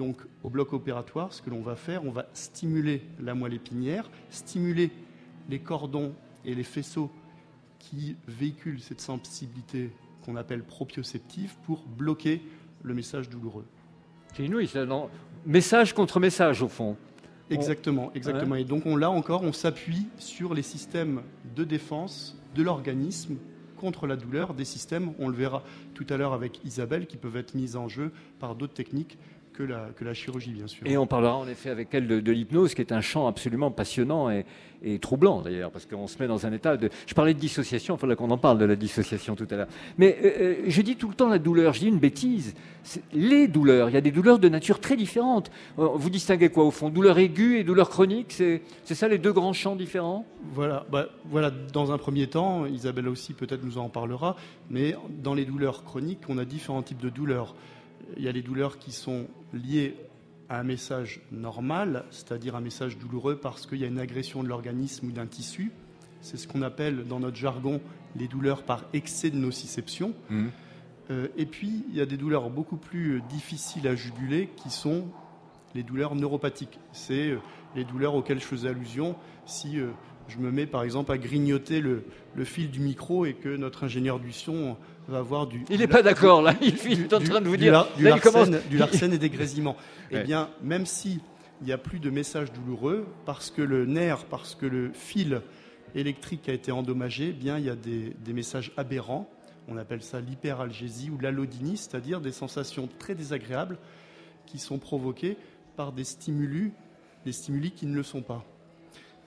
Donc 0.00 0.16
au 0.42 0.48
bloc 0.48 0.72
opératoire, 0.72 1.30
ce 1.34 1.42
que 1.42 1.50
l'on 1.50 1.60
va 1.60 1.76
faire, 1.76 2.06
on 2.06 2.10
va 2.10 2.24
stimuler 2.32 3.02
la 3.22 3.34
moelle 3.34 3.52
épinière, 3.52 4.10
stimuler 4.30 4.90
les 5.50 5.58
cordons 5.58 6.14
et 6.46 6.54
les 6.54 6.62
faisceaux 6.62 7.10
qui 7.78 8.16
véhiculent 8.26 8.80
cette 8.80 9.02
sensibilité 9.02 9.90
qu'on 10.24 10.36
appelle 10.36 10.62
proprioceptive 10.62 11.54
pour 11.66 11.82
bloquer 11.82 12.40
le 12.82 12.94
message 12.94 13.28
douloureux. 13.28 13.66
C'est 14.34 14.46
inouï, 14.46 14.66
c'est 14.68 14.88
message 15.44 15.92
contre 15.92 16.18
message 16.18 16.62
au 16.62 16.68
fond. 16.68 16.96
Exactement, 17.50 18.10
exactement. 18.14 18.54
Et 18.54 18.64
donc 18.64 18.86
on, 18.86 18.96
là 18.96 19.10
encore, 19.10 19.42
on 19.42 19.52
s'appuie 19.52 20.06
sur 20.16 20.54
les 20.54 20.62
systèmes 20.62 21.20
de 21.54 21.64
défense 21.64 22.40
de 22.54 22.62
l'organisme 22.62 23.36
contre 23.76 24.06
la 24.06 24.16
douleur, 24.16 24.54
des 24.54 24.64
systèmes, 24.64 25.12
on 25.18 25.28
le 25.28 25.36
verra 25.36 25.62
tout 25.94 26.06
à 26.08 26.16
l'heure 26.16 26.32
avec 26.32 26.64
Isabelle, 26.64 27.06
qui 27.06 27.18
peuvent 27.18 27.36
être 27.36 27.54
mis 27.54 27.76
en 27.76 27.88
jeu 27.88 28.12
par 28.38 28.54
d'autres 28.54 28.74
techniques 28.74 29.18
que 29.60 29.72
la, 29.72 29.88
que 29.94 30.04
la, 30.04 30.14
chirurgie, 30.14 30.52
bien 30.52 30.66
sûr. 30.66 30.86
Et 30.86 30.96
on 30.96 31.06
parlera 31.06 31.36
en 31.36 31.46
effet 31.46 31.70
avec 31.70 31.88
elle 31.92 32.06
de, 32.06 32.32
l'hypnose, 32.32 32.74
qui 32.74 32.80
est 32.80 32.92
un 32.92 33.00
champ 33.00 33.26
absolument 33.26 33.70
passionnant 33.70 34.30
et, 34.30 34.44
troublant 34.98 35.42
d'ailleurs, 35.42 35.70
parce 35.70 35.84
qu'on 35.84 36.06
se 36.06 36.18
met 36.18 36.26
dans 36.26 36.46
un 36.46 36.52
état 36.54 36.78
de... 36.78 36.88
Je 37.06 37.12
parlais 37.12 37.34
de 37.34 37.38
dissociation, 37.38 37.96
il 37.96 37.98
faudra 37.98 38.16
qu'on 38.16 38.30
en 38.30 38.38
parle 38.38 38.56
de 38.56 38.64
la 38.64 38.76
dissociation 38.76 39.36
tout 39.36 39.46
à 39.50 39.56
l'heure. 39.56 39.66
Mais 39.98 40.16
euh, 40.24 40.30
euh, 40.40 40.54
je 40.68 40.80
dis 40.80 40.96
tout 40.96 41.08
le 41.08 41.14
temps 41.14 41.28
la 41.28 41.38
douleur, 41.38 41.74
je 41.74 41.80
dis 41.80 41.88
une 41.88 41.98
bêtise. 41.98 42.54
Les 43.12 43.46
douleurs, 43.46 43.90
il 43.90 43.92
y 43.92 43.98
a 43.98 44.00
des 44.00 44.10
douleurs 44.10 44.38
de 44.38 44.48
nature 44.48 44.80
très 44.80 44.96
différente. 44.96 45.50
Euh, 45.78 45.88
vous 45.92 46.08
distinguez 46.08 46.48
quoi 46.48 46.64
au 46.64 46.70
fond 46.70 46.88
Douleur 46.88 47.18
aiguë 47.18 47.58
et 47.58 47.64
douleur 47.64 47.90
chronique, 47.90 48.32
c'est 48.32 48.94
ça 48.94 49.06
les 49.06 49.18
deux 49.18 49.34
grands 49.34 49.52
champs 49.52 49.76
différents? 49.76 50.24
Voilà, 50.54 50.86
bah, 50.90 51.08
voilà, 51.26 51.50
dans 51.50 51.92
un 51.92 51.98
premier 51.98 52.26
temps, 52.26 52.64
Isabelle 52.64 53.08
aussi 53.08 53.34
peut-être 53.34 53.62
nous 53.62 53.76
en 53.76 53.90
parlera, 53.90 54.36
mais 54.70 54.96
dans 55.22 55.34
les 55.34 55.44
douleurs 55.44 55.84
chroniques, 55.84 56.20
on 56.30 56.38
a 56.38 56.46
différents 56.46 56.82
types 56.82 57.00
de 57.00 57.10
douleurs 57.10 57.54
il 58.16 58.22
y 58.22 58.28
a 58.28 58.32
les 58.32 58.42
douleurs 58.42 58.78
qui 58.78 58.92
sont 58.92 59.26
liées 59.52 59.96
à 60.48 60.58
un 60.58 60.64
message 60.64 61.20
normal, 61.30 62.04
c'est-à-dire 62.10 62.56
un 62.56 62.60
message 62.60 62.98
douloureux 62.98 63.36
parce 63.36 63.66
qu'il 63.66 63.78
y 63.78 63.84
a 63.84 63.86
une 63.86 64.00
agression 64.00 64.42
de 64.42 64.48
l'organisme 64.48 65.08
ou 65.08 65.12
d'un 65.12 65.26
tissu. 65.26 65.72
C'est 66.20 66.36
ce 66.36 66.48
qu'on 66.48 66.62
appelle 66.62 67.06
dans 67.06 67.20
notre 67.20 67.36
jargon 67.36 67.80
les 68.16 68.28
douleurs 68.28 68.64
par 68.64 68.84
excès 68.92 69.30
de 69.30 69.36
nociception. 69.36 70.12
Mmh. 70.28 70.48
Euh, 71.10 71.28
et 71.36 71.46
puis, 71.46 71.84
il 71.88 71.96
y 71.96 72.00
a 72.00 72.06
des 72.06 72.16
douleurs 72.16 72.50
beaucoup 72.50 72.76
plus 72.76 73.22
difficiles 73.28 73.86
à 73.88 73.94
juguler 73.94 74.50
qui 74.56 74.70
sont 74.70 75.08
les 75.74 75.82
douleurs 75.82 76.14
neuropathiques. 76.14 76.78
C'est 76.92 77.30
euh, 77.30 77.38
les 77.74 77.84
douleurs 77.84 78.14
auxquelles 78.14 78.40
je 78.40 78.44
faisais 78.44 78.68
allusion 78.68 79.16
si 79.46 79.78
euh, 79.78 79.90
je 80.30 80.38
me 80.38 80.50
mets 80.50 80.66
par 80.66 80.82
exemple 80.82 81.12
à 81.12 81.18
grignoter 81.18 81.80
le, 81.80 82.04
fil 82.44 82.70
du 82.70 82.80
micro 82.80 83.26
et 83.26 83.34
que 83.34 83.48
notre 83.48 83.84
ingénieur 83.84 84.18
du 84.18 84.32
son 84.32 84.76
va 85.08 85.18
avoir 85.18 85.46
du. 85.46 85.64
Il 85.70 85.80
n'est 85.80 85.86
pas 85.86 86.02
d'accord 86.02 86.42
là, 86.42 86.54
il, 86.62 86.74
est 87.02 87.12
en 87.12 87.20
train 87.20 87.40
de 87.40 87.48
vous 87.48 87.56
dire. 87.56 87.86
Du, 87.96 88.04
larcène, 88.78 89.12
et 89.12 89.18
des 89.18 89.30
grésillements. 89.30 89.76
Eh 90.10 90.20
bien, 90.20 90.48
même 90.62 90.86
si 90.86 91.20
il 91.60 91.66
n'y 91.66 91.72
a 91.72 91.78
plus 91.78 92.00
de 92.00 92.08
message 92.08 92.52
douloureux, 92.52 93.06
parce 93.26 93.50
que 93.50 93.62
le 93.62 93.84
nerf, 93.84 94.24
parce 94.24 94.54
que 94.54 94.66
le 94.66 94.90
fil 94.92 95.42
électrique 95.94 96.48
a 96.48 96.52
été 96.52 96.72
endommagé, 96.72 97.28
eh 97.30 97.32
bien 97.32 97.58
il 97.58 97.64
y 97.64 97.70
a 97.70 97.76
des, 97.76 98.14
des 98.24 98.32
messages 98.32 98.72
aberrants. 98.76 99.28
On 99.68 99.76
appelle 99.76 100.02
ça 100.02 100.20
l'hyperalgésie 100.20 101.10
ou 101.10 101.18
l'allodynie, 101.18 101.76
c'est-à-dire 101.76 102.20
des 102.20 102.32
sensations 102.32 102.88
très 102.98 103.14
désagréables 103.14 103.76
qui 104.46 104.58
sont 104.58 104.78
provoquées 104.78 105.36
par 105.76 105.92
des 105.92 106.04
stimuli, 106.04 106.72
des 107.24 107.32
stimuli 107.32 107.70
qui 107.70 107.86
ne 107.86 107.94
le 107.94 108.02
sont 108.02 108.22
pas. 108.22 108.44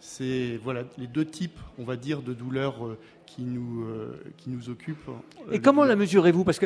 C'est 0.06 0.60
voilà 0.62 0.84
les 0.98 1.08
deux 1.08 1.24
types, 1.24 1.58
on 1.80 1.86
va 1.86 1.96
dire, 1.96 2.22
de 2.22 2.34
douleurs 2.34 2.86
euh, 2.86 2.98
qui 3.26 3.42
nous, 3.44 3.86
euh, 3.86 4.22
qui 4.36 4.50
nous 4.50 4.70
occupent. 4.70 5.10
Et 5.50 5.60
comment 5.60 5.86
la 5.86 5.96
mesurez-vous? 5.96 6.44
Parce 6.44 6.60
que 6.60 6.66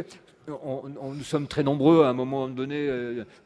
on, 0.63 1.13
nous 1.13 1.23
sommes 1.23 1.45
très 1.45 1.61
nombreux 1.61 2.03
à 2.03 2.09
un 2.09 2.13
moment 2.13 2.47
donné 2.47 2.87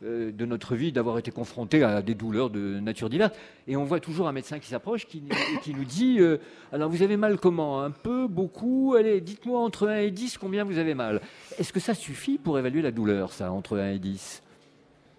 de 0.02 0.46
notre 0.46 0.76
vie 0.76 0.92
d'avoir 0.92 1.18
été 1.18 1.32
confrontés 1.32 1.84
à 1.84 2.02
des 2.02 2.14
douleurs 2.14 2.52
de 2.52 2.80
nature 2.80 3.10
diverse. 3.10 3.34
Et 3.68 3.76
on 3.76 3.84
voit 3.84 4.00
toujours 4.00 4.28
un 4.28 4.32
médecin 4.32 4.60
qui 4.60 4.70
s'approche, 4.70 5.08
qui, 5.08 5.24
qui, 5.64 5.74
nous 5.74 5.84
dit 5.84 6.20
Alors 6.72 6.90
vous 6.90 7.02
avez 7.02 7.18
mal 7.18 7.38
comment? 7.38 7.82
Un 7.82 7.92
peu 7.92 8.28
Beaucoup? 8.28 8.96
Allez, 8.98 9.20
dites-moi 9.20 9.60
entre 9.60 9.88
1 9.88 9.98
et 9.98 10.12
10 10.12 10.38
combien 10.38 10.64
vous 10.64 10.78
avez 10.78 10.94
mal. 10.94 11.22
Est-ce 11.58 11.74
que 11.74 11.80
ça 11.80 11.96
suffit 11.96 12.38
pour 12.38 12.58
évaluer 12.58 12.84
la 12.84 12.92
douleur, 12.92 13.34
ça, 13.34 13.52
entre 13.52 13.78
1 13.80 13.94
et 13.94 14.00
10 14.00 14.42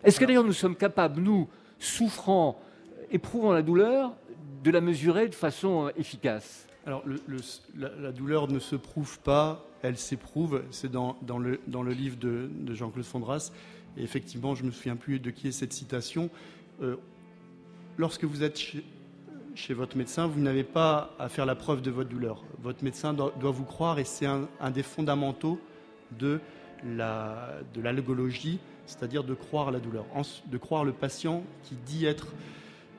Est-ce 0.05 0.19
que 0.19 0.25
d'ailleurs 0.25 0.45
nous 0.45 0.53
sommes 0.53 0.77
capables, 0.77 1.21
nous, 1.21 1.49
souffrant, 1.81 2.59
éprouvant 3.11 3.53
la 3.53 3.63
douleur, 3.63 4.13
de 4.63 4.71
la 4.71 4.81
mesurer 4.81 5.29
de 5.29 5.35
façon 5.35 5.87
euh, 5.87 5.91
efficace 5.97 6.67
Alors, 6.87 7.05
la, 7.77 8.13
douleur 8.13 8.49
ne 8.49 8.59
se 8.59 8.77
prouve 8.77 9.19
pas, 9.21 9.67
elle 9.83 9.99
s'éprouve. 9.99 10.63
C'est 10.71 10.91
dans, 10.91 11.17
le, 11.39 11.61
dans, 11.67 11.83
le, 11.83 11.93
livre 11.93 12.17
de, 12.17 12.49
Jean-Claude 12.69 13.05
Fondras. 13.05 13.53
Et 13.97 14.03
effectivement, 14.03 14.55
je 14.55 14.63
ne 14.63 14.69
me 14.69 14.73
souviens 14.73 14.97
plus 14.97 15.19
de 15.19 15.31
qui 15.31 15.49
est 15.49 15.53
cette 15.53 15.73
citation. 15.73 16.31
Euh, 16.81 16.97
lorsque 17.99 18.25
vous 18.25 18.43
êtes 18.43 18.59
chez, 19.55 19.75
votre 19.75 19.97
médecin, 19.97 20.27
vous 20.27 20.41
n'avez 20.41 20.65
pas 20.65 21.15
à 21.19 21.29
faire 21.29 21.45
la 21.45 21.55
preuve 21.55 21.83
de 21.83 21.91
votre 21.91 22.09
douleur. 22.09 22.43
Votre 22.63 22.85
médecin 22.85 23.13
doit, 23.13 23.33
vous 23.41 23.65
croire 23.65 23.99
et 23.99 24.05
c'est 24.05 24.27
un, 24.27 24.49
des 24.71 24.83
fondamentaux 24.83 25.61
de 26.19 26.41
l'algologie, 27.77 28.61
c'est-à-dire 28.87 29.25
de 29.25 29.35
croire 29.35 29.71
la 29.71 29.81
douleur, 29.81 30.07
de 30.47 30.57
croire 30.57 30.85
le 30.85 30.93
patient 30.93 31.43
qui 31.65 31.75
dit 31.75 32.07
être 32.07 32.29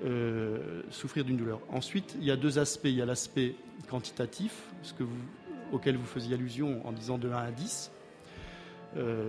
euh, 0.03 0.81
souffrir 0.89 1.23
d'une 1.23 1.37
douleur. 1.37 1.61
Ensuite, 1.69 2.15
il 2.19 2.25
y 2.25 2.31
a 2.31 2.35
deux 2.35 2.59
aspects. 2.59 2.85
Il 2.85 2.95
y 2.95 3.01
a 3.01 3.05
l'aspect 3.05 3.55
quantitatif, 3.89 4.63
ce 4.81 4.93
que 4.93 5.03
vous, 5.03 5.15
auquel 5.71 5.95
vous 5.95 6.05
faisiez 6.05 6.33
allusion 6.33 6.85
en 6.85 6.91
disant 6.91 7.17
de 7.17 7.29
1 7.29 7.37
à 7.37 7.51
10. 7.51 7.91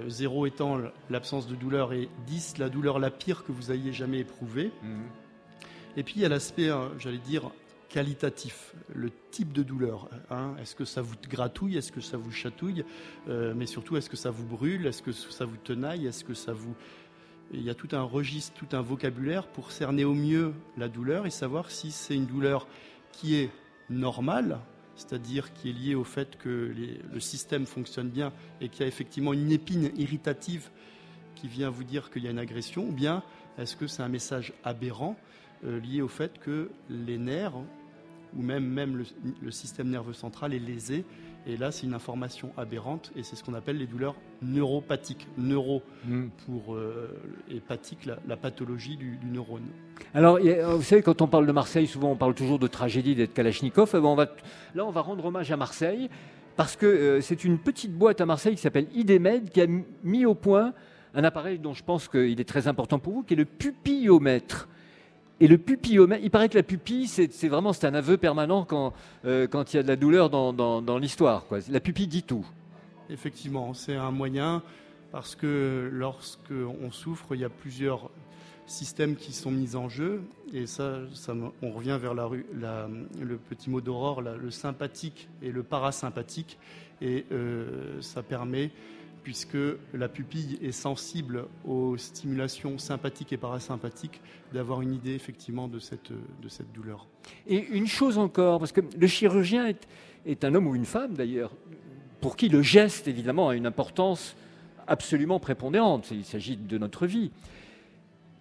0 0.09 0.45
euh, 0.45 0.47
étant 0.47 0.79
l'absence 1.09 1.47
de 1.47 1.55
douleur 1.55 1.95
et 1.95 2.11
10 2.27 2.59
la 2.59 2.69
douleur 2.69 2.99
la 2.99 3.11
pire 3.11 3.45
que 3.45 3.53
vous 3.53 3.73
ayez 3.73 3.93
jamais 3.95 4.19
éprouvée. 4.19 4.71
Mhm. 4.83 5.05
Et 5.97 6.03
puis 6.03 6.15
il 6.17 6.23
y 6.23 6.25
a 6.27 6.29
l'aspect, 6.29 6.69
euh, 6.69 6.89
j'allais 6.99 7.19
dire, 7.19 7.51
qualitatif, 7.89 8.75
le 8.93 9.11
type 9.31 9.53
de 9.53 9.62
douleur. 9.62 10.11
Hein. 10.29 10.55
Est-ce 10.61 10.75
que 10.75 10.85
ça 10.85 11.01
vous 11.01 11.15
gratouille? 11.31 11.79
Est-ce 11.79 11.93
que 11.93 12.01
ça 12.01 12.17
vous 12.17 12.33
chatouille? 12.33 12.85
Mais 13.29 13.67
surtout, 13.67 13.97
est-ce 13.97 14.11
que 14.11 14.17
ça 14.17 14.31
vous 14.31 14.45
brûle? 14.45 14.85
Est-ce 14.89 15.01
que 15.01 15.12
ça 15.12 15.45
vous 15.45 15.57
tenaille? 15.57 16.09
Est-ce 16.09 16.25
que 16.25 16.35
ça 16.35 16.53
vous 16.53 16.75
il 17.55 17.63
y 17.63 17.71
a 17.71 17.75
tout 17.75 17.89
un 17.93 18.03
registre, 18.03 18.53
tout 18.55 18.77
un 18.77 18.83
vocabulaire 18.83 19.47
pour 19.47 19.71
cerner 19.71 20.05
au 20.05 20.15
mieux 20.15 20.53
la 20.77 20.89
douleur 20.89 21.27
et 21.27 21.31
savoir 21.31 21.71
si 21.71 21.91
c'est 21.91 22.15
une 22.15 22.27
douleur 22.27 22.67
qui 23.13 23.37
est 23.37 23.51
normale, 23.89 24.59
c'est-à-dire 24.97 25.53
qui 25.55 25.71
est 25.71 25.73
liée 25.73 25.95
au 25.95 26.05
fait 26.05 26.37
que 26.37 26.75
le 27.13 27.21
système 27.21 27.67
fonctionne 27.67 28.09
bien 28.09 28.33
et 28.61 28.69
qu'il 28.69 28.81
y 28.81 28.85
a 28.85 28.89
effectivement 28.89 29.33
une 29.33 29.53
épine 29.53 29.91
irritative 29.97 30.71
qui 31.35 31.49
vient 31.49 31.71
vous 31.71 31.85
dire 31.85 32.11
qu'il 32.11 32.25
y 32.25 32.29
a 32.29 32.31
une 32.31 32.39
agression, 32.39 32.89
ou 32.89 32.93
bien 32.93 33.23
est-ce 33.59 33.77
que 33.77 33.87
c'est 33.87 34.03
un 34.03 34.09
message 34.09 34.53
aberrant 34.65 35.17
euh, 35.65 35.81
lié 35.81 36.03
au 36.03 36.09
fait 36.09 36.39
que 36.39 36.71
les 36.89 37.19
nerfs 37.19 37.57
ou 38.37 38.43
même, 38.43 38.67
même 38.67 39.05
le 39.41 39.51
système 39.53 39.91
nerveux 39.91 40.13
central 40.13 40.55
est 40.55 40.59
lésé 40.59 41.05
et 41.47 41.57
là, 41.57 41.70
c'est 41.70 41.86
une 41.86 41.95
information 41.95 42.51
aberrante 42.57 43.12
et 43.16 43.22
c'est 43.22 43.36
ce 43.36 43.45
qu'on 43.45 43.55
appelle 43.55 43.78
les 43.78 43.86
douleurs 43.86 44.14
neuropathiques. 44.42 45.26
Neuro 45.36 45.82
hmm. 46.07 46.28
pour 46.47 46.74
euh, 46.74 47.09
hépatique, 47.51 48.07
la, 48.07 48.36
pathologie 48.36 48.97
du, 48.97 49.18
neurone. 49.30 49.66
Alors, 50.14 50.38
vous 50.38 50.82
savez, 50.82 51.03
quand 51.03 51.20
on 51.22 51.26
parle 51.26 51.47
de 51.47 51.53
Marseille, 51.53 51.86
souvent 51.86 52.11
on 52.11 52.16
parle 52.16 52.34
toujours 52.34 52.59
de 52.59 52.66
tragédie 52.66 53.14
d'être 53.14 53.34
Kalachnikov. 53.34 53.90
Eh 53.95 53.99
ben, 53.99 54.05
on 54.05 54.14
va, 54.14 54.26
là, 54.74 54.84
on 54.84 54.90
va 54.90 55.03
rendre 55.03 55.24
hommage 55.24 55.51
à 55.53 55.57
Marseille 55.57 56.09
parce 56.57 56.76
que 56.76 56.86
euh, 56.86 57.20
c'est 57.20 57.45
une 57.45 57.59
petite 57.59 57.92
boîte 57.92 58.20
à 58.20 58.26
Marseille 58.26 58.55
qui 58.55 58.62
s'appelle 58.62 58.86
IDEMED 58.95 59.51
qui 59.51 59.61
a 59.61 59.66
mis 60.03 60.24
au 60.24 60.34
point 60.34 60.72
un 61.14 61.24
appareil 61.24 61.59
dont 61.59 61.74
je 61.74 61.84
pense 61.84 62.09
qu'il 62.09 62.40
est 62.40 62.49
très 62.49 62.68
important 62.68 62.99
pour 62.99 63.12
vous, 63.12 63.22
qui 63.22 63.34
est 63.34 63.36
le 63.36 63.45
pupillomètre. 63.45 64.68
Et 65.41 65.49
le 65.49 65.59
pupillomètre, 65.59 66.22
il 66.22 66.30
paraît 66.30 66.49
que 66.49 66.57
la 66.57 66.62
pupille, 66.62 67.09
c'est 67.09 67.49
vraiment 67.49 67.72
un 67.82 67.95
aveu 67.95 68.16
permanent 68.16 68.64
quand, 68.64 68.93
euh, 69.24 69.47
quand 69.49 69.72
il 69.72 69.76
y 69.76 69.80
a 69.80 69.82
de 69.82 69.89
la 69.89 69.97
douleur 69.97 70.30
dans, 70.30 70.53
dans, 70.53 70.99
l'histoire. 70.99 71.45
La 71.68 71.80
pupille 71.80 72.07
dit 72.07 72.22
tout. 72.22 72.47
Effectivement, 73.11 73.74
c'est 73.74 73.97
un 73.97 74.12
moyen 74.12 74.62
parce 75.11 75.35
que 75.35 75.91
lorsqu'on 75.93 76.91
souffre, 76.91 77.35
il 77.35 77.41
y 77.41 77.45
a 77.45 77.49
plusieurs 77.49 78.11
systèmes 78.66 79.16
qui 79.16 79.32
sont 79.32 79.51
mis 79.51 79.76
en 79.76 79.89
jeu. 79.89 80.22
Et 80.53 80.66
ça, 80.66 81.01
ça 81.14 81.35
on 81.62 81.70
revient 81.72 81.99
vers 82.01 82.14
la, 82.14 82.30
la, 82.59 82.89
le 83.20 83.37
petit 83.37 83.70
mot 83.70 83.80
d'aurore, 83.80 84.22
le 84.22 84.51
sympathique 84.51 85.28
et 85.43 85.51
le 85.51 85.62
parasympathique. 85.62 86.59
Et 87.03 87.26
euh, 87.32 88.01
ça 88.01 88.22
permet 88.22 88.70
puisque 89.25 89.57
la 89.95 90.09
pupille 90.09 90.59
est 90.62 90.70
sensible 90.70 91.47
aux 91.66 91.97
stimulations 91.97 92.79
sympathiques 92.79 93.33
et 93.33 93.39
parasympathiques, 93.39 94.20
d'avoir 94.53 94.83
une 94.83 94.93
idée 94.93 95.14
effectivement 95.14 95.66
de 95.66 95.79
cette, 95.79 96.12
de 96.12 96.49
cette 96.49 96.70
douleur. 96.72 97.09
Et 97.49 97.66
une 97.68 97.87
chose 97.87 98.18
encore, 98.18 98.61
parce 98.61 98.70
que 98.70 98.83
le 98.97 99.07
chirurgien 99.07 99.72
est, 100.27 100.45
un 100.45 100.55
homme 100.55 100.66
ou 100.66 100.77
une 100.77 100.85
femme 100.85 101.14
d'ailleurs, 101.14 101.53
pour 102.20 102.37
qui 102.37 102.51
le 102.51 102.61
geste 102.61 103.09
évidemment 103.09 103.49
a 103.49 103.57
une 103.57 103.66
importance 103.66 104.37
absolument 104.87 105.41
prépondérante, 105.41 106.11
il 106.11 106.25
s'agit 106.25 106.59
de 106.59 106.77
notre 106.77 107.07
vie. 107.07 107.33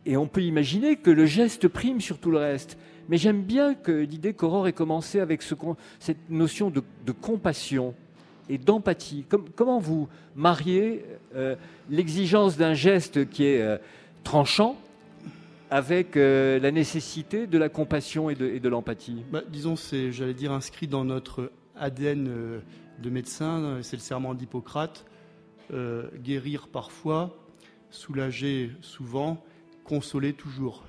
Et 0.06 0.18
on 0.18 0.28
peut 0.28 0.44
imaginer 0.44 0.98
que 0.98 1.12
le 1.12 1.26
geste 1.26 1.70
prime 1.70 2.02
sur 2.02 2.20
tout 2.20 2.30
le 2.30 2.40
reste. 2.40 2.78
Mais 3.08 3.16
j'aime 3.16 3.42
bien 3.42 3.74
que 3.74 3.92
l'idée 3.92 4.34
qu'Aurore 4.34 4.68
ait 4.68 4.74
commencé 4.74 5.22
avec 5.22 5.42
ce, 5.42 5.56
cette 6.00 6.30
notion 6.30 6.70
de 6.70 7.12
compassion 7.14 7.96
et 8.50 8.58
d'empathie. 8.58 9.26
comment 9.56 9.80
vous 9.80 10.08
mariez 10.36 11.06
euh, 11.36 11.56
l'exigence 11.90 12.58
d'un 12.58 12.74
geste 12.74 13.30
qui 13.30 13.46
est 13.46 13.62
euh, 13.62 13.78
tranchant 14.24 14.78
avec 15.70 16.18
euh, 16.18 16.60
la 16.60 16.72
nécessité 16.72 17.48
de 17.48 17.58
la 17.58 17.70
compassion 17.70 18.30
et 18.30 18.36
de, 18.36 18.70
l'empathie? 18.70 19.24
Bah, 19.32 19.42
Disons, 19.50 19.76
c'est, 19.76 20.12
j'allais 20.12 20.34
dire, 20.34 20.52
inscrit 20.52 20.88
dans 20.88 21.06
notre 21.06 21.52
ADN 21.76 22.62
de 23.00 23.10
médecin, 23.10 23.80
c'est 23.82 23.96
le 23.96 24.02
serment 24.02 24.36
d'Hippocrate, 24.36 25.06
guérir 26.24 26.68
parfois, 26.68 27.36
soulager 27.90 28.70
souvent, 28.82 29.44
consoler 29.84 30.34
toujours. 30.34 30.84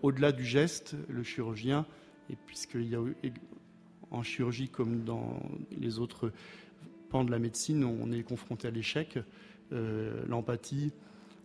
au-delà 0.00 0.32
du 0.32 0.42
geste, 0.42 0.96
le 1.10 1.22
chirurgien, 1.22 1.84
et 2.30 2.36
puisqu'il 2.46 2.88
y 2.88 2.94
a 2.94 3.00
en 4.10 4.22
chirurgie 4.22 4.68
comme 4.68 5.04
dans 5.04 5.42
les 5.78 5.98
autres 5.98 6.32
de 7.22 7.30
la 7.30 7.38
médecine, 7.38 7.84
on 7.84 8.10
est 8.10 8.22
confronté 8.22 8.68
à 8.68 8.70
l'échec, 8.70 9.18
euh, 9.72 10.22
l'empathie, 10.26 10.92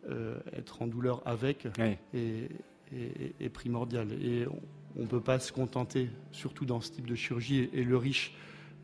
euh, 0.09 0.37
être 0.53 0.81
en 0.81 0.87
douleur 0.87 1.21
avec 1.25 1.67
est, 2.13 3.49
primordial. 3.49 4.13
Et 4.13 4.45
on 4.95 5.01
ne 5.01 5.07
peut 5.07 5.21
pas 5.21 5.39
se 5.39 5.51
contenter, 5.51 6.09
surtout 6.31 6.65
dans 6.65 6.79
ce 6.79 6.91
type 6.91 7.07
de 7.07 7.15
chirurgie, 7.15 7.69
et, 7.73 7.83
le 7.83 7.97
riche 7.97 8.33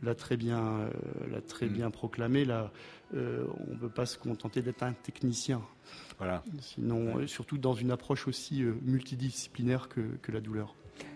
l'a 0.01 0.15
très 0.15 0.36
bien, 0.36 0.59
euh, 0.59 0.89
l'a 1.31 1.41
très 1.41 1.67
mm. 1.67 1.73
bien 1.73 1.91
proclamé. 1.91 2.43
Là, 2.43 2.71
on 3.13 3.17
ne 3.17 3.77
peut 3.79 3.89
pas 3.89 4.05
se 4.05 4.17
contenter 4.17 4.61
d'être 4.61 4.84
un 4.84 4.93
technicien. 4.93 5.61
Voilà. 6.17 6.43
Sinon, 6.59 7.27
surtout 7.27 7.59
dans 7.59 7.75
une 7.75 7.91
approche 7.91 8.27
aussi 8.27 8.63
multidisciplinaire 8.63 9.88
que 9.88 10.31
la 10.31 10.41
douleur. 10.41 10.75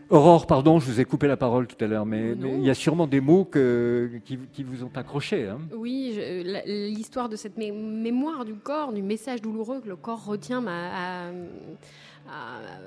Aurore, 0.09 0.47
pardon, 0.47 0.79
je 0.79 0.85
vous 0.85 0.99
ai 1.01 1.05
coupé 1.05 1.27
la 1.27 1.35
parole 1.37 1.67
tout 1.67 1.83
à 1.83 1.87
l'heure, 1.87 2.05
mais, 2.05 2.31
il 2.31 2.63
y 2.63 2.69
a 2.69 2.73
sûrement 2.73 3.07
des 3.07 3.19
mots 3.19 3.45
qui, 3.45 4.63
vous 4.63 4.83
ont 4.83 4.91
accroché. 4.95 5.47
Hein. 5.47 5.59
Oui, 5.75 6.17
l'histoire 6.65 7.29
de 7.29 7.35
cette 7.35 7.57
mémoire 7.57 8.45
du 8.45 8.53
corps, 8.53 8.93
du 8.93 9.01
message 9.01 9.41
douloureux 9.41 9.81
que 9.81 9.89
le 9.89 9.95
corps 9.95 10.25
retient, 10.25 10.61
m'a 10.61 11.31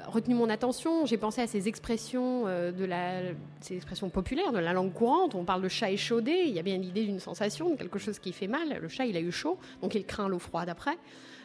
retenu 0.07 0.35
mon 0.35 0.49
attention. 0.49 1.07
J'ai 1.07 1.17
pensé 1.17 1.41
à 1.41 1.47
ces 1.47 1.69
expressions 1.69 2.45
euh, 2.47 2.73
de 2.73 2.85
la, 2.85 3.23
ces 3.61 3.77
expressions 3.77 4.11
populaires 4.11 4.53
de 4.53 4.59
la 4.59 4.73
langue 4.73 4.93
courante. 4.93 5.35
On 5.35 5.45
parle 5.45 5.63
de 5.63 5.69
chat 5.69 5.91
échaudé. 5.91 6.43
Il 6.47 6.53
y 6.53 6.59
a 6.59 6.63
bien 6.63 6.77
l'idée 6.77 7.05
d'une 7.05 7.21
sensation, 7.21 7.71
de 7.71 7.77
quelque 7.77 7.99
chose 7.99 8.19
qui 8.19 8.33
fait 8.33 8.49
mal. 8.49 8.79
Le 8.81 8.89
chat, 8.89 9.07
il 9.07 9.17
a 9.17 9.21
eu 9.21 9.33
chaud, 9.33 9.59
donc 9.83 9.95
il 9.95 10.05
craint 10.05 10.29
l'eau 10.29 10.39
froide 10.39 10.69
après. 10.69 10.99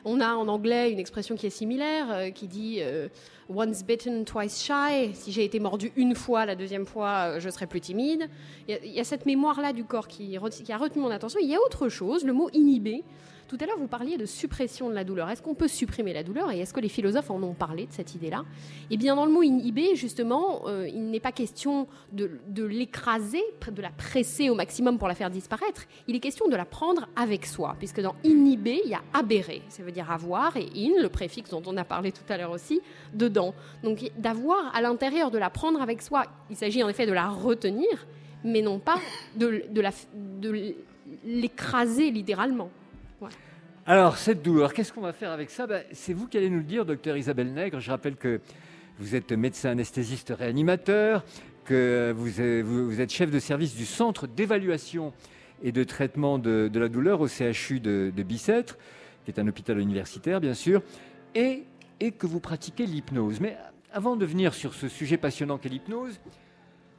On 0.08 0.22
a 0.22 0.36
en 0.36 0.48
anglais 0.48 0.92
une 0.92 1.00
expression 1.00 1.36
qui 1.36 1.48
est 1.48 1.50
similaire, 1.50 2.06
euh, 2.12 2.30
qui 2.30 2.48
dit 2.48 2.78
euh, 2.80 3.08
once 3.50 3.84
bitten, 3.84 4.24
twice 4.24 4.64
shy. 4.64 5.16
Si 5.16 5.32
j'ai 5.32 5.44
été 5.44 5.60
mordu 5.60 5.92
une 5.96 6.14
fois, 6.14 6.46
la 6.46 6.56
deuxième 6.56 6.86
fois, 6.86 7.10
euh, 7.10 7.40
je 7.40 7.50
serai 7.50 7.66
plus 7.66 7.82
timide. 7.82 8.30
Il 8.68 8.86
y, 8.86 9.00
a 9.00 9.04
cette 9.04 9.26
mémoire-là 9.26 9.74
du 9.74 9.84
corps 9.84 10.08
qui, 10.08 10.38
qui, 10.64 10.72
a 10.72 10.78
retenu 10.78 11.02
mon 11.02 11.10
attention. 11.10 11.40
Il 11.42 11.50
y 11.50 11.56
a 11.56 11.60
autre 11.66 11.90
chose, 11.90 12.24
le 12.24 12.34
mot 12.34 12.52
inhibé. 12.54 13.04
Tout 13.48 13.58
à 13.60 13.68
l'heure, 13.68 13.78
vous 13.78 13.88
parliez 13.88 14.18
de 14.18 14.26
suppression 14.26 14.90
de 14.90 14.96
la 14.96 15.04
douleur. 15.04 15.30
Est-ce 15.30 15.42
qu'on 15.44 15.54
peut 15.54 15.68
supprimer 15.68 16.14
la 16.14 16.24
douleur 16.24 16.52
et 16.52 16.60
est-ce 16.60 16.74
que 16.74 16.80
les 16.80 16.90
philosophes 16.90 17.30
en 17.30 17.42
ont 17.44 17.54
parlé 17.54 17.86
de 17.86 17.92
cette 17.92 18.16
idée-là? 18.16 18.44
Eh 18.90 18.98
bien, 18.98 19.16
dans 19.16 19.26
le 19.26 19.32
mot 19.32 19.44
inhiber, 19.44 19.96
justement, 19.96 20.64
euh, 20.66 20.88
il 20.88 21.12
n'est 21.12 21.20
pas 21.20 21.32
question 21.32 21.88
de, 22.12 22.32
l'écraser, 22.64 23.44
de 23.72 23.82
la 23.84 23.92
presser 23.92 24.50
au 24.50 24.56
maximum 24.56 24.98
pour 24.98 25.08
la 25.08 25.14
faire 25.14 25.30
disparaître. 25.30 25.86
Il 26.08 26.16
est 26.16 26.20
question 26.20 26.48
de 26.48 26.56
la 26.56 26.66
prendre 26.66 27.08
avec 27.16 27.46
soi, 27.46 27.76
puisque 27.78 28.02
dans 28.02 28.16
inhiber, 28.24 28.82
il 28.84 28.90
y 28.90 28.96
a 28.96 29.02
aberrer, 29.14 29.62
ça 29.70 29.84
veut 29.84 29.92
dire 29.92 30.10
avoir, 30.10 30.58
et 30.58 30.68
in, 30.76 31.00
le 31.00 31.10
préfixe 31.10 31.52
dont 31.52 31.62
on 31.68 31.78
a 31.78 31.84
parlé 31.84 32.12
tout 32.12 32.24
à 32.30 32.38
l'heure 32.38 32.52
aussi, 32.52 32.82
dedans. 33.14 33.54
Donc, 33.84 34.10
d'avoir 34.18 34.76
à 34.76 34.82
l'intérieur, 34.82 35.30
de 35.30 35.38
la 35.38 35.52
prendre 35.52 35.84
avec 35.84 36.02
soi, 36.02 36.24
il 36.50 36.56
s'agit 36.56 36.82
en 36.82 36.90
effet 36.90 37.06
de 37.06 37.14
la 37.14 37.30
retenir, 37.30 38.08
mais 38.44 38.64
non 38.64 38.80
pas 38.80 38.98
de, 39.36 39.66
de 39.70 40.76
l'écraser 41.24 42.10
littéralement. 42.10 42.72
Alors, 43.86 44.18
cette 44.18 44.42
douleur, 44.42 44.74
qu'est-ce 44.74 44.92
qu'on 44.92 45.02
va 45.02 45.14
faire 45.14 45.32
avec 45.32 45.50
ça? 45.50 45.68
Ben, 45.68 45.84
C'est 45.92 46.14
vous 46.14 46.28
qui 46.28 46.38
allez 46.38 46.50
nous 46.50 46.58
le 46.58 46.64
dire, 46.64 46.86
docteur 46.86 47.18
Isabelle 47.18 47.54
Nègre. 47.54 47.80
Je 47.80 47.92
rappelle 47.92 48.16
que 48.16 48.42
vous 48.98 49.16
êtes 49.16 49.32
médecin 49.32 49.70
anesthésiste 49.72 50.34
réanimateur, 50.36 51.24
que 51.66 52.14
vous, 52.16 53.02
êtes 53.02 53.12
chef 53.12 53.30
de 53.30 53.40
service 53.40 53.76
du 53.76 53.86
centre 53.86 54.28
d'évaluation 54.28 55.14
et 55.64 55.72
de 55.72 55.84
traitement 55.84 56.38
de, 56.38 56.72
la 56.74 56.88
douleur 56.88 57.22
au 57.22 57.28
CHU 57.28 57.80
de, 57.80 58.12
Bicêtre, 58.24 58.78
qui 59.24 59.32
est 59.32 59.40
un 59.40 59.48
hôpital 59.48 59.80
universitaire, 59.80 60.40
bien 60.40 60.54
sûr, 60.54 60.82
et, 61.34 61.66
que 62.00 62.28
vous 62.28 62.40
pratiquez 62.40 62.86
l'hypnose. 62.86 63.40
Mais 63.40 63.58
avant 63.92 64.16
de 64.16 64.26
venir 64.26 64.54
sur 64.54 64.74
ce 64.74 64.88
sujet 64.88 65.18
passionnant 65.18 65.58
qu'est 65.58 65.70
l'hypnose, 65.70 66.20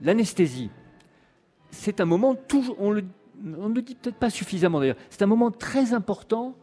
l'anesthésie, 0.02 0.70
c'est 1.70 2.00
un 2.00 2.04
moment 2.04 2.34
toujours, 2.34 2.76
on, 2.80 2.90
le, 2.90 3.04
on 3.44 3.68
ne 3.68 3.74
le 3.74 3.82
dit 3.82 3.94
peut-être 3.94 4.16
pas 4.16 4.30
suffisamment 4.30 4.80
d'ailleurs, 4.80 4.96
c'est 5.10 5.22
un 5.22 5.26
moment 5.26 5.50
très 5.50 5.92
important 5.92 6.56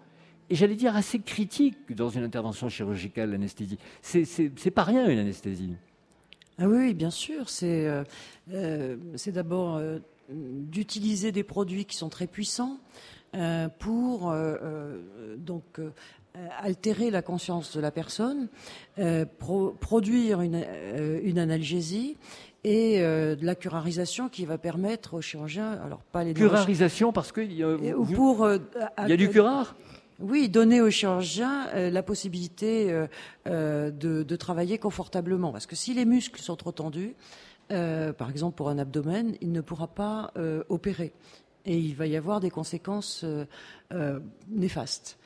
et 0.49 0.55
j'allais 0.55 0.75
dire 0.75 0.95
assez 0.95 1.19
critique 1.19 1.95
dans 1.95 2.09
une 2.09 2.23
intervention 2.23 2.69
chirurgicale, 2.69 3.31
l'anesthésie. 3.31 3.77
C'est 4.01 4.71
pas 4.71 4.83
rien 4.83 5.07
une 5.07 5.19
anesthésie. 5.19 5.75
Ah 6.59 6.67
oui, 6.67 6.93
bien 6.93 7.09
sûr. 7.09 7.49
C'est 7.49 7.87
euh, 7.87 8.03
euh, 8.53 8.97
d'abord 9.27 9.77
euh, 9.77 9.99
d'utiliser 10.29 11.31
des 11.31 11.43
produits 11.43 11.85
qui 11.85 11.97
sont 11.97 12.09
très 12.09 12.27
puissants 12.27 12.77
pour 13.79 14.31
donc 15.37 15.81
altérer 16.59 17.09
la 17.09 17.23
conscience 17.23 17.75
de 17.75 17.81
la 17.81 17.89
personne, 17.89 18.47
produire 19.39 20.41
une, 20.41 20.63
une, 21.23 21.39
analgésie 21.39 22.15
et 22.63 22.99
de 22.99 23.45
la 23.45 23.55
curarisation 23.55 24.29
qui 24.29 24.45
va 24.45 24.57
permettre 24.57 25.15
aux 25.15 25.21
chirurgiens, 25.21 25.71
alors 25.83 25.99
pas 26.11 26.23
les 26.23 26.33
curarisation 26.33 27.11
parce 27.11 27.31
que 27.31 27.41
il 27.41 27.53
y 27.53 27.63
a, 27.63 27.77
pour, 28.15 28.47
il 28.49 29.09
y 29.09 29.11
a 29.11 29.17
du 29.17 29.29
curare? 29.29 29.75
Oui, 30.19 30.47
donner 30.47 30.79
aux 30.79 30.89
chirurgiens 30.89 31.67
euh, 31.73 31.89
la 31.89 32.03
possibilité 32.03 32.91
euh, 32.91 33.07
euh, 33.47 33.91
de, 33.91 34.35
travailler 34.35 34.77
confortablement. 34.77 35.51
Parce 35.51 35.65
que 35.65 35.75
si 35.75 35.93
les 35.93 36.05
muscles 36.05 36.41
sont 36.41 36.55
trop 36.55 36.71
tendus, 36.71 37.15
par 37.69 38.29
exemple 38.29 38.55
pour 38.55 38.69
un 38.69 38.77
abdomen, 38.77 39.35
il 39.41 39.51
ne 39.51 39.61
pourra 39.61 39.87
pas 39.87 40.31
opérer. 40.69 41.11
Et 41.65 41.77
il 41.77 41.95
va 41.95 42.05
y 42.05 42.15
avoir 42.15 42.39
des 42.39 42.51
conséquences 42.51 43.25
néfastes. 44.49 45.17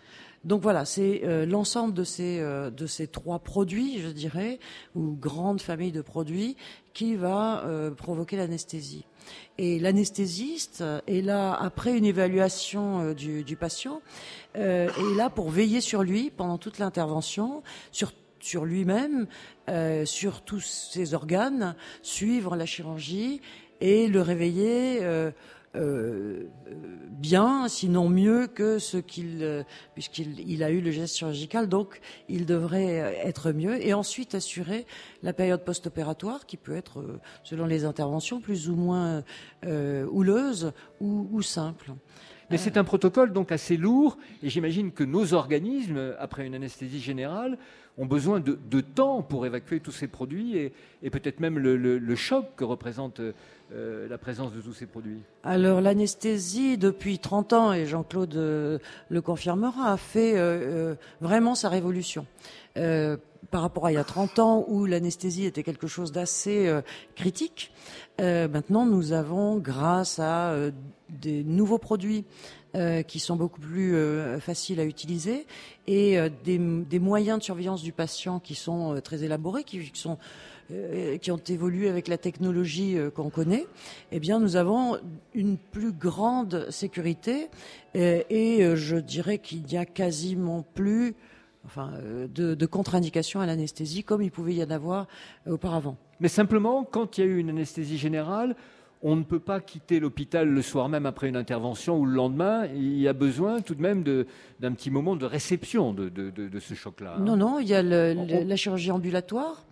Donc 0.48 0.64
voilà, 0.64 0.86
c'est 0.86 1.22
l'ensemble 1.46 1.94
de 1.94 2.04
ces, 2.04 2.40
de 2.40 2.88
ces 2.88 3.08
trois 3.08 3.40
produits, 3.40 4.00
je 4.00 4.08
dirais, 4.08 4.60
ou 4.96 5.16
grandes 5.20 5.62
familles 5.62 5.92
de 5.92 6.02
produits, 6.02 6.58
qui 6.94 7.16
va 7.16 7.64
provoquer 7.98 8.38
l'anesthésie. 8.38 9.06
Et 9.58 9.80
l'anesthésiste 9.80 10.84
est 11.08 11.22
là 11.22 11.54
après 11.54 11.98
une 11.98 12.06
évaluation 12.06 13.14
du, 13.14 13.58
patient 13.60 14.02
euh, 14.56 14.90
est 14.90 15.16
là 15.16 15.30
pour 15.30 15.50
veiller 15.50 15.82
sur 15.82 16.04
lui 16.04 16.32
pendant 16.36 16.58
toute 16.58 16.80
l'intervention, 16.80 17.64
sur 17.92 18.12
sur 18.40 18.66
lui-même, 18.66 19.26
euh, 19.68 20.06
sur 20.06 20.42
tous 20.42 20.62
ses 20.94 21.16
organes, 21.16 21.76
suivre 22.02 22.56
la 22.56 22.66
chirurgie 22.66 23.42
et 23.82 24.08
le 24.08 24.22
réveiller 24.22 25.00
euh, 25.76 25.80
euh, 25.80 26.74
bien, 27.10 27.68
sinon 27.68 28.10
mieux 28.10 28.48
que 28.48 28.80
ce 28.80 28.98
qu'il, 28.98 29.40
euh, 29.42 29.64
puisqu'il 29.94 30.40
il 30.50 30.64
a 30.64 30.72
eu 30.72 30.82
le 30.82 30.92
geste 30.92 31.18
chirurgical, 31.18 31.68
donc 31.68 32.00
il 32.30 32.46
devrait 32.46 33.20
être 33.24 33.52
mieux. 33.52 33.84
Et 33.86 33.94
ensuite 33.94 34.36
assurer 34.36 34.86
la 35.24 35.34
période 35.34 35.64
post-opératoire 35.64 36.46
qui 36.46 36.58
peut 36.58 36.76
être, 36.76 37.20
selon 37.44 37.66
les 37.66 37.86
interventions, 37.86 38.40
plus 38.40 38.70
ou 38.70 38.76
moins 38.76 39.24
houleuse 39.64 40.72
ou, 41.00 41.28
ou 41.32 41.42
simple. 41.42 41.94
Mais 42.50 42.58
c'est 42.58 42.78
un 42.78 42.86
protocole 42.86 43.34
donc 43.34 43.52
assez 43.52 43.76
lourd, 43.76 44.18
et 44.42 44.50
j'imagine 44.50 44.94
que 44.94 45.04
nos 45.04 45.34
organismes, 45.34 46.16
après 46.18 46.48
une 46.48 46.56
anesthésie 46.56 47.02
générale, 47.02 47.58
ont 47.98 48.06
besoin 48.06 48.40
de, 48.40 48.82
temps 48.82 49.22
pour 49.22 49.46
évacuer 49.46 49.80
tous 49.80 49.92
ces 49.92 50.08
produits 50.08 50.56
et, 51.02 51.10
peut-être 51.10 51.40
même 51.40 51.58
le, 51.58 52.16
choc 52.16 52.46
que 52.56 52.64
représente 52.64 53.20
euh, 53.20 54.08
la 54.08 54.18
présence 54.18 54.54
de 54.54 54.62
tous 54.62 54.74
ces 54.74 54.86
produits. 54.86 55.22
Alors 55.44 55.82
l'anesthésie, 55.82 56.78
depuis 56.78 57.20
30 57.20 57.54
ans, 57.54 57.74
et 57.74 57.86
Jean-Claude 57.86 58.36
euh, 58.36 58.78
le 59.10 59.22
confirmera, 59.22 59.92
a 59.92 59.98
fait 59.98 60.34
euh, 60.36 60.96
vraiment 61.22 61.56
sa 61.56 61.70
révolution. 61.70 62.26
par 62.76 63.62
rapport 63.62 63.88
à 63.88 63.92
il 63.92 63.96
y 63.96 63.98
a 63.98 64.04
30 64.04 64.40
ans 64.40 64.66
où 64.68 64.86
l'anesthésie 64.86 65.46
était 65.46 65.64
quelque 65.64 65.88
chose 65.88 66.12
d'assez 66.12 66.72
critique, 67.16 67.72
maintenant 68.20 68.86
nous 68.86 69.14
avons, 69.14 69.58
grâce 69.58 70.20
à 70.20 70.54
des 71.10 71.44
nouveaux 71.44 71.78
produits 71.78 72.26
euh, 72.76 73.02
qui 73.02 73.20
sont 73.20 73.38
beaucoup 73.38 73.62
plus 73.62 73.96
euh, 73.96 74.42
faciles 74.42 74.82
à 74.82 74.84
utiliser 74.84 75.48
et 75.88 76.20
euh, 76.20 76.30
des, 76.44 77.00
moyens 77.00 77.40
de 77.40 77.44
surveillance 77.44 77.82
du 77.82 77.94
patient 77.94 78.42
qui 78.42 78.56
sont 78.56 79.00
très 79.02 79.24
élaborés, 79.24 79.64
qui, 79.64 79.90
sont 79.94 80.18
qui 81.22 81.32
ont 81.32 81.42
évolué 81.48 81.88
avec 81.88 82.10
la 82.10 82.18
technologie 82.18 82.98
qu'on 83.16 83.30
connaît, 83.30 83.66
eh 84.12 84.20
bien, 84.20 84.38
nous 84.38 84.58
avons 84.58 85.00
une 85.34 85.58
plus 85.58 85.94
grande 85.94 86.70
sécurité 86.70 87.48
et, 87.96 88.76
je 88.76 88.98
dirais 88.98 89.38
qu'il 89.38 89.64
n'y 89.64 89.78
a 89.78 89.86
quasiment 89.86 90.66
plus 90.74 91.16
enfin, 91.66 91.94
de, 92.36 92.54
de 92.54 92.66
contre-indication 92.66 93.40
à 93.40 93.46
l'anesthésie 93.46 94.04
comme 94.04 94.22
il 94.22 94.30
pouvait 94.30 94.56
y 94.56 94.64
en 94.64 94.70
avoir 94.70 95.08
auparavant. 95.50 95.96
Mais 96.20 96.28
simplement, 96.28 96.84
quand 96.84 97.18
il 97.18 97.22
y 97.22 97.24
a 97.24 97.28
eu 97.28 97.38
une 97.38 97.50
anesthésie 97.50 97.98
générale, 97.98 98.58
on 99.02 99.16
ne 99.16 99.24
peut 99.24 99.40
pas 99.40 99.60
quitter 99.60 100.00
l'hôpital 100.00 100.48
le 100.48 100.62
soir 100.62 100.90
même 100.90 101.06
après 101.06 101.30
une 101.30 101.36
intervention 101.36 102.00
ou 102.00 102.06
le 102.06 102.14
lendemain. 102.14 102.66
Il 102.74 103.00
y 103.00 103.08
a 103.08 103.14
besoin 103.14 103.62
tout 103.62 103.76
de 103.76 103.82
même 103.82 104.04
d'un 104.04 104.72
petit 104.74 104.90
moment 104.90 105.16
de 105.16 105.26
réception 105.26 105.94
de, 105.94 106.60
ce 106.60 106.74
choc-là. 106.74 107.16
Hein. 107.18 107.24
Non, 107.24 107.36
non, 107.36 107.60
il 107.60 107.68
y 107.68 107.76
a 107.76 107.84
la 107.84 108.56
chirurgie 108.56 108.92
ambulatoire. 108.92 109.66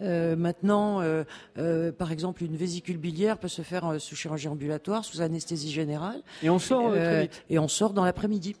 Euh, 0.00 0.36
maintenant, 0.36 1.00
euh, 1.00 1.24
euh, 1.58 1.90
par 1.90 2.12
exemple, 2.12 2.44
une 2.44 2.56
vésicule 2.56 2.98
biliaire 2.98 3.38
peut 3.38 3.48
se 3.48 3.62
faire 3.62 4.00
sous 4.00 4.14
chirurgie 4.14 4.48
ambulatoire, 4.48 5.04
sous 5.04 5.20
anesthésie 5.20 5.72
générale. 5.72 6.22
Et 6.42 6.50
on 6.50 6.58
sort 6.58 6.92
très 6.92 7.22
vite. 7.22 7.44
Et 7.50 7.58
on 7.58 7.68
sort 7.68 7.92
dans 7.92 8.04
l'après-midi 8.04 8.54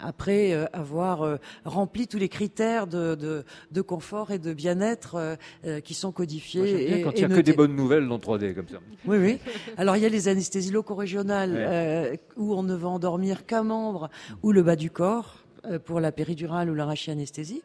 après 0.00 0.52
euh, 0.52 0.66
avoir 0.72 1.22
euh, 1.22 1.36
rempli 1.64 2.06
tous 2.06 2.18
les 2.18 2.28
critères 2.28 2.86
de, 2.86 3.44
de, 3.70 3.80
confort 3.82 4.30
et 4.30 4.38
de 4.38 4.52
bien-être 4.52 5.36
euh, 5.64 5.80
qui 5.80 5.94
sont 5.94 6.12
codifiés. 6.12 6.88
Moi, 6.88 6.98
et, 6.98 7.02
quand 7.02 7.12
il 7.12 7.26
n'y 7.26 7.32
a 7.32 7.36
que 7.36 7.42
des 7.42 7.52
bonnes 7.52 7.74
nouvelles 7.74 8.06
dans 8.08 8.18
3D 8.18 8.54
comme 8.54 8.68
ça. 8.68 8.78
Oui, 9.06 9.18
oui. 9.18 9.38
Alors 9.76 9.96
il 9.96 10.02
y 10.02 10.06
a 10.06 10.08
les 10.08 10.28
anesthésies 10.28 10.70
loco-régionales 10.70 12.18
où 12.36 12.54
on 12.54 12.62
ne 12.62 12.74
va 12.74 12.88
endormir 12.88 13.46
qu'un 13.46 13.62
membre 13.62 14.10
ou 14.42 14.52
le 14.52 14.62
bas 14.62 14.76
du 14.76 14.90
corps 14.90 15.44
pour 15.84 16.00
la 16.00 16.12
péridurale 16.12 16.70
ou 16.70 16.74
la 16.74 16.88
anesthésie 17.08 17.62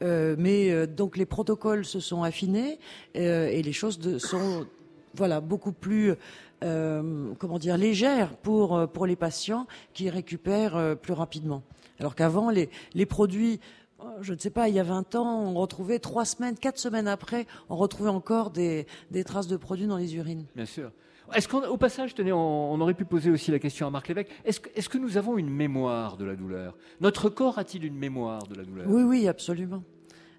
mais 0.00 0.86
donc 0.86 1.16
les 1.16 1.26
protocoles 1.26 1.84
se 1.84 2.00
sont 2.00 2.22
affinés 2.22 2.78
et 3.14 3.62
les 3.62 3.72
choses 3.72 3.98
de, 3.98 4.18
sont 4.18 4.66
voilà 5.14 5.40
beaucoup 5.40 5.72
plus 5.72 6.14
comment 7.38 7.58
dire 7.58 7.76
légères 7.76 8.36
pour 8.38 8.88
pour 8.90 9.06
les 9.06 9.16
patients 9.16 9.66
qui 9.92 10.10
récupèrent 10.10 10.96
plus 11.00 11.12
rapidement. 11.12 11.62
Alors 12.00 12.14
qu'avant, 12.14 12.50
les, 12.50 12.70
les 12.94 13.06
produits 13.06 13.60
je 14.20 14.32
ne 14.32 14.38
sais 14.38 14.50
pas, 14.50 14.68
il 14.68 14.74
y 14.74 14.80
a 14.80 14.82
20 14.82 15.14
ans, 15.14 15.44
on 15.44 15.54
retrouvait 15.54 15.98
trois 15.98 16.24
semaines, 16.24 16.56
quatre 16.56 16.78
semaines 16.78 17.08
après, 17.08 17.46
on 17.68 17.76
retrouvait 17.76 18.10
encore 18.10 18.50
des, 18.50 18.86
des 19.10 19.24
traces 19.24 19.46
de 19.46 19.56
produits 19.56 19.86
dans 19.86 19.96
les 19.96 20.16
urines. 20.16 20.44
Bien 20.54 20.66
sûr. 20.66 20.90
Est-ce 21.32 21.48
qu'au 21.48 21.76
passage, 21.78 22.14
tenez, 22.14 22.32
on, 22.32 22.80
aurait 22.80 22.94
pu 22.94 23.04
poser 23.04 23.30
aussi 23.30 23.50
la 23.50 23.58
question 23.58 23.86
à 23.86 23.90
Marc 23.90 24.08
Lévesque, 24.08 24.28
est-ce 24.44 24.60
que, 24.60 24.68
est 24.74 24.86
que, 24.86 24.98
nous 24.98 25.16
avons 25.16 25.38
une 25.38 25.48
mémoire 25.48 26.16
de 26.16 26.24
la 26.24 26.36
douleur? 26.36 26.76
Notre 27.00 27.30
corps 27.30 27.58
a-t-il 27.58 27.84
une 27.84 27.96
mémoire 27.96 28.46
de 28.46 28.54
la 28.54 28.64
douleur? 28.64 28.86
Oui, 28.88 29.02
oui, 29.02 29.26
absolument. 29.26 29.82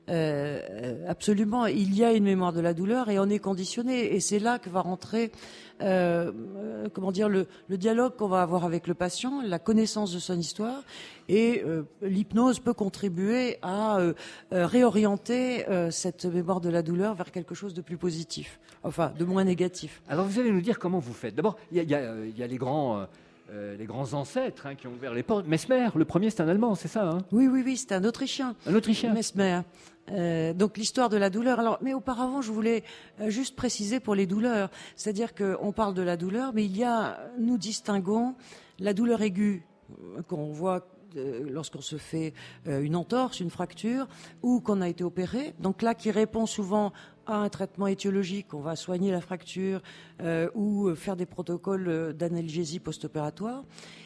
Euh, 0.10 1.04
absolument, 1.08 1.66
il 1.66 1.96
y 1.96 2.04
a 2.04 2.14
une 2.14 2.26
mémoire 2.26 2.54
de 2.54 2.62
la 2.62 2.74
douleur 2.74 3.10
et 3.10 3.20
on 3.20 3.30
est 3.30 3.40
conditionné. 3.40 4.14
Et 4.14 4.20
c'est 4.20 4.40
là 4.40 4.60
que 4.60 4.70
va 4.70 4.82
rentrer, 4.82 5.32
euh, 5.82 6.32
euh, 6.58 6.88
comment 6.94 7.12
dire, 7.12 7.30
le, 7.30 7.48
dialogue 7.70 8.16
qu'on 8.16 8.28
va 8.28 8.42
avoir 8.42 8.66
avec 8.66 8.88
le 8.88 8.94
patient, 8.94 9.42
la 9.42 9.60
connaissance 9.60 10.14
de 10.14 10.20
son 10.20 10.38
histoire. 10.38 10.84
Et 11.28 11.64
l'hypnose 12.04 12.60
peut 12.60 12.76
contribuer 12.76 13.58
à 13.64 13.98
réorienter 14.52 15.66
cette 15.90 16.26
mémoire 16.26 16.62
de 16.62 16.70
la 16.70 16.84
douleur 16.84 17.16
vers 17.16 17.32
quelque 17.32 17.56
chose 17.56 17.74
de 17.74 17.82
plus 17.82 17.98
positif, 17.98 18.60
enfin 18.84 19.12
de 19.18 19.26
moins 19.26 19.44
négatif. 19.44 20.04
Alors 20.08 20.28
vous 20.28 20.40
allez 20.40 20.52
nous 20.52 20.62
dire 20.62 20.78
comment 20.78 21.00
vous 21.00 21.14
faites. 21.14 21.34
D'abord, 21.34 21.58
il 21.72 21.82
y 21.82 21.96
a, 21.96 22.48
les 22.48 22.58
grands 22.58 23.08
euh, 23.52 23.78
les 23.78 23.86
grands 23.86 24.14
ancêtres 24.14 24.66
hein, 24.66 24.74
qui 24.74 24.88
ont 24.88 24.94
ouvert 24.94 25.14
les 25.14 25.22
portes. 25.22 25.46
Mesmer, 25.48 25.90
le 25.96 26.06
premier, 26.06 26.32
c'est 26.32 26.42
un 26.42 26.48
Allemand, 26.48 26.74
c'est 26.74 26.88
ça 26.88 27.08
hein? 27.08 27.20
Oui, 27.32 27.48
oui, 27.48 27.62
oui, 27.64 27.78
c'est 27.78 27.92
un 27.92 28.04
Autrichien. 28.04 28.56
Un 28.66 28.74
Autrichien. 28.74 29.14
Mesmer. 29.14 29.62
Euh, 30.12 30.54
donc 30.54 30.78
l'histoire 30.78 31.10
de 31.10 31.18
la 31.18 31.30
douleur. 31.30 31.60
Alors, 31.60 31.78
mais 31.82 31.94
auparavant, 31.94 32.42
je 32.42 32.52
voulais 32.52 32.84
euh, 33.22 33.30
juste 33.30 33.56
préciser 33.56 34.00
pour 34.00 34.16
les 34.16 34.26
douleurs, 34.26 34.70
c'est-à-dire 34.96 35.36
qu'on 35.36 35.72
parle 35.72 35.94
de 35.94 36.02
la 36.02 36.18
douleur, 36.18 36.54
mais 36.54 36.66
il 36.66 36.76
y 36.76 36.84
a, 36.84 37.20
nous 37.38 37.58
distinguons 37.58 38.36
la 38.80 38.94
douleur 38.94 39.22
aiguë 39.22 39.64
qu'on 40.28 40.52
voit 40.52 40.88
lorsqu'on 41.50 41.80
se 41.80 41.96
fait 41.96 42.34
une 42.68 42.98
entorse, 42.98 43.40
une 43.40 43.50
fracture, 43.50 44.06
ou 44.42 44.60
qu'on 44.60 44.82
a 44.82 44.90
été 44.90 45.02
opéré. 45.02 45.54
Donc 45.60 45.82
là, 45.82 45.94
qui 45.96 46.12
répond 46.12 46.46
souvent 46.46 46.92
à 47.28 47.38
un 47.38 47.50
traitement 47.50 47.88
étiologique, 47.88 48.54
on 48.54 48.62
va 48.62 48.76
soigner 48.76 49.12
la 49.12 49.22
fracture 49.22 49.82
euh, 50.22 50.50
ou 50.56 50.94
faire 50.96 51.16
des 51.16 51.26
protocoles 51.26 51.88
euh, 51.88 52.14
d'analgésie 52.14 52.80
post-opératoire. 52.80 53.64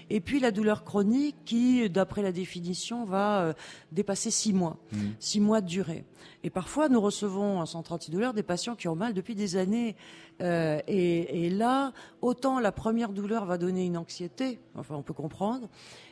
Et 0.09 0.21
puis 0.21 0.39
la 0.39 0.51
douleur 0.51 0.83
chronique 0.83 1.35
qui, 1.45 1.89
d'après 1.89 2.21
la 2.21 2.31
définition, 2.31 3.05
va 3.05 3.41
euh, 3.41 3.53
dépasser 3.91 4.31
six 4.31 4.53
mois, 4.53 4.77
Mhm. 4.91 5.13
six 5.19 5.39
mois 5.39 5.61
de 5.61 5.67
durée. 5.67 6.05
Et 6.43 6.49
parfois, 6.49 6.89
nous 6.89 7.01
recevons 7.01 7.59
en 7.59 7.65
centre 7.65 7.91
antidouleur 7.91 8.33
des 8.33 8.43
patients 8.43 8.75
qui 8.75 8.87
ont 8.87 8.95
mal 8.95 9.13
depuis 9.13 9.35
des 9.35 9.55
années. 9.57 9.95
Euh, 10.41 10.79
et, 10.87 11.45
et 11.45 11.49
là, 11.49 11.91
autant 12.21 12.59
la 12.59 12.71
première 12.71 13.11
douleur 13.11 13.45
va 13.45 13.57
donner 13.57 13.85
une 13.85 13.97
anxiété, 13.97 14.59
enfin 14.75 14.95
on 14.95 15.03
peut 15.03 15.13
comprendre, 15.13 15.67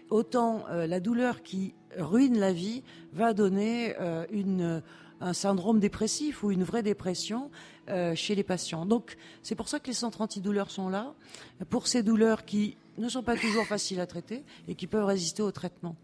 autant 0.09 0.65
euh, 0.69 0.85
la 0.85 0.99
douleur 0.99 1.41
qui 1.43 1.73
ruine 1.97 2.37
la 2.37 2.51
vie 2.53 2.83
va 3.13 3.33
donner 3.33 3.95
euh, 3.99 4.25
une, 4.31 4.83
un 5.21 5.33
syndrome 5.33 5.79
dépressif 5.79 6.43
ou 6.43 6.51
une 6.51 6.63
vraie 6.63 6.83
dépression 6.83 7.49
euh, 7.89 8.15
chez 8.15 8.35
les 8.35 8.43
patients. 8.43 8.85
Donc 8.85 9.17
c'est 9.43 9.55
pour 9.55 9.67
ça 9.67 9.79
que 9.79 9.87
les 9.87 9.93
centres 9.93 10.21
antidouleurs 10.21 10.71
sont 10.71 10.89
là, 10.89 11.13
pour 11.69 11.87
ces 11.87 12.03
douleurs 12.03 12.45
qui 12.45 12.77
ne 12.97 13.09
sont 13.09 13.23
pas 13.23 13.35
toujours 13.35 13.65
faciles 13.65 13.99
à 13.99 14.07
traiter 14.07 14.43
et 14.67 14.75
qui 14.75 14.87
peuvent 14.87 15.05
résister 15.05 15.41
au 15.41 15.51
traitement. 15.51 15.95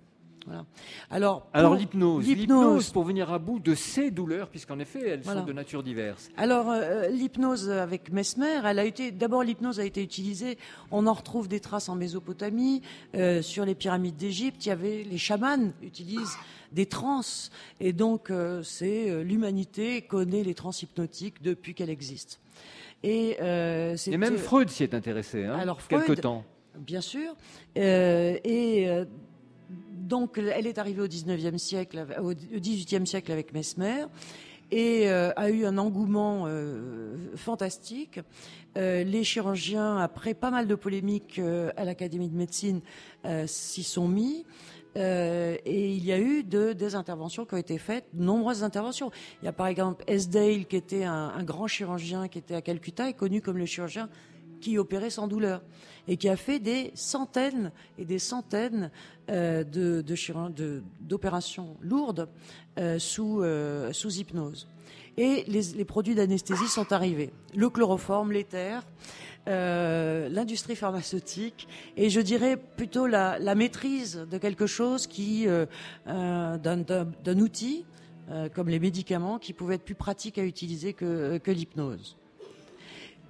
Voilà. 0.45 0.65
Alors, 1.09 1.47
Alors 1.53 1.75
l'hypnose, 1.75 2.27
l'hypnose 2.27 2.89
pour 2.89 3.03
venir 3.03 3.31
à 3.31 3.39
bout 3.39 3.59
de 3.59 3.75
ces 3.75 4.11
douleurs, 4.11 4.49
puisqu'en 4.49 4.77
effet 4.79 5.07
elles 5.07 5.21
Voilà. 5.21 5.39
sont 5.39 5.45
de 5.45 5.53
nature 5.53 5.83
diverse. 5.83 6.29
Alors 6.35 6.69
euh, 6.69 7.07
l'hypnose 7.07 7.69
avec 7.69 8.11
Mesmer, 8.11 8.59
elle 8.65 8.79
a 8.79 8.83
été 8.83 9.11
d'abord 9.11 9.43
l'hypnose 9.43 9.79
a 9.79 9.85
été 9.85 10.03
utilisée. 10.03 10.57
On 10.91 11.07
en 11.07 11.13
retrouve 11.13 11.47
des 11.47 11.61
traces 11.61 11.87
en 11.87 11.95
Mésopotamie, 11.95 12.81
euh, 13.15 13.41
sur 13.41 13.65
les 13.65 13.75
pyramides 13.75 14.17
d'Égypte. 14.17 14.65
Il 14.65 14.69
y 14.69 14.71
avait 14.73 15.03
les 15.03 15.17
chamans 15.17 15.71
utilisent 15.81 16.35
des 16.73 16.85
trans 16.85 17.21
et 17.79 17.93
donc 17.93 18.29
euh, 18.29 18.63
c'est 18.63 19.09
euh, 19.09 19.23
l'humanité 19.23 20.01
connaît 20.01 20.43
les 20.43 20.53
trans 20.53 20.71
hypnotiques 20.71 21.41
depuis 21.41 21.73
qu'elle 21.73 21.89
existe. 21.89 22.39
Et, 23.03 23.37
euh, 23.41 23.97
Et 24.07 24.17
même 24.17 24.37
Freud 24.37 24.69
s'y 24.69 24.83
est 24.83 24.93
intéressé, 24.93 25.43
hein, 25.43 25.57
Alors, 25.59 25.85
quelque 25.85 26.05
Freud, 26.05 26.21
temps. 26.21 26.45
Bien 26.77 27.01
sûr. 27.01 27.35
Euh, 27.77 28.37
et 28.45 28.87
donc, 29.91 30.37
elle 30.37 30.67
est 30.67 30.77
arrivée 30.77 31.01
au 31.01 31.07
19e 31.07 31.57
siècle, 31.57 32.05
au 32.21 32.33
18e 32.33 33.05
siècle 33.05 33.31
avec 33.33 33.53
Mesmer 33.53 34.05
et 34.73 35.07
euh, 35.07 35.31
a 35.35 35.49
eu 35.51 35.65
un 35.65 35.77
engouement 35.77 36.45
euh, 36.47 37.15
fantastique. 37.35 38.19
Euh, 38.75 39.03
les 39.03 39.23
chirurgiens, 39.23 39.97
après 39.97 40.33
pas 40.33 40.49
mal 40.49 40.67
de 40.67 40.73
polémiques 40.73 41.39
à 41.77 41.85
l'Académie 41.85 42.29
de 42.29 42.35
médecine, 42.35 42.81
s'y 43.45 43.83
sont 43.83 44.07
mis. 44.07 44.45
Euh, 44.95 45.57
et 45.65 45.93
il 45.93 46.05
y 46.05 46.11
a 46.11 46.19
eu 46.19 46.43
de, 46.43 46.73
des 46.73 46.95
interventions 46.95 47.45
qui 47.45 47.53
ont 47.55 47.57
été 47.57 47.77
faites, 47.77 48.05
nombreuses 48.13 48.63
interventions. 48.63 49.11
Il 49.41 49.45
y 49.45 49.47
a 49.47 49.53
par 49.53 49.67
exemple 49.67 50.03
Esdale, 50.07 50.65
qui 50.65 50.75
était 50.75 51.03
un, 51.03 51.33
un 51.35 51.43
grand 51.43 51.67
chirurgien 51.67 52.27
qui 52.27 52.39
était 52.39 52.55
à 52.55 52.61
Calcutta 52.61 53.09
et 53.09 53.13
connu 53.13 53.41
comme 53.41 53.57
le 53.57 53.65
chirurgien 53.65 54.09
qui 54.63 54.77
opérait 54.77 55.09
sans 55.09 55.27
douleur 55.27 55.61
et 56.07 56.15
qui 56.15 56.29
a 56.29 56.37
fait 56.37 56.59
des 56.59 56.91
centaines 56.95 57.71
et 57.97 58.05
des 58.05 58.17
centaines 58.17 58.91
euh, 59.29 59.63
d'opérations 61.01 61.75
lourdes 61.81 62.29
euh, 62.79 62.97
sous, 62.97 63.41
euh, 63.41 63.91
sous 63.91 64.13
hypnose. 64.19 64.67
Et 65.17 65.43
les, 65.47 65.85
produits 65.85 66.15
d'anesthésie 66.15 66.67
sont 66.67 66.91
arrivés. 66.93 67.31
Le 67.55 67.69
chloroforme, 67.69 68.31
l'éther, 68.31 68.81
l'industrie 69.45 70.75
pharmaceutique 70.75 71.67
et 71.97 72.09
je 72.09 72.21
dirais 72.21 72.55
plutôt 72.57 73.05
la, 73.05 73.55
maîtrise 73.55 74.25
de 74.31 74.37
quelque 74.37 74.65
chose 74.65 75.05
qui 75.05 75.45
d'un, 76.05 77.39
outil 77.39 77.85
comme 78.55 78.69
les 78.69 78.79
médicaments 78.79 79.37
qui 79.37 79.53
pouvait 79.53 79.75
être 79.75 79.83
plus 79.83 79.93
pratique 79.93 80.39
à 80.39 80.43
utiliser 80.43 80.93
que, 80.93 81.37
que 81.37 81.51
l'hypnose. 81.51 82.17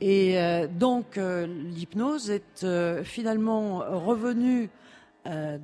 Et 0.02 0.38
euh, 0.38 0.68
donc 0.68 1.18
euh, 1.18 1.46
l'hypnose 1.48 2.30
est 2.30 2.64
euh, 2.64 3.04
finalement 3.04 3.80
revenue 4.06 4.70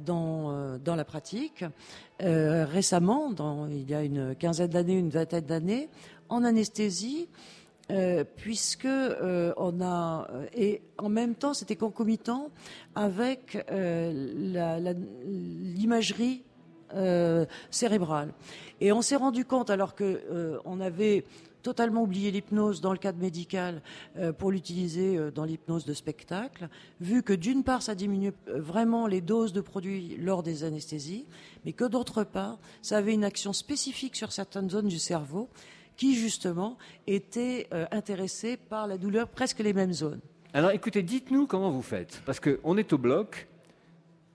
dans, 0.05 0.77
dans 0.77 0.95
la 0.95 1.03
pratique 1.03 1.65
récemment, 2.21 3.29
dans, 3.29 3.67
il 3.67 3.89
y 3.89 3.93
a 3.93 4.03
une 4.03 4.33
quinzaine 4.33 4.69
d'années, 4.69 4.93
une 4.97 5.09
vingtaine 5.09 5.43
d'années, 5.43 5.89
en 6.29 6.45
anesthésie, 6.45 7.27
euh, 7.91 8.23
puisque 8.37 8.87
on 8.87 9.81
a 9.81 10.27
et 10.55 10.81
en 10.97 11.09
même 11.09 11.35
temps 11.35 11.53
c'était 11.53 11.75
concomitant 11.75 12.51
avec 12.95 13.61
l'imagerie 15.25 16.45
cérébrale. 17.69 18.31
Et 18.79 18.93
on 18.93 19.01
s'est 19.01 19.17
rendu 19.17 19.43
compte, 19.43 19.69
alors 19.69 19.93
que 19.93 20.57
on 20.63 20.79
avait 20.79 21.25
totalement 21.61 22.03
oublié 22.03 22.31
l'hypnose 22.31 22.81
dans 22.81 22.91
le 22.91 22.97
cadre 22.97 23.19
médical 23.19 23.81
euh, 24.17 24.33
pour 24.33 24.51
l'utiliser 24.51 25.17
euh, 25.17 25.31
dans 25.31 25.43
l'hypnose 25.43 25.85
de 25.85 25.93
spectacle, 25.93 26.69
vu 27.01 27.23
que 27.23 27.33
d'une 27.33 27.63
part 27.63 27.81
ça 27.81 27.95
diminue 27.95 28.33
euh, 28.47 28.59
vraiment 28.59 29.07
les 29.07 29.21
doses 29.21 29.53
de 29.53 29.61
produits 29.61 30.17
lors 30.17 30.43
des 30.43 30.63
anesthésies, 30.63 31.25
mais 31.65 31.73
que 31.73 31.85
d'autre 31.85 32.23
part 32.23 32.59
ça 32.81 32.97
avait 32.97 33.13
une 33.13 33.23
action 33.23 33.53
spécifique 33.53 34.15
sur 34.15 34.31
certaines 34.31 34.69
zones 34.69 34.87
du 34.87 34.99
cerveau 34.99 35.49
qui 35.97 36.15
justement 36.15 36.77
étaient 37.07 37.67
intéressées 37.91 38.55
par 38.55 38.87
la 38.87 38.97
douleur, 38.97 39.27
presque 39.27 39.59
les 39.59 39.73
mêmes 39.73 39.91
zones. 39.91 40.21
Alors 40.53 40.71
écoutez, 40.71 41.03
dites-nous 41.03 41.45
comment 41.45 41.71
vous 41.71 41.81
faites. 41.81 42.21
Parce 42.25 42.39
qu'on 42.39 42.77
est 42.77 42.93
au 42.93 42.97
bloc, 42.97 43.49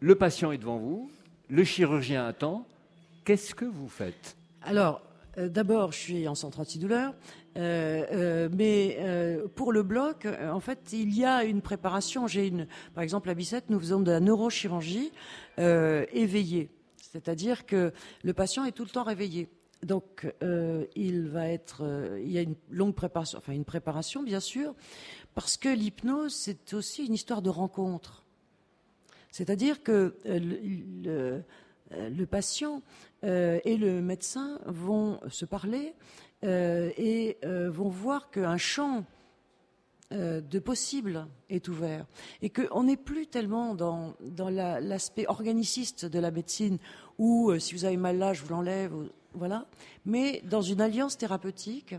le 0.00 0.14
patient 0.14 0.52
est 0.52 0.58
devant 0.58 0.76
vous, 0.76 1.10
le 1.48 1.64
chirurgien 1.64 2.26
attend. 2.26 2.66
Qu'est-ce 3.24 3.54
que 3.54 3.64
vous 3.64 3.88
faites? 3.88 4.36
Alors, 4.62 5.00
d'abord, 5.36 5.92
je 5.92 5.98
suis 5.98 6.28
en 6.28 6.34
centre 6.34 6.60
antidouleur, 6.60 7.14
euh, 7.56 8.04
euh, 8.12 8.48
mais 8.52 8.96
euh, 9.00 9.46
pour 9.54 9.72
le 9.72 9.82
bloc, 9.82 10.26
euh, 10.26 10.50
en 10.50 10.60
fait, 10.60 10.92
il 10.92 11.16
y 11.16 11.24
a 11.24 11.44
une 11.44 11.62
préparation. 11.62 12.26
J'ai 12.26 12.46
une, 12.46 12.66
par 12.94 13.02
exemple, 13.02 13.30
à 13.30 13.34
Bicêtre, 13.34 13.66
nous 13.70 13.80
faisons 13.80 14.00
de 14.00 14.10
la 14.10 14.20
neurochirurgie 14.20 15.12
euh, 15.58 16.04
éveillée, 16.12 16.70
c'est-à-dire 16.96 17.66
que 17.66 17.92
le 18.22 18.32
patient 18.32 18.64
est 18.64 18.72
tout 18.72 18.84
le 18.84 18.90
temps 18.90 19.04
réveillé. 19.04 19.48
Donc, 19.82 20.32
euh, 20.42 20.86
il 20.96 21.28
va 21.28 21.48
être, 21.48 21.82
euh, 21.84 22.20
il 22.24 22.32
y 22.32 22.38
a 22.38 22.40
une 22.40 22.56
longue 22.70 22.94
préparation, 22.94 23.38
enfin 23.38 23.52
une 23.52 23.66
préparation, 23.66 24.22
bien 24.22 24.40
sûr, 24.40 24.74
parce 25.34 25.56
que 25.56 25.68
l'hypnose, 25.68 26.34
c'est 26.34 26.72
aussi 26.74 27.04
une 27.04 27.14
histoire 27.14 27.42
de 27.42 27.50
rencontre. 27.50 28.24
C'est-à-dire 29.30 29.82
que 29.82 30.16
euh, 30.26 30.38
le, 30.38 31.10
euh, 31.10 31.40
le 31.90 32.24
patient 32.26 32.82
euh, 33.24 33.60
et 33.64 33.76
le 33.76 34.00
médecin 34.00 34.58
vont 34.66 35.20
se 35.28 35.44
parler 35.44 35.94
euh, 36.44 36.90
et 36.96 37.38
euh, 37.44 37.70
vont 37.70 37.88
voir 37.88 38.30
qu'un 38.30 38.56
champ 38.56 39.04
euh, 40.12 40.40
de 40.40 40.58
possible 40.58 41.26
est 41.48 41.68
ouvert. 41.68 42.06
Et 42.42 42.50
qu'on 42.50 42.84
n'est 42.84 42.96
plus 42.96 43.26
tellement 43.26 43.74
dans, 43.74 44.14
dans 44.20 44.50
la- 44.50 44.80
l'aspect 44.80 45.26
organiciste 45.26 46.04
de 46.04 46.18
la 46.18 46.30
médecine 46.30 46.78
où 47.18 47.50
euh, 47.50 47.58
si 47.58 47.74
vous 47.74 47.84
avez 47.84 47.96
mal 47.96 48.18
là, 48.18 48.32
je 48.32 48.42
vous 48.42 48.50
l'enlève, 48.50 48.92
voilà, 49.32 49.66
mais 50.04 50.42
dans 50.44 50.62
une 50.62 50.80
alliance 50.80 51.18
thérapeutique 51.18 51.94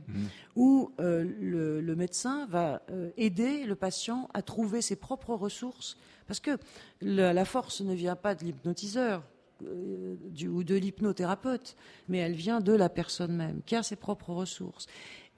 où 0.55 0.91
euh, 0.99 1.25
le, 1.39 1.81
le 1.81 1.95
médecin 1.95 2.45
va 2.47 2.81
euh, 2.91 3.09
aider 3.17 3.65
le 3.65 3.75
patient 3.75 4.29
à 4.33 4.41
trouver 4.41 4.81
ses 4.81 4.95
propres 4.95 5.33
ressources. 5.35 5.97
Parce 6.27 6.39
que 6.39 6.57
la, 7.01 7.33
la 7.33 7.43
force 7.45 7.81
ne 7.81 7.93
vient 7.93 8.15
pas 8.15 8.35
de 8.35 8.45
l'hypnotiseur. 8.45 9.21
euh, 9.21 9.34
du- 9.61 10.47
ou 10.47 10.63
de 10.63 10.75
l'hypnothérapeute, 10.75 11.75
mais 12.07 12.19
elle 12.19 12.33
vient 12.33 12.59
de 12.59 12.73
la 12.73 12.89
personne 12.89 13.35
même 13.35 13.61
qui 13.65 13.75
a 13.75 13.83
ses 13.83 13.95
propres 13.95 14.31
ressources. 14.31 14.87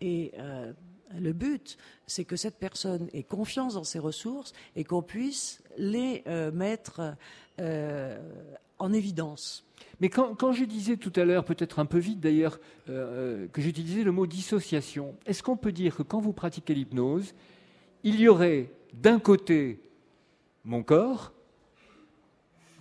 Et 0.01 0.32
euh, 0.38 0.74
le 1.18 1.34
but, 1.34 1.78
c'est 2.05 2.26
que 2.26 2.36
cette 2.36 2.57
personne 2.57 3.09
ait 3.13 3.24
confiance 3.24 3.76
dans 3.76 3.84
ses 3.84 3.99
ressources 3.99 4.53
et 4.76 4.84
qu'on 4.84 5.01
puisse 5.01 5.61
les 5.78 6.24
euh, 6.28 6.51
mettre 6.51 7.15
euh, 7.59 8.20
en 8.80 8.93
évidence. 8.93 9.63
Mais 9.99 10.09
quand, 10.09 10.36
quand 10.36 10.51
je 10.51 10.65
disais 10.65 10.97
tout 10.97 11.13
à 11.15 11.26
l'heure, 11.26 11.45
peut-être 11.45 11.80
un 11.80 11.86
peu 11.86 11.97
vite 11.97 12.20
d'ailleurs, 12.20 12.59
euh, 12.89 13.45
euh, 13.45 13.47
que 13.47 13.61
j'utilisais 13.61 14.03
le 14.03 14.11
mot 14.11 14.28
dissociation, 14.28 15.15
est-ce 15.26 15.41
qu'on 15.41 15.57
peut 15.57 15.72
dire 15.72 15.95
que 15.95 16.03
quand 16.03 16.20
vous 16.20 16.34
pratiquez 16.34 16.74
l'hypnose, 16.76 17.34
il 18.03 18.20
y 18.20 18.28
aurait 18.28 18.72
d'un 18.93 19.20
côté 19.20 19.80
mon 20.63 20.84
corps, 20.84 21.34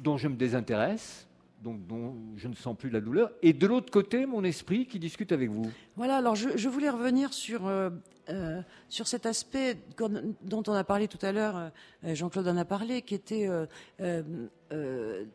dont 0.01 0.17
je 0.17 0.29
me 0.29 0.37
désintéresse, 0.37 1.27
donc, 1.63 1.87
dont 1.87 2.15
je 2.37 2.49
ne 2.49 2.55
sens 2.55 2.77
plus 2.77 2.91
la 2.91 3.01
douleur, 3.01 3.31
et 3.43 3.53
de 3.53 3.67
l'autre 3.67 3.91
côté, 3.91 4.27
mon 4.27 4.45
esprit 4.45 4.87
qui 4.87 4.99
discute 4.99 5.33
avec 5.33 5.51
vous. 5.51 5.71
Voilà, 5.97 6.19
alors 6.19 6.37
je, 6.37 6.69
voulais 6.69 6.91
revenir 6.91 7.33
sur, 7.33 7.67
euh, 7.67 7.91
euh, 8.29 8.61
sur 8.89 9.09
cet 9.09 9.27
aspect 9.27 9.79
dont 9.99 10.63
on 10.67 10.73
a 10.73 10.85
parlé 10.85 11.09
tout 11.09 11.19
à 11.23 11.33
l'heure, 11.33 11.57
euh, 12.05 12.15
Jean-Claude 12.15 12.49
en 12.49 12.57
a 12.57 12.65
parlé, 12.65 13.03
qui 13.03 13.15
était 13.15 13.49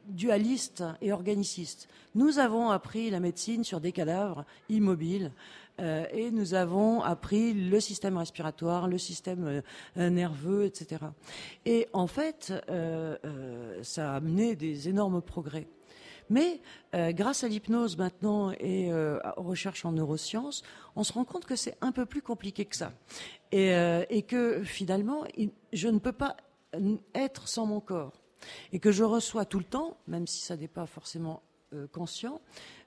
dualiste 0.07 0.83
et 1.01 1.11
organiciste. 1.11 1.89
Nous 2.15 2.39
avons 2.39 2.69
appris 2.69 3.09
la 3.09 3.19
médecine 3.19 3.63
sur 3.63 3.81
des 3.81 3.91
cadavres 3.91 4.45
immobiles. 4.69 5.31
Et 5.81 6.29
nous 6.31 6.53
avons 6.53 7.01
appris 7.01 7.53
le 7.53 7.79
système 7.79 8.17
respiratoire, 8.17 8.87
le 8.87 8.97
système 8.97 9.63
nerveux, 9.95 10.65
etc. 10.65 11.05
Et 11.65 11.87
en 11.91 12.07
fait, 12.07 12.53
ça 13.81 14.11
a 14.11 14.15
amené 14.15 14.55
des 14.55 14.89
énormes 14.89 15.21
progrès. 15.21 15.67
Mais 16.31 16.61
euh, 16.95 17.11
grâce 17.11 17.43
à 17.43 17.49
l'hypnose 17.49 17.97
maintenant 17.97 18.51
et 18.51 18.89
euh, 18.89 19.19
aux 19.35 19.43
recherches 19.43 19.83
en 19.83 19.91
neurosciences, 19.91 20.63
on 20.95 21.03
se 21.03 21.11
rend 21.11 21.25
compte 21.25 21.45
que 21.45 21.57
c'est 21.57 21.75
un 21.81 21.91
peu 21.91 22.05
plus 22.05 22.21
compliqué 22.21 22.63
que 22.63 22.77
ça. 22.77 22.93
Et, 23.51 23.75
euh, 23.75 24.05
que 24.29 24.63
finalement, 24.63 25.25
je 25.73 25.89
ne 25.89 25.99
peux 25.99 26.13
pas 26.13 26.37
être 27.13 27.49
sans 27.49 27.65
mon 27.65 27.81
corps. 27.81 28.13
Et 28.71 28.79
que 28.79 28.93
je 28.93 29.03
reçois 29.03 29.43
tout 29.43 29.59
le 29.59 29.65
temps, 29.65 29.97
même 30.07 30.25
si 30.25 30.39
ça 30.39 30.55
n'est 30.55 30.69
pas 30.69 30.85
forcément 30.85 31.43
conscient, 31.91 32.39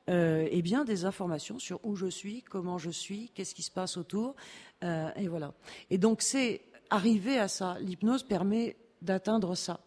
eh 0.06 0.62
bien 0.62 0.84
des 0.84 1.04
informations 1.04 1.58
sur 1.58 1.80
où 1.84 1.96
je 1.96 2.06
suis, 2.06 2.42
comment 2.42 2.78
je 2.78 2.90
suis, 2.90 3.30
qu'est-ce 3.34 3.54
qui 3.54 3.62
se 3.62 3.70
passe 3.70 3.96
autour, 3.96 4.34
et 4.82 5.28
voilà. 5.28 5.54
Et 5.90 5.98
donc 5.98 6.20
c'est 6.20 6.60
arriver 6.90 7.38
à 7.38 7.48
ça. 7.48 7.76
L'hypnose 7.80 8.22
permet 8.22 8.76
d'atteindre 9.02 9.54
ça. 9.54 9.80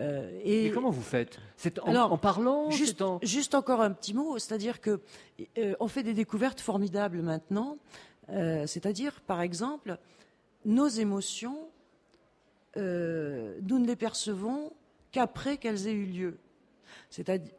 Euh, 0.00 0.40
et, 0.42 0.70
comment 0.70 0.90
vous 0.90 1.02
faites? 1.02 1.38
C'est 1.56 1.78
en, 1.78 2.18
parlant 2.18 2.70
juste, 2.70 3.54
encore 3.54 3.80
un 3.80 3.92
petit 3.92 4.14
mot, 4.14 4.38
c'est-à-dire 4.38 4.80
que 4.80 5.00
euh, 5.58 5.74
on 5.78 5.88
fait 5.88 6.02
des 6.02 6.14
découvertes 6.14 6.60
formidables 6.60 7.22
maintenant. 7.22 7.78
Euh, 8.30 8.66
c'est-à-dire, 8.66 9.20
par 9.20 9.40
exemple, 9.40 9.98
nos 10.64 10.88
émotions, 10.88 11.68
nous 12.76 13.78
ne 13.78 13.86
les 13.86 13.96
percevons 13.96 14.72
qu'après 15.12 15.58
qu'elles 15.58 15.86
aient 15.86 15.92
eu 15.92 16.06
lieu. 16.06 16.38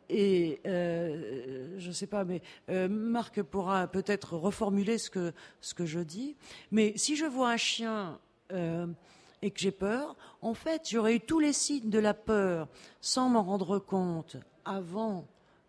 Et 0.10 0.60
je 0.66 1.88
ne 1.88 1.94
sais 1.94 2.08
pas, 2.08 2.26
mais 2.26 2.42
Marc 2.90 3.42
pourra 3.42 3.88
peut-être 3.88 4.36
reformuler 4.36 4.98
ce 4.98 5.10
que, 5.10 5.86
je 5.86 6.00
dis. 6.00 6.36
Mais 6.72 6.94
si 6.98 7.16
je 7.16 7.26
vois 7.26 7.52
un 7.52 7.58
chien 7.58 8.20
et 8.52 9.52
que 9.52 9.60
j'ai 9.60 9.72
peur, 9.72 10.16
en 10.42 10.54
fait, 10.54 10.90
j'aurais 10.90 11.16
eu 11.16 11.20
tous 11.20 11.40
les 11.40 11.54
signes 11.54 11.90
de 11.90 12.00
la 12.00 12.14
peur 12.14 12.68
sans 13.02 13.30
m'en 13.30 13.44
rendre 13.44 13.80
compte 13.80 14.38
avant 14.66 15.28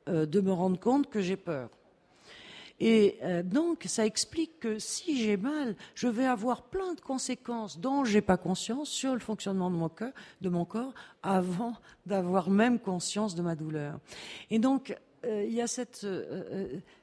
euh, 0.08 0.24
de 0.24 0.40
me 0.40 0.52
rendre 0.52 0.78
compte 0.78 1.10
que 1.10 1.20
j'ai 1.20 1.36
peur. 1.36 1.68
Et 2.78 3.18
euh, 3.22 3.42
donc, 3.42 3.84
ça 3.86 4.04
explique 4.04 4.60
que 4.60 4.78
si 4.78 5.22
j'ai 5.22 5.36
mal, 5.36 5.76
je 5.94 6.08
vais 6.08 6.26
avoir 6.26 6.62
plein 6.62 6.94
de 6.94 7.00
conséquences 7.00 7.78
dont 7.78 8.04
j'ai 8.04 8.20
pas 8.20 8.36
conscience 8.36 8.90
sur 8.90 9.14
le 9.14 9.20
fonctionnement 9.20 9.70
de 9.70 9.76
mon, 9.76 9.88
cœur, 9.88 10.12
de 10.42 10.48
mon 10.48 10.64
corps 10.64 10.92
avant 11.22 11.74
d'avoir 12.04 12.50
même 12.50 12.78
conscience 12.78 13.34
de 13.34 13.42
ma 13.42 13.54
douleur. 13.54 13.98
Et 14.50 14.58
donc, 14.58 14.94
euh, 15.24 15.44
il 15.46 15.54
y 15.54 15.62
a 15.62 15.66
cette 15.66 16.06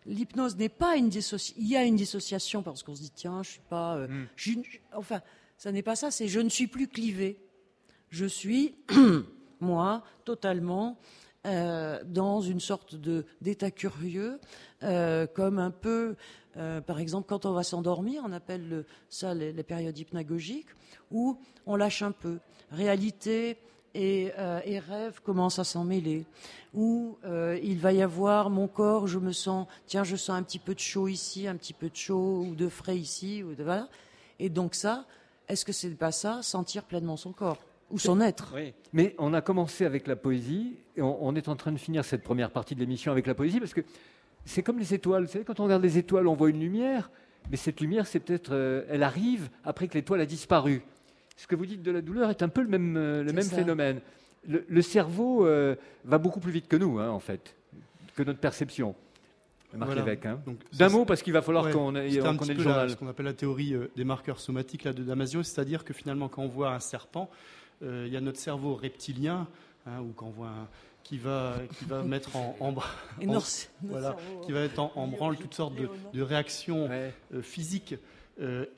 l'hypnose 0.06 0.56
n'est 0.58 0.70
pas 0.70 0.96
une 0.96 1.10
dissociation. 1.10 1.56
Il 1.60 1.68
y 1.68 1.76
a 1.76 1.84
une 1.84 1.96
dissociation 1.96 2.62
parce 2.62 2.84
qu'on 2.84 2.96
se 2.96 3.02
dit 3.02 3.12
tiens, 3.14 3.42
je 3.42 3.52
suis 3.52 3.62
pas, 3.68 3.98
hmm. 4.08 4.28
enfin 4.94 5.22
ça 5.58 5.72
n'est 5.72 5.82
pas 5.82 5.96
ça, 5.96 6.12
c'est 6.12 6.28
je 6.28 6.40
ne 6.40 6.50
suis 6.50 6.68
plus 6.68 6.88
clivé. 6.88 7.38
Je 8.10 8.26
suis, 8.26 8.76
moi, 9.60 10.04
totalement 10.24 11.00
euh, 11.46 12.00
dans 12.06 12.40
une 12.40 12.62
sorte 12.62 12.96
de 12.96 13.26
d'état 13.42 13.70
curieux, 13.70 14.40
euh, 14.84 15.28
comme 15.28 15.60
un 15.60 15.72
peu, 15.72 16.16
euh, 16.56 16.80
par 16.80 17.00
exemple, 17.00 17.28
quand 17.28 17.46
on 17.46 17.52
va 17.52 17.64
s'endormir, 17.64 18.24
on 18.26 18.32
appelle 18.32 18.86
ça 19.10 19.34
les, 19.34 19.52
périodes 19.64 19.98
hypnagogiques, 19.98 20.70
où 21.12 21.38
on 21.66 21.76
lâche 21.76 22.02
un 22.02 22.14
peu. 22.14 22.40
Réalité 22.72 23.58
et, 23.94 24.32
et 24.66 24.80
rêve 24.80 25.22
commencent 25.22 25.60
à 25.60 25.64
s'en 25.64 25.84
mêler, 25.84 26.26
où 26.74 27.18
il 27.62 27.78
va 27.78 27.94
y 27.94 28.02
avoir 28.02 28.50
mon 28.50 28.68
corps, 28.68 29.08
je 29.08 29.20
me 29.20 29.32
sens, 29.32 29.68
tiens, 29.86 30.04
je 30.04 30.16
sens 30.16 30.38
un 30.38 30.44
petit 30.44 30.60
peu 30.60 30.74
de 30.74 30.80
chaud 30.80 31.08
ici, 31.08 31.48
un 31.48 31.56
petit 31.56 31.74
peu 31.74 31.90
de 31.90 31.96
chaud 31.96 32.46
ou 32.48 32.56
de 32.56 32.70
frais 32.70 32.98
ici, 32.98 33.44
ou 33.44 33.54
de, 33.54 33.64
voilà. 33.64 33.90
Et 34.40 34.50
donc 34.50 34.74
ça, 34.74 35.06
est-ce 35.48 35.66
que 35.66 35.74
c'est 35.74 35.90
pas 35.90 36.12
ça, 36.12 36.42
sentir 36.42 36.84
pleinement 36.86 37.18
son 37.18 37.34
corps? 37.34 37.60
Ou 37.94 38.00
son 38.00 38.20
être 38.20 38.54
Oui. 38.56 38.74
Mais 38.92 39.16
on 39.20 39.34
a 39.34 39.42
commencé 39.42 39.86
avec 39.86 40.08
la 40.08 40.16
poésie 40.16 40.76
et 40.98 41.02
on, 41.02 41.34
est 41.36 41.48
en 41.48 41.56
train 41.56 41.72
de 41.72 41.78
finir 41.78 42.04
cette 42.04 42.24
première 42.24 42.52
partie 42.52 42.76
de 42.76 42.80
l'émission 42.80 43.12
avec 43.12 43.28
la 43.28 43.36
poésie 43.36 43.60
parce 43.60 43.74
que 43.74 43.82
c'est 44.46 44.64
comme 44.64 44.80
les 44.80 44.94
étoiles. 44.94 45.24
Vous 45.24 45.32
savez, 45.32 45.46
quand 45.46 45.60
on 45.60 45.66
regarde 45.66 45.84
les 45.84 45.98
étoiles, 45.98 46.28
on 46.28 46.34
voit 46.34 46.50
une 46.50 46.60
lumière, 46.60 47.12
mais 47.50 47.58
cette 47.58 47.80
lumière, 47.80 48.08
c'est 48.08 48.20
peut-être, 48.20 48.54
euh, 48.54 48.84
elle 48.90 49.04
arrive 49.04 49.50
après 49.64 49.88
que 49.88 49.94
l'étoile 49.94 50.22
a 50.22 50.26
disparu. 50.26 50.82
Ce 51.38 51.48
que 51.48 51.56
vous 51.56 51.66
dites 51.66 51.82
de 51.82 51.92
la 51.92 52.02
douleur 52.02 52.30
est 52.30 52.42
un 52.42 52.50
peu 52.50 52.62
le 52.62 52.68
même, 52.68 52.98
euh, 52.98 53.24
le 53.24 53.32
même 53.32 53.46
phénomène. 53.46 54.02
Le, 54.46 54.82
cerveau 54.82 55.48
euh, 55.48 55.76
va 56.04 56.18
beaucoup 56.18 56.42
plus 56.42 56.52
vite 56.52 56.68
que 56.68 56.76
nous, 56.76 57.00
hein, 57.00 57.10
en 57.10 57.22
fait, 57.22 57.56
que 58.16 58.24
notre 58.24 58.40
perception. 58.40 58.94
Marc 59.78 60.26
hein. 60.26 60.40
D'un 60.74 60.90
mot, 60.90 61.06
parce 61.06 61.22
qu'il 61.22 61.34
va 61.34 61.42
falloir 61.42 61.70
qu'on 61.72 61.96
ait, 61.96 62.10
qu 62.10 62.18
le 62.18 62.60
journal. 62.60 62.90
ce 62.90 62.96
qu'on 62.96 63.08
appelle 63.08 63.26
la 63.26 63.34
théorie 63.34 63.74
euh, 63.74 63.92
des 63.96 64.04
marqueurs 64.04 64.40
somatiques 64.40 64.84
là, 64.84 64.94
de 64.94 65.04
Damasio, 65.04 65.44
c'est-à-dire 65.44 65.84
que 65.84 65.94
finalement, 65.94 66.30
quand 66.30 66.44
on 66.44 66.48
voit 66.48 66.74
un 66.74 66.80
serpent, 66.80 67.30
il 67.82 68.08
y 68.08 68.18
a 68.18 68.22
notre 68.22 68.40
cerveau 68.40 68.76
reptilien, 68.76 69.48
hein, 69.86 70.02
ou 70.02 70.14
quand 70.14 70.28
on 70.28 70.32
voit 70.32 70.50
un, 70.50 70.68
qui 71.04 71.18
va, 71.18 71.56
qui 71.78 71.86
va 71.86 72.02
mettre 72.04 72.36
en, 72.36 72.56
en, 72.60 72.74
voilà, 73.82 74.16
qui 74.46 74.52
va 74.52 74.62
être 74.62 74.80
en, 74.80 75.08
branle 75.08 75.38
toutes 75.38 75.54
sortes 75.54 75.76
de, 75.76 76.22
réactions 76.22 76.88
euh, 76.90 77.12
physiques. 77.42 77.96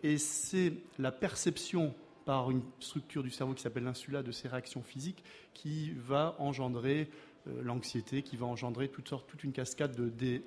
et 0.04 0.18
c'est 0.18 0.74
la 0.98 1.12
perception 1.12 1.94
par 2.26 2.50
une 2.50 2.62
structure 2.80 3.22
du 3.22 3.30
cerveau 3.30 3.54
qui 3.54 3.62
s'appelle 3.62 3.84
l'insula 3.84 4.24
de 4.24 4.32
ces 4.32 4.48
réactions 4.48 4.82
physiques 4.82 5.24
qui 5.54 5.92
va 5.92 6.36
engendrer 6.40 7.10
euh, 7.48 7.62
l'anxiété 7.62 8.24
qui 8.24 8.38
va 8.38 8.48
engendrer 8.48 8.90
toutes 8.90 9.08
sortes, 9.08 9.28
toute 9.28 9.44
une 9.44 9.52
cascade 9.52 9.96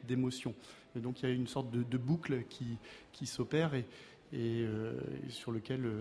d'émotions. 0.04 0.54
Et 0.96 1.00
donc 1.00 1.22
il 1.22 1.28
y 1.28 1.32
a 1.32 1.34
une 1.34 1.46
sorte 1.46 1.70
de, 1.70 1.98
boucle 1.98 2.42
qui, 2.48 2.78
qui 3.12 3.26
s'opère 3.26 3.74
et, 3.74 3.86
et 4.32 4.62
euh, 4.62 4.92
sur 5.28 5.52
lequel 5.52 5.86
euh, 5.86 6.00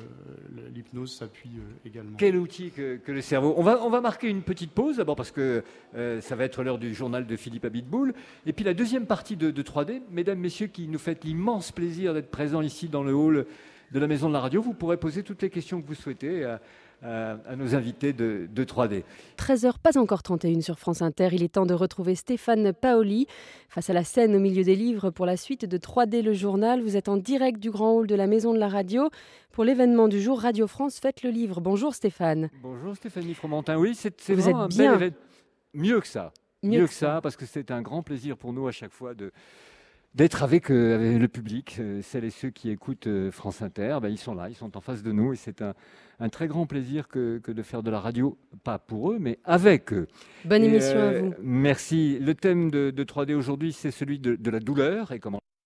l'hypnose 0.74 1.16
s'appuie 1.16 1.60
également. 1.86 2.18
Quel 2.18 2.36
outil 2.36 2.72
que, 2.72 3.00
le 3.08 3.22
cerveau. 3.22 3.54
On 3.58 3.64
va, 3.64 3.82
on 3.84 3.90
va 3.90 4.02
marquer 4.02 4.28
une 4.28 4.42
petite 4.42 4.72
pause, 4.72 4.98
d'abord 4.98 5.16
parce 5.16 5.32
que 5.32 5.64
ça 5.94 6.36
va 6.36 6.44
être 6.44 6.64
l'heure 6.64 6.78
du 6.78 6.94
journal 6.94 7.26
de 7.26 7.36
Philippe 7.36 7.66
Abitboul. 7.66 8.14
Et 8.46 8.54
puis 8.54 8.66
la 8.66 8.74
deuxième 8.74 9.06
partie 9.06 9.38
de, 9.38 9.52
de 9.52 9.62
3D, 9.62 10.02
mesdames, 10.12 10.40
messieurs, 10.40 10.68
qui 10.68 10.88
nous 10.88 11.00
fait 11.00 11.24
l'immense 11.24 11.72
plaisir 11.72 12.14
d'être 12.14 12.30
présents 12.30 12.62
ici 12.62 12.90
dans 12.90 13.04
le 13.04 13.14
hall 13.14 13.46
de 13.92 14.00
la 14.00 14.08
Maison 14.08 14.28
de 14.28 14.34
la 14.34 14.40
Radio, 14.40 14.62
vous 14.62 14.74
pourrez 14.74 14.98
poser 14.98 15.24
toutes 15.24 15.42
les 15.42 15.50
questions 15.50 15.82
que 15.82 15.88
vous 15.88 15.96
souhaitez 15.96 16.44
euh, 16.44 16.58
à 17.04 17.56
nos 17.56 17.76
invités 17.76 18.14
de, 18.14 18.48
3D. 18.56 19.04
13h, 19.38 19.74
pas 19.82 19.98
encore 19.98 20.24
31 20.24 20.62
sur 20.62 20.80
France 20.80 21.02
Inter. 21.02 21.30
Il 21.32 21.44
est 21.44 21.54
temps 21.54 21.66
de 21.66 21.74
retrouver 21.74 22.16
Stéphane 22.16 22.74
Paoli 22.74 23.28
face 23.70 23.90
à 23.90 23.94
la 23.94 24.04
scène 24.04 24.36
au 24.36 24.40
milieu 24.40 24.64
des 24.64 24.76
livres 24.76 25.10
pour 25.10 25.26
la 25.26 25.38
suite 25.38 25.66
de 25.66 25.78
3D 25.78 26.22
le 26.22 26.34
journal. 26.34 26.82
Vous 26.82 26.98
êtes 26.98 27.10
en 27.10 27.18
direct 27.18 27.60
du 27.60 27.70
grand 27.70 27.94
hall 27.94 28.08
de 28.08 28.16
la 28.16 28.28
Maison 28.28 28.54
de 28.54 28.60
la 28.60 28.68
Radio 28.68 29.10
pour 29.52 29.64
l'événement 29.64 30.08
du 30.08 30.22
jour 30.22 30.42
Radio 30.42 30.68
France 30.68 31.00
Faites 31.00 31.24
le 31.24 31.30
livre. 31.30 31.62
Bonjour 31.62 31.94
Stéphane. 31.94 32.50
Bonjour 32.62 32.96
Stéphanie 32.96 33.34
Fromentin. 33.34 33.78
Oui, 33.78 33.96
c'est 33.96 34.34
vraiment 34.34 34.64
un 34.64 34.68
bel 34.68 34.94
événement. 34.94 35.18
Mieux 35.74 36.02
que 36.02 36.08
ça. 36.08 36.34
Mieux, 36.64 36.88
que, 36.88 36.94
ça, 36.94 37.22
parce 37.22 37.36
que 37.36 37.46
c'est 37.46 37.70
un 37.70 37.84
grand 37.84 38.02
plaisir 38.02 38.36
pour 38.36 38.52
nous 38.52 38.68
à 38.68 38.72
chaque 38.72 38.92
fois 38.92 39.14
de, 39.14 39.32
d'être 40.18 40.42
avec, 40.42 40.72
euh, 40.72 41.18
le 41.20 41.28
public, 41.28 41.78
euh, 41.80 42.02
celles 42.02 42.26
et 42.26 42.32
ceux 42.32 42.50
qui 42.50 42.72
écoutent 42.72 43.08
France 43.32 43.62
Inter, 43.62 44.00
ben, 44.02 44.10
ils 44.10 44.18
sont 44.18 44.34
là, 44.34 44.50
ils 44.50 44.56
sont 44.56 44.76
en 44.76 44.82
face 44.82 45.04
de 45.04 45.12
nous 45.12 45.32
et 45.34 45.36
c'est 45.36 45.62
un, 45.62 45.76
un 46.20 46.30
très 46.30 46.48
grand 46.48 46.66
plaisir 46.66 47.08
que, 47.08 47.40
de 47.46 47.62
faire 47.62 47.84
de 47.84 47.92
la 47.92 48.00
radio, 48.00 48.38
pas 48.64 48.80
pour 48.80 49.12
eux, 49.12 49.18
mais 49.20 49.38
avec 49.44 49.94
eux. 49.94 50.08
Bonne 50.46 50.64
émission 50.64 50.98
à 50.98 51.04
euh, 51.04 51.22
vous. 51.22 51.34
Merci. 51.42 52.18
Le 52.20 52.34
thème 52.34 52.72
de, 52.72 52.92
3D 52.92 53.36
aujourd'hui, 53.36 53.74
c'est 53.74 53.92
celui 53.92 54.20
de, 54.20 54.50
la 54.50 54.60
douleur 54.60 55.12
et 55.12 55.20
comment 55.20 55.38
euh, 55.38 55.57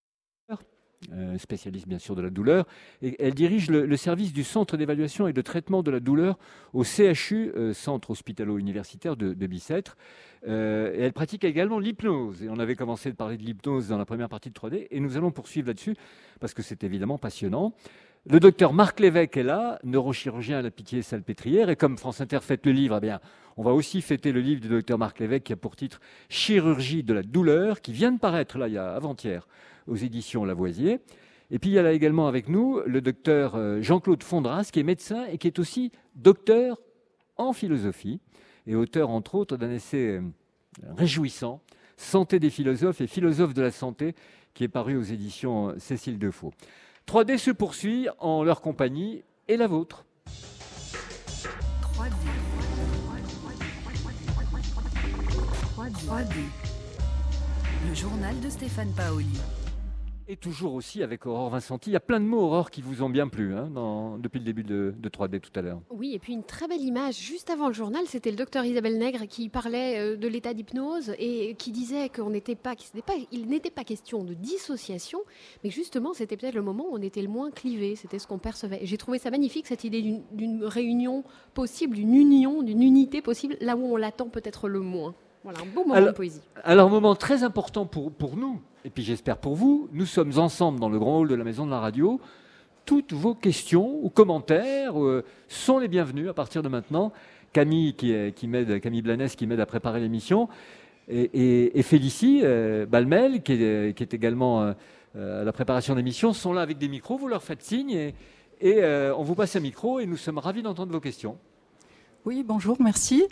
spécialiste 1.37 1.87
bien 1.87 1.99
sûr 1.99 2.15
de 2.15 2.21
la 2.21 2.29
douleur, 2.29 2.65
elle 3.01 3.33
dirige 3.33 3.69
le, 3.69 3.97
service 3.97 4.33
du 4.33 4.43
Centre 4.43 4.77
d'évaluation 4.77 5.27
et 5.27 5.33
de 5.33 5.41
traitement 5.41 5.83
de 5.83 5.91
la 5.91 5.99
douleur 5.99 6.37
au 6.73 6.83
CHU, 6.83 7.51
euh, 7.55 7.73
Centre 7.73 8.11
hospitalo-universitaire 8.11 9.15
de, 9.15 9.33
Bicêtre. 9.47 9.97
et 10.45 10.49
elle 10.49 11.13
pratique 11.13 11.43
également 11.43 11.79
l'hypnose. 11.79 12.43
Et 12.43 12.49
on 12.49 12.59
avait 12.59 12.75
commencé 12.75 13.11
de 13.11 13.15
parler 13.15 13.37
de 13.37 13.43
l'hypnose 13.43 13.87
dans 13.87 13.97
la 13.97 14.05
première 14.05 14.29
partie 14.29 14.49
de 14.49 14.53
3D, 14.53 14.87
et 14.89 14.99
nous 14.99 15.17
allons 15.17 15.31
poursuivre 15.31 15.67
là-dessus, 15.67 15.95
parce 16.39 16.53
que 16.53 16.61
c'est 16.61 16.83
évidemment 16.83 17.17
passionnant. 17.17 17.73
Le 18.29 18.39
docteur 18.39 18.71
Marc 18.71 18.99
Lévesque 18.99 19.35
est 19.37 19.43
là, 19.43 19.79
neurochirurgien 19.83 20.59
à 20.59 20.61
la 20.61 20.69
Pitié-Salpêtrière, 20.69 21.69
et 21.71 21.75
comme 21.75 21.97
France 21.97 22.21
Inter 22.21 22.39
fête 22.41 22.63
le 22.67 22.71
livre, 22.71 22.97
eh 22.97 23.01
bien, 23.01 23.19
on 23.57 23.63
va 23.63 23.73
aussi 23.73 24.01
fêter 24.01 24.31
le 24.31 24.41
livre 24.41 24.61
du 24.61 24.67
docteur 24.67 24.99
Marc 24.99 25.19
Lévesque 25.19 25.45
qui 25.45 25.53
a 25.53 25.55
pour 25.55 25.75
titre 25.75 25.99
Chirurgie 26.29 27.01
de 27.01 27.15
la 27.15 27.23
douleur, 27.23 27.81
qui 27.81 27.91
vient 27.93 28.11
de 28.11 28.19
paraître 28.19 28.59
là 28.59 28.67
il 28.67 28.75
y 28.75 28.77
a 28.77 28.93
avant-hier 28.93 29.47
aux 29.87 29.95
éditions 29.95 30.45
Lavoisier. 30.45 30.99
Et 31.51 31.59
puis 31.59 31.69
il 31.69 31.73
y 31.73 31.79
a 31.79 31.81
là 31.81 31.91
également 31.91 32.27
avec 32.27 32.47
nous 32.47 32.79
le 32.85 33.01
docteur 33.01 33.55
euh, 33.55 33.81
Jean-Claude 33.81 34.23
Fondras, 34.23 34.69
qui 34.71 34.79
est 34.79 34.83
médecin 34.83 35.25
et 35.25 35.37
qui 35.37 35.47
est 35.47 35.59
aussi 35.59 35.91
docteur 36.15 36.79
en 37.37 37.51
philosophie 37.53 38.21
et 38.67 38.75
auteur 38.75 39.09
entre 39.09 39.35
autres 39.35 39.57
d'un 39.57 39.71
essai 39.71 40.17
euh, 40.17 40.21
réjouissant, 40.95 41.61
Santé 41.97 42.39
des 42.39 42.49
philosophes 42.49 43.01
et 43.01 43.07
philosophes 43.07 43.53
de 43.53 43.61
la 43.61 43.71
santé, 43.71 44.15
qui 44.53 44.63
est 44.63 44.69
paru 44.69 44.95
aux 44.95 45.03
éditions 45.03 45.73
Cécile 45.77 46.17
Defoe. 46.17 46.51
3D 47.07 47.37
se 47.37 47.51
poursuit 47.51 48.07
en 48.19 48.43
leur 48.43 48.61
compagnie 48.61 49.23
et 49.47 49.57
la 49.57 49.67
vôtre. 49.67 50.05
3D. 51.93 52.13
3D. 56.07 56.35
Le 57.89 57.93
journal 57.93 58.39
de 58.39 58.49
Stéphane 58.49 58.93
Paoli. 58.95 59.39
Et 60.31 60.37
toujours 60.37 60.75
aussi 60.75 61.03
avec 61.03 61.25
Aurore 61.25 61.49
Vincenti. 61.49 61.89
Il 61.89 61.93
y 61.93 61.97
a 61.97 61.99
plein 61.99 62.21
de 62.21 62.25
mots, 62.25 62.39
Aurore, 62.39 62.71
qui 62.71 62.81
vous 62.81 63.03
ont 63.03 63.09
bien 63.09 63.27
plu 63.27 63.53
hein, 63.53 63.69
depuis 64.17 64.39
le 64.39 64.45
début 64.45 64.63
de, 64.63 64.95
de 64.97 65.09
3D 65.09 65.41
tout 65.41 65.51
à 65.55 65.61
l'heure. 65.61 65.81
Oui, 65.89 66.13
et 66.13 66.19
puis 66.19 66.31
une 66.31 66.45
très 66.45 66.69
belle 66.69 66.79
image. 66.79 67.19
Juste 67.19 67.49
avant 67.49 67.67
le 67.67 67.73
journal, 67.73 68.05
c'était 68.07 68.31
le 68.31 68.37
docteur 68.37 68.63
Isabelle 68.63 68.97
Nègre 68.97 69.27
qui 69.27 69.49
parlait 69.49 69.99
euh, 69.99 70.15
de 70.15 70.29
l'état 70.29 70.53
d'hypnose 70.53 71.13
et 71.19 71.55
qui 71.55 71.73
disait 71.73 72.07
qu'on 72.07 72.29
n'était 72.29 72.55
pas, 72.55 72.75
qu'il 72.77 73.45
n'était 73.47 73.69
pas- 73.71 73.83
question 73.83 74.23
de 74.23 74.33
dissociation, 74.33 75.19
mais 75.65 75.69
justement, 75.69 76.13
c'était 76.13 76.37
peut-être 76.37 76.55
le 76.55 76.61
moment 76.61 76.85
où 76.89 76.95
on 76.95 77.01
était 77.01 77.21
le 77.21 77.27
moins 77.27 77.51
clivé. 77.51 77.97
C'était 77.97 78.17
ce 78.17 78.25
qu'on 78.25 78.39
percevait. 78.39 78.79
J'ai 78.83 78.97
trouvé 78.97 79.17
ça 79.17 79.31
magnifique, 79.31 79.67
cette 79.67 79.83
idée 79.83 80.01
d'une 80.31 80.63
réunion 80.63 81.25
possible, 81.53 81.97
d'une 81.97 82.13
union, 82.13 82.63
d'une 82.63 82.83
unité 82.83 83.21
possible, 83.21 83.57
là 83.59 83.75
où 83.75 83.83
on 83.83 83.97
l'attend 83.97 84.29
peut-être 84.29 84.69
le 84.69 84.79
moins. 84.79 85.13
Voilà, 85.43 85.59
un 85.61 85.65
beau 85.65 85.83
moment 85.85 86.01
de 86.07 86.11
poésie. 86.11 86.41
alors, 86.63 86.89
moment 86.89 87.15
très 87.15 87.43
important 87.43 87.85
pour, 87.85 88.11
pour 88.11 88.37
nous, 88.37 88.61
et 88.85 88.89
puis 88.89 89.03
j'espère 89.03 89.37
pour 89.37 89.55
vous, 89.55 89.89
nous 89.91 90.05
sommes 90.05 90.37
ensemble 90.37 90.79
dans 90.79 90.89
le 90.89 90.99
grand 90.99 91.19
hall 91.19 91.27
de 91.27 91.35
la 91.35 91.43
maison 91.43 91.65
de 91.65 91.71
la 91.71 91.79
radio. 91.79 92.19
Toutes 92.85 93.13
vos 93.13 93.33
questions 93.35 93.99
ou 94.03 94.09
commentaires 94.09 95.01
euh, 95.03 95.23
sont 95.47 95.79
les 95.79 95.87
bienvenus 95.87 96.29
à 96.29 96.33
partir 96.33 96.61
de 96.63 96.67
maintenant. 96.69 97.11
Camille, 97.53 97.93
qui, 97.95 98.11
est- 98.11 98.33
qui 98.35 98.47
m'aide, 98.47 98.79
Camille 98.79 99.01
Blanès, 99.01 99.35
qui 99.35 99.45
m'aide 99.47 99.59
à 99.59 99.65
préparer 99.65 99.99
l'émission, 99.99 100.47
et, 101.07 101.21
et- 101.33 101.79
et 101.79 101.83
Félicie 101.83 102.41
euh, 102.43 102.85
Balmel, 102.85 103.41
qui 103.43 103.53
est, 103.53 103.95
qui 103.95 104.03
est 104.03 104.13
également 104.13 104.61
euh, 105.15 105.41
à 105.41 105.43
la 105.43 105.51
préparation 105.51 105.93
de 105.93 105.99
l'émission, 105.99 106.33
sont 106.33 106.53
là 106.53 106.61
avec 106.61 106.77
des 106.77 106.87
micros. 106.87 107.17
Vous 107.17 107.27
leur 107.27 107.43
faites 107.43 107.61
signe 107.61 107.91
et, 107.91 108.15
et, 108.61 108.83
on 109.17 109.23
vous 109.23 109.35
passe 109.35 109.55
un 109.55 109.59
micro 109.59 109.99
et 109.99 110.05
nous 110.05 110.17
sommes 110.17 110.37
ravis 110.37 110.61
d'entendre 110.61 110.91
vos 110.91 110.99
questions. 111.01 111.37
Oui, 112.23 112.43
bonjour, 112.45 112.77
merci. 112.79 113.23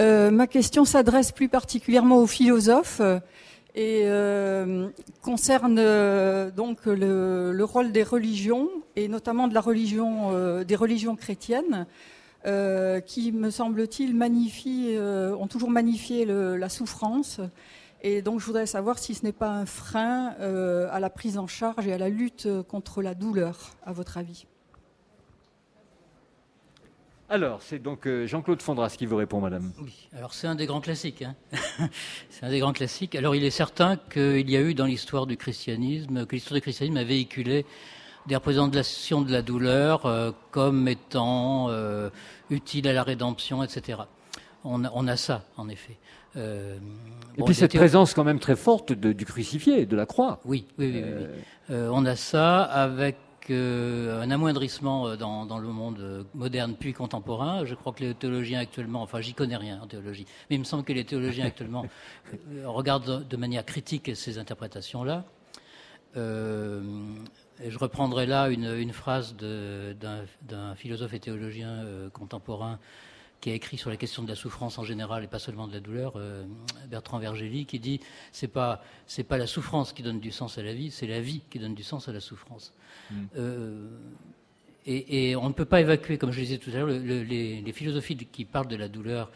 Euh, 0.00 0.32
ma 0.32 0.48
question 0.48 0.84
s'adresse 0.84 1.30
plus 1.30 1.48
particulièrement 1.48 2.18
aux 2.18 2.26
philosophes 2.26 2.98
euh, 3.00 3.20
et 3.76 4.02
euh, 4.06 4.88
concerne 5.22 5.76
donc 6.50 6.84
le, 6.86 7.52
le 7.52 7.64
rôle 7.64 7.92
des 7.92 8.02
religions 8.02 8.68
et 8.96 9.06
notamment 9.06 9.46
de 9.46 9.54
la 9.54 9.60
religion, 9.60 10.62
des 10.64 10.76
religions 10.76 11.14
chrétiennes, 11.14 11.86
qui 13.06 13.32
me 13.32 13.50
semble-t-il 13.50 14.14
magnifient, 14.14 14.96
ont 14.98 15.48
toujours 15.48 15.70
magnifié 15.70 16.24
la 16.24 16.68
souffrance. 16.68 17.40
Et 18.02 18.22
donc 18.22 18.38
je 18.38 18.46
voudrais 18.46 18.66
savoir 18.66 19.00
si 19.00 19.14
ce 19.14 19.24
n'est 19.24 19.32
pas 19.32 19.50
un 19.50 19.66
frein 19.66 20.34
à 20.92 21.00
la 21.00 21.10
prise 21.10 21.36
en 21.36 21.48
charge 21.48 21.88
et 21.88 21.92
à 21.92 21.98
la 21.98 22.08
lutte 22.08 22.46
contre 22.68 23.02
la 23.02 23.14
douleur, 23.14 23.74
à 23.84 23.92
votre 23.92 24.18
avis. 24.18 24.46
Alors, 27.30 27.62
c'est 27.62 27.78
donc 27.78 28.06
euh, 28.06 28.26
Jean-Claude 28.26 28.60
Fondras 28.60 28.94
qui 28.98 29.06
vous 29.06 29.16
répond, 29.16 29.40
madame. 29.40 29.72
Alors 30.16 30.34
c'est 30.34 30.46
un 30.46 30.54
des 30.54 30.66
grands 30.66 30.80
classiques. 30.82 31.22
hein. 31.22 31.34
c'est 32.30 32.44
un 32.44 32.50
des 32.50 32.58
grands 32.58 32.72
classiques. 32.74 33.14
Alors 33.14 33.34
il 33.34 33.44
est 33.44 33.50
certain 33.50 33.96
qu'il 34.12 34.48
y 34.50 34.56
a 34.56 34.60
eu 34.60 34.74
dans 34.74 34.84
l'histoire 34.84 35.26
du 35.26 35.36
christianisme, 35.36 36.26
que 36.26 36.34
l'histoire 36.36 36.56
du 36.56 36.60
christianisme 36.60 36.98
a 36.98 37.04
véhiculé 37.04 37.64
des 38.26 38.34
représentations 38.36 39.22
de 39.22 39.32
la 39.32 39.42
douleur 39.42 40.06
euh, 40.06 40.32
comme 40.50 40.86
étant 40.86 41.68
euh, 41.70 42.10
utile 42.50 42.88
à 42.88 42.92
la 42.92 43.02
rédemption, 43.02 43.62
etc. 43.62 43.98
On 44.64 44.84
a, 44.84 44.90
on 44.94 45.06
a 45.08 45.16
ça, 45.16 45.44
en 45.56 45.68
effet. 45.68 45.96
Euh, 46.36 46.76
Et 47.36 47.38
bon, 47.40 47.44
puis 47.46 47.54
cette 47.54 47.74
présence 47.76 48.12
quand 48.14 48.24
même 48.24 48.38
très 48.40 48.56
forte 48.56 48.92
de- 48.92 49.12
du 49.12 49.24
crucifié, 49.24 49.86
de 49.86 49.94
la 49.96 50.04
croix. 50.06 50.40
Oui, 50.44 50.66
oui, 50.78 50.90
oui. 50.94 51.02
oui, 51.04 51.26
oui. 51.70 51.76
On 51.90 52.04
a 52.06 52.16
ça 52.16 52.62
avec 52.62 53.16
euh, 53.50 54.22
un 54.22 54.30
amoindrissement 54.30 55.08
euh, 55.08 55.16
dans, 55.16 55.46
dans 55.46 55.58
le 55.58 55.68
monde 55.68 55.98
euh, 56.00 56.24
moderne 56.34 56.74
puis 56.78 56.92
contemporain. 56.92 57.64
Je 57.64 57.74
crois 57.74 57.92
que 57.92 58.04
les 58.04 58.14
théologiens 58.14 58.60
actuellement, 58.60 59.02
enfin 59.02 59.20
j'y 59.20 59.34
connais 59.34 59.56
rien 59.56 59.80
en 59.82 59.86
théologie, 59.86 60.26
mais 60.48 60.56
il 60.56 60.58
me 60.58 60.64
semble 60.64 60.84
que 60.84 60.92
les 60.92 61.04
théologiens 61.04 61.46
actuellement 61.46 61.86
euh, 62.34 62.68
regardent 62.68 63.26
de 63.26 63.36
manière 63.36 63.64
critique 63.64 64.14
ces 64.16 64.38
interprétations-là. 64.38 65.24
Euh, 66.16 66.82
et 67.62 67.70
je 67.70 67.78
reprendrai 67.78 68.26
là 68.26 68.48
une, 68.48 68.72
une 68.74 68.92
phrase 68.92 69.34
d'un 69.36 70.24
d'un 70.42 70.74
philosophe 70.74 71.14
et 71.14 71.20
théologien 71.20 71.70
euh, 71.70 72.10
contemporain 72.10 72.78
qui 73.44 73.50
a 73.50 73.54
écrit 73.54 73.76
sur 73.76 73.90
la 73.90 73.98
question 73.98 74.22
de 74.22 74.28
la 74.30 74.36
souffrance 74.36 74.78
en 74.78 74.84
général 74.84 75.22
et 75.22 75.26
pas 75.26 75.38
seulement 75.38 75.68
de 75.68 75.74
la 75.74 75.80
douleur, 75.80 76.14
euh, 76.16 76.44
Bertrand 76.88 77.18
Vergely, 77.18 77.66
qui 77.66 77.78
dit 77.78 78.00
c'est 78.32 78.48
pas 78.48 78.82
c'est 79.06 79.22
pas 79.22 79.36
la 79.36 79.46
souffrance 79.46 79.92
qui 79.92 80.02
donne 80.02 80.18
du 80.18 80.30
sens 80.30 80.56
à 80.56 80.62
la 80.62 80.72
vie, 80.72 80.90
c'est 80.90 81.06
la 81.06 81.20
vie 81.20 81.42
qui 81.50 81.58
donne 81.58 81.74
du 81.74 81.82
sens 81.82 82.08
à 82.08 82.12
la 82.14 82.20
souffrance. 82.20 82.72
Mm. 83.10 83.14
Euh, 83.36 83.86
et, 84.86 85.28
et 85.30 85.36
on 85.36 85.48
ne 85.48 85.52
peut 85.52 85.66
pas 85.66 85.82
évacuer, 85.82 86.16
comme 86.16 86.30
je 86.32 86.40
le 86.40 86.46
disais 86.46 86.56
tout 86.58 86.70
à 86.70 86.74
l'heure, 86.76 86.86
le- 86.86 86.98
le- 86.98 87.22
les, 87.22 87.60
les 87.60 87.72
philosophies 87.72 88.16
qui 88.16 88.46
parlent 88.46 88.68
de 88.68 88.76
la 88.76 88.88
douleur 88.88 89.30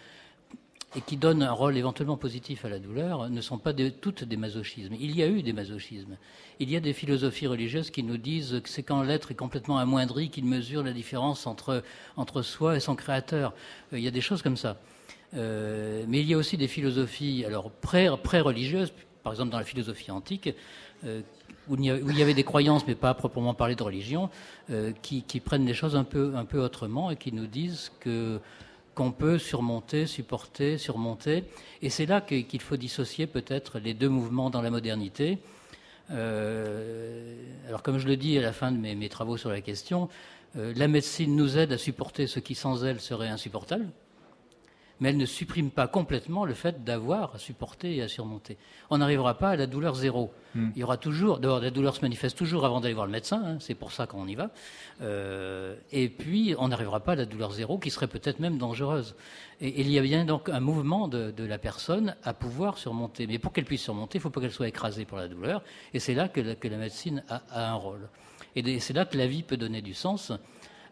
et 0.96 1.00
qui 1.02 1.16
donnent 1.18 1.42
un 1.42 1.52
rôle 1.52 1.76
éventuellement 1.76 2.16
positif 2.16 2.64
à 2.64 2.68
la 2.70 2.78
douleur 2.78 3.28
ne 3.28 3.40
sont 3.42 3.58
pas 3.58 3.74
toutes 3.74 4.24
des 4.24 4.38
masochismes. 4.38 4.94
Il 4.98 5.14
y 5.14 5.22
a 5.22 5.28
eu 5.28 5.42
des 5.42 5.52
masochismes. 5.52 6.16
Il 6.60 6.70
y 6.70 6.76
a 6.76 6.80
des 6.80 6.94
philosophies 6.94 7.46
religieuses 7.46 7.90
qui 7.90 8.02
nous 8.02 8.16
disent 8.16 8.60
que 8.62 8.70
c'est 8.70 8.82
quand 8.82 9.02
l'être 9.02 9.30
est 9.30 9.34
complètement 9.34 9.78
amoindri 9.78 10.30
qu'il 10.30 10.46
mesure 10.46 10.82
la 10.82 10.92
différence 10.92 11.46
entre, 11.46 11.82
entre 12.16 12.40
soi 12.40 12.76
et 12.76 12.80
son 12.80 12.94
créateur. 12.96 13.52
Euh, 13.92 13.98
Il 13.98 14.04
y 14.04 14.08
a 14.08 14.10
des 14.10 14.22
choses 14.22 14.40
comme 14.40 14.56
ça. 14.56 14.78
Euh, 15.34 16.04
mais 16.08 16.20
il 16.20 16.26
y 16.26 16.32
a 16.32 16.38
aussi 16.38 16.56
des 16.56 16.68
philosophies 16.68 17.44
alors 17.44 17.70
pré- 17.70 18.08
pré-religieuses, 18.22 18.92
par 19.22 19.34
exemple 19.34 19.50
dans 19.50 19.58
la 19.58 19.64
philosophie 19.64 20.10
antique, 20.10 20.54
euh, 21.04 21.20
où, 21.68 21.76
il 21.76 22.18
y 22.18 22.22
avait 22.22 22.32
des 22.32 22.44
croyances, 22.44 22.86
mais 22.86 22.94
pas 22.94 23.10
à 23.10 23.14
proprement 23.14 23.52
parler 23.52 23.74
de 23.74 23.82
religion, 23.82 24.30
qui, 25.02 25.22
qui 25.22 25.38
prennent 25.38 25.66
les 25.66 25.74
choses 25.74 25.96
un 25.96 26.04
peu, 26.04 26.32
un 26.34 26.46
peu 26.46 26.62
autrement 26.62 27.10
et 27.10 27.16
qui 27.16 27.30
nous 27.30 27.46
disent 27.46 27.92
que 28.00 28.40
qu'on 28.98 29.12
peut 29.12 29.38
surmonter, 29.38 30.06
supporter, 30.06 30.76
surmonter. 30.76 31.44
Et 31.82 31.88
c'est 31.88 32.04
là 32.04 32.20
qu'il 32.20 32.60
faut 32.60 32.76
dissocier 32.76 33.28
peut-être 33.28 33.78
les 33.78 33.94
deux 33.94 34.08
mouvements 34.08 34.50
dans 34.50 34.60
la 34.60 34.70
modernité. 34.70 35.38
Euh, 36.10 37.36
alors 37.68 37.84
comme 37.84 37.98
je 37.98 38.08
le 38.08 38.16
dis 38.16 38.36
à 38.38 38.42
la 38.42 38.52
fin 38.52 38.72
de 38.72 38.76
mes, 38.76 38.96
mes 38.96 39.08
travaux 39.08 39.36
sur 39.36 39.50
la 39.50 39.60
question, 39.60 40.08
euh, 40.56 40.72
la 40.74 40.88
médecine 40.88 41.36
nous 41.36 41.58
aide 41.58 41.72
à 41.72 41.78
supporter 41.78 42.26
ce 42.26 42.40
qui 42.40 42.56
sans 42.56 42.84
elle 42.84 42.98
serait 42.98 43.28
insupportable, 43.28 43.86
mais 45.00 45.10
elle 45.10 45.16
ne 45.16 45.26
supprime 45.26 45.70
pas 45.70 45.86
complètement 45.86 46.44
le 46.44 46.54
fait 46.54 46.84
d'avoir 46.84 47.34
à 47.34 47.38
supporter 47.38 47.96
et 47.96 48.02
à 48.02 48.08
surmonter. 48.08 48.56
On 48.90 48.98
n'arrivera 48.98 49.38
pas 49.38 49.50
à 49.50 49.56
la 49.56 49.66
douleur 49.66 49.94
zéro. 49.94 50.32
Mm. 50.54 50.70
Il 50.74 50.80
y 50.80 50.84
aura 50.84 50.96
toujours, 50.96 51.38
d'abord 51.38 51.60
la 51.60 51.70
douleur 51.70 51.94
se 51.94 52.02
manifeste 52.02 52.36
toujours 52.36 52.64
avant 52.64 52.80
d'aller 52.80 52.94
voir 52.94 53.06
le 53.06 53.12
médecin, 53.12 53.42
hein, 53.44 53.56
c'est 53.60 53.74
pour 53.74 53.92
ça 53.92 54.06
qu'on 54.06 54.26
y 54.26 54.34
va. 54.34 54.50
Euh, 55.00 55.76
et 55.92 56.08
puis 56.08 56.54
on 56.58 56.68
n'arrivera 56.68 57.00
pas 57.00 57.12
à 57.12 57.16
la 57.16 57.26
douleur 57.26 57.52
zéro 57.52 57.78
qui 57.78 57.90
serait 57.90 58.08
peut-être 58.08 58.40
même 58.40 58.58
dangereuse. 58.58 59.14
Et, 59.60 59.68
et 59.68 59.80
il 59.80 59.90
y 59.90 59.98
a 59.98 60.02
bien 60.02 60.24
donc 60.24 60.48
un 60.48 60.60
mouvement 60.60 61.08
de, 61.08 61.30
de 61.30 61.44
la 61.44 61.58
personne 61.58 62.16
à 62.24 62.34
pouvoir 62.34 62.78
surmonter. 62.78 63.26
Mais 63.26 63.38
pour 63.38 63.52
qu'elle 63.52 63.64
puisse 63.64 63.82
surmonter, 63.82 64.18
il 64.18 64.20
ne 64.20 64.22
faut 64.22 64.30
pas 64.30 64.40
qu'elle 64.40 64.52
soit 64.52 64.68
écrasée 64.68 65.04
par 65.04 65.18
la 65.18 65.28
douleur. 65.28 65.62
Et 65.94 66.00
c'est 66.00 66.14
là 66.14 66.28
que 66.28 66.40
la, 66.40 66.54
que 66.54 66.68
la 66.68 66.76
médecine 66.76 67.22
a, 67.28 67.42
a 67.50 67.70
un 67.70 67.74
rôle. 67.74 68.08
Et 68.56 68.80
c'est 68.80 68.94
là 68.94 69.04
que 69.04 69.16
la 69.16 69.26
vie 69.26 69.42
peut 69.42 69.56
donner 69.56 69.82
du 69.82 69.94
sens 69.94 70.32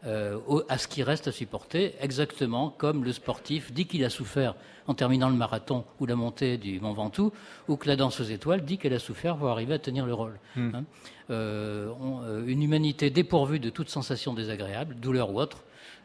euh, 0.07 0.38
à 0.68 0.78
ce 0.78 0.86
qui 0.88 1.02
reste 1.02 1.26
à 1.28 1.32
supporter, 1.32 1.94
exactement 2.00 2.70
comme 2.70 3.04
le 3.04 3.12
sportif 3.12 3.72
dit 3.72 3.86
qu'il 3.86 4.04
a 4.04 4.11
souffert 4.11 4.54
en 4.86 4.94
terminant 4.94 5.28
le 5.28 5.34
marathon 5.34 5.84
ou 5.98 6.07
la 6.07 6.14
montée 6.14 6.59
du 6.59 6.78
Mont 6.78 6.92
Ventoux, 6.92 7.32
ou 7.66 7.76
que 7.76 7.88
la 7.88 7.96
danseuse 7.96 8.30
étoile 8.30 8.64
dit 8.64 8.78
qu'elle 8.78 8.92
a 8.94 9.00
souffert 9.00 9.36
pour 9.36 9.48
arriver 9.48 9.74
à 9.74 9.78
tenir 9.80 10.07
le 10.07 10.14
rôle. 10.14 10.38
Hmm. 10.54 10.70
Hein. 10.74 10.84
Euh, 11.30 11.88
on- 12.00 12.22
euh, 12.22 12.44
une 12.46 12.62
humanité 12.62 13.11
dépourvue 13.11 13.59
de 13.59 13.68
toute 13.70 13.88
sensation 13.88 14.32
désagréable, 14.32 14.94
douleur 14.94 15.30
ou 15.32 15.40
autre, 15.40 15.64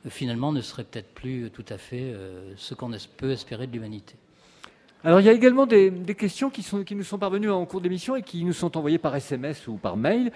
finalement 0.10 0.52
ne 0.52 0.62
serait 0.62 0.84
peut-être 0.84 1.14
plus 1.14 1.52
tout 1.52 1.66
à 1.70 1.78
fait 1.78 2.02
euh, 2.02 2.54
ce 2.58 2.74
qu'on 2.74 2.91
peut 3.18 3.32
espérer 3.32 3.68
de 3.68 3.72
l'humanité. 3.74 4.16
Alors, 5.04 5.20
il 5.20 5.26
y 5.26 5.30
a 5.30 5.34
également 5.34 5.66
des, 5.66 5.89
des 5.91 6.14
questions 6.16 6.49
qui, 6.52 6.62
sont, 6.64 6.84
qui 6.84 6.95
nous 6.95 7.04
sont 7.04 7.18
parvenues 7.18 7.49
en 7.49 7.66
cours 7.66 7.82
d'émission 7.82 8.16
et 8.16 8.22
qui 8.22 8.43
nous 8.43 8.54
sont 8.54 8.78
envoyées 8.78 8.99
par 8.99 9.16
SMS 9.16 9.68
ou 9.68 9.78
par 9.78 9.97
mail. 9.97 10.32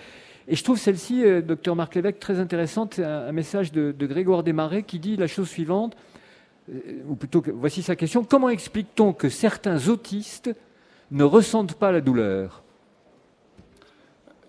Et 0.48 0.56
je 0.56 0.64
trouve 0.64 0.78
celle-ci, 0.78 1.24
euh, 1.24 1.41
docteur 1.41 1.76
Marc 1.76 1.96
Lévesque, 1.96 2.20
très 2.20 2.39
intéressante. 2.39 2.96
C'est 2.96 3.04
un, 3.04 3.28
un 3.28 3.32
message 3.32 3.72
de, 3.72 3.91
de 3.91 4.06
Grégoire 4.06 4.43
Desmarais 4.43 4.84
qui 4.84 5.00
dit 5.00 5.16
la 5.16 5.28
chose 5.28 5.50
suivante, 5.50 5.96
euh, 6.70 7.02
ou 7.08 7.16
plutôt, 7.16 7.41
que, 7.41 7.52
voici 7.52 7.82
sa 7.82 7.96
question. 7.96 8.24
Comment 8.24 8.50
explique-t-on 8.50 9.14
que 9.14 9.30
certains 9.30 9.88
autistes 9.88 10.56
ne 11.12 11.24
ressentent 11.24 11.76
pas 11.76 11.91
la 11.91 12.02
douleur? 12.02 12.64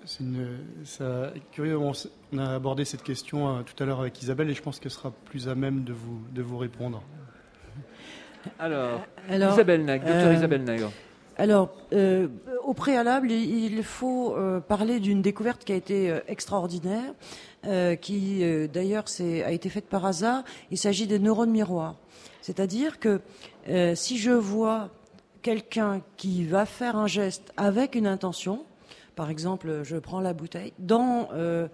C'est 0.04 0.22
une, 0.22 0.58
ça, 0.84 1.32
curieux, 1.50 1.76
on, 1.76 1.92
a 2.38 2.54
abordé 2.54 2.84
cette 2.84 3.02
question 3.02 3.48
euh, 3.48 3.62
tout 3.62 3.82
à 3.82 3.86
l'heure 3.86 4.00
avec 4.00 4.22
Isabelle 4.22 4.48
et 4.48 4.54
je 4.54 4.62
pense 4.62 4.78
qu'elle 4.78 4.92
sera 4.92 5.10
plus 5.10 5.48
à 5.48 5.56
même 5.56 5.82
de 5.82 5.92
vous, 5.92 6.20
de 6.32 6.42
vous 6.42 6.58
répondre. 6.58 7.02
Alors, 8.60 9.04
Alors, 9.28 9.54
Isabelle 9.54 9.84
Nègre, 9.84 10.04
docteur 10.04 10.28
euh, 10.28 10.34
Isabelle 10.34 10.62
Nègre. 10.62 10.92
Alors, 11.38 11.70
euh, 11.92 12.28
au 12.64 12.72
préalable, 12.72 13.30
il 13.30 13.82
faut 13.82 14.34
euh, 14.34 14.58
parler 14.60 15.00
d'une 15.00 15.20
découverte 15.20 15.64
qui 15.64 15.72
a 15.72 15.76
été 15.76 16.10
euh, 16.10 16.20
extraordinaire, 16.28 17.12
qui 18.00 18.44
d'ailleurs 18.72 19.06
a 19.20 19.50
été 19.50 19.68
faite 19.68 19.86
par 19.86 20.06
hasard. 20.06 20.44
Il 20.70 20.78
s'agit 20.78 21.08
des 21.08 21.18
neurones 21.18 21.50
miroirs. 21.50 21.96
C'est-à-dire 22.40 23.00
que 23.00 23.20
si 23.96 24.18
je 24.18 24.30
vois 24.30 24.88
quelqu'un 25.42 26.00
qui 26.16 26.44
va 26.44 26.64
faire 26.64 26.94
un 26.94 27.08
geste 27.08 27.52
avec 27.56 27.96
une 27.96 28.06
intention, 28.06 28.64
par 29.16 29.30
exemple, 29.30 29.80
je 29.82 29.96
prends 29.96 30.20
la 30.20 30.34
bouteille. 30.34 30.74
Euh, 30.90 31.68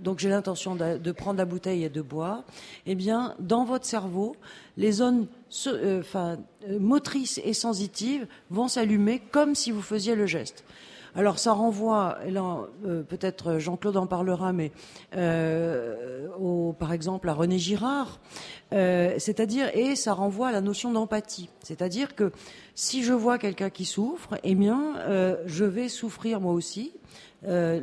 donc 0.00 0.18
j'ai 0.18 0.30
l'intention 0.30 0.74
de, 0.74 1.12
prendre 1.12 1.38
la 1.38 1.44
bouteille 1.44 1.84
et 1.84 1.90
de 1.90 2.00
boire. 2.00 2.42
Eh 2.86 2.94
bien, 2.94 3.34
dans 3.38 3.64
votre 3.66 3.84
cerveau, 3.84 4.34
les 4.78 4.92
zones 4.92 5.26
euh, 5.66 6.02
euh, 6.14 6.36
motrices 6.80 7.38
et 7.44 7.52
sensitives 7.52 8.26
vont 8.50 8.66
s'allumer 8.66 9.20
comme 9.30 9.54
si 9.54 9.70
vous 9.70 9.82
faisiez 9.82 10.14
le 10.14 10.24
geste. 10.24 10.64
Alors 11.16 11.38
ça 11.38 11.52
renvoie, 11.52 12.18
là 12.28 12.68
peut-être 13.08 13.58
Jean-Claude 13.58 13.96
en 13.96 14.06
parlera, 14.06 14.52
mais 14.52 14.70
au, 16.38 16.74
par 16.78 16.92
exemple 16.92 17.28
à 17.28 17.32
René 17.32 17.58
Girard, 17.58 18.20
c'est-à-dire 18.70 19.70
et 19.74 19.96
ça 19.96 20.12
renvoie 20.12 20.48
à 20.48 20.52
la 20.52 20.60
notion 20.60 20.92
d'empathie, 20.92 21.48
c'est-à-dire 21.62 22.14
que 22.14 22.32
si 22.76 23.02
je 23.02 23.14
vois 23.14 23.38
quelqu'un 23.38 23.70
qui 23.70 23.86
souffre, 23.86 24.38
eh 24.44 24.54
bien, 24.54 24.96
euh, 24.98 25.36
je 25.46 25.64
vais 25.64 25.88
souffrir 25.88 26.40
moi 26.40 26.52
aussi. 26.52 26.92
Euh, 27.48 27.80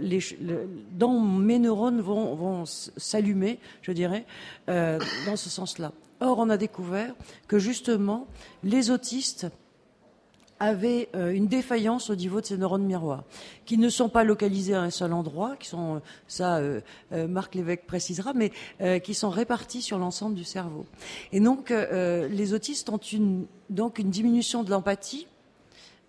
dans 0.92 1.20
mes 1.20 1.58
neurones 1.58 2.00
vont, 2.00 2.66
s'allumer, 2.66 3.60
je 3.82 3.92
dirais, 3.92 4.26
euh, 4.70 5.00
dans 5.26 5.36
ce 5.36 5.50
sens-là. 5.50 5.94
Or, 6.22 6.38
on 6.38 6.50
a 6.50 6.58
découvert 6.58 7.14
que 7.48 7.58
justement, 7.58 8.28
les 8.64 8.92
autistes 8.92 9.48
avaient 10.60 11.10
euh, 11.16 11.32
une 11.32 11.48
défaillance 11.48 12.10
au 12.10 12.16
niveau 12.16 12.42
de 12.42 12.46
ces 12.46 12.58
neurones 12.58 12.86
miroirs, 12.86 13.24
qui 13.66 13.78
ne 13.78 13.90
sont 13.90 14.10
pas 14.10 14.24
localisés 14.24 14.74
à 14.74 14.82
un 14.82 14.90
seul 14.90 15.14
endroit, 15.14 15.56
qui 15.58 15.68
sont, 15.68 15.96
euh, 15.96 16.00
ça 16.28 16.58
euh, 16.58 16.82
Marc 17.28 17.56
Lévesque 17.56 17.86
précisera, 17.86 18.34
mais 18.34 18.52
qui 19.02 19.14
sont 19.14 19.30
répartis 19.30 19.82
sur 19.82 19.98
l'ensemble 19.98 20.36
du 20.36 20.44
cerveau. 20.44 20.86
Et 21.32 21.40
donc, 21.40 21.70
les 21.72 22.54
autistes 22.54 22.90
ont 22.90 22.98
une, 22.98 23.46
donc 23.70 24.00
une 24.00 24.10
diminution 24.10 24.64
de 24.64 24.72
l'empathie 24.72 25.28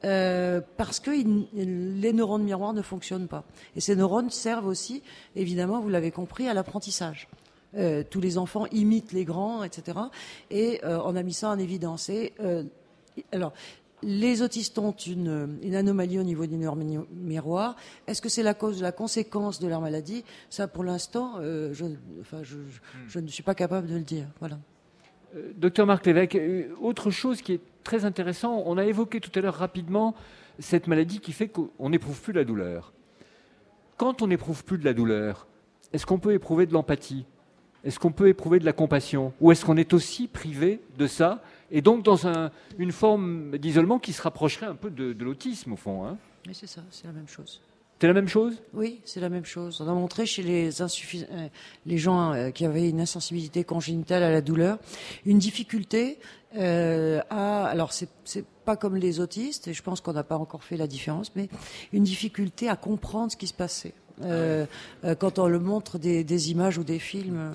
parce 0.03 1.01
que 1.01 1.11
les 1.11 2.12
neurones 2.12 2.42
miroirs 2.42 2.72
ne 2.72 2.82
fonctionnent 2.82 3.28
pas. 3.28 3.45
Et 3.76 3.80
ces 3.80 3.97
neurones 3.97 4.30
servent 4.30 4.66
aussi, 4.66 5.03
évidemment, 5.36 5.80
vous 5.80 5.88
l'avez 5.88 6.11
compris, 6.11 6.49
à 6.49 6.55
l'apprentissage. 6.55 7.28
tous 8.11 8.20
les 8.20 8.38
enfants 8.38 8.66
imitent 8.72 9.12
les 9.12 9.24
grands, 9.24 9.62
etc. 9.62 9.99
Et 10.51 10.80
on 10.84 11.16
a 11.16 11.22
mis 11.22 11.34
ça 11.34 11.51
en 11.51 11.59
évidence. 11.59 12.09
Et, 12.09 12.34
alors, 13.32 13.53
les 14.05 14.42
autistes 14.42 14.78
ont 14.78 14.92
une, 14.92 15.74
anomalie 15.74 16.18
au 16.18 16.22
niveau 16.22 16.46
du 16.46 16.57
nerf 16.57 16.76
miroir. 16.76 17.76
Est-ce 18.07 18.20
que 18.20 18.28
c'est 18.28 18.42
la 18.42 18.55
cause, 18.55 18.82
la 18.82 18.92
conséquence 18.92 19.61
de 19.61 19.68
leur 19.68 19.80
maladie? 19.80 20.24
Ça, 20.50 20.68
pour 20.68 20.84
l'instant, 20.84 21.34
euh, 21.38 21.72
je, 21.72 23.18
ne 23.18 23.26
suis 23.28 23.42
pas 23.42 23.55
capable 23.55 23.88
de 23.88 23.94
le 23.94 24.02
dire. 24.02 24.26
Voilà. 24.40 24.59
Euh, 25.36 25.52
docteur 25.57 25.86
Marc 25.86 26.07
Lévesque, 26.07 26.36
euh, 26.36 26.68
autre 26.80 27.11
chose 27.11 27.42
qui 27.42 27.55
est 27.55 27.61
très 27.82 28.05
intéressant, 28.05 28.62
on 28.66 28.78
a 28.78 28.84
évoqué 28.84 29.20
tout 29.20 29.36
à 29.38 29.42
l'heure 29.42 29.55
rapidement 29.55 30.14
cette 30.59 30.86
maladie 30.86 31.20
qui 31.20 31.32
fait 31.32 31.48
qu'on 31.48 31.90
n'éprouve 31.90 32.20
plus 32.20 32.32
la 32.32 32.44
douleur. 32.44 32.92
Quand 33.96 34.22
on 34.22 34.26
n'éprouve 34.26 34.64
plus 34.64 34.78
de 34.78 34.84
la 34.84 34.94
douleur, 34.94 35.46
est-ce 35.92 36.07
qu'on 36.07 36.18
peut 36.18 36.32
éprouver 36.32 36.66
de 36.66 36.72
l'empathie? 36.72 37.24
Est-ce 37.84 37.98
qu'on 37.98 38.12
peut 38.12 38.28
éprouver 38.28 38.59
de 38.59 38.64
la 38.64 38.72
compassion? 38.72 39.32
Ou 39.40 39.52
est-ce 39.52 39.64
qu'on 39.64 39.76
est 39.76 39.92
aussi 39.92 40.26
privé 40.26 40.80
de 40.98 41.07
ça 41.07 41.42
et 41.75 41.83
donc 41.83 42.05
dans 42.05 42.16
une 42.79 42.93
forme 42.93 43.59
d'isolement 43.59 43.99
qui 43.99 44.12
se 44.12 44.22
rapprocherait 44.22 44.66
un 44.66 44.77
peu 44.77 44.91
de, 44.91 45.12
l'autisme 45.25 45.72
au 45.72 45.77
fond. 45.77 46.07
Hein. 46.07 46.16
Oui, 46.47 46.55
c'est 46.55 46.68
ça, 46.68 46.83
c'est 46.91 47.09
la 47.09 47.12
même 47.12 47.27
chose. 47.27 47.61
C'est 48.01 48.07
la 48.07 48.12
même 48.12 48.29
chose? 48.29 48.62
Oui, 48.75 49.01
c'est 49.05 49.20
la 49.20 49.29
même 49.29 49.45
chose. 49.45 49.81
On 49.81 49.89
a 49.89 49.93
montré 49.93 50.25
chez 50.25 50.43
les, 50.43 50.83
euh, 50.83 51.49
les 51.87 51.99
gens 51.99 52.33
euh, 52.33 52.51
qui 52.51 52.64
avaient 52.64 52.89
une 52.89 53.01
insensibilité 53.01 53.64
congénitale 53.64 54.22
à 54.22 54.31
la 54.31 54.41
douleur 54.41 54.79
une 55.27 55.39
difficulté 55.39 56.18
euh, 56.57 57.20
à. 57.29 57.64
Alors, 57.64 57.93
c'est, 57.93 58.09
c'est 58.25 58.45
pas 58.64 58.77
comme 58.77 58.95
les 58.97 59.18
autistes, 59.18 59.66
et 59.66 59.75
je 59.75 59.83
pense 59.83 60.01
qu'on 60.01 60.12
n'a 60.12 60.22
pas 60.22 60.39
encore 60.39 60.62
fait 60.62 60.77
la 60.77 60.87
différence, 60.87 61.35
mais 61.35 61.49
une 61.93 62.05
difficulté 62.05 62.68
à 62.68 62.77
comprendre 62.77 63.33
ce 63.33 63.37
qui 63.37 63.49
se 63.49 63.55
passait. 63.55 63.95
quand 64.20 65.39
on 65.41 65.49
le 65.49 65.59
montre 65.59 65.99
des, 65.99 66.22
des 66.22 66.51
images 66.53 66.79
ou 66.79 66.85
des 66.85 67.01
films. 67.01 67.53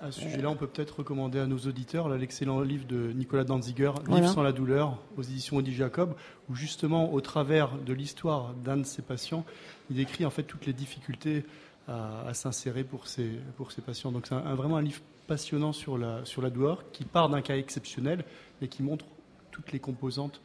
À 0.00 0.12
ce 0.12 0.20
sujet-là, 0.20 0.48
on 0.48 0.54
peut 0.54 0.68
peut-être 0.68 0.98
recommander 0.98 1.40
à 1.40 1.46
nos 1.46 1.58
auditeurs 1.58 2.08
l'excellent 2.08 2.60
livre 2.60 2.86
de 2.86 3.10
Nicolas 3.12 3.42
Danziger, 3.42 3.90
Livre 4.08 4.28
sans 4.28 4.42
la 4.42 4.52
douleur, 4.52 4.98
aux 5.16 5.22
éditions 5.22 5.56
Audi 5.56 5.74
Jacob, 5.74 6.14
où 6.48 6.54
justement, 6.54 7.12
au 7.12 7.20
travers 7.20 7.76
de 7.78 7.92
l'histoire 7.92 8.54
d'un 8.54 8.76
de 8.76 8.84
ses 8.84 9.02
patients, 9.02 9.44
il 9.90 9.96
décrit 9.96 10.24
en 10.24 10.30
fait 10.30 10.44
toutes 10.44 10.66
les 10.66 10.72
difficultés 10.72 11.44
à, 11.88 12.32
s'insérer 12.32 12.84
pour 12.84 13.08
ses, 13.08 13.30
pour 13.56 13.72
ses 13.72 13.82
patients. 13.82 14.12
Donc 14.12 14.26
c'est 14.28 14.36
vraiment 14.36 14.76
un 14.76 14.82
livre 14.82 15.00
passionnant 15.26 15.72
sur 15.72 15.98
la, 15.98 16.24
sur 16.24 16.42
la 16.42 16.50
douleur, 16.50 16.84
qui 16.92 17.04
part 17.04 17.28
d'un 17.28 17.42
cas 17.42 17.56
exceptionnel, 17.56 18.24
mais 18.60 18.68
qui 18.68 18.84
montre 18.84 19.04
toutes 19.50 19.72
les 19.72 19.80
composantes 19.80 20.40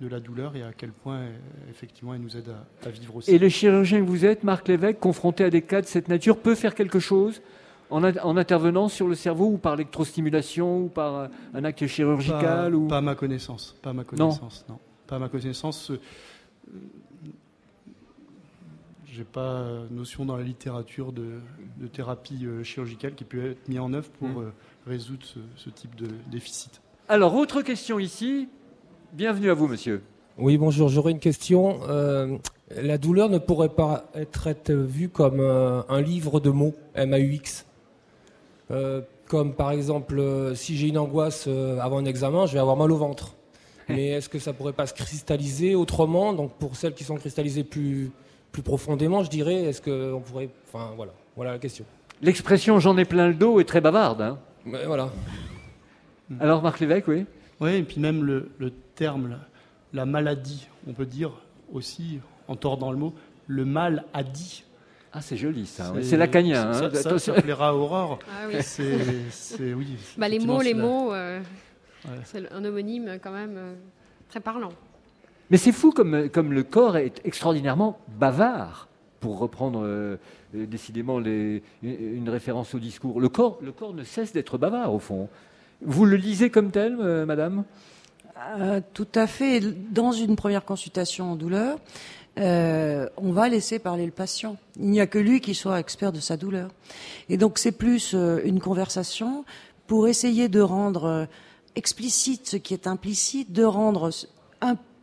de 0.00 0.08
la 0.08 0.20
douleur 0.20 0.56
et 0.56 0.62
à 0.62 0.72
quel 0.76 0.90
point 0.90 1.20
effectivement 1.70 2.12
elle 2.12 2.20
nous 2.20 2.36
aide 2.36 2.48
à, 2.48 2.88
à 2.88 2.90
vivre 2.90 3.16
aussi. 3.16 3.30
Et 3.30 3.38
le 3.38 3.48
chirurgien 3.48 4.00
que 4.00 4.06
vous 4.06 4.24
êtes, 4.24 4.42
Marc 4.42 4.66
Lévesque, 4.66 4.98
confronté 4.98 5.44
à 5.44 5.50
des 5.50 5.62
cas 5.62 5.80
de 5.80 5.86
cette 5.86 6.08
nature, 6.08 6.38
peut 6.38 6.54
faire 6.56 6.74
quelque 6.74 6.98
chose? 6.98 7.40
En, 7.90 8.36
intervenant 8.36 8.88
sur 8.88 9.08
le 9.08 9.14
cerveau 9.14 9.46
ou 9.46 9.58
par 9.58 9.76
l'électrostimulation 9.76 10.84
ou 10.84 10.88
par 10.88 11.14
euh, 11.14 11.26
un 11.54 11.64
acte 11.64 11.86
chirurgical 11.86 12.72
pas, 12.72 12.76
ou... 12.76 12.88
pas 12.88 12.98
à 12.98 13.00
ma 13.00 13.14
connaissance. 13.14 13.76
Pas 13.82 13.90
à 13.90 13.92
ma 13.92 14.04
connaissance. 14.04 14.64
Non. 14.68 14.78
Pas 15.06 15.16
à 15.16 15.18
ma 15.18 15.28
connaissance. 15.28 15.90
Euh, 15.90 16.00
j'ai 19.06 19.24
pas 19.24 19.64
notion 19.90 20.24
dans 20.24 20.36
la 20.36 20.42
littérature 20.42 21.12
de, 21.12 21.40
thérapie 21.92 22.44
euh, 22.44 22.62
chirurgicale 22.62 23.14
qui 23.14 23.24
peut 23.24 23.52
être 23.52 23.68
mise 23.68 23.78
en 23.78 23.92
œuvre 23.92 24.10
pour 24.18 24.28
hmm. 24.28 24.52
résoudre 24.86 25.24
ce, 25.56 25.70
type 25.70 25.94
de 25.96 26.08
déficit. 26.30 26.80
Alors, 27.08 27.34
autre 27.34 27.62
question 27.62 27.98
ici. 27.98 28.48
Bienvenue 29.12 29.50
à 29.50 29.54
vous, 29.54 29.68
monsieur. 29.68 30.02
Oui, 30.36 30.58
bonjour. 30.58 30.88
J'aurais 30.88 31.12
une 31.12 31.20
question. 31.20 31.80
la 32.70 32.98
douleur 32.98 33.30
ne 33.30 33.38
pourrait 33.38 33.70
pas 33.70 34.10
être, 34.14 34.72
vue 34.72 35.08
comme 35.08 35.40
un 35.40 36.00
livre 36.02 36.40
de 36.40 36.50
mots, 36.50 36.74
M-A-U-X. 36.94 37.64
Euh, 38.70 39.00
comme 39.28 39.54
par 39.54 39.70
exemple, 39.70 40.18
euh, 40.18 40.54
si 40.54 40.76
j'ai 40.76 40.88
une 40.88 40.98
angoisse 40.98 41.44
euh, 41.46 41.78
avant 41.80 41.98
un 41.98 42.04
examen, 42.04 42.46
je 42.46 42.52
vais 42.52 42.58
avoir 42.58 42.76
mal 42.76 42.90
au 42.92 42.96
ventre. 42.96 43.34
Mais 43.88 44.08
est-ce 44.08 44.28
que 44.28 44.38
ça 44.38 44.52
pourrait 44.52 44.72
pas 44.72 44.86
se 44.86 44.94
cristalliser 44.94 45.74
autrement? 45.74 46.32
Donc 46.32 46.52
pour 46.54 46.76
celles 46.76 46.94
qui 46.94 47.04
sont 47.04 47.16
cristallisées 47.16 47.64
plus, 47.64 48.10
plus 48.50 48.62
profondément, 48.62 49.22
je 49.22 49.30
dirais, 49.30 49.54
est-ce 49.54 49.80
qu'on 49.80 50.20
pourrait... 50.20 50.50
Enfin 50.68 50.92
voilà, 50.96 51.12
voilà 51.36 51.52
la 51.52 51.58
question. 51.58 51.84
L'expression 52.22 52.80
j'en 52.80 52.96
ai 52.96 53.04
plein 53.04 53.28
le 53.28 53.34
dos 53.34 53.60
est 53.60 53.64
très 53.64 53.80
bavarde. 53.80 54.22
Hein 54.22 54.38
voilà. 54.86 55.10
Alors 56.40 56.62
Marc 56.62 56.80
Lévesque, 56.80 57.06
oui 57.06 57.26
Oui, 57.60 57.74
et 57.74 57.82
puis 57.84 58.00
même 58.00 58.24
le, 58.24 58.50
le 58.58 58.72
terme, 58.96 59.38
la 59.92 60.06
maladie, 60.06 60.66
on 60.88 60.92
peut 60.92 61.06
dire 61.06 61.30
aussi, 61.72 62.18
en 62.48 62.56
tordant 62.56 62.90
le 62.90 62.98
mot, 62.98 63.14
le 63.46 63.64
mal 63.64 64.04
a 64.12 64.24
dit. 64.24 64.64
Ah, 65.16 65.22
c'est 65.22 65.38
joli 65.38 65.64
ça. 65.64 65.94
C'est 66.02 66.18
lacanien. 66.18 66.72
Hein. 66.72 66.90
Ça, 66.92 67.18
ça, 67.18 67.32
plaira 67.32 67.70
à 67.70 67.72
Aurore. 67.72 68.18
Ah, 68.28 68.48
oui. 68.48 68.56
C'est, 68.60 69.72
oui. 69.72 69.96
Bah, 70.18 70.28
les 70.28 70.38
mots, 70.38 70.60
les 70.60 70.74
mots, 70.74 71.14
euh, 71.14 71.40
c'est 72.24 72.52
un 72.52 72.62
homonyme 72.62 73.18
quand 73.22 73.32
même 73.32 73.54
euh, 73.56 73.74
très 74.28 74.40
parlant. 74.40 74.72
Mais 75.48 75.56
c'est 75.56 75.72
fou 75.72 75.90
comme, 75.90 76.28
comme 76.28 76.52
le 76.52 76.62
corps 76.64 76.98
est 76.98 77.22
extraordinairement 77.24 77.98
bavard, 78.18 78.88
pour 79.20 79.38
reprendre 79.38 79.84
euh, 79.84 80.18
décidément 80.52 81.18
les, 81.18 81.62
une 81.82 82.28
référence 82.28 82.74
au 82.74 82.78
discours. 82.78 83.18
Le 83.18 83.30
corps, 83.30 83.58
le 83.62 83.72
corps 83.72 83.94
ne 83.94 84.04
cesse 84.04 84.34
d'être 84.34 84.58
bavard 84.58 84.92
au 84.92 84.98
fond. 84.98 85.30
Vous 85.80 86.04
le 86.04 86.16
lisez 86.16 86.50
comme 86.50 86.70
tel, 86.70 86.96
madame? 87.24 87.64
Tout 88.92 89.08
à 89.14 89.26
fait. 89.26 89.60
Dans 89.60 90.12
une 90.12 90.36
première 90.36 90.66
consultation 90.66 91.32
en 91.32 91.36
douleur, 91.36 91.78
euh, 92.38 93.08
on 93.16 93.32
va 93.32 93.48
laisser 93.48 93.78
parler 93.78 94.04
le 94.04 94.12
patient. 94.12 94.56
Il 94.78 94.90
n'y 94.90 95.00
a 95.00 95.06
que 95.06 95.18
lui 95.18 95.40
qui 95.40 95.54
soit 95.54 95.80
expert 95.80 96.12
de 96.12 96.20
sa 96.20 96.36
douleur. 96.36 96.70
Et 97.28 97.36
donc 97.36 97.58
c'est 97.58 97.72
plus 97.72 98.12
euh, 98.14 98.40
une 98.44 98.60
conversation 98.60 99.44
pour 99.86 100.08
essayer 100.08 100.48
de 100.48 100.60
rendre 100.60 101.04
euh, 101.04 101.24
explicite 101.76 102.46
ce 102.46 102.56
qui 102.56 102.74
est 102.74 102.86
implicite, 102.86 103.52
de 103.52 103.64
rendre 103.64 104.10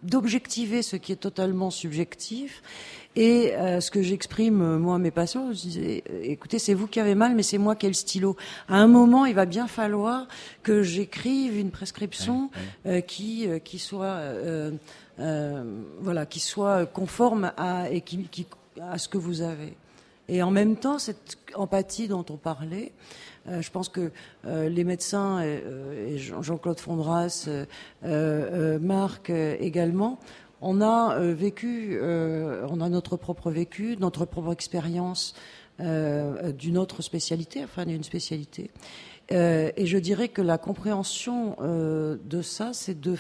d'objectiver 0.04 0.82
ce 0.82 0.96
qui 0.98 1.12
est 1.12 1.18
totalement 1.18 1.70
subjectif. 1.70 2.62
Et 3.16 3.54
ce 3.80 3.92
que 3.92 4.02
j'exprime 4.02 4.78
moi 4.78 4.96
à 4.96 4.98
mes 4.98 5.12
patients, 5.12 5.54
je 5.54 5.62
disais, 5.62 6.04
écoutez, 6.24 6.58
c'est 6.58 6.74
vous 6.74 6.88
qui 6.88 7.00
avez 7.00 7.14
mal, 7.14 7.36
mais 7.36 7.44
c'est 7.44 7.60
moi 7.60 7.76
qui 7.76 7.86
ai 7.86 7.90
le 7.90 7.94
stylo. 7.94 8.36
À 8.68 8.78
un 8.78 8.88
moment, 8.88 9.28
il 9.28 9.36
va 9.36 9.46
bien 9.46 9.68
falloir 9.68 10.28
que 10.64 10.82
j'écrive 10.82 11.60
une 11.60 11.70
prescription 11.70 12.50
qui 13.06 13.48
qui 13.64 13.78
soit 13.78 14.06
euh, 14.06 14.72
voilà, 15.18 16.26
qui 16.26 16.40
soit 16.40 16.86
conforme 16.86 17.52
à, 17.58 17.90
et 17.90 18.02
qui, 18.02 18.48
à 18.82 18.98
ce 18.98 19.08
que 19.08 19.18
vous 19.18 19.42
avez. 19.42 19.76
Et 20.30 20.42
en 20.42 20.52
même 20.52 20.78
temps, 20.78 21.00
cette 21.00 21.38
empathie 21.54 22.08
dont 22.08 22.26
on 22.30 22.38
parlait, 22.38 22.94
euh, 23.48 23.62
je 23.62 23.72
pense 23.72 23.90
que 23.90 24.12
euh, 24.46 24.70
les 24.70 24.84
médecins 24.84 25.42
et, 25.42 26.18
Jean-Claude 26.18 26.80
Fondras, 26.80 27.50
Marc 28.04 29.30
également, 29.30 30.20
on 30.62 30.82
a 30.82 31.20
vécu, 31.20 32.00
on 32.02 32.80
a 32.80 32.90
notre 32.90 33.18
propre 33.18 33.52
vécu, 33.52 33.98
notre 34.00 34.24
propre 34.26 34.54
expérience 34.54 35.36
d'une 35.80 36.78
autre 36.78 37.02
spécialité, 37.02 37.64
enfin 37.66 37.86
d'une 37.86 38.04
spécialité. 38.04 38.72
et 39.30 39.86
je 39.86 39.98
dirais 39.98 40.30
que 40.30 40.42
la 40.42 40.58
compréhension 40.58 41.58
de 41.60 42.42
ça, 42.42 42.72
c'est 42.72 42.98
de 42.98 43.18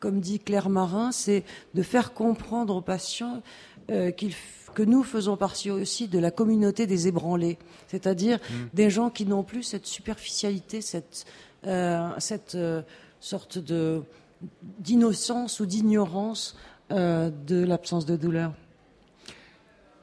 comme 0.00 0.20
dit 0.20 0.40
Claire 0.40 0.68
Marin, 0.68 1.12
c'est 1.12 1.44
de 1.74 1.82
faire 1.82 2.12
comprendre 2.12 2.74
aux 2.76 2.82
patients 2.82 3.42
que 3.88 4.82
nous 4.82 5.02
faisons 5.02 5.36
partie 5.36 5.70
aussi 5.70 6.06
de 6.06 6.18
la 6.18 6.30
communauté 6.30 6.86
des 6.86 7.08
ébranlés, 7.08 7.58
c'est-à-dire 7.88 8.38
mm. 8.38 8.54
des 8.72 8.88
gens 8.88 9.10
qui 9.10 9.26
n'ont 9.26 9.42
plus 9.42 9.64
cette 9.64 9.86
superficialité, 9.86 10.80
cette, 10.80 11.26
cette 12.18 12.56
sorte 13.20 13.58
de 13.58 14.02
d'innocence 14.78 15.60
ou 15.60 15.66
d'ignorance 15.66 16.56
de 16.90 17.64
l'absence 17.64 18.06
de 18.06 18.16
douleur. 18.16 18.52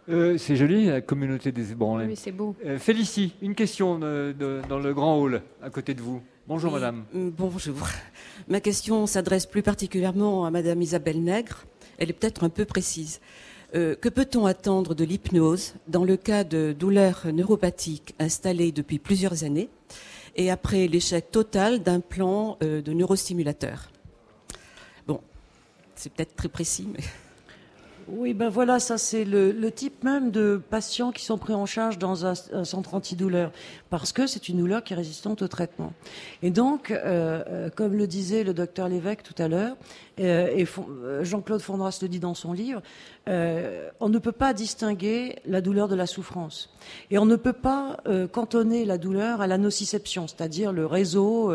Euh, 0.09 0.37
c'est 0.37 0.55
joli, 0.55 0.85
la 0.85 1.01
communauté 1.01 1.51
des 1.51 1.73
ébranlés. 1.73 2.05
Oui, 2.05 2.15
c'est 2.15 2.31
beau. 2.31 2.55
Euh, 2.65 2.79
Félicie, 2.79 3.33
une 3.41 3.55
question 3.55 3.99
dans 3.99 4.79
le 4.79 4.93
grand 4.93 5.19
hall 5.19 5.41
à 5.61 5.69
côté 5.69 5.93
de 5.93 6.01
vous. 6.01 6.21
Bonjour 6.47 6.71
madame. 6.71 7.03
Euh, 7.13 7.29
bonjour. 7.37 7.89
Ma 8.47 8.61
question 8.61 9.05
s'adresse 9.05 9.45
plus 9.45 9.61
particulièrement 9.61 10.45
à 10.45 10.49
madame 10.49 10.81
Isabelle 10.81 11.21
Nègre. 11.21 11.65
Elle 11.97 12.09
est 12.09 12.13
peut-être 12.13 12.45
un 12.45 12.49
peu 12.49 12.63
précise. 12.63 13.19
que 13.73 14.07
peut-on 14.07 14.45
attendre 14.45 14.95
de 14.95 15.03
l'hypnose 15.03 15.73
dans 15.89 16.05
le 16.05 16.15
cas 16.15 16.45
de 16.45 16.73
douleurs 16.77 17.25
neuropathiques 17.33 18.15
installées 18.17 18.71
depuis 18.71 18.97
plusieurs 18.97 19.43
années 19.43 19.69
et 20.37 20.49
après 20.49 20.87
l'échec 20.87 21.31
total 21.31 21.83
d'un 21.83 21.99
plan 21.99 22.57
de 22.61 22.93
neurostimulateur? 22.93 23.89
Bon, 25.05 25.19
c'est 25.95 26.13
peut-être 26.13 26.35
très 26.35 26.49
précis, 26.49 26.87
mais... 26.93 27.03
Oui, 28.09 28.33
ben 28.33 28.47
voilà, 28.47 28.79
ça 28.79 28.97
c'est 28.97 29.25
le, 29.25 29.69
type 29.69 30.01
même 30.05 30.31
de 30.31 30.61
patients 30.69 31.11
qui 31.11 31.25
sont 31.25 31.37
pris 31.37 31.53
en 31.53 31.65
charge 31.65 31.97
dans 31.97 32.25
un, 32.25 32.35
centre 32.35 32.93
antidouleur, 32.95 33.51
parce 33.89 34.13
que 34.13 34.27
c'est 34.27 34.47
une 34.47 34.59
douleur 34.59 34.81
qui 34.81 34.93
est 34.93 34.95
résistante 34.95 35.41
au 35.41 35.49
traitement. 35.49 35.91
Et 36.41 36.49
donc, 36.49 36.91
euh, 36.91 37.43
euh, 37.49 37.69
comme 37.69 37.95
le 37.95 38.07
disait 38.07 38.45
le 38.45 38.53
docteur 38.53 38.87
Lévesque 38.87 39.23
tout 39.23 39.41
à 39.41 39.49
l'heure, 39.49 39.75
euh, 40.21 40.47
et 40.55 40.65
Jean-Claude 41.25 41.59
Fondras 41.59 41.99
le 42.01 42.07
dit 42.07 42.19
dans 42.19 42.33
son 42.33 42.53
livre, 42.53 42.81
on 43.27 44.07
ne 44.07 44.19
peut 44.19 44.31
pas 44.31 44.53
distinguer 44.53 45.35
la 45.45 45.59
douleur 45.59 45.89
de 45.89 45.95
la 45.95 46.07
souffrance. 46.07 46.73
Et 47.11 47.17
on 47.17 47.25
ne 47.25 47.35
peut 47.35 47.51
pas 47.51 47.97
cantonner 48.31 48.85
la 48.85 48.97
douleur 48.97 49.41
à 49.41 49.47
la 49.47 49.57
nociception, 49.57 50.27
c'est-à-dire 50.27 50.71
le 50.71 50.85
réseau 50.85 51.53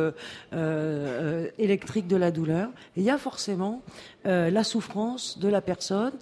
électrique 1.59 2.09
de 2.09 2.17
la 2.17 2.31
douleur. 2.31 2.69
il 2.99 3.05
y 3.05 3.11
a 3.11 3.17
forcément 3.17 3.81
la 4.27 4.65
souffrance 4.65 5.39
de 5.39 5.49
la 5.49 5.63
personne 5.63 6.13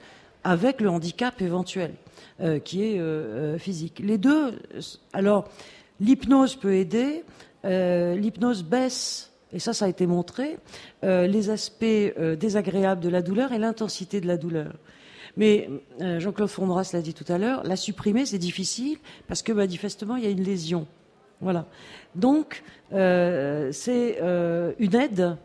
avec 0.45 0.81
le 0.81 0.91
handicap 0.91 1.41
éventuel 1.43 1.93
euh, 2.41 2.59
qui 2.59 2.85
est 2.85 2.99
euh, 2.99 3.55
euh, 3.55 3.59
physique. 3.59 4.01
Les 4.03 4.17
deux, 4.17 4.59
alors 5.13 5.49
l'hypnose 6.01 6.57
peut 6.57 6.75
aider, 6.75 7.23
l'hypnose 7.65 8.63
baisse, 8.63 9.31
et 9.53 9.59
ça 9.59 9.75
ça 9.75 9.85
a 9.85 9.89
été 9.89 10.07
montré, 10.07 10.57
les 11.03 11.51
aspects 11.51 11.85
désagréables 12.39 13.03
de 13.03 13.11
la 13.11 13.21
douleur 13.21 13.53
et 13.53 13.59
l'intensité 13.59 14.23
de 14.23 14.27
la 14.27 14.39
douleur. 14.39 14.73
Mais 15.37 15.69
Jean-Claude 16.01 16.49
Fondras 16.49 16.91
l'a 16.95 17.03
dit 17.03 17.13
tout 17.13 17.31
à 17.31 17.37
l'heure, 17.37 17.63
la 17.65 17.77
supprimer 17.77 18.25
c'est 18.25 18.39
difficile 18.39 18.97
parce 19.29 19.43
que 19.43 19.53
manifestement 19.53 20.17
il 20.17 20.25
y 20.25 20.27
a 20.27 20.31
une 20.31 20.43
lésion. 20.43 20.87
Voilà. 21.43 21.67
Donc 22.15 22.63
c'est 22.91 24.19
une 24.79 24.95
aide 24.95 25.37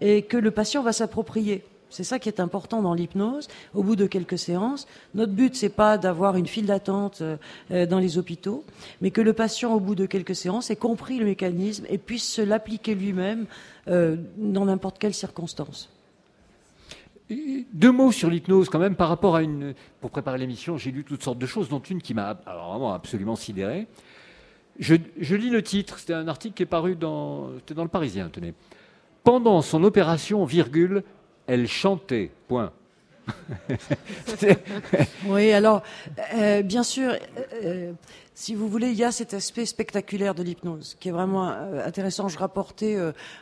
et 0.00 0.22
que 0.22 0.36
le 0.36 0.50
patient 0.50 0.82
va 0.82 0.92
s'approprier. 0.92 1.62
C'est 1.90 2.04
ça 2.04 2.18
qui 2.18 2.28
est 2.28 2.40
important 2.40 2.82
dans 2.82 2.94
l'hypnose. 2.94 3.48
Au 3.74 3.82
bout 3.82 3.96
de 3.96 4.06
quelques 4.06 4.38
séances, 4.38 4.86
notre 5.14 5.32
but 5.32 5.54
c'est 5.54 5.68
pas 5.68 5.98
d'avoir 5.98 6.36
une 6.36 6.46
file 6.46 6.66
d'attente 6.66 7.22
euh, 7.22 7.86
dans 7.86 7.98
les 7.98 8.16
hôpitaux, 8.16 8.64
mais 9.00 9.10
que 9.10 9.20
le 9.20 9.32
patient 9.32 9.74
au 9.74 9.80
bout 9.80 9.96
de 9.96 10.06
quelques 10.06 10.36
séances 10.36 10.70
ait 10.70 10.76
compris 10.76 11.18
le 11.18 11.24
mécanisme 11.24 11.84
et 11.88 11.98
puisse 11.98 12.28
se 12.32 12.42
l'appliquer 12.42 12.94
lui-même 12.94 13.46
euh, 13.88 14.16
dans 14.36 14.64
n'importe 14.64 14.98
quelle 14.98 15.14
circonstance. 15.14 15.90
Deux 17.72 17.92
mots 17.92 18.10
sur 18.10 18.28
l'hypnose 18.28 18.68
quand 18.68 18.80
même 18.80 18.96
par 18.96 19.08
rapport 19.08 19.36
à 19.36 19.42
une. 19.42 19.74
Pour 20.00 20.10
préparer 20.10 20.38
l'émission, 20.38 20.78
j'ai 20.78 20.90
lu 20.90 21.04
toutes 21.04 21.22
sortes 21.22 21.38
de 21.38 21.46
choses, 21.46 21.68
dont 21.68 21.78
une 21.78 22.02
qui 22.02 22.12
m'a 22.12 22.34
vraiment 22.44 22.92
absolument 22.92 23.36
sidéré. 23.36 23.86
Je, 24.80 24.96
je, 25.20 25.36
lis 25.36 25.50
le 25.50 25.62
titre. 25.62 26.00
C'était 26.00 26.14
un 26.14 26.26
article 26.26 26.54
qui 26.54 26.62
est 26.64 26.66
paru 26.66 26.96
dans, 26.96 27.50
dans 27.72 27.82
le 27.84 27.88
Parisien. 27.88 28.30
Tenez. 28.32 28.54
Pendant 29.22 29.62
son 29.62 29.84
opération, 29.84 30.44
virgule, 30.44 31.04
elle 31.50 31.66
chantait, 31.66 32.30
point. 32.46 32.70
oui, 35.26 35.50
alors, 35.50 35.82
euh, 36.34 36.62
bien 36.62 36.84
sûr, 36.84 37.12
euh, 37.64 37.92
si 38.34 38.54
vous 38.54 38.68
voulez, 38.68 38.90
il 38.90 38.96
y 38.96 39.02
a 39.02 39.10
cet 39.10 39.34
aspect 39.34 39.66
spectaculaire 39.66 40.36
de 40.36 40.44
l'hypnose 40.44 40.96
qui 41.00 41.08
est 41.08 41.12
vraiment 41.12 41.50
euh, 41.50 41.84
intéressant. 41.84 42.28
Je 42.28 42.38
rapportais 42.38 42.96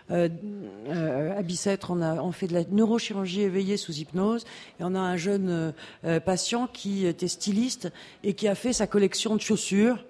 à 0.08 1.42
Bicêtre, 1.42 1.90
on, 1.90 2.00
a, 2.00 2.14
on 2.14 2.32
fait 2.32 2.46
de 2.46 2.54
la 2.54 2.64
neurochirurgie 2.70 3.42
éveillée 3.42 3.76
sous 3.76 3.92
hypnose, 3.92 4.46
et 4.80 4.84
on 4.84 4.94
a 4.94 5.00
un 5.00 5.18
jeune 5.18 5.74
patient 6.24 6.66
qui 6.66 7.06
était 7.06 7.28
styliste 7.28 7.92
et 8.24 8.32
qui 8.32 8.48
a 8.48 8.54
fait 8.54 8.72
sa 8.72 8.86
collection 8.86 9.36
de 9.36 9.42
chaussures 9.42 10.02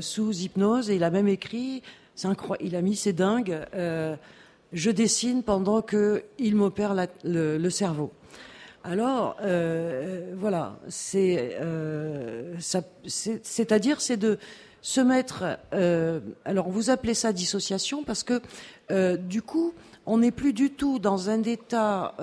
sous 0.00 0.32
hypnose, 0.32 0.90
et 0.90 0.94
il 0.94 1.02
a 1.02 1.10
même 1.10 1.28
écrit, 1.28 1.82
c'est 2.14 2.28
incroyable, 2.28 2.68
il 2.68 2.76
a 2.76 2.82
mis 2.82 2.94
c'est 2.94 3.12
dingue 3.12 3.66
je 4.72 4.90
dessine 4.90 5.42
pendant 5.42 5.82
qu'il 5.82 6.54
m'opère 6.54 6.94
le, 7.24 7.70
cerveau. 7.70 8.12
Alors, 8.84 9.36
euh, 9.42 10.34
voilà, 10.36 10.78
c'est, 10.88 11.56
euh, 11.60 12.54
c'est-à-dire, 12.58 14.00
c'est 14.00 14.16
de 14.16 14.38
se 14.80 15.00
mettre. 15.00 15.58
Euh, 15.72 16.20
alors, 16.44 16.68
vous 16.68 16.90
appelez 16.90 17.14
ça 17.14 17.32
dissociation 17.32 18.04
parce 18.04 18.22
que, 18.22 18.40
du 19.16 19.42
coup, 19.42 19.74
on 20.06 20.18
n'est 20.18 20.30
plus 20.30 20.52
du 20.52 20.70
tout 20.70 20.98
dans 20.98 21.30
un 21.30 21.42
état 21.42 22.14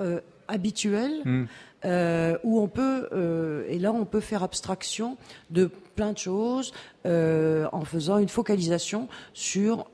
habituel. 0.48 1.12
Hmm. 1.24 1.44
Euh, 1.86 2.36
où 2.42 2.60
on 2.60 2.66
peut, 2.66 3.08
euh, 3.12 3.64
et 3.68 3.78
là 3.78 3.92
on 3.92 4.04
peut 4.04 4.20
faire 4.20 4.42
abstraction 4.42 5.16
de 5.50 5.70
plein 5.94 6.12
de 6.12 6.18
choses 6.18 6.72
euh, 7.06 7.68
en 7.70 7.84
faisant 7.84 8.18
une 8.18 8.28
focalisation 8.28 9.08
sur 9.34 9.86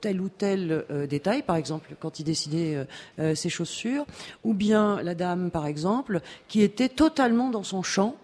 tel 0.00 0.20
ou 0.20 0.28
tel 0.28 0.84
détail, 1.08 1.42
par 1.42 1.56
exemple 1.56 1.96
quand 1.98 2.20
il 2.20 2.24
décidait 2.24 2.86
ses 3.34 3.48
chaussures, 3.48 4.06
ou 4.44 4.54
bien 4.54 5.02
la 5.02 5.14
dame 5.14 5.50
par 5.50 5.66
exemple 5.66 6.20
qui 6.48 6.62
était 6.62 6.88
totalement 6.88 7.50
dans 7.50 7.64
son 7.64 7.82
champ 7.82 8.16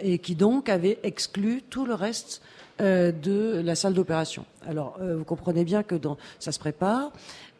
et 0.00 0.18
qui 0.18 0.34
donc 0.34 0.68
avait 0.68 0.98
exclu 1.02 1.62
tout 1.68 1.84
le 1.84 1.94
reste 1.94 2.42
de 2.78 3.62
la 3.64 3.74
salle 3.74 3.94
d'opération. 3.94 4.44
Alors, 4.66 4.98
vous 5.00 5.24
comprenez 5.24 5.64
bien 5.64 5.82
que 5.82 5.94
dans, 5.94 6.16
ça 6.38 6.52
se 6.52 6.58
prépare. 6.58 7.12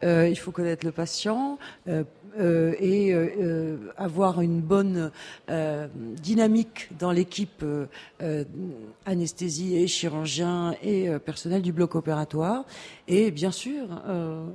il 0.03 0.35
faut 0.37 0.51
connaître 0.51 0.85
le 0.85 0.91
patient, 0.91 1.57
euh, 2.37 2.73
et 2.79 3.13
euh, 3.13 3.27
euh, 3.39 3.77
avoir 3.95 4.41
une 4.41 4.59
bonne 4.59 5.11
dynamique 6.21 6.89
dans 6.99 7.11
l'équipe 7.11 7.63
anesthésie 9.05 9.77
et 9.77 9.87
chirurgien 9.87 10.75
et 10.83 11.07
personnel 11.23 11.61
du 11.61 11.71
bloc 11.71 11.95
opératoire. 11.95 12.65
Et 13.07 13.31
bien 13.31 13.51
sûr, 13.51 13.87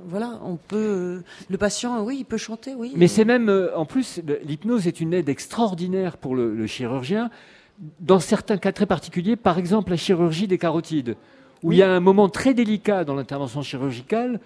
voilà, 0.07 0.39
on 0.43 0.57
peut. 0.57 1.23
le 1.49 1.57
patient, 1.57 2.03
oui, 2.03 2.17
il 2.19 2.25
peut 2.25 2.37
chanter, 2.37 2.75
oui. 2.75 2.93
Mais 2.95 3.07
c'est 3.07 3.25
même, 3.25 3.49
en 3.75 3.85
plus, 3.85 4.21
l'hypnose 4.43 4.87
est 4.87 4.99
une 4.99 5.13
aide 5.13 5.29
extraordinaire 5.29 6.17
pour 6.17 6.35
le, 6.35 6.53
le 6.53 6.67
chirurgien 6.67 7.29
dans 7.99 8.19
certains 8.19 8.57
cas 8.57 8.71
très 8.71 8.85
particuliers, 8.85 9.35
par 9.35 9.57
exemple 9.57 9.91
la 9.91 9.97
chirurgie 9.97 10.47
des 10.47 10.57
carotides, 10.57 11.15
où 11.63 11.71
il 11.71 11.77
y 11.77 11.83
a 11.83 11.91
un 11.91 11.99
moment 11.99 12.29
très 12.29 12.53
délicat 12.53 13.03
dans 13.03 13.15
l'intervention 13.15 13.61
chirurgicale 13.61 14.39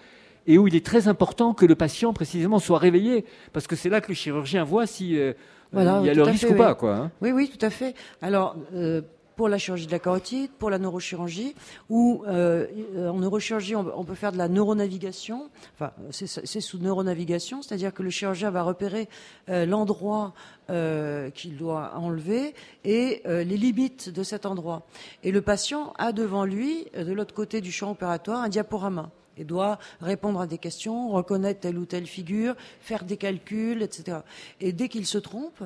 et 0.47 0.57
où 0.57 0.67
il 0.67 0.75
est 0.75 0.86
très 0.86 1.07
important 1.07 1.53
que 1.53 1.65
le 1.65 1.75
patient 1.75 2.13
précisément 2.13 2.59
soit 2.59 2.77
réveillé, 2.77 3.25
parce 3.51 3.67
que 3.67 3.75
c'est 3.75 3.89
là 3.89 4.01
que 4.01 4.09
le 4.09 4.13
chirurgien 4.13 4.63
voit 4.63 4.86
si 4.86 5.17
euh, 5.17 5.33
il 5.73 5.83
y 5.83 6.09
a 6.09 6.13
le 6.13 6.23
risque 6.23 6.49
ou 6.49 6.55
pas. 6.55 6.75
Quoi, 6.75 6.95
hein. 6.95 7.11
Oui, 7.21 7.31
oui, 7.31 7.49
tout 7.49 7.63
à 7.65 7.69
fait. 7.69 7.95
Alors, 8.21 8.55
euh, 8.73 9.01
pour 9.36 9.49
la 9.49 9.57
chirurgie 9.57 9.88
de 9.88 9.91
la 9.91 9.99
carotide, 9.99 10.51
pour 10.51 10.69
la 10.69 10.79
neurochirurgie, 10.79 11.55
ou 11.89 12.23
euh, 12.27 12.67
en 13.09 13.19
neurochirurgie, 13.19 13.75
on, 13.75 14.03
peut 14.03 14.15
faire 14.15 14.31
de 14.31 14.38
la 14.38 14.47
neuronavigation. 14.47 15.49
Enfin, 15.75 15.91
c'est 16.11 16.61
sous 16.61 16.77
neuronavigation, 16.79 17.61
c'est-à-dire 17.61 17.93
que 17.93 18.03
le 18.03 18.09
chirurgien 18.09 18.51
va 18.51 18.63
repérer 18.63 19.07
l'endroit 19.47 20.33
qu'il 20.67 21.57
doit 21.57 21.93
enlever 21.95 22.55
et 22.83 23.21
les 23.25 23.57
limites 23.57 24.09
de 24.09 24.23
cet 24.23 24.45
endroit. 24.45 24.86
Et 25.23 25.31
le 25.31 25.41
patient 25.41 25.93
a 25.97 26.11
devant 26.11 26.45
lui, 26.45 26.88
de 26.97 27.11
l'autre 27.13 27.33
côté 27.33 27.61
du 27.61 27.71
champ 27.71 27.91
opératoire, 27.91 28.41
un 28.41 28.49
diaporama 28.49 29.11
et 29.38 29.43
doit 29.43 29.79
répondre 30.01 30.39
à 30.39 30.47
des 30.47 30.57
questions, 30.57 31.09
reconnaître 31.09 31.62
telle 31.62 31.78
ou 31.78 31.86
telle 31.86 32.05
figure, 32.05 32.55
faire 32.79 33.03
des 33.03 33.17
calculs, 33.17 33.82
etc. 33.82 34.20
Et 34.62 34.71
dès 34.71 34.89
qu'il 34.89 35.05
se 35.05 35.17
trompe, 35.17 35.63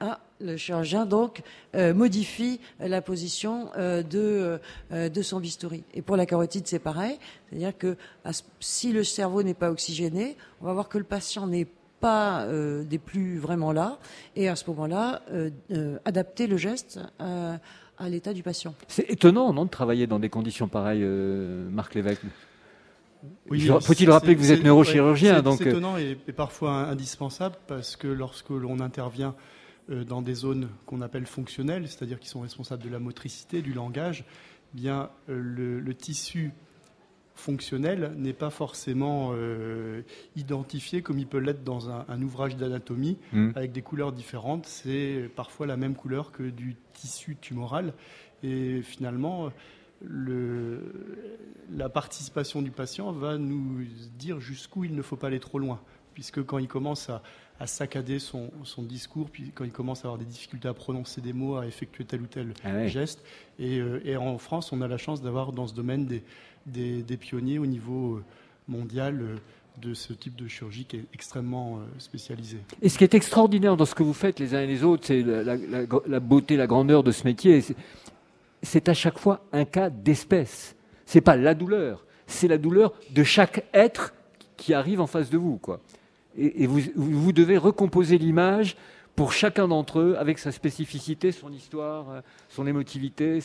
ah, 0.00 0.20
le 0.40 0.56
chirurgien 0.56 1.06
donc 1.06 1.42
euh, 1.74 1.92
modifie 1.92 2.60
la 2.78 3.02
position 3.02 3.70
euh, 3.76 4.02
de, 4.02 4.60
euh, 4.92 5.08
de 5.08 5.22
son 5.22 5.40
bistouri. 5.40 5.82
Et 5.92 6.02
pour 6.02 6.16
la 6.16 6.26
carotide, 6.26 6.66
c'est 6.66 6.78
pareil, 6.78 7.18
c'est-à-dire 7.50 7.76
que 7.76 7.96
si 8.60 8.92
le 8.92 9.02
cerveau 9.02 9.42
n'est 9.42 9.54
pas 9.54 9.70
oxygéné, 9.70 10.36
on 10.60 10.66
va 10.66 10.72
voir 10.72 10.88
que 10.88 10.98
le 10.98 11.04
patient 11.04 11.46
n'est 11.46 11.66
pas 12.00 12.46
des 12.84 12.98
plus 12.98 13.38
vraiment 13.38 13.72
là, 13.72 13.98
et 14.36 14.48
à 14.48 14.54
ce 14.54 14.70
moment-là, 14.70 15.20
adapter 16.04 16.46
le 16.46 16.56
geste 16.56 17.00
à 17.18 18.08
l'état 18.08 18.32
du 18.32 18.44
patient. 18.44 18.72
C'est 18.86 19.10
étonnant, 19.10 19.52
non, 19.52 19.64
de 19.64 19.70
travailler 19.70 20.06
dans 20.06 20.20
des 20.20 20.28
conditions 20.28 20.68
pareilles, 20.68 21.04
Marc 21.72 21.96
Lévesque 21.96 22.22
Faut-il 23.80 24.08
rappeler 24.12 24.36
que 24.36 24.40
vous 24.40 24.52
êtes 24.52 24.62
neurochirurgien 24.62 25.42
C'est 25.56 25.66
étonnant 25.66 25.96
et, 25.96 26.14
parfois 26.36 26.86
indispensable 26.86 27.56
parce 27.66 27.96
que 27.96 28.06
lorsque 28.06 28.50
l'on 28.50 28.78
intervient 28.78 29.34
dans 29.88 30.22
des 30.22 30.34
zones 30.34 30.68
qu'on 30.86 31.00
appelle 31.00 31.26
fonctionnelles, 31.26 31.88
c'est-à-dire 31.88 32.20
qui 32.20 32.28
sont 32.28 32.40
responsables 32.40 32.82
de 32.82 32.90
la 32.90 32.98
motricité, 32.98 33.62
du 33.62 33.72
langage, 33.72 34.24
eh 34.74 34.76
bien 34.76 35.10
le, 35.26 35.80
le 35.80 35.94
tissu 35.94 36.52
fonctionnel 37.38 38.12
n'est 38.16 38.32
pas 38.32 38.50
forcément 38.50 39.30
euh, 39.32 40.02
identifié 40.36 41.02
comme 41.02 41.18
il 41.18 41.26
peut 41.26 41.38
l'être 41.38 41.64
dans 41.64 41.88
un, 41.88 42.22
ouvrage 42.22 42.56
d'anatomie 42.56 43.16
mm. 43.32 43.52
avec 43.54 43.72
des 43.72 43.82
couleurs 43.82 44.12
différentes. 44.12 44.66
C'est 44.66 45.30
parfois 45.36 45.66
la 45.66 45.76
même 45.76 45.94
couleur 45.94 46.32
que 46.32 46.42
du 46.42 46.76
tissu 46.92 47.36
tumoral. 47.40 47.94
Et 48.42 48.82
finalement, 48.82 49.50
le, 50.02 50.80
la 51.70 51.88
participation 51.88 52.60
du 52.60 52.70
patient 52.70 53.12
va 53.12 53.38
nous 53.38 53.84
dire 54.18 54.40
jusqu'où 54.40 54.84
il 54.84 54.94
ne 54.94 55.02
faut 55.02 55.16
pas 55.16 55.28
aller 55.28 55.40
trop 55.40 55.58
loin. 55.58 55.80
Puisque 56.18 56.44
quand 56.44 56.58
il 56.58 56.66
commence 56.66 57.10
à, 57.10 57.22
saccader 57.66 58.18
son, 58.18 58.50
discours, 58.78 59.30
puis 59.30 59.52
quand 59.54 59.62
il 59.62 59.70
commence 59.70 60.00
à 60.00 60.08
avoir 60.08 60.18
des 60.18 60.24
difficultés 60.24 60.66
à 60.66 60.74
prononcer 60.74 61.20
des 61.20 61.32
mots, 61.32 61.56
à 61.56 61.66
effectuer 61.66 62.04
tel 62.04 62.22
ou 62.22 62.26
tel 62.26 62.54
ah 62.64 62.88
geste. 62.88 63.22
Et, 63.60 63.78
euh, 63.78 64.00
et, 64.04 64.16
en 64.16 64.36
France, 64.38 64.72
on 64.72 64.80
a 64.80 64.88
la 64.88 64.96
chance 64.96 65.22
d'avoir 65.22 65.52
dans 65.52 65.68
ce 65.68 65.74
domaine 65.74 66.06
des, 66.06 66.24
des, 66.66 67.16
pionniers 67.16 67.60
au 67.60 67.66
niveau 67.66 68.16
euh, 68.16 68.24
mondial 68.66 69.20
euh, 69.22 69.36
de 69.80 69.94
ce 69.94 70.12
type 70.12 70.34
de 70.34 70.48
chirurgie 70.48 70.84
qui 70.84 70.96
est 70.96 71.04
extrêmement 71.14 71.76
euh, 71.76 71.80
spécialisé. 71.98 72.58
Et 72.82 72.88
ce 72.88 72.98
qui 72.98 73.04
est 73.04 73.14
extraordinaire 73.14 73.76
dans 73.76 73.84
ce 73.84 73.94
que 73.94 74.02
vous 74.02 74.12
faites 74.12 74.40
les 74.40 74.56
uns 74.56 74.62
et 74.62 74.66
les 74.66 74.82
autres, 74.82 75.06
c'est 75.06 75.22
la, 75.22 76.20
beauté, 76.20 76.56
la 76.56 76.66
grandeur 76.66 77.04
de 77.04 77.12
ce 77.12 77.24
métier. 77.24 77.62
C'est 78.60 78.88
à 78.88 78.94
chaque 78.94 79.20
fois 79.20 79.44
un 79.52 79.64
cas 79.64 79.88
d'espèce. 79.88 80.74
C'est 81.06 81.20
pas 81.20 81.36
la 81.36 81.54
douleur, 81.54 82.04
c'est 82.26 82.48
la 82.48 82.58
douleur 82.58 82.92
de 83.10 83.22
chaque 83.22 83.64
être 83.72 84.14
qui 84.56 84.74
arrive 84.74 85.00
en 85.00 85.06
face 85.06 85.30
de 85.30 85.38
vous, 85.38 85.58
quoi. 85.58 85.80
Et, 86.38 86.66
vous, 86.66 87.32
devez 87.32 87.58
recomposer 87.58 88.16
l'image 88.16 88.76
pour 89.16 89.32
chacun 89.32 89.66
d'entre 89.66 89.98
eux 89.98 90.16
avec 90.18 90.38
sa 90.38 90.52
spécificité, 90.52 91.32
son 91.32 91.52
histoire, 91.52 92.22
son 92.48 92.66
émotivité. 92.66 93.40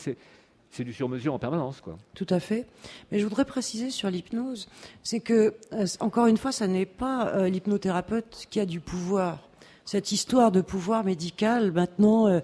C'est 0.74 0.84
du 0.84 0.92
sur-mesure 0.92 1.32
en 1.32 1.38
permanence. 1.38 1.80
Quoi. 1.80 1.96
Tout 2.14 2.26
à 2.30 2.40
fait. 2.40 2.66
Mais 3.12 3.20
je 3.20 3.24
voudrais 3.24 3.44
préciser 3.44 3.90
sur 3.90 4.10
l'hypnose, 4.10 4.68
c'est 5.04 5.20
que, 5.20 5.54
euh, 5.72 5.86
encore 6.00 6.26
une 6.26 6.36
fois, 6.36 6.50
ça 6.50 6.66
n'est 6.66 6.84
pas 6.84 7.28
euh, 7.28 7.48
l'hypnothérapeute 7.48 8.46
qui 8.50 8.58
a 8.58 8.66
du 8.66 8.80
pouvoir. 8.80 9.48
Cette 9.84 10.10
histoire 10.10 10.50
de 10.50 10.62
pouvoir 10.62 11.04
médical, 11.04 11.70
maintenant, 11.70 12.26
euh, 12.26 12.40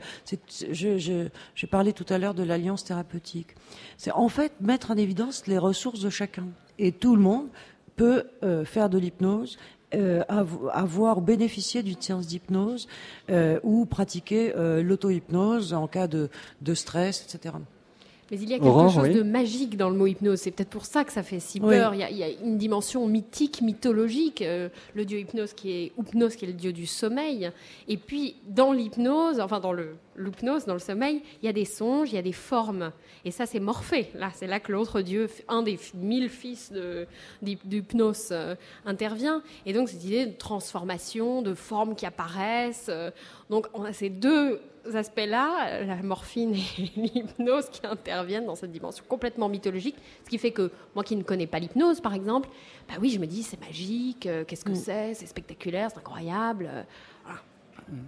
j'ai 0.70 1.66
parlé 1.68 1.92
tout 1.92 2.06
à 2.08 2.18
l'heure 2.18 2.34
de 2.34 2.44
l'alliance 2.44 2.84
thérapeutique. 2.84 3.56
C'est 3.96 4.12
en 4.12 4.28
fait 4.28 4.52
mettre 4.60 4.92
en 4.92 4.96
évidence 4.96 5.48
les 5.48 5.58
ressources 5.58 6.00
de 6.00 6.10
chacun. 6.10 6.46
Et 6.78 6.92
tout 6.92 7.16
le 7.16 7.22
monde 7.22 7.48
peut 7.96 8.24
faire 8.64 8.88
de 8.88 8.96
l'hypnose 8.98 9.58
avoir 9.92 11.20
bénéficié 11.20 11.82
d'une 11.82 12.00
séance 12.00 12.26
d'hypnose 12.26 12.88
ou 13.62 13.86
pratiquer 13.86 14.52
l'auto-hypnose 14.56 15.74
en 15.74 15.86
cas 15.86 16.06
de, 16.06 16.28
de 16.60 16.74
stress, 16.74 17.24
etc. 17.24 17.54
Mais 18.30 18.38
il 18.38 18.48
y 18.48 18.54
a 18.54 18.58
quelque 18.58 18.88
chose 18.90 19.14
de 19.14 19.22
magique 19.22 19.76
dans 19.76 19.90
le 19.90 19.96
mot 19.96 20.06
hypnose. 20.06 20.38
C'est 20.38 20.52
peut-être 20.52 20.70
pour 20.70 20.84
ça 20.84 21.04
que 21.04 21.12
ça 21.12 21.22
fait 21.22 21.40
si 21.40 21.58
peur. 21.58 21.94
Il, 21.94 22.00
y 22.00 22.22
a, 22.22 22.28
une 22.28 22.58
dimension 22.58 23.06
mythique, 23.06 23.60
mythologique. 23.60 24.42
Euh, 24.42 24.68
le 24.94 25.04
dieu 25.04 25.18
hypnose 25.18 25.52
qui 25.52 25.72
est 25.72 25.92
Hypnose, 25.98 26.36
qui 26.36 26.44
est 26.44 26.48
le 26.48 26.54
dieu 26.54 26.72
du 26.72 26.86
sommeil. 26.86 27.50
Et 27.88 27.96
puis, 27.96 28.36
dans 28.46 28.72
l'hypnose, 28.72 29.40
enfin 29.40 29.58
dans 29.58 29.72
le 29.72 29.96
l'hypnose, 30.20 30.66
dans 30.66 30.74
le 30.74 30.80
sommeil, 30.80 31.22
il 31.42 31.46
y 31.46 31.48
a 31.48 31.52
des 31.52 31.64
songes, 31.64 32.12
il 32.12 32.14
y 32.14 32.18
a 32.18 32.22
des 32.22 32.32
formes. 32.32 32.92
Et 33.24 33.30
ça, 33.30 33.46
c'est 33.46 33.60
Morphée. 33.60 34.10
Là, 34.14 34.30
c'est 34.34 34.46
là 34.46 34.60
que 34.60 34.72
l'autre 34.72 35.00
dieu, 35.00 35.28
un 35.48 35.62
des 35.62 35.78
mille 35.94 36.28
fils 36.28 36.72
d'hypnose, 37.42 38.28
euh, 38.32 38.54
intervient. 38.84 39.42
Et 39.66 39.72
donc, 39.72 39.88
cette 39.88 40.04
idée 40.04 40.26
de 40.26 40.36
transformation, 40.36 41.42
de 41.42 41.54
formes 41.54 41.94
qui 41.94 42.06
apparaissent. 42.06 42.86
Euh, 42.88 43.10
donc, 43.48 43.66
on 43.74 43.84
a 43.84 43.92
ces 43.92 44.10
deux 44.10 44.60
aspects-là, 44.94 45.84
la 45.84 45.96
morphine 46.02 46.54
et 46.54 46.90
l'hypnose, 46.96 47.68
qui 47.70 47.86
interviennent 47.86 48.46
dans 48.46 48.54
cette 48.54 48.72
dimension 48.72 49.04
complètement 49.08 49.48
mythologique. 49.48 49.96
Ce 50.24 50.30
qui 50.30 50.38
fait 50.38 50.52
que 50.52 50.70
moi 50.94 51.04
qui 51.04 51.16
ne 51.16 51.22
connais 51.22 51.46
pas 51.46 51.58
l'hypnose, 51.58 52.00
par 52.00 52.14
exemple, 52.14 52.48
bah 52.88 52.94
oui, 53.00 53.10
je 53.10 53.18
me 53.18 53.26
dis 53.26 53.42
c'est 53.42 53.60
magique, 53.60 54.26
euh, 54.26 54.44
qu'est-ce 54.44 54.64
que 54.64 54.72
mm. 54.72 54.76
c'est, 54.76 55.14
c'est 55.14 55.26
spectaculaire, 55.26 55.90
c'est 55.90 55.98
incroyable. 55.98 56.70
Euh, 56.72 57.32
mm. 57.88 57.98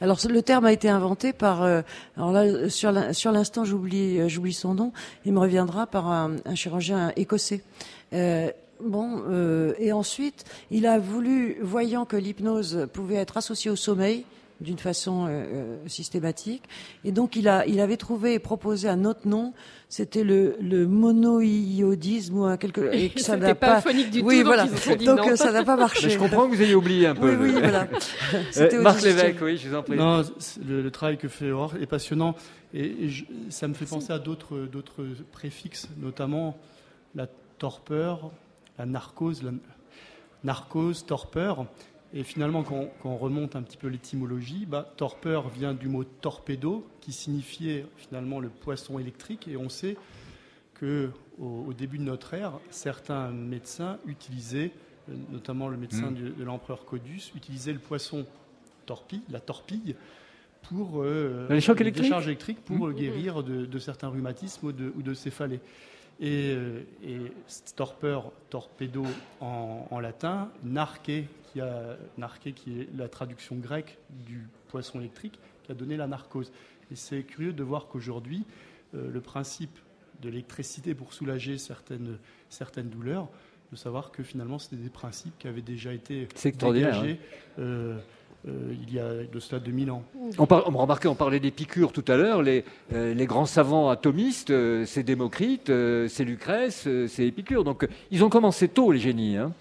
Alors 0.00 0.18
le 0.28 0.42
terme 0.42 0.66
a 0.66 0.72
été 0.72 0.88
inventé 0.88 1.32
par, 1.32 1.62
euh, 1.62 1.82
alors 2.16 2.32
là 2.32 2.68
sur 2.68 2.92
l'instant 3.32 3.64
j'oublie 3.64 4.28
j'oublie 4.28 4.52
son 4.52 4.74
nom, 4.74 4.92
il 5.24 5.32
me 5.32 5.38
reviendra 5.38 5.86
par 5.86 6.08
un, 6.08 6.36
chirurgien 6.54 7.12
écossais. 7.16 7.62
Bon, 8.78 9.22
et 9.78 9.90
ensuite, 9.92 10.44
il 10.70 10.86
a 10.86 10.98
voulu, 10.98 11.56
voyant 11.62 12.04
que 12.04 12.16
l'hypnose 12.16 12.88
pouvait 12.92 13.14
être 13.14 13.38
associée 13.38 13.70
au 13.70 13.76
sommeil, 13.76 14.26
d'une 14.60 14.78
façon 14.78 15.26
euh, 15.26 15.28
euh, 15.28 15.76
systématique. 15.86 16.62
Et 17.04 17.12
donc 17.12 17.36
il, 17.36 17.48
a, 17.48 17.66
il 17.66 17.80
avait 17.80 17.96
trouvé 17.96 18.34
et 18.34 18.38
proposé 18.38 18.88
un 18.88 19.04
autre 19.04 19.26
nom, 19.28 19.52
c'était 19.88 20.24
le, 20.24 20.56
le 20.60 20.86
monoïodisme 20.86 22.38
ou 22.38 22.56
quelque 22.56 22.92
et 22.92 23.10
que 23.10 23.20
ça 23.20 23.36
n'a 23.36 23.54
pas 23.54 23.80
phonique 23.80 24.10
du 24.10 24.22
oui, 24.22 24.40
tout, 24.40 24.46
voilà. 24.46 24.66
donc, 24.66 25.20
euh, 25.20 25.36
ça 25.36 25.52
n'a 25.52 25.64
pas 25.64 25.76
marché. 25.76 26.08
je 26.08 26.18
comprends 26.18 26.48
que 26.48 26.54
vous 26.54 26.62
ayez 26.62 26.74
oublié 26.74 27.06
un 27.06 27.14
peu. 27.14 27.36
Oui, 27.36 27.52
oui, 27.54 27.60
voilà. 27.60 27.86
Marc 28.80 29.02
Lévesque, 29.02 29.36
oui, 29.42 29.58
je 29.58 29.68
vous 29.68 29.74
en 29.74 29.82
prie. 29.82 29.96
Non, 29.96 30.22
le, 30.66 30.90
travail 30.90 31.18
que 31.18 31.28
fait 31.28 31.50
Aurore 31.50 31.74
est 31.80 31.86
passionnant 31.86 32.34
et, 32.72 33.10
ça 33.50 33.68
me 33.68 33.74
fait 33.74 33.84
penser 33.84 34.12
à 34.12 34.18
d'autres 34.18 34.60
d'autres 34.60 35.04
préfixes, 35.32 35.88
notamment 35.98 36.56
la 37.14 37.26
torpeur, 37.58 38.30
la 38.78 38.86
narcose, 38.86 39.42
la 39.42 39.50
narcose, 40.44 41.04
torpeur. 41.04 41.66
Et 42.16 42.22
finalement, 42.22 42.62
quand, 42.62 42.88
on 43.04 43.18
remonte 43.18 43.56
un 43.56 43.62
petit 43.62 43.76
peu 43.76 43.88
l'étymologie, 43.88 44.64
bah, 44.64 44.90
torpeur 44.96 45.50
vient 45.50 45.74
du 45.74 45.86
mot 45.86 46.02
torpedo, 46.02 46.86
qui 47.02 47.12
signifiait 47.12 47.84
finalement 47.98 48.40
le 48.40 48.48
poisson 48.48 48.98
électrique. 48.98 49.48
Et 49.48 49.58
on 49.58 49.68
sait 49.68 49.98
que 50.72 51.10
au, 51.38 51.74
début 51.74 51.98
de 51.98 52.04
notre 52.04 52.32
ère, 52.32 52.52
certains 52.70 53.28
médecins 53.28 53.98
utilisaient, 54.06 54.70
euh, 55.10 55.14
notamment 55.30 55.68
le 55.68 55.76
médecin 55.76 56.10
mm. 56.10 56.32
de, 56.38 56.42
l'empereur 56.42 56.86
Codus, 56.86 57.32
utilisaient 57.36 57.74
le 57.74 57.78
poisson 57.80 58.24
torpille, 58.86 59.20
la 59.28 59.40
torpille, 59.40 59.94
pour 60.62 61.02
euh, 61.02 61.46
les 61.50 61.60
chocs 61.60 61.82
électriques, 61.82 62.04
décharges 62.04 62.28
électriques 62.28 62.64
pour 62.64 62.88
mm. 62.88 62.94
guérir 62.94 63.42
de, 63.42 63.78
certains 63.78 64.08
rhumatismes 64.08 64.68
ou 64.68 64.72
de, 64.72 64.90
ou 64.96 65.02
de 65.02 65.12
céphalées. 65.12 65.60
Et, 66.18 66.54
euh, 66.54 66.80
et 67.02 67.18
torpeur, 67.74 68.32
torpedo 68.48 69.04
en, 69.40 70.00
latin, 70.00 70.50
narque, 70.64 71.12
qui 71.52 71.60
a 71.60 71.96
qui 72.54 72.80
est 72.80 72.88
la 72.96 73.08
traduction 73.08 73.56
grecque 73.56 73.98
du 74.26 74.48
poisson 74.68 75.00
électrique, 75.00 75.38
qui 75.64 75.72
a 75.72 75.74
donné 75.74 75.96
la 75.96 76.06
narcose. 76.06 76.52
Et 76.90 76.96
c'est 76.96 77.22
curieux 77.22 77.52
de 77.52 77.62
voir 77.62 77.88
qu'aujourd'hui, 77.88 78.44
euh, 78.94 79.10
le 79.10 79.20
principe 79.20 79.78
de 80.22 80.30
l'électricité 80.30 80.94
pour 80.94 81.12
soulager 81.12 81.58
certaines, 81.58 82.18
certaines 82.48 82.88
douleurs, 82.88 83.28
de 83.72 83.76
savoir 83.76 84.10
que 84.12 84.22
finalement 84.22 84.58
c'était 84.58 84.76
des 84.76 84.90
principes 84.90 85.36
qui 85.38 85.48
avaient 85.48 85.60
déjà 85.60 85.92
été 85.92 86.28
dégagés 86.60 87.18
hein. 87.20 87.60
euh, 87.60 87.98
euh, 88.48 88.74
il 88.82 88.94
y 88.94 88.98
a 88.98 89.24
de 89.24 89.40
cela 89.40 89.60
2000 89.60 89.90
ans. 89.90 90.02
On, 90.38 90.46
par, 90.46 90.68
on 90.68 90.78
remarquait, 90.78 91.08
on 91.08 91.14
parlait 91.14 91.40
des 91.40 91.50
piqûres 91.50 91.92
tout 91.92 92.04
à 92.08 92.16
l'heure, 92.16 92.42
les, 92.42 92.64
les, 92.92 93.26
grands 93.26 93.46
savants 93.46 93.90
atomistes, 93.90 94.52
c'est 94.84 95.02
Démocrite, 95.02 95.66
c'est 96.08 96.24
Lucrèce, 96.24 96.88
c'est 97.08 97.26
Épicure. 97.26 97.64
Donc 97.64 97.88
ils 98.10 98.24
ont 98.24 98.28
commencé 98.28 98.68
tôt 98.68 98.92
les 98.92 99.00
génies. 99.00 99.36
Hein. 99.36 99.52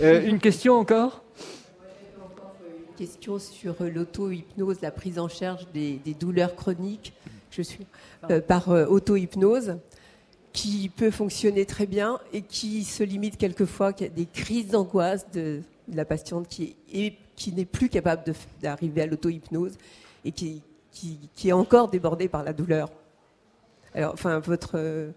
une 0.00 0.38
question 0.38 0.74
encore? 0.74 1.22
Question 2.96 3.40
sur 3.40 3.74
l'auto-hypnose, 3.80 4.80
la 4.80 4.92
prise 4.92 5.18
en 5.18 5.28
charge 5.28 5.66
des, 5.72 5.98
douleurs 6.18 6.54
chroniques 6.54 7.12
je 7.50 7.62
suis, 7.62 7.86
euh, 8.30 8.40
par 8.40 8.70
euh, 8.70 8.86
auto-hypnose, 8.86 9.76
qui 10.52 10.88
peut 10.94 11.10
fonctionner 11.10 11.66
très 11.66 11.86
bien 11.86 12.20
et 12.32 12.42
qui 12.42 12.84
se 12.84 13.02
limite 13.02 13.36
quelquefois 13.36 13.88
à 13.88 14.08
des 14.08 14.26
crises 14.26 14.68
d'angoisse 14.68 15.30
de, 15.32 15.60
la 15.92 16.04
patiente 16.04 16.48
qui, 16.48 16.76
est, 16.92 17.14
qui 17.36 17.52
n'est 17.52 17.64
plus 17.64 17.88
capable 17.88 18.22
d'arriver 18.62 19.02
à 19.02 19.06
l'auto-hypnose 19.06 19.74
et 20.24 20.32
qui, 20.32 20.62
qui, 20.90 21.48
est 21.48 21.52
encore 21.52 21.88
débordée 21.88 22.28
par 22.28 22.44
la 22.44 22.52
douleur. 22.52 22.90
Alors, 23.94 24.12
enfin, 24.12 24.38
votre, 24.38 25.12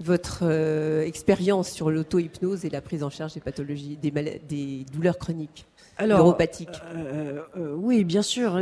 votre 0.00 0.40
euh, 0.42 1.02
expérience 1.02 1.70
sur 1.70 1.90
l'auto-hypnose 1.90 2.64
et 2.64 2.70
la 2.70 2.80
prise 2.80 3.02
en 3.02 3.10
charge 3.10 3.34
des 3.34 3.40
pathologies, 3.40 3.96
des, 3.96 4.10
des 4.10 4.84
douleurs 4.92 5.18
chroniques 5.18 5.66
euh, 6.00 6.94
euh, 6.94 7.42
euh, 7.56 7.74
Oui, 7.74 8.04
bien 8.04 8.22
sûr. 8.22 8.60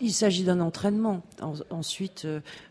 il 0.00 0.12
s'agit 0.12 0.44
d'un 0.44 0.60
entraînement. 0.60 1.22
ensuite, 1.70 2.26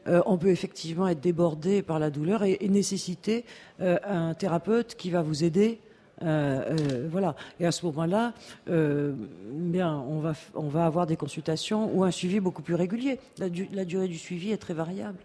on 0.05 0.37
peut 0.37 0.49
effectivement 0.49 1.07
être 1.07 1.19
débordé 1.19 1.81
par 1.81 1.99
la 1.99 2.09
douleur 2.09 2.43
et, 2.43 2.57
nécessiter 2.69 3.45
un 3.79 4.33
thérapeute 4.33 4.95
qui 4.95 5.09
va 5.09 5.21
vous 5.21 5.43
aider. 5.43 5.79
Voilà. 6.21 7.35
Et 7.59 7.65
à 7.65 7.71
ce 7.71 7.85
moment-là, 7.87 8.33
bien, 8.67 9.95
on 10.07 10.19
va, 10.19 10.33
on 10.55 10.67
va 10.67 10.85
avoir 10.85 11.07
des 11.07 11.17
consultations 11.17 11.91
ou 11.93 12.03
un 12.03 12.11
suivi 12.11 12.39
beaucoup 12.39 12.61
plus 12.61 12.75
régulier. 12.75 13.19
La, 13.37 13.49
durée 13.49 14.07
du 14.07 14.17
suivi 14.17 14.51
est 14.51 14.57
très 14.57 14.73
variable. 14.73 15.17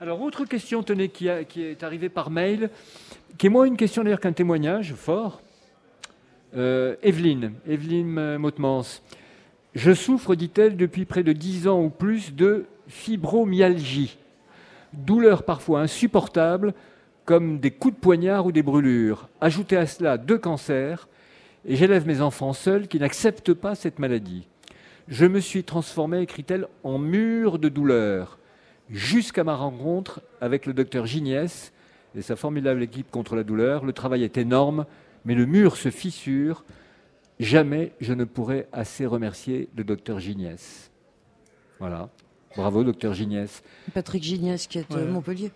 Alors, 0.00 0.20
autre 0.20 0.44
question, 0.44 0.82
tenez, 0.82 1.08
qui, 1.08 1.28
est 1.28 1.82
arrivée 1.82 2.08
par 2.08 2.30
mail, 2.30 2.70
qui 3.38 3.46
est 3.46 3.50
moins 3.50 3.64
une 3.64 3.76
question 3.76 4.02
d'ailleurs 4.04 4.20
qu'un 4.20 4.32
témoignage 4.32 4.94
fort. 4.94 5.40
Euh, 6.56 6.94
Evelyne, 7.02 7.52
Evelyne 7.66 8.18
euh, 8.18 8.38
Mottemans. 8.38 8.84
Je 9.74 9.92
souffre, 9.92 10.34
dit-elle, 10.36 10.76
depuis 10.76 11.04
près 11.04 11.24
de 11.24 11.32
10 11.32 11.66
ans 11.66 11.82
ou 11.82 11.90
plus 11.90 12.32
de 12.34 12.66
fibromyalgie. 12.86 14.18
Douleurs 14.92 15.42
parfois 15.42 15.80
insupportables, 15.80 16.74
comme 17.24 17.58
des 17.58 17.70
coups 17.70 17.94
de 17.94 18.00
poignard 18.00 18.46
ou 18.46 18.52
des 18.52 18.62
brûlures. 18.62 19.28
Ajoutez 19.40 19.76
à 19.76 19.86
cela 19.86 20.18
deux 20.18 20.38
cancers, 20.38 21.08
et 21.66 21.76
j'élève 21.76 22.06
mes 22.06 22.20
enfants 22.20 22.52
seuls 22.52 22.88
qui 22.88 22.98
n'acceptent 22.98 23.54
pas 23.54 23.74
cette 23.74 23.98
maladie. 23.98 24.46
Je 25.08 25.26
me 25.26 25.40
suis 25.40 25.64
transformée, 25.64 26.20
écrit-elle, 26.20 26.66
en 26.82 26.98
mur 26.98 27.58
de 27.58 27.68
douleur, 27.68 28.38
jusqu'à 28.90 29.44
ma 29.44 29.54
rencontre 29.54 30.20
avec 30.40 30.66
le 30.66 30.74
docteur 30.74 31.06
Gignès 31.06 31.72
et 32.16 32.22
sa 32.22 32.36
formidable 32.36 32.82
équipe 32.82 33.10
contre 33.10 33.36
la 33.36 33.44
douleur. 33.44 33.84
Le 33.84 33.92
travail 33.92 34.24
est 34.24 34.38
énorme, 34.38 34.86
mais 35.24 35.34
le 35.34 35.46
mur 35.46 35.76
se 35.76 35.90
fissure. 35.90 36.64
Jamais 37.40 37.92
je 38.00 38.12
ne 38.12 38.24
pourrai 38.24 38.68
assez 38.72 39.06
remercier 39.06 39.68
le 39.76 39.84
docteur 39.84 40.20
Gignès. 40.20 40.90
Voilà. 41.80 42.08
Bravo, 42.56 42.84
docteur 42.84 43.14
Gignès. 43.14 43.62
Patrick 43.92 44.22
Gignès, 44.22 44.66
qui 44.66 44.78
est 44.78 44.90
de 44.90 44.96
Ouais. 44.96 45.04
Montpellier. 45.06 45.50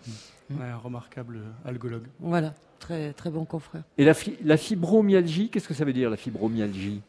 Ouais, 0.49 0.65
un 0.65 0.77
remarquable 0.77 1.37
euh, 1.37 1.69
algologue. 1.69 2.07
Voilà, 2.19 2.53
très, 2.79 3.13
très 3.13 3.29
bon 3.29 3.45
confrère. 3.45 3.83
Et 3.97 4.03
la, 4.03 4.13
fi- 4.13 4.35
la 4.43 4.57
fibromyalgie, 4.57 5.49
qu'est-ce 5.49 5.67
que 5.67 5.73
ça 5.73 5.85
veut 5.85 5.93
dire, 5.93 6.09
la 6.09 6.17
fibromyalgie? 6.17 7.01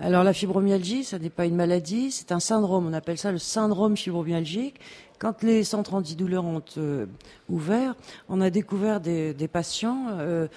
Alors 0.00 0.24
la 0.24 0.32
fibromyalgie, 0.32 1.04
ça 1.04 1.18
n'est 1.18 1.30
pas 1.30 1.44
une 1.46 1.54
maladie, 1.54 2.10
c'est 2.10 2.32
un 2.32 2.40
syndrome. 2.40 2.86
On 2.86 2.92
appelle 2.92 3.18
ça 3.18 3.30
le 3.30 3.38
syndrome 3.38 3.96
fibromyalgique. 3.96 4.80
Quand 5.22 5.44
les 5.44 5.62
centres 5.62 5.94
antidouleurs 5.94 6.44
ont 6.44 6.64
euh, 6.78 7.06
ouvert, 7.48 7.94
on 8.28 8.40
a 8.40 8.50
découvert 8.50 9.00
des, 9.00 9.32
patients 9.46 10.08
euh, 10.18 10.48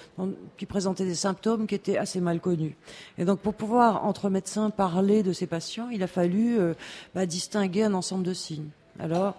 qui 0.56 0.66
présentaient 0.66 1.04
des 1.04 1.14
symptômes 1.14 1.68
qui 1.68 1.76
étaient 1.76 1.98
assez 1.98 2.20
mal 2.20 2.40
connus. 2.40 2.76
Et 3.16 3.24
donc 3.24 3.38
pour 3.38 3.54
pouvoir 3.54 4.04
entre 4.04 4.28
médecins 4.28 4.70
parler 4.70 5.22
de 5.22 5.32
ces 5.32 5.46
patients, 5.46 5.88
il 5.90 6.02
a 6.02 6.08
fallu 6.08 6.58
euh, 6.58 6.74
bah, 7.14 7.26
distinguer 7.26 7.84
un 7.84 7.94
ensemble 7.94 8.24
de 8.24 8.34
signes. 8.34 8.70
Alors, 8.98 9.36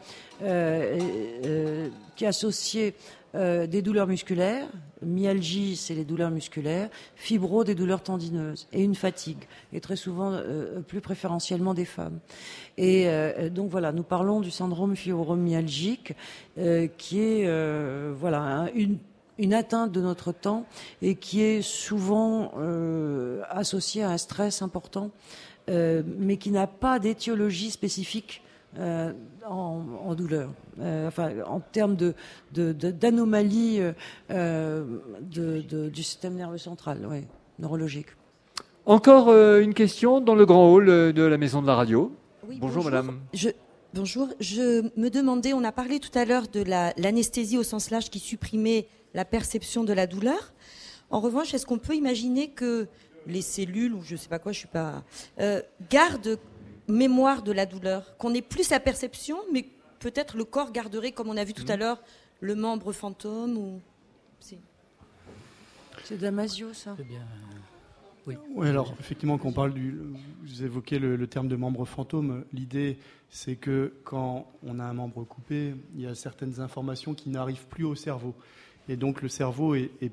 qui 2.15 2.25
associait 2.25 2.93
euh, 3.37 3.67
des 3.67 3.81
douleurs 3.81 4.07
musculaires, 4.07 4.67
myalgie, 5.05 5.75
c'est 5.75 5.93
les 5.93 6.03
douleurs 6.03 6.31
musculaires, 6.31 6.89
fibro, 7.15 7.63
des 7.63 7.75
douleurs 7.75 8.01
tendineuses, 8.01 8.67
et 8.73 8.83
une 8.83 8.95
fatigue, 8.95 9.43
et 9.71 9.79
très 9.79 9.95
souvent, 9.95 10.31
euh, 10.33 10.79
plus 10.81 11.01
préférentiellement 11.01 11.73
des 11.75 11.85
femmes. 11.85 12.19
Et 12.77 13.07
euh, 13.07 13.49
donc 13.49 13.69
voilà, 13.69 13.91
nous 13.91 14.03
parlons 14.03 14.41
du 14.41 14.49
syndrome 14.51 14.95
fibromyalgique, 14.95 16.13
qui 16.97 17.19
est 17.19 18.11
voilà 18.13 18.39
un- 18.41 18.67
une 18.73 18.97
une 19.39 19.53
atteinte 19.53 19.91
de 19.91 20.01
notre 20.01 20.31
temps 20.31 20.65
et 21.03 21.13
qui 21.13 21.43
est 21.43 21.61
souvent 21.61 22.53
associée 23.51 24.01
à 24.01 24.09
un 24.09 24.17
stress 24.17 24.63
important, 24.63 25.11
mais 25.69 26.37
qui 26.37 26.49
n'a 26.49 26.65
pas 26.65 26.97
d'étiologie 26.97 27.69
spécifique 27.69 28.41
euh, 28.77 29.13
en, 29.47 29.81
en 30.05 30.15
douleur. 30.15 30.49
Euh, 30.79 31.07
enfin, 31.07 31.31
en 31.47 31.59
termes 31.59 31.95
de, 31.95 32.13
de- 32.53 32.71
de- 32.73 32.91
d'anomalies 32.91 33.79
euh, 34.31 34.83
de- 35.21 35.61
de- 35.61 35.89
du 35.89 36.03
système 36.03 36.35
nerveux 36.35 36.57
central, 36.57 37.05
ouais, 37.05 37.23
neurologique. 37.59 38.07
Encore 38.85 39.29
euh, 39.29 39.59
une 39.61 39.73
question 39.73 40.21
dans 40.21 40.35
le 40.35 40.45
grand 40.45 40.71
hall 40.73 40.85
de 40.85 41.21
la 41.23 41.37
maison 41.37 41.61
de 41.61 41.67
la 41.67 41.75
radio. 41.75 42.11
Oui, 42.47 42.57
bonjour, 42.61 42.83
madame. 42.85 43.19
Je, 43.33 43.49
bonjour. 43.93 44.29
Je 44.39 44.83
me 44.99 45.09
demandais, 45.09 45.53
on 45.53 45.63
a 45.63 45.71
parlé 45.71 45.99
tout 45.99 46.17
à 46.17 46.23
l'heure 46.25 46.47
de 46.47 46.61
la- 46.61 46.93
l'anesthésie 46.97 47.57
au 47.57 47.63
sens 47.63 47.89
large 47.89 48.09
qui 48.09 48.19
supprimait 48.19 48.87
la 49.13 49.25
perception 49.25 49.83
de 49.83 49.93
la 49.93 50.07
douleur. 50.07 50.53
En 51.09 51.19
revanche, 51.19 51.53
est-ce 51.53 51.65
qu'on 51.65 51.79
peut 51.79 51.95
imaginer 51.95 52.49
que 52.49 52.87
les 53.25 53.41
cellules, 53.41 53.93
ou 53.93 54.01
je 54.03 54.13
ne 54.13 54.17
sais 54.17 54.29
pas 54.29 54.39
quoi, 54.39 54.51
je 54.53 54.59
suis 54.59 54.67
pas, 54.69 55.03
euh, 55.41 55.61
gardent 55.89 56.37
mémoire 56.87 57.41
de 57.43 57.51
la 57.51 57.65
douleur, 57.65 58.15
qu'on 58.17 58.33
ait 58.33 58.41
plus 58.41 58.63
sa 58.63 58.79
perception, 58.79 59.37
mais 59.51 59.65
peut-être 59.99 60.37
le 60.37 60.43
corps 60.45 60.71
garderait, 60.71 61.11
comme 61.11 61.29
on 61.29 61.37
a 61.37 61.43
vu 61.43 61.53
tout 61.53 61.65
à 61.67 61.75
l'heure, 61.77 62.01
le 62.41 62.55
membre 62.55 62.91
fantôme 62.93 63.57
ou. 63.57 63.81
c'est- 64.39 64.59
C'est 66.03 66.17
Damasio, 66.17 66.73
ça 66.73 66.95
Oui, 68.27 68.35
alors 68.67 68.93
effectivement, 68.99 69.37
quand 69.37 69.47
on 69.49 69.53
parle 69.53 69.73
du. 69.73 69.97
Vous 70.43 70.63
évoquez 70.63 70.99
le, 70.99 71.15
le 71.15 71.27
terme 71.27 71.47
de 71.47 71.55
membre 71.55 71.85
fantôme. 71.85 72.43
L'idée, 72.53 72.97
c'est 73.29 73.55
que 73.55 73.93
quand 74.03 74.45
on 74.63 74.79
a 74.79 74.83
un 74.83 74.93
membre 74.93 75.23
coupé, 75.23 75.75
il 75.95 76.01
y 76.01 76.07
a 76.07 76.13
certaines 76.15 76.59
informations 76.59 77.13
qui 77.13 77.29
n'arrivent 77.29 77.67
plus 77.67 77.85
au 77.85 77.95
cerveau. 77.95 78.35
Et 78.89 78.95
donc 78.97 79.21
le 79.21 79.29
cerveau 79.29 79.75
est, 79.75 79.91
est- 80.01 80.11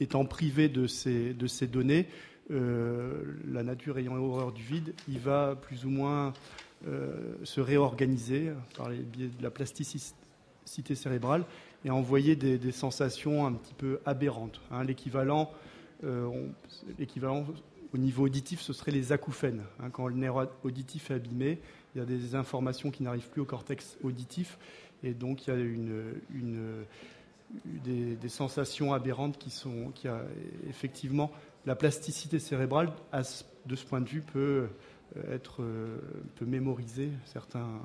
étant 0.00 0.24
privé 0.24 0.68
de 0.70 0.86
ces, 0.86 1.34
de 1.34 1.46
ces 1.46 1.66
données, 1.66 2.06
euh, 2.08 2.29
la 2.50 3.62
nature 3.62 3.98
ayant 3.98 4.16
horreur 4.16 4.52
du 4.52 4.62
vide, 4.62 4.92
il 5.08 5.18
va 5.18 5.56
plus 5.56 5.84
ou 5.84 5.90
moins 5.90 6.32
euh, 6.88 7.34
se 7.44 7.60
réorganiser 7.60 8.52
par 8.74 8.88
les 8.88 9.00
biais 9.00 9.28
de 9.28 9.42
la 9.42 9.50
plasticité 9.50 10.94
cérébrale 10.94 11.44
et 11.84 11.90
envoyer 11.90 12.36
des, 12.36 12.72
sensations 12.72 13.44
un 13.46 13.52
petit 13.52 13.74
peu 13.74 14.00
aberrantes. 14.06 14.62
hein. 14.70 14.82
L'équivalent 14.84 15.50
euh, 16.04 16.30
l'équivalent 16.98 17.44
au 17.92 17.98
niveau 17.98 18.24
auditif, 18.24 18.62
ce 18.62 18.72
serait 18.72 18.92
les 18.92 19.12
acouphènes. 19.12 19.62
hein. 19.78 19.90
quand 19.90 20.08
le 20.08 20.14
nerf 20.14 20.48
auditif 20.64 21.10
est 21.10 21.14
abîmé, 21.14 21.58
il 21.94 21.98
y 21.98 22.00
a 22.00 22.06
des 22.06 22.34
informations 22.34 22.90
qui 22.90 23.02
n'arrivent 23.02 23.28
plus 23.28 23.42
au 23.42 23.44
cortex 23.44 23.98
auditif, 24.02 24.58
et 25.02 25.12
donc 25.12 25.46
il 25.46 25.50
y 25.50 25.52
a 25.52 25.56
des, 27.84 28.28
sensations 28.30 28.94
aberrantes 28.94 29.36
qui 29.36 29.50
sont, 29.50 29.92
effectivement 30.66 31.30
la 31.66 31.74
plasticité 31.76 32.38
cérébrale, 32.38 32.90
à 33.12 33.22
ce- 33.22 33.44
de 33.66 33.76
ce 33.76 33.84
point 33.84 34.00
de 34.00 34.08
vue, 34.08 34.22
peut 34.22 34.68
euh, 35.16 35.34
être, 35.34 35.62
euh, 35.62 35.98
peut 36.36 36.44
mémoriser 36.46 37.10
certains, 37.24 37.80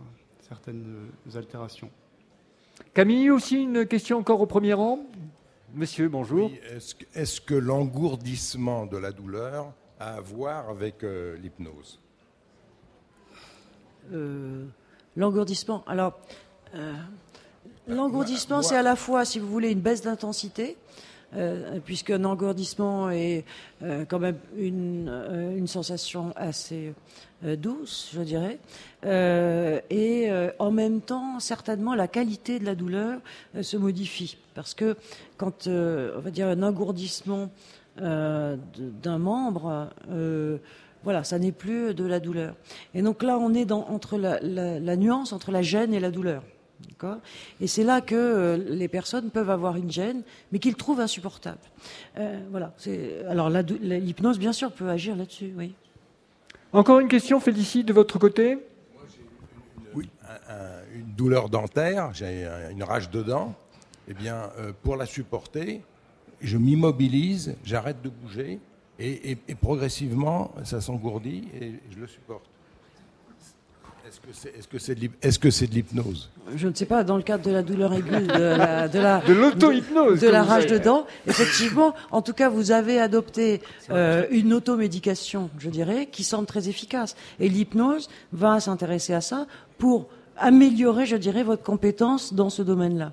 certaines 0.48 1.10
euh, 1.34 1.38
altérations. 1.38 1.90
Camille, 2.94 3.30
aussi 3.32 3.64
une 3.64 3.86
question 3.86 4.18
encore 4.20 4.42
au 4.42 4.46
premier 4.46 4.74
rang? 4.74 5.00
Monsieur, 5.74 6.08
bonjour. 6.08 6.50
Oui, 6.52 6.60
Est-ce 6.72 6.96
que, 6.96 7.06
est-ce 7.16 7.42
que 7.42 7.56
l'engourdissement 7.56 8.86
de 8.86 8.98
la 8.98 9.12
douleur 9.12 9.74
a 10.00 10.16
à 10.16 10.22
voir 10.22 10.70
avec 10.70 11.04
euh, 11.04 11.36
l'hypnose? 11.38 12.00
Euh, 14.14 14.66
L'engourdissement. 15.18 15.84
Alors, 15.88 16.20
euh, 16.76 16.94
l'engourdissement, 17.88 18.58
moi- 18.58 18.64
c'est 18.64 18.76
à 18.76 18.84
la 18.84 18.96
fois, 18.98 19.24
si 19.26 19.40
vous 19.40 19.48
voulez, 19.48 19.72
une 19.72 19.80
baisse 19.80 20.02
d'intensité, 20.02 20.76
euh, 20.76 21.02
puisqu'un 21.86 22.24
engourdissement 22.24 23.10
est 23.10 23.46
euh, 23.84 24.06
quand 24.08 24.20
même 24.20 24.38
une, 24.58 25.10
euh, 25.10 25.66
sensation 25.68 26.32
assez 26.36 26.94
euh, 27.44 27.56
douce, 27.56 28.12
je 28.14 28.22
dirais, 28.22 28.60
Euh, 29.06 29.80
et 29.92 30.32
euh, 30.32 30.50
en 30.58 30.72
même 30.72 31.00
temps, 31.00 31.40
certainement, 31.40 31.94
la 31.94 32.08
qualité 32.08 32.58
de 32.60 32.66
la 32.66 32.74
douleur 32.74 33.20
euh, 33.56 33.62
se 33.62 33.78
modifie, 33.78 34.38
parce 34.56 34.74
que 34.74 34.98
quand, 35.38 35.68
euh, 35.68 36.16
on 36.18 36.22
va 36.22 36.32
dire, 36.32 36.48
un 36.48 36.64
engourdissement 36.64 37.52
euh, 38.02 38.58
d'un 39.04 39.20
membre, 39.20 39.90
euh, 40.10 40.58
voilà, 41.04 41.24
ça 41.24 41.38
n'est 41.38 41.52
plus 41.52 41.94
de 41.94 42.04
la 42.04 42.20
douleur. 42.20 42.56
Et 42.96 43.04
donc 43.04 43.22
là, 43.22 43.38
on 43.38 43.54
est 43.54 43.72
entre 43.72 44.18
la 44.18 44.96
nuance 44.96 45.34
entre 45.34 45.52
la 45.52 45.62
gêne 45.62 45.94
et 45.94 46.00
la 46.00 46.10
douleur. 46.10 46.42
D'accord 46.90 47.18
Et 47.62 47.68
c'est 47.68 47.84
là 47.84 48.02
que 48.02 48.16
euh, 48.16 48.58
les 48.58 48.88
personnes 48.88 49.30
peuvent 49.32 49.50
avoir 49.50 49.78
une 49.78 49.90
gêne, 49.92 50.24
mais 50.52 50.60
qu'ils 50.60 50.76
trouvent 50.76 51.00
insupportable. 51.00 51.60
Euh, 52.18 52.40
voilà. 52.52 52.74
c'est- 52.78 53.24
Alors 53.28 53.50
l'hypnose, 53.50 54.40
bien 54.40 54.54
sûr, 54.54 54.72
peut 54.72 54.90
agir 54.90 55.16
là-dessus, 55.16 55.54
oui. 55.58 55.74
Encore 56.74 57.00
une 57.00 57.08
question, 57.08 57.40
Félicie, 57.40 57.84
de 57.84 57.94
votre 57.94 58.20
côté? 58.20 58.58
Oui. 59.94 60.10
une 60.94 61.14
douleur 61.16 61.50
dentaire, 61.50 62.14
j'ai 62.14 62.46
un- 62.46 62.70
une 62.72 62.84
rage 62.84 63.10
de 63.10 63.22
dents. 63.24 63.54
Eh 64.10 64.14
bien, 64.14 64.52
euh, 64.60 64.72
pour 64.84 64.98
la 64.98 65.06
supporter, 65.06 65.82
je 66.42 66.58
m'immobilise, 66.58 67.56
j'arrête 67.64 68.02
de 68.02 68.10
bouger, 68.10 68.60
et, 69.00 69.32
et- 69.32 69.38
et 69.48 69.56
progressivement, 69.56 70.54
ça 70.64 70.82
s'engourdit 70.82 71.48
et 71.60 71.74
je 71.92 72.00
le 72.00 72.08
supporte. 72.08 72.46
Est-ce 74.08 74.20
que 74.20 74.28
c'est 74.34 74.56
est-ce 74.58 74.68
que 74.68 74.78
c'est 74.78 74.94
de 74.96 75.00
l'hyp- 75.00 75.16
est-ce 75.24 75.40
que 75.40 75.50
c'est 75.50 75.66
de 75.68 75.74
l'hypnose? 75.74 76.30
Je 76.56 76.68
ne 76.68 76.74
sais 76.76 76.86
pas, 76.86 77.04
dans 77.04 77.18
le 77.18 77.24
cadre 77.24 77.44
de 77.44 77.52
la 77.52 77.64
douleur 77.64 77.92
aiguë, 77.94 78.28
de 78.28 78.34
la, 78.58 78.88
de 78.88 79.00
la, 79.00 79.20
De 79.22 79.34
l'auto-hypnose, 79.34 80.20
de, 80.20 80.28
de 80.28 80.32
la 80.32 80.44
rage 80.44 80.68
de 80.68 80.78
dents, 80.78 81.08
effectivement, 81.26 81.96
en 82.12 82.22
tout 82.22 82.34
cas, 82.34 82.50
vous 82.50 82.70
avez 82.72 83.00
adopté 83.00 83.62
euh, 83.90 84.26
une 84.30 84.54
automédication, 84.54 85.50
je 85.58 85.70
dirais, 85.72 86.08
qui 86.12 86.24
semble 86.24 86.46
très 86.46 86.70
efficace. 86.70 87.16
Et 87.40 87.50
l'hypnose 87.50 88.10
va 88.32 88.60
s'intéresser 88.60 89.14
à 89.14 89.22
ça 89.22 89.48
pour 89.80 90.08
améliorer, 90.38 91.08
je 91.08 91.16
dirais, 91.16 91.42
votre 91.44 91.64
compétence 91.64 92.32
dans 92.34 92.52
ce 92.52 92.62
domaine-là. 92.62 93.12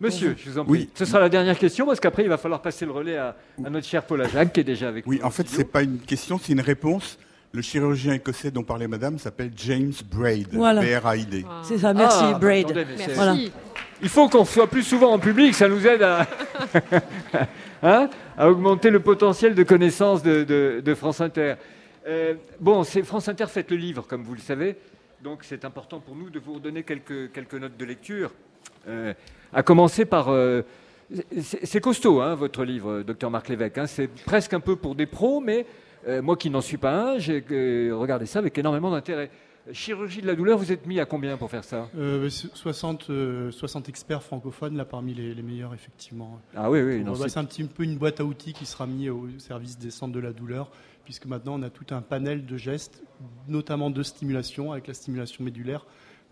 Monsieur, 0.00 0.36
je 0.38 0.50
vous 0.50 0.58
en 0.58 0.64
prie. 0.66 0.90
Ce 0.94 1.06
sera 1.06 1.20
la 1.20 1.30
dernière 1.30 1.58
question 1.58 1.86
parce 1.86 2.00
qu'après, 2.00 2.22
il 2.24 2.28
va 2.28 2.36
falloir 2.36 2.60
passer 2.60 2.84
le 2.84 2.92
relais 2.92 3.16
à, 3.16 3.34
à 3.64 3.70
notre 3.70 3.86
cher 3.86 4.04
Paul 4.04 4.20
Ajac 4.20 4.52
qui 4.52 4.60
est 4.60 4.64
déjà 4.64 4.88
avec 4.88 5.06
Oui, 5.06 5.18
nous. 5.20 5.24
en 5.26 5.30
fait, 5.30 5.48
c'est 5.48 5.64
pas 5.64 5.82
une 5.82 5.96
question, 5.98 6.38
c'est 6.42 6.52
une 6.52 6.60
réponse. 6.60 7.18
Le 7.52 7.62
chirurgien 7.62 8.12
écossais 8.14 8.50
dont 8.50 8.62
parlait 8.64 8.88
madame 8.88 9.18
s'appelle 9.18 9.50
James 9.56 9.92
Braid. 10.10 10.48
Voilà. 10.52 10.82
B-R-A-I-D. 10.82 11.44
C'est 11.62 11.78
ça, 11.78 11.94
merci 11.94 12.18
Ah, 12.20 12.38
Braid. 12.38 12.66
attendez, 12.70 12.86
Voilà. 13.14 13.34
Il 14.02 14.08
faut 14.10 14.28
qu'on 14.28 14.44
soit 14.44 14.66
plus 14.66 14.82
souvent 14.82 15.12
en 15.12 15.18
public, 15.18 15.54
ça 15.54 15.68
nous 15.68 15.86
aide 15.86 16.02
à, 16.02 16.26
hein, 17.82 18.10
à 18.36 18.50
augmenter 18.50 18.90
le 18.90 19.00
potentiel 19.00 19.54
de 19.54 19.62
connaissance 19.62 20.22
de, 20.22 20.44
de- 20.44 20.82
de 20.84 20.94
France 20.94 21.20
Inter. 21.22 21.54
Euh, 22.06 22.34
bon, 22.60 22.84
c'est 22.84 23.02
France 23.02 23.28
Inter 23.28 23.46
faites 23.48 23.70
le 23.70 23.76
livre, 23.78 24.04
comme 24.06 24.22
vous 24.22 24.34
le 24.34 24.40
savez, 24.40 24.76
donc 25.24 25.40
c'est 25.42 25.64
important 25.64 25.98
pour 25.98 26.14
nous 26.14 26.28
de 26.28 26.38
vous 26.38 26.54
redonner 26.54 26.82
quelques, 26.82 27.32
quelques 27.32 27.54
notes 27.54 27.76
de 27.78 27.84
lecture. 27.86 28.32
Euh, 28.86 29.14
à 29.52 29.62
commencer 29.62 30.04
par... 30.04 30.28
euh, 30.28 30.62
c'est 31.40 31.64
c'est 31.64 31.80
costaud, 31.80 32.20
hein, 32.20 32.34
votre 32.34 32.64
livre, 32.64 33.02
docteur 33.02 33.30
Marc 33.30 33.48
Lévesque. 33.48 33.78
hein, 33.78 33.86
c'est 33.86 34.08
presque 34.08 34.52
un 34.52 34.60
peu 34.60 34.76
pour 34.76 34.94
des 34.94 35.06
pros, 35.06 35.40
mais 35.40 35.64
euh, 36.06 36.22
moi 36.22 36.36
qui 36.36 36.50
n'en 36.50 36.60
suis 36.60 36.76
pas 36.76 37.12
un, 37.14 37.18
j'ai 37.18 37.44
euh, 37.50 37.92
regardé 37.94 38.26
ça 38.26 38.38
avec 38.40 38.56
énormément 38.58 38.90
d'intérêt. 38.90 39.30
Chirurgie 39.72 40.20
de 40.22 40.28
la 40.28 40.36
douleur, 40.36 40.58
vous 40.58 40.70
êtes 40.70 40.86
mis 40.86 41.00
à 41.00 41.06
combien 41.06 41.36
pour 41.36 41.50
faire 41.50 41.64
ça? 41.64 41.88
Euh, 41.98 42.30
60, 42.30 43.10
euh, 43.10 43.50
60 43.50 43.88
experts 43.88 44.22
francophones, 44.22 44.76
là 44.76 44.84
parmi 44.84 45.12
les, 45.12 45.34
les 45.34 45.42
meilleurs, 45.42 45.74
effectivement. 45.74 46.40
Ah 46.54 46.70
oui, 46.70 46.80
oui, 46.82 47.02
c'est- 47.28 47.36
un 47.36 47.44
petit 47.44 47.64
peu 47.64 47.82
une 47.82 47.96
boîte 47.98 48.20
à 48.20 48.24
outils 48.24 48.52
qui 48.52 48.64
sera 48.64 48.86
mise 48.86 49.10
au 49.10 49.26
service 49.38 49.76
des 49.76 49.90
centres 49.90 50.12
de 50.14 50.20
la 50.20 50.32
douleur, 50.32 50.70
puisque 51.04 51.26
maintenant 51.26 51.58
on 51.58 51.62
a 51.62 51.70
tout 51.70 51.86
un 51.92 52.00
panel 52.00 52.46
de 52.46 52.56
gestes, 52.56 53.02
notamment 53.48 53.90
de 53.90 54.04
stimulation, 54.04 54.70
avec 54.70 54.86
la 54.86 54.94
stimulation 54.94 55.42
médulaire, 55.42 55.84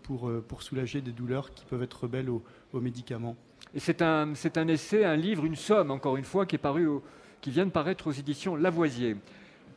pour, 0.03 0.31
pour 0.47 0.61
soulager 0.61 1.01
des 1.01 1.11
douleurs 1.11 1.53
qui 1.53 1.65
peuvent 1.65 1.83
être 1.83 2.03
rebelles 2.03 2.29
aux, 2.29 2.41
aux 2.71 2.79
médicaments. 2.79 3.35
Et 3.73 3.79
c'est 3.81 4.01
un, 4.01 4.31
un 4.55 4.67
essai, 4.69 5.03
un 5.03 5.15
livre, 5.17 5.43
une 5.43 5.55
somme, 5.57 5.91
encore 5.91 6.15
une 6.15 6.23
fois, 6.23 6.45
qui, 6.45 6.55
est 6.55 6.59
paru 6.59 6.87
au- 6.87 7.03
qui 7.41 7.49
vient 7.49 7.65
de 7.65 7.71
paraître 7.71 8.07
aux 8.07 8.11
éditions 8.13 8.55
Lavoisier. 8.55 9.17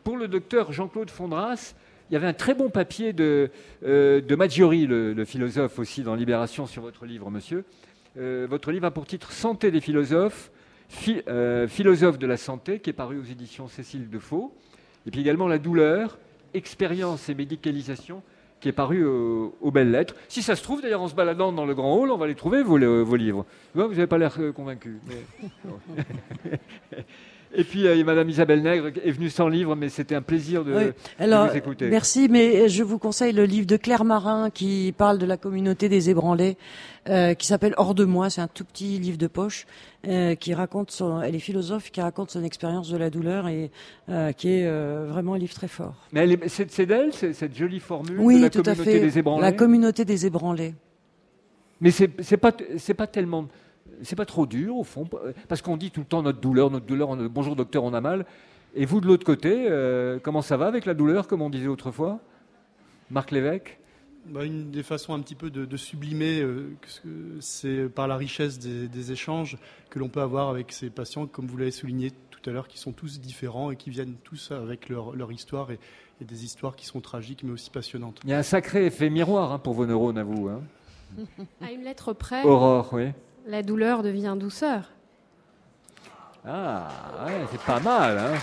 Pour 0.09 0.17
le 0.17 0.27
docteur 0.27 0.73
Jean-Claude 0.73 1.11
Fondras, 1.11 1.75
il 2.09 2.15
y 2.15 2.17
avait 2.17 2.27
un 2.27 2.33
très 2.33 2.55
bon 2.55 2.71
papier 2.71 3.13
de, 3.13 3.51
euh, 3.85 4.23
Maggiori, 4.39 4.87
le, 4.87 5.23
philosophe 5.27 5.79
aussi, 5.79 6.03
dans 6.03 6.15
Libération 6.15 6.67
sur 6.67 6.81
votre 6.81 7.05
livre, 7.05 7.31
monsieur. 7.31 7.67
Euh, 8.17 8.47
votre 8.49 8.73
livre 8.73 8.87
a 8.87 8.91
pour 8.91 9.05
titre 9.05 9.33
Santé 9.33 9.71
des 9.71 9.83
philosophes, 9.83 10.51
phi- 10.89 11.21
euh, 11.29 11.69
philosophe 11.69 12.19
de 12.19 12.27
la 12.27 12.39
santé, 12.39 12.81
qui 12.81 12.89
est 12.89 12.95
paru 12.95 13.19
aux 13.19 13.25
éditions 13.25 13.69
Cécile 13.69 14.09
Defaux. 14.09 14.55
Et 15.07 15.11
puis 15.11 15.21
également 15.21 15.47
La 15.47 15.59
douleur, 15.59 16.19
expérience 16.55 17.29
et 17.29 17.35
médicalisation, 17.35 18.23
qui 18.63 18.71
est 18.71 18.73
paru 18.73 19.05
au- 19.05 19.55
aux 19.61 19.71
belles 19.71 19.91
lettres. 19.91 20.15
Si 20.29 20.41
ça 20.41 20.57
se 20.57 20.63
trouve, 20.63 20.81
d'ailleurs, 20.81 21.03
en 21.03 21.09
se 21.09 21.15
baladant 21.15 21.53
dans 21.53 21.67
le 21.67 21.75
grand 21.75 21.95
hall, 21.95 22.11
on 22.11 22.17
va 22.17 22.29
les 22.29 22.35
trouver, 22.35 22.63
vos, 22.63 22.79
livres. 22.79 23.45
Vous 23.75 23.83
n'avez 23.87 24.07
pas 24.07 24.17
l'air 24.17 24.35
euh, 24.41 24.53
convaincu. 24.53 25.01
Et 27.55 27.65
puis, 27.65 27.87
euh, 27.87 28.05
Madame 28.05 28.29
Isabelle 28.29 28.63
Nègre 28.63 28.89
est 29.03 29.11
venue 29.11 29.31
sans 29.31 29.49
livre, 29.49 29.75
mais 29.75 29.89
c'était 29.89 30.15
un 30.15 30.23
plaisir 30.23 30.65
de, 30.65 30.75
Oui. 30.75 30.85
de 30.85 30.93
Alors, 31.19 31.49
vous 31.49 31.57
écouter. 31.57 31.89
merci, 31.89 32.29
mais 32.29 32.69
je 32.69 32.83
vous 32.83 32.99
conseille 32.99 33.33
le 33.33 33.45
livre 33.45 33.67
de 33.67 33.77
Claire 33.77 34.05
Marin 34.05 34.51
qui 34.51 34.95
parle 34.97 35.19
de 35.19 35.25
la 35.27 35.37
communauté 35.39 35.89
des 35.89 36.11
ébranlés, 36.11 36.57
euh, 37.09 37.33
qui 37.35 37.47
s'appelle 37.47 37.73
Hors 37.79 37.95
de 37.95 38.05
moi. 38.05 38.29
C'est 38.29 38.43
un 38.43 38.49
tout 38.49 38.65
petit 38.65 38.99
livre 38.99 39.17
de 39.17 39.27
poche 39.29 39.67
euh, 40.07 40.35
qui 40.35 40.53
raconte 40.53 40.91
son, 40.91 41.23
elle 41.23 41.35
est 41.35 41.39
philosophe, 41.41 41.91
qui 41.91 42.03
raconte 42.03 42.31
son 42.31 42.45
expérience 42.45 42.91
de 42.91 42.99
la 42.99 43.09
douleur 43.09 43.49
et 43.49 43.71
euh, 44.11 44.33
qui 44.33 44.51
est 44.53 44.71
vraiment 45.07 45.35
un 45.35 45.39
livre 45.39 45.55
très 45.55 45.69
fort. 45.69 45.95
Mais 46.13 46.29
c'est 46.49 46.85
d'elle, 46.87 47.13
cette 47.15 47.57
jolie 47.57 47.81
formule 47.81 48.19
Oui, 48.21 48.37
de 48.37 48.43
la 48.43 48.51
tout 48.51 48.61
à 48.61 48.63
communauté 48.75 48.93
fait. 48.93 49.01
des 49.01 49.19
ébranlés 49.19 49.43
La 49.43 49.53
communauté 49.53 50.05
des 50.05 50.27
ébranlés. 50.27 50.75
Mais 51.81 51.93
c'est 51.93 52.11
c'est 52.23 52.37
pas 52.37 52.53
c'est 52.77 52.95
pas 52.95 53.07
tellement 53.07 53.47
c'est 54.03 54.17
pas 54.17 54.27
trop 54.27 54.47
dur 54.47 54.77
au 54.77 54.85
fond 54.85 55.09
parce 55.49 55.63
qu'on 55.63 55.77
dit 55.77 55.91
tout 55.91 56.01
le 56.01 56.07
temps 56.07 56.23
notre 56.23 56.41
douleur, 56.41 56.71
notre 56.71 56.87
douleur. 56.87 57.09
on 57.11 57.19
a- 57.25 57.29
bonjour 57.29 57.57
docteur, 57.57 57.85
on 57.85 57.95
a 57.95 58.01
mal. 58.01 58.27
Et 58.75 58.85
vous 58.85 59.01
de 59.01 59.07
l'autre 59.07 59.25
côté, 59.25 59.67
euh, 59.69 60.19
comment 60.23 60.43
ça 60.43 60.57
va 60.57 60.67
avec 60.67 60.85
la 60.87 60.95
douleur, 60.95 61.27
comme 61.27 61.43
on 61.43 61.51
disait 61.51 61.69
autrefois 61.69 62.21
Marc 63.11 63.31
Lévesque? 63.31 63.79
Bah, 64.27 64.45
une 64.45 64.71
des 64.71 64.83
façons 64.83 65.15
un 65.15 65.21
petit 65.21 65.35
peu 65.35 65.49
de, 65.49 65.65
de 65.65 65.77
sublimer, 65.79 66.43
euh, 66.43 66.77
c'est 67.41 67.89
par 67.89 68.07
la 68.09 68.17
richesse 68.17 68.59
des, 68.59 68.87
des 68.89 69.13
échanges 69.13 69.57
que 69.91 69.99
l'on 69.99 70.09
peut 70.09 70.21
avoir 70.21 70.49
avec 70.51 70.71
ces 70.73 70.91
patients, 70.91 71.27
comme 71.27 71.47
vous 71.47 71.57
l'avez 71.57 71.71
souligné 71.71 72.11
tout 72.31 72.51
à 72.51 72.53
l'heure, 72.53 72.69
qui 72.69 72.79
sont 72.79 72.93
tous 72.93 73.21
différents 73.21 73.71
et 73.71 73.77
qui 73.77 73.89
viennent 73.91 74.17
tous 74.25 74.51
avec 74.53 74.89
leur, 74.91 75.17
leur 75.17 75.33
histoire 75.33 75.71
et, 75.71 75.79
et 76.21 76.25
des 76.27 76.45
histoires 76.45 76.77
qui 76.77 76.85
sont 76.85 77.01
tragiques 77.01 77.43
mais 77.43 77.53
aussi 77.53 77.71
passionnantes. 77.71 78.21
Il 78.25 78.31
y 78.31 78.35
a 78.35 78.39
un 78.39 78.43
sacré 78.43 78.85
effet 78.87 79.09
miroir 79.09 79.51
hein, 79.53 79.59
pour 79.59 79.73
vos 79.73 79.87
neurones 79.87 80.19
à 80.19 80.25
vous. 80.25 80.49
hein. 80.49 80.61
À 81.63 81.73
une 81.73 81.85
lettre 81.85 82.13
près, 82.13 82.45
Aurore, 82.45 82.91
oui. 82.93 83.07
La 83.49 83.63
douleur 83.63 84.03
devient 84.03 84.37
douceur. 84.39 84.91
Ah, 86.47 86.89
ouais, 87.27 87.45
c'est 87.51 87.61
pas 87.63 87.81
mal. 87.81 88.17
hein. 88.19 88.39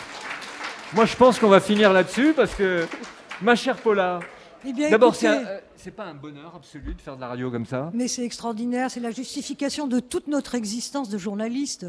Moi, 0.93 1.05
je 1.05 1.15
pense 1.15 1.39
qu'on 1.39 1.47
va 1.47 1.59
finir 1.59 1.93
là-dessus 1.93 2.33
parce 2.35 2.53
que, 2.55 2.85
ma 3.41 3.55
chère 3.55 3.77
Paula, 3.77 4.19
Eh 4.65 4.73
bien, 4.73 4.89
d'abord, 4.89 5.15
c'est 5.15 5.27
euh, 5.27 5.59
c'est 5.75 5.91
pas 5.91 6.05
un 6.05 6.13
bonheur 6.15 6.53
absolu 6.55 6.93
de 6.95 7.01
faire 7.01 7.15
de 7.15 7.21
la 7.21 7.27
radio 7.27 7.51
comme 7.51 7.65
ça? 7.65 7.91
Mais 7.93 8.07
c'est 8.07 8.23
extraordinaire, 8.23 8.89
c'est 8.89 8.99
la 8.99 9.11
justification 9.11 9.87
de 9.87 9.99
toute 9.99 10.27
notre 10.27 10.55
existence 10.55 11.09
de 11.09 11.17
journaliste. 11.17 11.85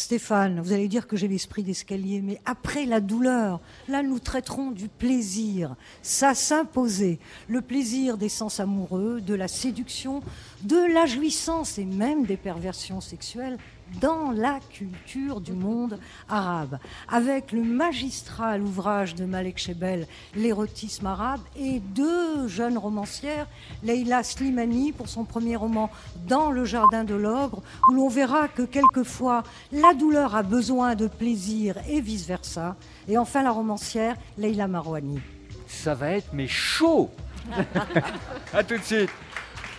Stéphane, 0.00 0.60
vous 0.60 0.72
allez 0.72 0.88
dire 0.88 1.06
que 1.06 1.16
j'ai 1.16 1.28
l'esprit 1.28 1.62
d'escalier, 1.62 2.20
mais 2.20 2.40
après 2.44 2.86
la 2.86 3.00
douleur, 3.00 3.60
là 3.88 4.02
nous 4.02 4.18
traiterons 4.18 4.70
du 4.70 4.88
plaisir. 4.88 5.74
Ça 6.02 6.34
s'imposait. 6.34 7.18
Le 7.48 7.60
plaisir 7.60 8.16
des 8.16 8.28
sens 8.28 8.60
amoureux, 8.60 9.20
de 9.20 9.34
la 9.34 9.48
séduction, 9.48 10.22
de 10.62 10.92
la 10.92 11.06
jouissance 11.06 11.78
et 11.78 11.84
même 11.84 12.24
des 12.24 12.36
perversions 12.36 13.00
sexuelles 13.00 13.58
dans 14.00 14.30
la 14.30 14.60
culture 14.72 15.40
du 15.40 15.52
monde 15.52 15.98
arabe, 16.28 16.78
avec 17.08 17.52
le 17.52 17.62
magistral 17.62 18.62
ouvrage 18.62 19.14
de 19.14 19.24
Malek 19.24 19.58
Chebel, 19.58 20.06
L'érotisme 20.34 21.06
arabe, 21.06 21.40
et 21.56 21.80
deux 21.80 22.48
jeunes 22.48 22.78
romancières, 22.78 23.46
Leila 23.82 24.22
Slimani 24.22 24.92
pour 24.92 25.08
son 25.08 25.24
premier 25.24 25.56
roman 25.56 25.90
Dans 26.26 26.50
le 26.50 26.64
jardin 26.64 27.04
de 27.04 27.14
l'ogre, 27.14 27.62
où 27.88 27.94
l'on 27.94 28.08
verra 28.08 28.48
que 28.48 28.62
quelquefois 28.62 29.42
la 29.72 29.94
douleur 29.94 30.34
a 30.34 30.42
besoin 30.42 30.94
de 30.94 31.06
plaisir 31.06 31.76
et 31.88 32.00
vice-versa, 32.00 32.76
et 33.08 33.18
enfin 33.18 33.42
la 33.42 33.50
romancière 33.50 34.16
Leila 34.36 34.68
Marouani. 34.68 35.20
Ça 35.66 35.94
va 35.94 36.12
être 36.12 36.28
mais 36.32 36.48
chaud. 36.48 37.10
à 38.52 38.62
tout 38.62 38.76
de 38.76 38.82
suite. 38.82 39.10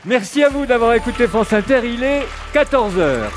Merci 0.06 0.44
à 0.44 0.50
vous 0.50 0.66
d'avoir 0.66 0.94
écouté 0.94 1.28
France 1.28 1.54
Inter. 1.54 1.82
Il 1.84 2.04
est 2.04 2.26
14 2.54 2.98
h 2.98 3.30